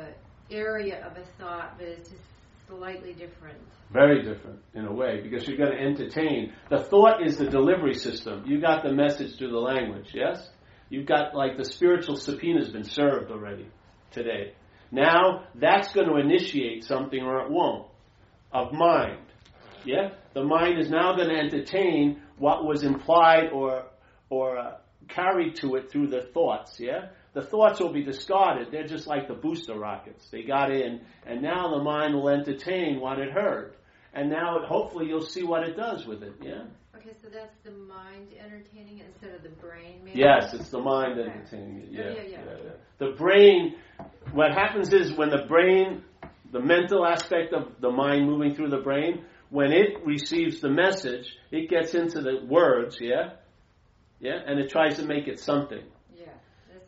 area 0.50 1.04
of 1.06 1.16
a 1.16 1.24
thought, 1.38 1.78
but 1.78 1.86
it's 1.86 2.10
just 2.10 2.22
slightly 2.68 3.12
different. 3.12 3.58
Very 3.92 4.22
different 4.22 4.60
in 4.74 4.86
a 4.86 4.92
way 4.92 5.20
because 5.22 5.46
you're 5.46 5.56
going 5.56 5.72
to 5.72 5.82
entertain. 5.82 6.52
The 6.70 6.82
thought 6.84 7.24
is 7.24 7.36
the 7.36 7.46
delivery 7.46 7.94
system. 7.94 8.44
You 8.46 8.60
got 8.60 8.82
the 8.82 8.92
message 8.92 9.36
through 9.36 9.50
the 9.50 9.58
language, 9.58 10.10
yes? 10.14 10.48
You've 10.88 11.06
got 11.06 11.34
like 11.34 11.56
the 11.56 11.64
spiritual 11.64 12.16
subpoena's 12.16 12.70
been 12.70 12.84
served 12.84 13.30
already 13.30 13.68
today. 14.10 14.54
Now 14.90 15.44
that's 15.54 15.92
going 15.92 16.08
to 16.08 16.16
initiate 16.16 16.84
something 16.84 17.20
or 17.20 17.40
it 17.40 17.50
won't 17.50 17.86
of 18.52 18.72
mind. 18.72 19.20
Yeah? 19.84 20.10
The 20.34 20.44
mind 20.44 20.78
is 20.78 20.88
now 20.90 21.14
going 21.14 21.28
to 21.28 21.36
entertain 21.36 22.22
what 22.38 22.64
was 22.64 22.82
implied 22.82 23.50
or 23.52 23.86
or 24.30 24.58
uh, 24.58 24.76
carried 25.08 25.56
to 25.56 25.76
it 25.76 25.90
through 25.90 26.08
the 26.08 26.22
thoughts, 26.32 26.80
yeah? 26.80 27.08
The 27.34 27.42
thoughts 27.42 27.80
will 27.80 27.92
be 27.92 28.02
discarded. 28.02 28.68
They're 28.70 28.86
just 28.86 29.06
like 29.06 29.26
the 29.28 29.34
booster 29.34 29.76
rockets. 29.76 30.28
They 30.30 30.42
got 30.42 30.70
in, 30.70 31.00
and 31.26 31.42
now 31.42 31.76
the 31.76 31.82
mind 31.82 32.14
will 32.14 32.28
entertain 32.28 33.00
what 33.00 33.18
it 33.18 33.32
heard. 33.32 33.74
And 34.12 34.30
now, 34.30 34.58
it, 34.58 34.66
hopefully, 34.66 35.06
you'll 35.08 35.26
see 35.26 35.42
what 35.42 35.64
it 35.64 35.76
does 35.76 36.06
with 36.06 36.22
it, 36.22 36.34
yeah? 36.40 36.62
Okay, 36.96 37.10
so 37.20 37.28
that's 37.28 37.56
the 37.64 37.72
mind 37.72 38.28
entertaining 38.38 39.00
it 39.00 39.06
instead 39.12 39.34
of 39.34 39.42
the 39.42 39.48
brain. 39.48 40.02
Maybe? 40.04 40.20
Yes, 40.20 40.54
it's 40.54 40.70
the 40.70 40.80
mind 40.80 41.18
entertaining 41.18 41.78
it. 41.78 41.88
Yeah, 41.90 42.04
Yeah, 42.04 42.10
yeah, 42.10 42.22
yeah. 42.28 42.56
yeah. 42.64 42.70
The 42.98 43.16
brain, 43.16 43.74
what 44.32 44.52
happens 44.52 44.92
is 44.92 45.12
when 45.12 45.30
the 45.30 45.44
brain, 45.48 46.04
the 46.52 46.60
mental 46.60 47.04
aspect 47.04 47.52
of 47.52 47.80
the 47.80 47.90
mind 47.90 48.26
moving 48.26 48.54
through 48.54 48.70
the 48.70 48.78
brain, 48.78 49.24
when 49.50 49.72
it 49.72 50.06
receives 50.06 50.60
the 50.60 50.70
message, 50.70 51.36
it 51.50 51.68
gets 51.68 51.94
into 51.94 52.22
the 52.22 52.44
words, 52.46 52.98
yeah? 53.00 53.32
Yeah, 54.20 54.38
and 54.46 54.60
it 54.60 54.70
tries 54.70 54.98
to 54.98 55.04
make 55.04 55.26
it 55.26 55.40
something. 55.40 55.82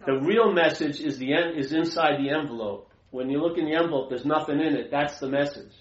The 0.07 0.21
real 0.21 0.53
message 0.53 1.01
is 1.01 1.19
the 1.19 1.33
en- 1.35 1.57
is 1.57 1.73
inside 1.73 2.19
the 2.21 2.31
envelope. 2.31 2.91
When 3.11 3.31
you 3.31 3.41
look 3.41 3.59
in 3.59 3.65
the 3.65 3.75
envelope, 3.75 4.09
there's 4.11 4.25
nothing 4.25 4.61
in 4.61 4.75
it. 4.75 4.91
That's 4.91 5.19
the 5.19 5.29
message. 5.29 5.73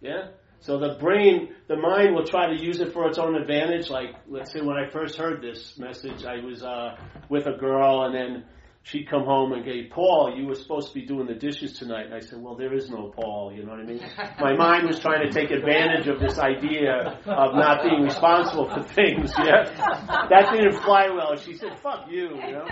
Yeah. 0.00 0.28
So 0.60 0.78
the 0.78 0.96
brain, 1.00 1.54
the 1.68 1.76
mind 1.76 2.14
will 2.14 2.26
try 2.26 2.46
to 2.54 2.62
use 2.62 2.80
it 2.80 2.92
for 2.92 3.06
its 3.08 3.18
own 3.18 3.34
advantage. 3.34 3.88
Like, 3.88 4.10
let's 4.28 4.52
say 4.52 4.60
when 4.60 4.76
I 4.76 4.90
first 4.90 5.16
heard 5.16 5.40
this 5.42 5.78
message, 5.78 6.24
I 6.24 6.44
was 6.44 6.62
uh, 6.62 6.96
with 7.28 7.46
a 7.46 7.56
girl, 7.56 8.02
and 8.04 8.14
then 8.14 8.44
she'd 8.82 9.08
come 9.08 9.24
home 9.24 9.52
and 9.52 9.64
go, 9.64 9.72
"Paul, 9.90 10.34
you 10.36 10.46
were 10.46 10.54
supposed 10.54 10.88
to 10.88 10.94
be 10.94 11.04
doing 11.04 11.26
the 11.26 11.34
dishes 11.34 11.78
tonight." 11.78 12.06
And 12.06 12.14
I 12.14 12.20
said, 12.20 12.40
"Well, 12.42 12.54
there 12.54 12.72
is 12.74 12.90
no 12.90 13.08
Paul." 13.14 13.52
You 13.52 13.64
know 13.64 13.72
what 13.72 13.80
I 13.80 13.84
mean? 13.84 14.00
My 14.40 14.54
mind 14.54 14.86
was 14.86 14.98
trying 14.98 15.26
to 15.26 15.32
take 15.32 15.50
advantage 15.50 16.08
of 16.08 16.20
this 16.20 16.38
idea 16.38 17.20
of 17.26 17.54
not 17.54 17.82
being 17.82 18.02
responsible 18.02 18.68
for 18.68 18.82
things. 18.82 19.32
Yeah, 19.38 19.64
that 20.30 20.52
didn't 20.52 20.80
fly 20.82 21.08
well. 21.08 21.36
She 21.36 21.54
said, 21.54 21.78
"Fuck 21.80 22.10
you," 22.10 22.36
you 22.36 22.52
know. 22.52 22.66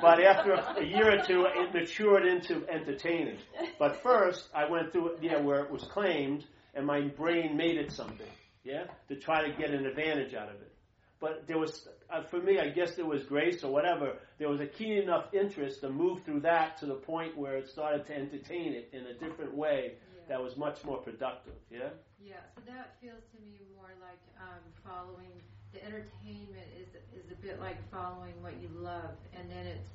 But 0.00 0.22
after 0.22 0.52
a 0.52 0.84
year 0.84 1.18
or 1.18 1.22
two, 1.22 1.46
it 1.54 1.74
matured 1.74 2.26
into 2.26 2.66
entertaining. 2.68 3.38
But 3.78 4.02
first, 4.02 4.48
I 4.54 4.68
went 4.68 4.92
through 4.92 5.14
it, 5.14 5.18
yeah, 5.22 5.40
where 5.40 5.64
it 5.64 5.70
was 5.70 5.82
claimed, 5.84 6.44
and 6.74 6.86
my 6.86 7.00
brain 7.00 7.56
made 7.56 7.76
it 7.76 7.90
something, 7.92 8.26
yeah, 8.64 8.84
to 9.08 9.16
try 9.16 9.46
to 9.48 9.56
get 9.56 9.70
an 9.70 9.86
advantage 9.86 10.34
out 10.34 10.48
of 10.48 10.56
it. 10.56 10.72
But 11.20 11.46
there 11.46 11.58
was, 11.58 11.88
uh, 12.10 12.22
for 12.30 12.38
me, 12.40 12.58
I 12.58 12.70
guess 12.70 12.94
there 12.96 13.06
was 13.06 13.22
grace 13.24 13.62
or 13.64 13.70
whatever. 13.72 14.16
There 14.38 14.48
was 14.48 14.60
a 14.60 14.66
keen 14.66 14.94
enough 15.02 15.26
interest 15.34 15.80
to 15.82 15.90
move 15.90 16.22
through 16.24 16.40
that 16.40 16.78
to 16.78 16.86
the 16.86 16.94
point 16.94 17.36
where 17.36 17.56
it 17.56 17.68
started 17.68 18.06
to 18.06 18.14
entertain 18.16 18.72
it 18.72 18.88
in 18.92 19.06
a 19.06 19.14
different 19.14 19.54
way 19.54 19.92
Yeah. 20.16 20.22
that 20.28 20.42
was 20.42 20.56
much 20.56 20.84
more 20.84 20.98
productive. 20.98 21.54
Yeah. 21.70 21.90
Yeah, 22.22 22.36
so 22.56 22.62
that 22.72 22.94
feels 23.00 23.22
to 23.34 23.40
me 23.44 23.60
more 23.76 23.90
like 24.00 24.18
um, 24.40 24.60
following 24.84 25.30
the 25.72 25.84
entertainment 25.84 26.66
is 26.80 26.88
is 27.14 27.30
a 27.30 27.34
bit 27.42 27.60
like 27.60 27.76
following 27.90 28.32
what 28.42 28.54
you 28.60 28.68
love, 28.74 29.10
and 29.38 29.50
then 29.50 29.66
it's 29.66 29.88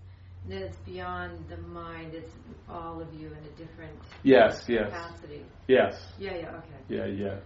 then 0.48 0.62
it's 0.62 0.78
beyond 0.86 1.46
the 1.50 1.58
mind. 1.58 2.14
It's 2.14 2.32
all 2.70 3.02
of 3.02 3.12
you 3.14 3.28
in 3.28 3.44
a 3.44 3.58
different 3.58 3.98
Yes. 4.24 4.66
Yes. 4.68 4.86
capacity. 4.92 5.42
Yes. 5.68 6.14
Yeah, 6.20 6.36
yeah, 6.36 6.58
okay, 6.58 6.80
Yeah. 6.90 7.06
Yeah. 7.06 7.40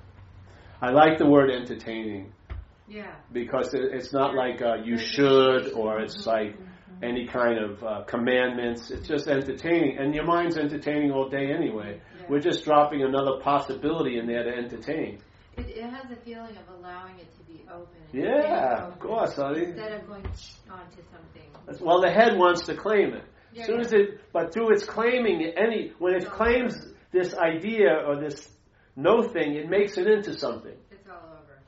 I 0.81 0.91
like 0.91 1.17
the 1.17 1.25
word 1.25 1.49
entertaining 1.49 2.33
yeah. 2.87 3.15
because 3.31 3.73
it, 3.73 3.81
it's 3.93 4.13
not 4.13 4.33
like 4.35 4.61
uh, 4.61 4.75
you 4.83 4.97
should 4.97 5.73
or 5.73 5.99
it's 5.99 6.25
like 6.25 6.55
any 7.01 7.27
kind 7.27 7.59
of 7.59 7.83
uh, 7.83 8.03
commandments. 8.03 8.89
It's 8.91 9.07
just 9.07 9.27
entertaining, 9.27 9.97
and 9.99 10.15
your 10.15 10.25
mind's 10.25 10.57
entertaining 10.57 11.11
all 11.11 11.29
day 11.29 11.51
anyway. 11.53 12.01
Yeah. 12.19 12.25
We're 12.29 12.39
just 12.39 12.63
dropping 12.63 13.03
another 13.03 13.39
possibility 13.41 14.17
in 14.17 14.25
there 14.27 14.43
to 14.43 14.49
entertain. 14.49 15.19
It, 15.57 15.69
it 15.69 15.83
has 15.89 16.11
a 16.11 16.15
feeling 16.17 16.55
of 16.57 16.79
allowing 16.79 17.15
it 17.19 17.27
to 17.37 17.43
be 17.51 17.63
open. 17.71 17.87
and 18.13 18.23
Yeah, 18.23 18.41
staying 18.41 18.53
of 18.53 18.87
open 18.87 18.99
course, 18.99 19.35
honey. 19.35 19.63
Instead 19.65 19.91
of 19.93 20.07
going 20.07 20.23
onto 20.23 21.01
something. 21.11 21.51
That's- 21.65 21.81
Well, 21.81 22.01
the 22.01 22.11
head 22.11 22.37
wants 22.37 22.65
to 22.65 22.75
claim 22.75 23.13
it. 23.13 23.23
Yeah, 23.53 23.61
As 23.61 23.67
soon 23.67 23.75
yeah. 23.79 23.85
as 23.85 23.93
it, 23.93 24.21
but 24.33 24.53
through 24.53 24.73
its 24.73 24.83
claiming 24.83 25.41
any 25.57 25.93
when 25.99 26.13
it 26.15 26.29
claims 26.29 26.77
this 27.11 27.33
idea 27.35 28.03
or 28.05 28.19
this 28.19 28.47
no 28.95 29.21
thing, 29.23 29.55
it 29.55 29.69
makes 29.69 29.97
it 29.97 30.07
into 30.07 30.37
something. 30.37 30.75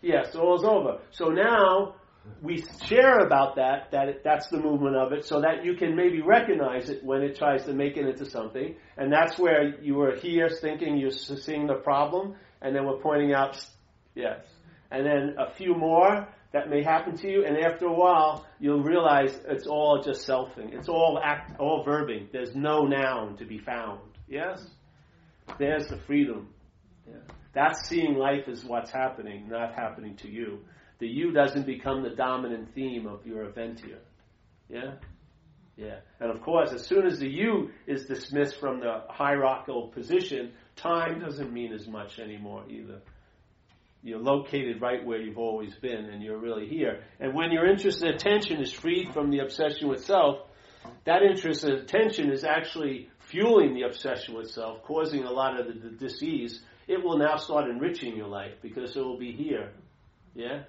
Over. 0.04 0.14
Yes, 0.14 0.36
all's 0.36 0.64
over. 0.64 1.00
So 1.12 1.30
now 1.30 1.96
we 2.42 2.64
share 2.86 3.20
about 3.20 3.56
that, 3.56 3.92
that 3.92 4.10
it, 4.10 4.24
that's 4.24 4.48
the 4.48 4.60
movement 4.60 4.96
of 4.96 5.12
it, 5.14 5.26
so 5.26 5.42
that 5.42 5.66
you 5.66 5.76
can 5.76 5.96
maybe 5.96 6.22
recognize 6.22 6.90
it 6.90 7.04
when 7.04 7.22
it 7.22 7.38
tries 7.38 7.66
to 7.66 7.74
make 7.74 7.98
it 7.98 8.06
into 8.06 8.26
something. 8.30 8.76
And 8.98 9.12
that's 9.12 9.38
where 9.38 9.80
you 9.82 9.96
were 9.96 10.16
here 10.16 10.50
thinking 10.50 10.98
you're 10.98 11.12
seeing 11.12 11.68
the 11.68 11.76
problem, 11.76 12.36
and 12.62 12.76
then 12.76 12.86
we're 12.86 13.00
pointing 13.00 13.34
out, 13.34 13.58
yes. 14.16 14.42
And 14.92 15.06
then 15.06 15.36
a 15.38 15.54
few 15.54 15.76
more 15.76 16.28
that 16.52 16.70
may 16.70 16.84
happen 16.84 17.16
to 17.18 17.30
you, 17.30 17.46
and 17.46 17.58
after 17.58 17.86
a 17.86 17.94
while, 17.94 18.46
you'll 18.60 18.84
realize 18.84 19.38
it's 19.48 19.68
all 19.68 20.02
just 20.04 20.28
selfing. 20.28 20.74
It's 20.74 20.90
all 20.90 21.20
act, 21.24 21.60
all 21.60 21.86
verbing. 21.86 22.32
There's 22.32 22.56
no 22.56 22.86
noun 22.86 23.38
to 23.38 23.46
be 23.46 23.60
found. 23.60 24.00
Yes? 24.28 24.66
There's 25.58 25.88
the 25.88 25.98
freedom. 25.98 26.50
Yeah. 27.08 27.18
That's 27.54 27.88
seeing 27.88 28.16
life 28.16 28.48
as 28.48 28.64
what's 28.64 28.92
happening, 28.92 29.48
not 29.50 29.74
happening 29.74 30.16
to 30.18 30.30
you. 30.30 30.60
The 31.00 31.08
you 31.08 31.32
doesn't 31.32 31.66
become 31.66 32.04
the 32.04 32.10
dominant 32.10 32.74
theme 32.76 33.08
of 33.08 33.26
your 33.26 33.44
event 33.44 33.82
here. 33.84 34.02
Yeah? 34.68 34.96
Yeah. 35.78 36.00
And 36.20 36.30
of 36.30 36.42
course, 36.42 36.74
as 36.74 36.86
soon 36.86 37.06
as 37.06 37.20
the 37.20 37.30
you 37.30 37.70
is 37.88 38.06
dismissed 38.06 38.60
from 38.60 38.82
the 38.82 39.04
hierarchical 39.10 39.88
position, 39.88 40.52
time 40.76 41.22
doesn't 41.22 41.54
mean 41.54 41.72
as 41.74 41.88
much 41.88 42.20
anymore 42.20 42.66
either. 42.70 43.02
You're 44.04 44.20
located 44.20 44.82
right 44.82 45.06
where 45.06 45.20
you've 45.20 45.38
always 45.38 45.76
been 45.76 46.06
and 46.06 46.22
you're 46.22 46.38
really 46.38 46.68
here. 46.68 47.04
And 47.20 47.34
when 47.34 47.52
your 47.52 47.66
interest 47.66 48.02
and 48.02 48.14
attention 48.14 48.62
is 48.62 48.72
freed 48.72 49.14
from 49.14 49.30
the 49.32 49.40
obsession 49.40 49.88
with 49.88 50.04
self, 50.04 50.40
that 51.06 51.22
interest 51.24 51.64
and 51.64 51.74
attention 51.74 52.32
is 52.32 52.44
actually 52.44 53.10
fueling 53.20 53.74
the 53.74 53.84
obsession 53.84 54.36
with 54.36 54.50
self, 54.52 54.84
causing 54.84 55.24
a 55.24 55.32
lot 55.32 55.60
of 55.60 55.68
the, 55.68 55.90
the 55.90 55.96
disease, 55.96 56.62
it 56.90 57.04
will 57.04 57.18
now 57.18 57.38
start 57.38 57.70
enriching 57.70 58.18
your 58.18 58.28
life 58.28 58.54
because 58.64 58.98
it 58.98 59.00
will 59.00 59.20
be 59.20 59.32
here. 59.32 59.72
Yeah? 60.34 60.64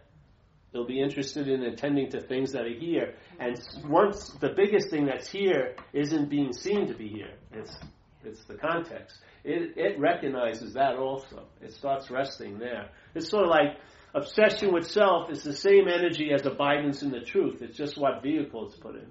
They'll 0.71 0.87
be 0.87 1.01
interested 1.01 1.49
in 1.49 1.63
attending 1.63 2.11
to 2.11 2.21
things 2.21 2.53
that 2.53 2.67
are 2.67 2.79
here. 2.79 3.15
And 3.41 3.59
once 3.89 4.29
the 4.39 4.51
biggest 4.51 4.91
thing 4.91 5.07
that's 5.07 5.29
here 5.29 5.75
isn't 5.95 6.29
being 6.29 6.53
seen 6.53 6.87
to 6.89 6.95
be 6.95 7.09
here. 7.09 7.33
It's 7.53 7.75
it's 8.23 8.45
the 8.45 8.55
context. 8.55 9.19
It 9.45 9.77
it 9.77 9.99
recognizes 9.99 10.75
that 10.75 10.97
also. 10.97 11.45
It 11.63 11.73
starts 11.73 12.11
resting 12.11 12.59
there. 12.59 12.91
It's 13.15 13.31
sort 13.31 13.45
of 13.45 13.51
like 13.51 13.79
obsession 14.15 14.73
with 14.75 14.87
self 14.87 15.31
is 15.31 15.43
the 15.43 15.55
same 15.55 15.89
energy 15.89 16.33
as 16.33 16.45
abidance 16.45 17.03
in 17.03 17.11
the 17.11 17.21
truth. 17.21 17.63
It's 17.63 17.77
just 17.77 17.97
what 17.97 18.23
vehicle 18.23 18.67
it's 18.67 18.77
put 18.77 18.95
in. 18.95 19.07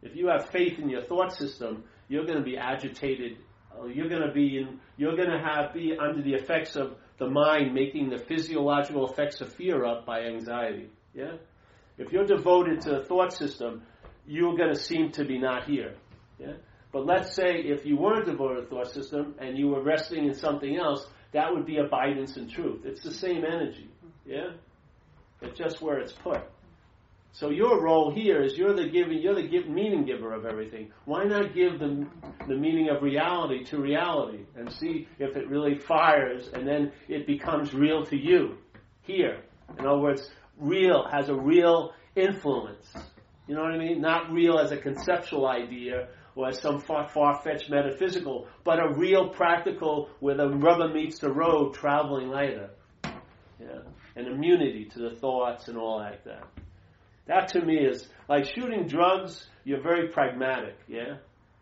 If 0.00 0.14
you 0.14 0.28
have 0.28 0.50
faith 0.50 0.78
in 0.78 0.88
your 0.88 1.02
thought 1.02 1.34
system, 1.34 1.82
you're 2.08 2.24
going 2.24 2.38
to 2.38 2.44
be 2.44 2.56
agitated. 2.56 3.38
Uh, 3.76 3.86
you're 3.86 4.08
going 4.08 4.26
to 4.26 4.32
be 4.32 4.58
in, 4.58 4.80
you're 4.96 5.16
going 5.16 5.30
to 5.30 5.38
have 5.38 5.72
be 5.74 5.96
under 5.98 6.22
the 6.22 6.34
effects 6.34 6.76
of 6.76 6.96
the 7.18 7.28
mind 7.28 7.74
making 7.74 8.10
the 8.10 8.18
physiological 8.18 9.10
effects 9.10 9.40
of 9.40 9.52
fear 9.52 9.84
up 9.84 10.06
by 10.06 10.22
anxiety. 10.22 10.88
Yeah? 11.14 11.34
If 11.96 12.12
you're 12.12 12.26
devoted 12.26 12.80
to 12.82 12.90
the 12.90 13.04
thought 13.04 13.32
system, 13.32 13.82
you're 14.26 14.56
going 14.56 14.72
to 14.72 14.78
seem 14.78 15.10
to 15.12 15.24
be 15.24 15.38
not 15.38 15.64
here. 15.64 15.94
Yeah? 16.38 16.54
But 16.92 17.06
let's 17.06 17.34
say 17.34 17.56
if 17.56 17.84
you 17.84 17.96
weren't 17.96 18.26
devoted 18.26 18.56
to 18.56 18.62
the 18.62 18.68
thought 18.68 18.92
system 18.92 19.34
and 19.38 19.58
you 19.58 19.68
were 19.68 19.82
resting 19.82 20.24
in 20.26 20.34
something 20.34 20.76
else, 20.76 21.06
that 21.32 21.52
would 21.52 21.66
be 21.66 21.78
abidance 21.78 22.36
in 22.36 22.48
truth. 22.48 22.82
It's 22.84 23.02
the 23.02 23.12
same 23.12 23.44
energy. 23.44 23.90
Yeah? 24.24 24.52
It's 25.42 25.58
just 25.58 25.82
where 25.82 25.98
it's 25.98 26.12
put. 26.12 26.40
So 27.32 27.50
your 27.50 27.82
role 27.82 28.12
here 28.12 28.42
is 28.42 28.56
you're 28.56 28.74
the 28.74 28.88
giving, 28.88 29.18
you're 29.18 29.34
the 29.34 29.46
give, 29.46 29.68
meaning 29.68 30.04
giver 30.04 30.32
of 30.32 30.44
everything. 30.44 30.90
Why 31.04 31.24
not 31.24 31.54
give 31.54 31.78
the, 31.78 32.06
the 32.48 32.56
meaning 32.56 32.88
of 32.88 33.02
reality 33.02 33.64
to 33.66 33.78
reality 33.78 34.44
and 34.56 34.72
see 34.72 35.06
if 35.18 35.36
it 35.36 35.48
really 35.48 35.78
fires 35.78 36.48
and 36.52 36.66
then 36.66 36.92
it 37.06 37.26
becomes 37.26 37.72
real 37.74 38.04
to 38.06 38.16
you 38.16 38.58
here. 39.02 39.42
In 39.78 39.86
other 39.86 40.00
words, 40.00 40.30
real 40.58 41.06
has 41.10 41.28
a 41.28 41.34
real 41.34 41.92
influence. 42.16 42.92
You 43.46 43.54
know 43.54 43.62
what 43.62 43.72
I 43.72 43.78
mean? 43.78 44.00
Not 44.00 44.32
real 44.32 44.58
as 44.58 44.72
a 44.72 44.76
conceptual 44.76 45.46
idea 45.46 46.08
or 46.34 46.48
as 46.48 46.60
some 46.60 46.80
far, 46.80 47.08
far-fetched 47.08 47.70
metaphysical, 47.70 48.46
but 48.64 48.78
a 48.78 48.94
real 48.96 49.28
practical 49.28 50.08
where 50.20 50.36
the 50.36 50.48
rubber 50.48 50.88
meets 50.88 51.18
the 51.18 51.32
road 51.32 51.74
traveling 51.74 52.30
later. 52.30 52.70
Yeah. 53.60 53.80
An 54.14 54.26
immunity 54.26 54.86
to 54.94 54.98
the 55.00 55.16
thoughts 55.16 55.68
and 55.68 55.76
all 55.76 55.98
like 55.98 56.24
that. 56.24 56.46
That 57.28 57.48
to 57.48 57.64
me 57.64 57.76
is 57.76 58.08
like 58.28 58.46
shooting 58.46 58.88
drugs. 58.88 59.46
You're 59.64 59.82
very 59.82 60.08
pragmatic, 60.08 60.76
yeah. 60.88 61.18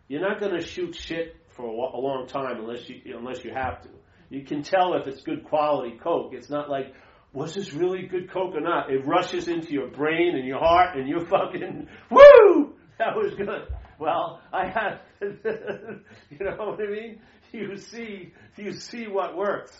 You're 0.07 0.21
not 0.21 0.39
going 0.39 0.53
to 0.53 0.65
shoot 0.65 0.95
shit 0.95 1.35
for 1.49 1.65
a, 1.65 1.99
long 1.99 2.25
time 2.27 2.59
unless 2.59 2.87
you 2.89 3.17
unless 3.17 3.43
you 3.43 3.51
have 3.53 3.81
to. 3.83 3.89
You 4.29 4.43
can 4.45 4.63
tell 4.63 4.93
if 4.95 5.07
it's 5.07 5.21
good 5.21 5.43
quality 5.43 5.97
coke. 6.01 6.33
It's 6.33 6.49
not 6.49 6.69
like 6.69 6.93
was 7.33 7.53
this 7.53 7.73
really 7.73 8.07
good 8.07 8.31
coke 8.31 8.55
or 8.55 8.61
not. 8.61 8.89
It 8.89 9.05
rushes 9.05 9.47
into 9.47 9.73
your 9.73 9.89
brain 9.89 10.35
and 10.35 10.47
your 10.47 10.59
heart, 10.59 10.97
and 10.97 11.07
you're 11.07 11.27
fucking 11.27 11.87
woo. 12.09 12.73
That 12.97 13.15
was 13.15 13.33
good. 13.35 13.67
Well, 13.99 14.41
I 14.53 14.67
had, 14.67 14.99
you 15.21 16.39
know 16.39 16.55
what 16.57 16.79
I 16.79 16.89
mean. 16.89 17.19
You 17.51 17.77
see, 17.77 18.33
you 18.55 18.71
see 18.71 19.07
what 19.07 19.35
works 19.35 19.77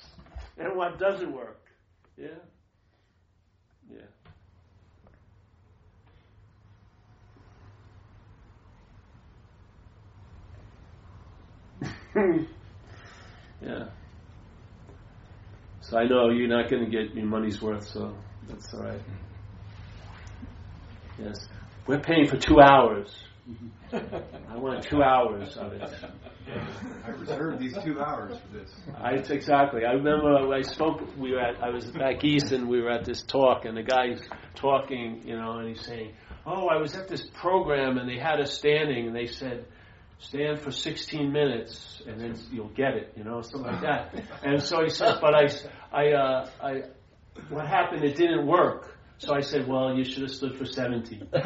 and 0.57 0.75
what 0.75 0.99
doesn't 0.99 1.31
work. 1.31 1.61
Yeah. 2.17 2.27
Yeah. 3.89 4.01
yeah. 13.61 13.85
So 15.81 15.97
I 15.97 16.07
know 16.07 16.29
you're 16.29 16.47
not 16.47 16.69
going 16.69 16.85
to 16.85 16.91
get 16.91 17.15
your 17.15 17.25
money's 17.25 17.61
worth, 17.61 17.87
so 17.87 18.15
that's 18.47 18.73
all 18.73 18.81
right. 18.81 19.01
Yes. 21.19 21.47
We're 21.85 21.99
paying 21.99 22.27
for 22.27 22.37
two 22.37 22.59
hours. 22.59 23.15
Mm-hmm. 23.49 24.51
I 24.51 24.57
want 24.57 24.83
two 24.83 25.01
hours 25.01 25.55
of 25.55 25.71
it. 25.71 25.81
I 27.05 27.09
reserved 27.11 27.59
these 27.59 27.77
two 27.81 28.01
hours 28.01 28.37
for 28.37 28.57
this. 28.57 28.69
I, 28.97 29.11
exactly. 29.13 29.85
I 29.85 29.93
remember 29.93 30.53
I 30.53 30.61
spoke. 30.61 31.01
We 31.17 31.31
were 31.31 31.39
at, 31.39 31.63
I 31.63 31.69
was 31.69 31.85
back 31.85 32.23
east, 32.25 32.51
and 32.51 32.67
we 32.67 32.81
were 32.81 32.91
at 32.91 33.05
this 33.05 33.21
talk, 33.23 33.63
and 33.63 33.77
the 33.77 33.83
guy's 33.83 34.21
talking, 34.55 35.21
you 35.25 35.37
know, 35.37 35.59
and 35.59 35.69
he's 35.69 35.85
saying, 35.85 36.13
"Oh, 36.45 36.67
I 36.67 36.77
was 36.77 36.95
at 36.95 37.07
this 37.07 37.25
program, 37.33 37.97
and 37.97 38.09
they 38.09 38.17
had 38.17 38.41
us 38.41 38.53
standing, 38.53 39.07
and 39.07 39.15
they 39.15 39.27
said." 39.27 39.65
Stand 40.19 40.61
for 40.61 40.71
16 40.71 41.31
minutes 41.31 42.01
and 42.07 42.19
then 42.19 42.35
you'll 42.51 42.69
get 42.69 42.95
it, 42.95 43.13
you 43.15 43.23
know, 43.23 43.41
something 43.41 43.71
like 43.71 43.81
that. 43.81 44.15
And 44.43 44.61
so 44.61 44.83
he 44.83 44.89
says, 44.89 45.17
but 45.21 45.35
I, 45.35 45.47
I, 45.91 46.11
uh, 46.13 46.49
I, 46.61 46.81
what 47.49 47.67
happened? 47.67 48.03
It 48.03 48.15
didn't 48.15 48.47
work. 48.47 48.97
So 49.19 49.33
I 49.33 49.41
said, 49.41 49.67
well, 49.67 49.95
you 49.95 50.03
should 50.03 50.23
have 50.23 50.31
stood 50.31 50.57
for 50.57 50.65
17. 50.65 51.29
An 51.33 51.41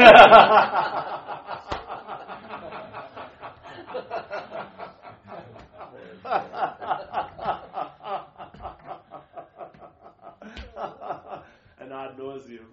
ad 11.91 12.17
nauseam. 12.17 12.67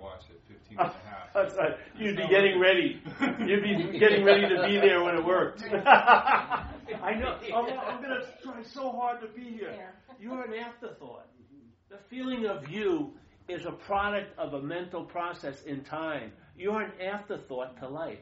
watch 0.00 0.24
at 0.30 0.40
15 0.48 0.78
and 0.78 0.88
a 0.88 0.92
half. 1.08 1.32
That's 1.34 1.54
right. 1.56 1.76
You'd 1.98 2.16
be 2.16 2.28
getting 2.28 2.60
ready. 2.60 3.02
You'd 3.44 3.62
be 3.62 3.98
getting 3.98 4.24
ready 4.24 4.48
to 4.48 4.62
be 4.66 4.76
there 4.76 5.02
when 5.02 5.16
it 5.16 5.24
worked. 5.24 5.62
I 5.72 7.14
know. 7.18 7.38
I'm, 7.54 7.78
I'm 7.78 8.02
going 8.02 8.20
to 8.20 8.26
try 8.42 8.62
so 8.62 8.92
hard 8.92 9.20
to 9.20 9.26
be 9.28 9.50
here. 9.50 9.74
You're 10.20 10.44
an 10.44 10.54
afterthought. 10.54 11.26
The 11.90 11.98
feeling 12.08 12.46
of 12.46 12.68
you 12.68 13.12
is 13.48 13.64
a 13.66 13.72
product 13.72 14.38
of 14.38 14.54
a 14.54 14.62
mental 14.62 15.04
process 15.04 15.62
in 15.62 15.82
time. 15.82 16.32
You're 16.56 16.82
an 16.82 16.92
afterthought 17.00 17.78
to 17.80 17.88
life. 17.88 18.18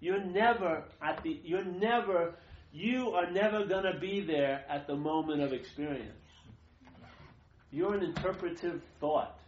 You're 0.00 0.24
never 0.24 0.84
at 1.00 1.22
the. 1.22 1.40
You're 1.42 1.64
never. 1.64 2.34
You 2.72 3.10
are 3.10 3.30
never 3.30 3.64
going 3.64 3.84
to 3.90 3.98
be 3.98 4.20
there 4.20 4.62
at 4.68 4.86
the 4.86 4.94
moment 4.94 5.40
of 5.40 5.54
experience. 5.54 6.12
You're 7.70 7.94
an 7.94 8.02
interpretive 8.02 8.82
thought 9.00 9.38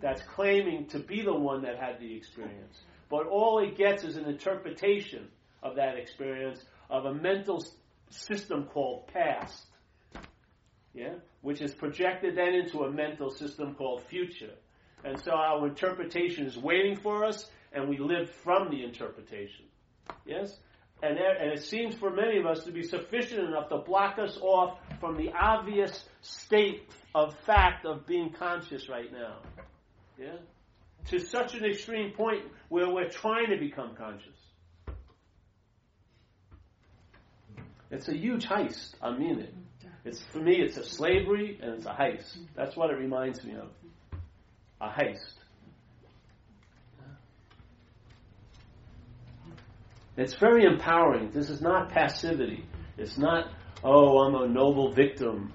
that's 0.00 0.22
claiming 0.22 0.86
to 0.88 0.98
be 0.98 1.22
the 1.22 1.34
one 1.34 1.62
that 1.62 1.78
had 1.78 2.00
the 2.00 2.16
experience. 2.16 2.80
But 3.08 3.26
all 3.26 3.58
it 3.58 3.76
gets 3.76 4.04
is 4.04 4.16
an 4.16 4.24
interpretation 4.24 5.28
of 5.62 5.76
that 5.76 5.96
experience 5.96 6.60
of 6.90 7.04
a 7.04 7.14
mental 7.14 7.64
system 8.10 8.64
called 8.64 9.08
past. 9.08 9.64
Yeah? 10.94 11.14
Which 11.42 11.60
is 11.60 11.74
projected 11.74 12.36
then 12.36 12.54
into 12.54 12.84
a 12.84 12.90
mental 12.90 13.30
system 13.30 13.74
called 13.74 14.02
future. 14.04 14.54
And 15.04 15.20
so 15.22 15.32
our 15.32 15.66
interpretation 15.66 16.46
is 16.46 16.56
waiting 16.56 16.96
for 16.96 17.24
us, 17.24 17.48
and 17.72 17.88
we 17.88 17.98
live 17.98 18.30
from 18.30 18.70
the 18.70 18.82
interpretation. 18.82 19.66
Yes? 20.24 20.58
And, 21.02 21.16
there, 21.16 21.36
and 21.36 21.52
it 21.52 21.62
seems 21.62 21.94
for 21.94 22.10
many 22.10 22.38
of 22.38 22.46
us 22.46 22.64
to 22.64 22.72
be 22.72 22.82
sufficient 22.82 23.40
enough 23.40 23.68
to 23.68 23.78
block 23.78 24.18
us 24.18 24.38
off 24.40 24.78
from 24.98 25.16
the 25.16 25.30
obvious 25.32 26.04
state 26.22 26.88
of 27.14 27.36
fact 27.40 27.84
of 27.84 28.06
being 28.06 28.32
conscious 28.32 28.88
right 28.88 29.12
now. 29.12 29.36
Yeah? 30.18 30.36
To 31.08 31.18
such 31.18 31.54
an 31.54 31.64
extreme 31.64 32.12
point 32.12 32.44
where 32.68 32.88
we're 32.88 33.10
trying 33.10 33.50
to 33.50 33.58
become 33.58 33.94
conscious. 33.94 34.32
It's 37.90 38.08
a 38.08 38.16
huge 38.16 38.46
heist. 38.46 38.94
I 39.00 39.16
mean 39.16 39.38
it. 39.38 39.54
It's 40.04 40.22
for 40.32 40.38
me. 40.38 40.60
It's 40.60 40.76
a 40.76 40.84
slavery 40.84 41.58
and 41.62 41.74
it's 41.74 41.86
a 41.86 41.90
heist. 41.90 42.36
That's 42.54 42.76
what 42.76 42.90
it 42.90 42.94
reminds 42.94 43.44
me 43.44 43.54
of. 43.54 43.68
A 44.80 44.88
heist. 44.88 45.34
It's 50.16 50.34
very 50.34 50.64
empowering. 50.64 51.30
This 51.32 51.50
is 51.50 51.60
not 51.60 51.90
passivity. 51.90 52.64
It's 52.96 53.18
not, 53.18 53.50
oh, 53.84 54.20
I'm 54.20 54.34
a 54.34 54.48
noble 54.48 54.92
victim. 54.92 55.52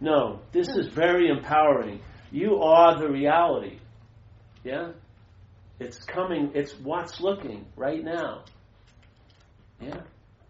No, 0.00 0.40
this 0.52 0.68
is 0.68 0.88
very 0.88 1.28
empowering. 1.28 2.00
You 2.30 2.60
are 2.62 2.98
the 2.98 3.08
reality. 3.08 3.78
Yeah? 4.62 4.92
It's 5.80 5.98
coming, 6.04 6.52
it's 6.54 6.72
what's 6.78 7.20
looking 7.20 7.66
right 7.76 8.02
now. 8.02 8.44
Yeah? 9.80 10.00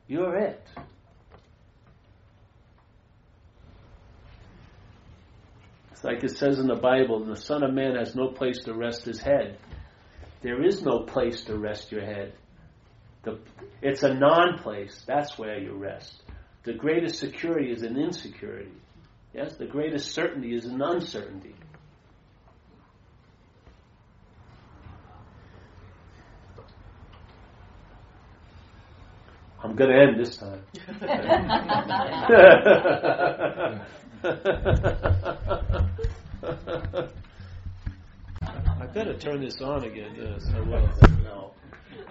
You're 0.07 0.37
it. 0.37 0.67
It's 5.93 6.05
like 6.05 6.23
it 6.23 6.37
says 6.37 6.59
in 6.59 6.67
the 6.67 6.75
Bible 6.75 7.25
the 7.25 7.37
Son 7.37 7.63
of 7.63 7.73
Man 7.73 7.97
has 7.97 8.15
no 8.15 8.29
place 8.29 8.65
to 8.65 8.75
rest 8.75 9.05
his 9.05 9.21
head. 9.21 9.59
There 10.43 10.63
is 10.63 10.83
no 10.83 11.01
place 11.01 11.45
to 11.45 11.57
rest 11.57 11.91
your 11.91 12.05
head. 12.05 12.35
The, 13.25 13.39
it's 13.83 14.03
a 14.03 14.15
non 14.15 14.59
place. 14.59 15.03
That's 15.07 15.39
where 15.39 15.59
you 15.59 15.75
rest. 15.75 16.23
The 16.65 16.75
greatest 16.75 17.19
security 17.19 17.71
is 17.71 17.83
an 17.83 17.97
insecurity. 17.99 18.73
Yes, 19.35 19.57
the 19.57 19.67
greatest 19.67 20.13
certainty 20.13 20.55
is 20.55 20.65
an 20.65 20.81
uncertainty. 20.81 21.55
I'm 29.63 29.75
going 29.77 29.91
to 29.91 29.97
end 29.97 30.19
this 30.21 30.37
time. 30.37 30.61
I 38.77 38.87
better 38.93 39.17
turn 39.19 39.41
this 39.41 39.61
on 39.63 39.85
again. 39.85 40.15
Yes, 40.17 40.47
I 40.55 40.61
will. 40.61 40.89
No. 41.25 41.53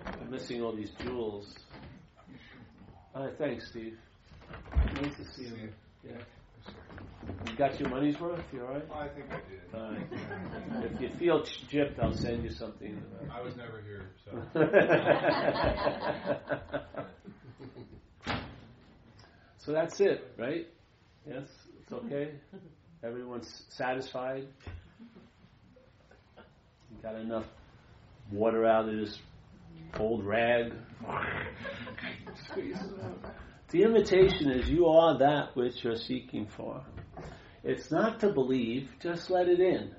I'm 0.05 0.31
missing 0.31 0.61
all 0.61 0.75
these 0.75 0.91
jewels. 1.03 1.53
Right, 3.15 3.33
thanks, 3.37 3.69
Steve. 3.69 3.97
Nice 5.01 5.15
to 5.17 5.25
see 5.33 5.43
you. 5.43 5.69
Yeah. 6.03 6.17
You 7.47 7.55
got 7.57 7.79
your 7.79 7.89
money's 7.89 8.19
worth? 8.19 8.43
You 8.51 8.65
all 8.65 8.73
right? 8.73 8.83
I 8.93 9.07
think 9.09 9.27
I 9.31 9.39
did. 9.49 9.61
Right. 9.73 10.91
If 10.91 10.99
you 11.01 11.09
feel 11.17 11.41
gypped, 11.71 11.99
I'll 12.01 12.13
send 12.13 12.43
you 12.43 12.51
something. 12.51 13.01
I 13.31 13.41
was 13.41 13.55
never 13.55 13.81
here, 13.81 14.09
so. 14.25 14.31
so 19.59 19.71
that's 19.71 19.99
it, 20.01 20.33
right? 20.37 20.67
Yes, 21.27 21.47
it's 21.81 21.93
okay. 21.93 22.31
Everyone's 23.03 23.63
satisfied. 23.69 24.47
You 26.35 26.97
got 27.01 27.15
enough 27.15 27.45
water 28.31 28.65
out 28.65 28.89
of 28.89 28.95
this 28.95 29.17
old 29.99 30.25
rag. 30.25 30.73
the 33.69 33.83
invitation 33.83 34.51
is 34.51 34.69
you 34.69 34.87
are 34.87 35.17
that 35.19 35.55
which 35.55 35.83
you're 35.83 35.95
seeking 35.95 36.47
for. 36.47 36.83
It's 37.63 37.91
not 37.91 38.19
to 38.19 38.31
believe, 38.31 38.89
just 39.01 39.29
let 39.29 39.47
it 39.47 39.59
in. 39.59 39.95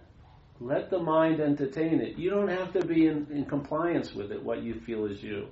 Let 0.60 0.90
the 0.90 1.00
mind 1.00 1.40
entertain 1.40 2.00
it. 2.00 2.18
You 2.18 2.30
don't 2.30 2.48
have 2.48 2.72
to 2.74 2.86
be 2.86 3.06
in, 3.06 3.26
in 3.30 3.46
compliance 3.46 4.12
with 4.12 4.30
it, 4.30 4.42
what 4.42 4.62
you 4.62 4.80
feel 4.86 5.06
is 5.06 5.22
you. 5.22 5.48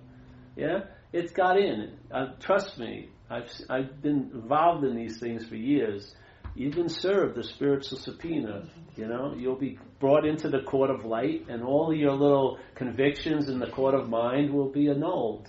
Yeah? 0.57 0.85
It's 1.13 1.33
got 1.33 1.59
in. 1.59 1.97
Uh, 2.11 2.33
trust 2.39 2.79
me, 2.79 3.11
I've, 3.29 3.51
I've 3.69 4.03
been 4.03 4.31
involved 4.35 4.85
in 4.85 4.95
these 4.97 5.19
things 5.19 5.47
for 5.47 5.57
years. 5.57 6.15
You've 6.55 6.91
serve 6.91 7.35
the 7.35 7.45
spiritual 7.45 7.99
subpoena. 7.99 8.69
You 8.97 9.07
know, 9.07 9.35
you'll 9.37 9.59
be 9.59 9.79
brought 10.01 10.27
into 10.27 10.51
the 10.51 10.61
court 10.61 10.91
of 10.91 11.05
light, 11.05 11.47
and 11.49 11.63
all 11.63 11.95
your 11.95 12.13
little 12.13 12.59
convictions 12.75 13.49
in 13.49 13.59
the 13.59 13.71
court 13.71 13.95
of 13.95 14.09
mind 14.11 14.53
will 14.53 14.69
be 14.71 14.89
annulled. 14.91 15.49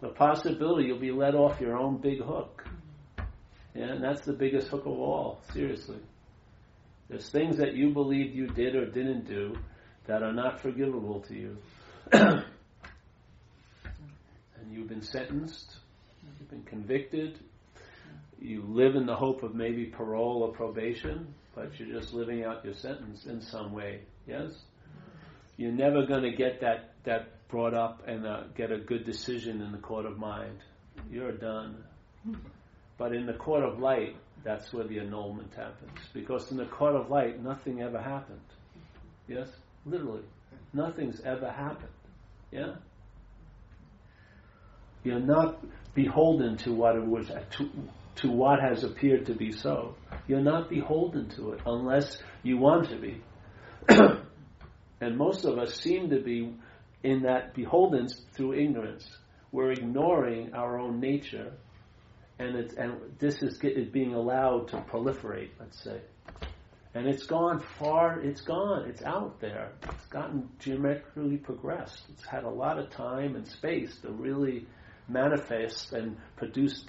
The 0.00 0.10
possibility 0.10 0.86
you'll 0.86 1.00
be 1.00 1.10
let 1.10 1.34
off 1.34 1.60
your 1.60 1.76
own 1.76 1.96
big 1.96 2.22
hook. 2.22 2.64
Yeah, 3.74 3.86
and 3.86 4.04
that's 4.04 4.24
the 4.24 4.34
biggest 4.34 4.68
hook 4.68 4.86
of 4.86 4.92
all, 4.92 5.40
seriously. 5.52 5.98
There's 7.08 7.28
things 7.28 7.56
that 7.56 7.74
you 7.74 7.90
believe 7.90 8.34
you 8.34 8.46
did 8.46 8.76
or 8.76 8.86
didn't 8.86 9.26
do 9.26 9.56
that 10.06 10.22
are 10.22 10.32
not 10.32 10.60
forgivable 10.60 11.22
to 11.22 11.34
you. 11.34 11.56
and 12.12 12.44
you've 14.70 14.88
been 14.88 15.02
sentenced, 15.02 15.76
you've 16.38 16.50
been 16.50 16.62
convicted, 16.62 17.40
you 18.40 18.62
live 18.66 18.96
in 18.96 19.06
the 19.06 19.16
hope 19.16 19.42
of 19.42 19.54
maybe 19.54 19.86
parole 19.86 20.42
or 20.42 20.52
probation, 20.52 21.34
but 21.54 21.78
you're 21.78 22.00
just 22.00 22.12
living 22.12 22.44
out 22.44 22.64
your 22.64 22.74
sentence 22.74 23.26
in 23.26 23.40
some 23.40 23.72
way. 23.72 24.00
Yes? 24.26 24.52
You're 25.56 25.72
never 25.72 26.06
going 26.06 26.22
to 26.22 26.32
get 26.32 26.60
that, 26.60 26.94
that 27.04 27.48
brought 27.48 27.74
up 27.74 28.02
and 28.06 28.26
uh, 28.26 28.44
get 28.56 28.72
a 28.72 28.78
good 28.78 29.04
decision 29.04 29.60
in 29.60 29.72
the 29.72 29.78
court 29.78 30.06
of 30.06 30.18
mind. 30.18 30.58
You're 31.10 31.32
done. 31.32 31.84
But 32.98 33.14
in 33.14 33.26
the 33.26 33.34
court 33.34 33.62
of 33.62 33.78
light, 33.78 34.16
that's 34.42 34.72
where 34.72 34.84
the 34.84 34.98
annulment 34.98 35.52
happens. 35.54 35.98
Because 36.12 36.50
in 36.50 36.56
the 36.56 36.66
court 36.66 36.94
of 36.94 37.10
light, 37.10 37.42
nothing 37.42 37.82
ever 37.82 38.00
happened. 38.00 38.40
Yes? 39.28 39.48
Literally. 39.86 40.24
Nothing's 40.72 41.20
ever 41.20 41.50
happened. 41.50 41.88
Yeah? 42.50 42.74
You're 45.04 45.20
not 45.20 45.64
beholden 45.94 46.56
to 46.58 46.72
what 46.72 46.96
it 46.96 47.04
was 47.04 47.28
to, 47.28 47.70
to 48.16 48.30
what 48.30 48.60
has 48.60 48.84
appeared 48.84 49.26
to 49.26 49.34
be 49.34 49.52
so. 49.52 49.96
You're 50.26 50.40
not 50.40 50.70
beholden 50.70 51.28
to 51.30 51.52
it 51.52 51.60
unless 51.66 52.18
you 52.42 52.58
want 52.58 52.88
to 52.90 52.96
be. 52.96 53.22
and 55.00 55.16
most 55.16 55.44
of 55.44 55.58
us 55.58 55.74
seem 55.74 56.10
to 56.10 56.20
be 56.20 56.54
in 57.02 57.22
that 57.22 57.54
beholden 57.54 58.08
through 58.32 58.54
ignorance. 58.54 59.08
We're 59.52 59.72
ignoring 59.72 60.54
our 60.54 60.78
own 60.78 61.00
nature 61.00 61.52
and 62.38 62.56
it's 62.56 62.74
and 62.74 62.94
this 63.18 63.42
is 63.42 63.58
get, 63.58 63.92
being 63.92 64.14
allowed 64.14 64.68
to 64.68 64.76
proliferate. 64.78 65.50
Let's 65.58 65.82
say, 65.82 66.00
and 66.94 67.06
it's 67.06 67.24
gone 67.24 67.62
far. 67.78 68.20
It's 68.20 68.40
gone. 68.40 68.88
It's 68.88 69.02
out 69.02 69.40
there. 69.40 69.72
It's 69.82 70.06
gotten 70.06 70.48
geometrically 70.58 71.36
progressed. 71.36 72.02
It's 72.12 72.26
had 72.26 72.44
a 72.44 72.50
lot 72.50 72.78
of 72.78 72.90
time 72.90 73.36
and 73.36 73.46
space 73.46 73.96
to 74.02 74.10
really 74.10 74.66
manifest 75.08 75.92
and 75.92 76.16
produce 76.36 76.84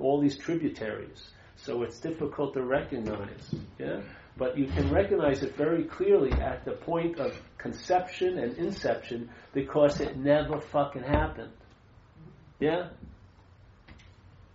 all 0.00 0.20
these 0.20 0.36
tributaries. 0.38 1.30
So 1.56 1.82
it's 1.82 2.00
difficult 2.00 2.54
to 2.54 2.62
recognize. 2.62 3.54
Yeah. 3.78 4.00
But 4.36 4.56
you 4.56 4.66
can 4.66 4.90
recognize 4.90 5.42
it 5.42 5.56
very 5.56 5.84
clearly 5.84 6.32
at 6.32 6.64
the 6.64 6.72
point 6.72 7.18
of 7.18 7.38
conception 7.58 8.38
and 8.38 8.56
inception 8.56 9.28
because 9.52 10.00
it 10.00 10.16
never 10.16 10.60
fucking 10.60 11.02
happened. 11.02 11.52
Yeah? 12.58 12.88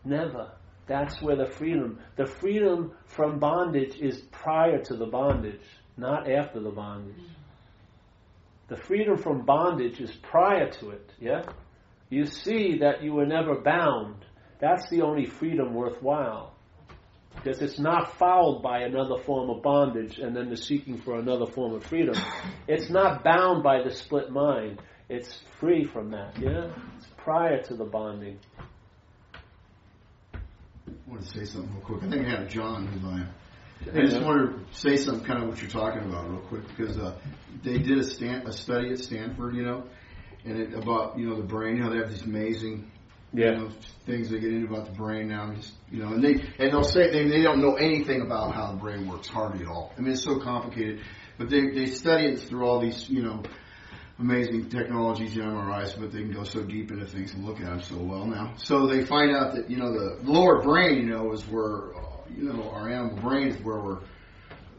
Never. 0.04 0.52
That's 0.88 1.22
where 1.22 1.36
the 1.36 1.48
freedom, 1.48 2.00
the 2.16 2.26
freedom 2.26 2.94
from 3.06 3.40
bondage 3.40 3.98
is 4.00 4.20
prior 4.32 4.80
to 4.84 4.96
the 4.96 5.08
bondage, 5.08 5.62
not 5.98 6.30
after 6.30 6.60
the 6.60 6.70
bondage. 6.70 7.24
The 8.68 8.78
freedom 8.78 9.18
from 9.18 9.46
bondage 9.46 10.00
is 10.00 10.12
prior 10.12 10.70
to 10.72 10.90
it, 10.92 11.12
yeah? 11.20 11.44
You 12.10 12.26
see 12.26 12.80
that 12.80 13.04
you 13.04 13.14
were 13.14 13.26
never 13.26 13.62
bound. 13.62 14.26
That's 14.60 14.90
the 14.90 15.02
only 15.02 15.26
freedom 15.26 15.74
worthwhile. 15.74 16.54
Because 17.36 17.62
it's 17.62 17.78
not 17.78 18.18
fouled 18.18 18.64
by 18.64 18.80
another 18.80 19.22
form 19.22 19.50
of 19.50 19.62
bondage 19.62 20.18
and 20.20 20.36
then 20.36 20.50
the 20.50 20.58
seeking 20.58 21.00
for 21.02 21.20
another 21.20 21.46
form 21.46 21.74
of 21.74 21.84
freedom. 21.84 22.16
It's 22.68 22.90
not 22.90 23.24
bound 23.24 23.62
by 23.62 23.84
the 23.84 23.92
split 23.92 24.32
mind. 24.32 24.82
It's 25.10 25.42
free 25.60 25.84
from 25.84 26.12
that, 26.12 26.40
yeah? 26.40 26.72
It's 26.98 27.08
prior 27.18 27.62
to 27.64 27.76
the 27.76 27.84
bonding. 27.84 28.40
I 30.34 30.40
want 31.08 31.24
to 31.24 31.28
say 31.28 31.46
something 31.46 31.72
real 31.74 31.84
quick. 31.84 32.04
I 32.04 32.10
think 32.10 32.26
I 32.28 32.30
have 32.32 32.48
John 32.50 32.88
who's 32.88 33.04
on. 33.04 33.28
I 33.94 34.06
just 34.06 34.22
want 34.22 34.68
to 34.68 34.74
say 34.76 34.96
something, 34.96 35.26
kind 35.26 35.44
of 35.44 35.50
what 35.50 35.62
you're 35.62 35.70
talking 35.70 36.04
about, 36.04 36.30
real 36.30 36.40
quick, 36.42 36.68
because 36.70 36.98
uh, 36.98 37.16
they 37.64 37.78
did 37.78 38.00
a, 38.00 38.04
Stan- 38.04 38.48
a 38.48 38.54
study 38.54 38.92
at 38.92 39.00
Stanford, 39.00 39.56
you 39.56 39.64
know, 39.64 39.84
and 40.44 40.60
it, 40.60 40.74
about 40.74 41.20
you 41.20 41.30
know 41.30 41.36
the 41.36 41.44
brain. 41.44 41.78
how 41.78 41.90
they 41.90 41.98
have 41.98 42.10
these 42.10 42.24
amazing, 42.24 42.90
Yeah. 43.34 43.52
you 43.52 43.58
know, 43.58 43.70
things 44.06 44.30
they 44.30 44.40
get 44.40 44.54
into 44.54 44.74
about 44.74 44.86
the 44.86 44.92
brain 44.92 45.28
now. 45.28 45.54
Just 45.54 45.74
you 45.92 46.02
know, 46.04 46.14
and 46.14 46.24
they 46.24 46.34
and 46.60 46.72
they'll 46.72 46.84
say 46.84 47.12
they 47.12 47.28
they 47.28 47.42
don't 47.42 47.62
know 47.62 47.76
anything 47.76 48.22
about 48.22 48.54
how 48.54 48.72
the 48.72 48.78
brain 48.78 49.08
works, 49.08 49.28
hardly 49.28 49.66
at 49.66 49.68
all. 49.68 49.94
I 49.98 50.02
mean, 50.02 50.14
it's 50.14 50.24
so 50.24 50.40
complicated, 50.40 51.02
but 51.38 51.50
they 51.50 51.72
they 51.72 51.88
study 51.88 52.28
it 52.28 52.40
through 52.40 52.66
all 52.66 52.80
these 52.80 53.10
you 53.10 53.24
know 53.24 53.44
amazing 54.20 54.70
technologies, 54.70 55.36
you 55.36 55.44
MRIs, 55.44 56.00
but 56.00 56.12
they 56.12 56.20
can 56.20 56.32
go 56.32 56.44
so 56.44 56.64
deep 56.64 56.92
into 56.92 57.06
things 57.06 57.34
and 57.34 57.46
look 57.46 57.60
at 57.60 57.66
them 57.66 57.82
so 57.82 57.98
well 57.98 58.26
now. 58.26 58.54
So 58.58 58.88
they 58.88 59.04
find 59.04 59.36
out 59.36 59.56
that 59.56 59.70
you 59.70 59.78
know 59.78 59.92
the 59.92 60.20
lower 60.24 60.62
brain, 60.62 61.00
you 61.00 61.10
know, 61.10 61.32
is 61.34 61.44
where 61.48 61.92
you 62.30 62.44
know 62.44 62.70
our 62.70 62.90
animal 62.90 63.18
brain 63.18 63.48
is 63.48 63.58
where 63.64 63.80
we're 63.80 64.00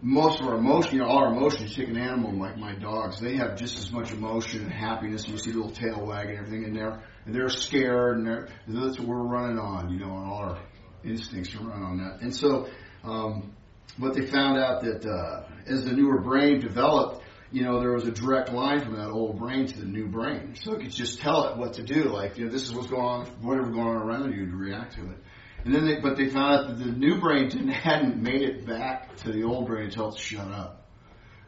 most 0.02 0.40
of 0.40 0.46
our 0.46 0.56
emotion, 0.56 0.96
you 0.96 1.02
know, 1.02 1.08
all 1.08 1.18
our 1.18 1.32
emotions. 1.32 1.74
Take 1.74 1.88
an 1.88 1.98
animal 1.98 2.32
like 2.38 2.56
my 2.56 2.74
dogs; 2.74 3.20
they 3.20 3.36
have 3.36 3.56
just 3.56 3.78
as 3.78 3.92
much 3.92 4.12
emotion 4.12 4.62
and 4.62 4.72
happiness. 4.72 5.26
You 5.28 5.36
see 5.38 5.50
the 5.52 5.58
little 5.58 5.72
tail 5.72 6.04
wagging, 6.04 6.36
everything 6.36 6.64
in 6.64 6.74
there, 6.74 7.02
and 7.26 7.34
they're 7.34 7.48
scared, 7.48 8.18
and 8.18 8.26
they're, 8.26 8.48
that's 8.68 8.98
what 8.98 9.08
we're 9.08 9.16
running 9.16 9.58
on, 9.58 9.90
you 9.90 9.98
know, 9.98 10.10
on 10.10 10.26
all 10.28 10.38
our 10.38 10.58
instincts 11.04 11.50
to 11.50 11.58
run 11.58 11.82
on 11.82 11.98
that. 11.98 12.20
And 12.22 12.34
so, 12.34 12.68
um, 13.04 13.54
but 13.98 14.14
they 14.14 14.26
found 14.26 14.58
out 14.58 14.82
that 14.82 15.04
uh, 15.04 15.44
as 15.66 15.84
the 15.84 15.92
newer 15.92 16.20
brain 16.20 16.60
developed, 16.60 17.22
you 17.50 17.62
know, 17.62 17.80
there 17.80 17.92
was 17.92 18.06
a 18.06 18.10
direct 18.10 18.52
line 18.52 18.80
from 18.80 18.96
that 18.96 19.08
old 19.08 19.38
brain 19.38 19.66
to 19.66 19.78
the 19.78 19.86
new 19.86 20.06
brain. 20.08 20.54
So 20.56 20.74
it 20.74 20.82
could 20.82 20.90
just 20.90 21.20
tell 21.20 21.48
it 21.48 21.56
what 21.56 21.74
to 21.74 21.82
do. 21.82 22.04
Like, 22.04 22.38
you 22.38 22.44
know, 22.44 22.50
this 22.50 22.62
is 22.62 22.74
what's 22.74 22.88
going 22.88 23.02
on, 23.02 23.26
whatever 23.40 23.70
going 23.70 23.86
on 23.86 23.96
around 23.96 24.32
you 24.32 24.46
to 24.50 24.56
react 24.56 24.94
to 24.94 25.02
it. 25.02 25.18
And 25.64 25.74
then 25.74 25.86
they, 25.86 26.00
but 26.00 26.16
they 26.16 26.28
found 26.28 26.54
out 26.54 26.68
that 26.68 26.84
the 26.84 26.92
new 26.92 27.20
brain 27.20 27.48
didn't, 27.48 27.68
hadn't 27.68 28.22
made 28.22 28.42
it 28.42 28.66
back 28.66 29.16
to 29.18 29.32
the 29.32 29.44
old 29.44 29.66
brain 29.66 29.86
until 29.86 30.10
it 30.12 30.18
shut 30.18 30.46
up. 30.48 30.85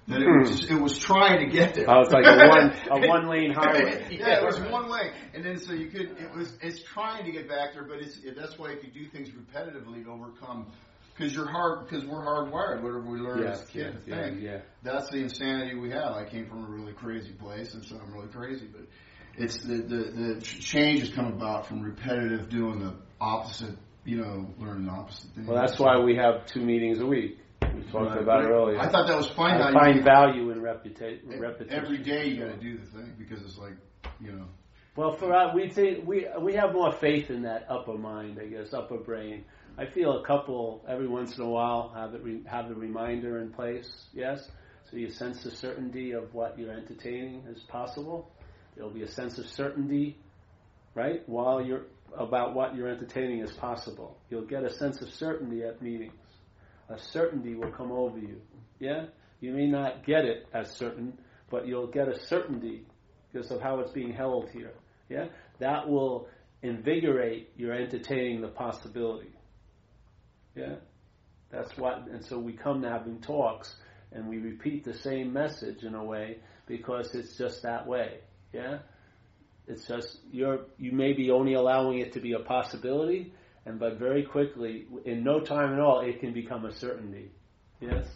That 0.09 0.23
it 0.23 0.27
was, 0.27 0.67
hmm. 0.67 0.77
it 0.77 0.81
was 0.81 0.99
trying 0.99 1.41
to 1.41 1.55
get 1.55 1.75
there. 1.75 1.85
Oh, 1.87 2.01
it's 2.01 2.11
like 2.11 2.25
a 2.25 2.49
one 2.49 2.75
a 2.91 3.09
one 3.09 3.29
lane 3.29 3.53
highway. 3.53 4.07
yeah, 4.11 4.41
it 4.41 4.45
was 4.45 4.59
one 4.59 4.89
way, 4.89 5.13
and 5.35 5.45
then 5.45 5.59
so 5.59 5.75
you 5.75 5.91
could. 5.91 6.17
It 6.19 6.35
was. 6.35 6.57
It's 6.63 6.83
trying 6.83 7.27
to 7.27 7.31
get 7.31 7.47
back 7.47 7.75
there, 7.75 7.85
but 7.85 7.99
it's. 7.99 8.17
It, 8.25 8.35
that's 8.35 8.59
why 8.59 8.71
if 8.71 8.83
you 8.83 8.91
do 8.91 9.07
things 9.11 9.29
repetitively 9.29 10.05
to 10.05 10.11
overcome, 10.11 10.73
because 11.15 11.35
you're 11.35 11.51
hard. 11.51 11.87
Because 11.87 12.07
we're 12.07 12.23
hardwired. 12.25 12.81
Whatever 12.81 13.03
we 13.03 13.19
learn 13.19 13.47
as 13.49 13.61
kids, 13.67 13.99
Yes, 14.07 14.33
yeah, 14.33 14.51
yeah. 14.53 14.61
That's 14.83 15.11
the 15.11 15.19
insanity 15.19 15.79
we 15.79 15.91
have. 15.91 16.13
I 16.13 16.25
came 16.25 16.49
from 16.49 16.65
a 16.65 16.69
really 16.69 16.95
crazy 16.95 17.33
place, 17.33 17.75
and 17.75 17.85
so 17.85 18.01
I'm 18.03 18.11
really 18.11 18.29
crazy. 18.29 18.67
But 18.67 18.87
it's 19.37 19.59
the 19.59 19.77
the, 19.77 20.35
the 20.37 20.41
change 20.41 21.01
has 21.01 21.11
come 21.11 21.27
about 21.27 21.67
from 21.67 21.83
repetitive 21.83 22.49
doing 22.49 22.79
the 22.79 22.95
opposite. 23.21 23.77
You 24.07 24.23
know, 24.23 24.55
learning 24.57 24.87
the 24.87 24.93
opposite 24.93 25.35
thing. 25.35 25.47
Well, 25.47 25.61
that's 25.61 25.79
why 25.79 25.99
we 25.99 26.17
have 26.17 26.47
two 26.47 26.65
meetings 26.65 26.99
a 26.99 27.05
week. 27.05 27.41
We 27.75 27.83
talked 27.93 28.11
Right. 28.11 28.23
about 28.23 28.45
it 28.45 28.49
earlier. 28.49 28.79
I 28.79 28.89
thought 28.89 29.07
that 29.07 29.17
was 29.17 29.29
fine. 29.31 29.61
I 29.61 29.69
you- 29.69 29.75
find 29.75 30.05
value 30.05 30.51
in 30.51 30.61
reputa- 30.61 31.23
E- 31.33 31.39
repetition. 31.39 31.73
Every 31.85 31.99
day 31.99 32.29
you 32.29 32.45
got 32.45 32.53
to 32.53 32.57
do 32.61 32.79
the 32.79 32.87
thing 32.87 33.15
because 33.19 33.43
it's 33.43 33.59
like, 33.59 33.75
you 34.21 34.33
know, 34.33 34.45
Well, 34.97 35.13
for 35.13 35.33
us, 35.33 35.55
we 35.55 35.69
think 35.69 36.07
we 36.07 36.27
we 36.41 36.55
have 36.55 36.73
more 36.73 36.91
faith 36.93 37.31
in 37.31 37.43
that 37.43 37.67
upper 37.69 37.95
mind, 37.95 38.39
I 38.41 38.47
guess, 38.47 38.75
upper 38.75 38.99
brain. 38.99 39.45
I 39.77 39.87
feel 39.87 40.19
a 40.19 40.25
couple 40.25 40.85
every 40.89 41.07
once 41.07 41.39
in 41.39 41.45
a 41.45 41.49
while 41.49 41.91
have 41.91 42.15
it 42.15 42.23
re, 42.25 42.43
have 42.47 42.69
the 42.69 42.75
reminder 42.75 43.39
in 43.39 43.53
place. 43.53 44.09
Yes, 44.13 44.51
so 44.91 44.97
you 44.97 45.09
sense 45.11 45.45
the 45.45 45.53
certainty 45.53 46.13
of 46.13 46.35
what 46.35 46.59
you're 46.59 46.73
entertaining 46.73 47.45
is 47.47 47.63
possible. 47.65 48.29
There'll 48.75 48.91
be 48.91 49.03
a 49.03 49.09
sense 49.09 49.39
of 49.39 49.47
certainty, 49.47 50.17
right, 50.97 51.23
while 51.29 51.61
you're 51.65 51.85
about 52.17 52.55
what 52.55 52.75
you're 52.75 52.89
entertaining 52.89 53.41
is 53.41 53.53
possible. 53.53 54.19
You'll 54.31 54.47
get 54.47 54.65
a 54.65 54.71
sense 54.71 55.01
of 55.01 55.11
certainty 55.11 55.63
at 55.63 55.81
meetings. 55.81 56.13
A 56.89 56.99
certainty 56.99 57.55
will 57.55 57.73
come 57.73 57.93
over 57.93 58.19
you. 58.19 58.41
Yeah, 58.79 59.07
you 59.41 59.53
may 59.53 59.67
not 59.67 60.07
get 60.07 60.25
it 60.25 60.47
as 60.55 60.71
certain, 60.73 61.19
but 61.51 61.67
you'll 61.67 61.87
get 61.89 62.09
a 62.09 62.19
certainty 62.27 62.87
because 63.31 63.51
of 63.51 63.61
how 63.61 63.81
it's 63.81 63.93
being 63.93 64.13
held 64.13 64.49
here. 64.51 64.73
Yeah, 65.09 65.27
that 65.59 65.89
will 65.89 66.29
invigorate 66.63 67.51
your 67.57 67.73
entertaining 67.73 68.41
the 68.41 68.49
possibility. 68.49 69.33
Yeah, 70.55 70.77
that's 71.51 71.77
what, 71.77 72.09
and 72.09 72.25
so 72.25 72.39
we 72.39 72.53
come 72.53 72.83
to 72.83 72.89
having 72.89 73.21
talks 73.21 73.77
and 74.13 74.29
we 74.29 74.39
repeat 74.39 74.85
the 74.85 74.95
same 74.95 75.33
message 75.33 75.83
in 75.83 75.95
a 75.95 76.05
way 76.05 76.39
because 76.67 77.15
it's 77.15 77.37
just 77.37 77.63
that 77.63 77.87
way. 77.87 78.19
Yeah, 78.53 78.79
it's 79.67 79.87
just 79.87 80.19
you're 80.33 80.61
you 80.79 80.93
may 80.93 81.13
be 81.13 81.31
only 81.31 81.55
allowing 81.55 81.99
it 81.99 82.15
to 82.15 82.21
be 82.21 82.33
a 82.33 82.41
possibility, 82.41 83.33
and 83.69 83.79
but 83.79 83.99
very 83.99 84.23
quickly, 84.23 84.87
in 85.05 85.23
no 85.23 85.41
time 85.41 85.75
at 85.75 85.79
all, 85.81 86.01
it 86.01 86.21
can 86.21 86.33
become 86.33 86.65
a 86.65 86.73
certainty. 86.73 87.31
Yes. 87.81 88.07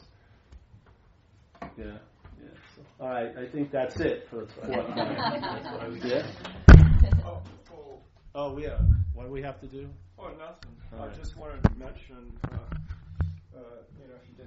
Yeah. 1.77 1.85
Yeah. 1.87 2.49
So, 2.75 2.83
all 3.01 3.09
right. 3.11 3.37
I 3.37 3.47
think 3.47 3.71
that's 3.71 4.01
it 4.01 4.27
for 4.31 4.47
the 4.47 4.53
fourth 4.53 4.87
time. 4.95 5.41
That's 5.41 5.65
what 5.67 5.81
I 5.83 5.89
was- 5.89 6.05
yeah. 6.05 6.27
Oh, 7.25 7.43
oh, 7.73 7.99
Oh 8.35 8.59
yeah. 8.59 8.79
What 9.15 9.27
do 9.27 9.31
we 9.31 9.43
have 9.43 9.61
to 9.61 9.67
do? 9.67 9.89
oh, 10.19 10.29
nothing. 10.29 10.71
All 10.95 11.03
I 11.05 11.07
right. 11.09 11.17
just 11.19 11.37
wanted 11.37 11.63
to 11.65 11.71
mention, 11.77 12.33
uh, 12.51 12.57
uh, 12.57 13.59
you 14.01 14.09
know, 14.09 14.15
if 14.17 14.29
you 14.29 14.35
didn't 14.37 14.41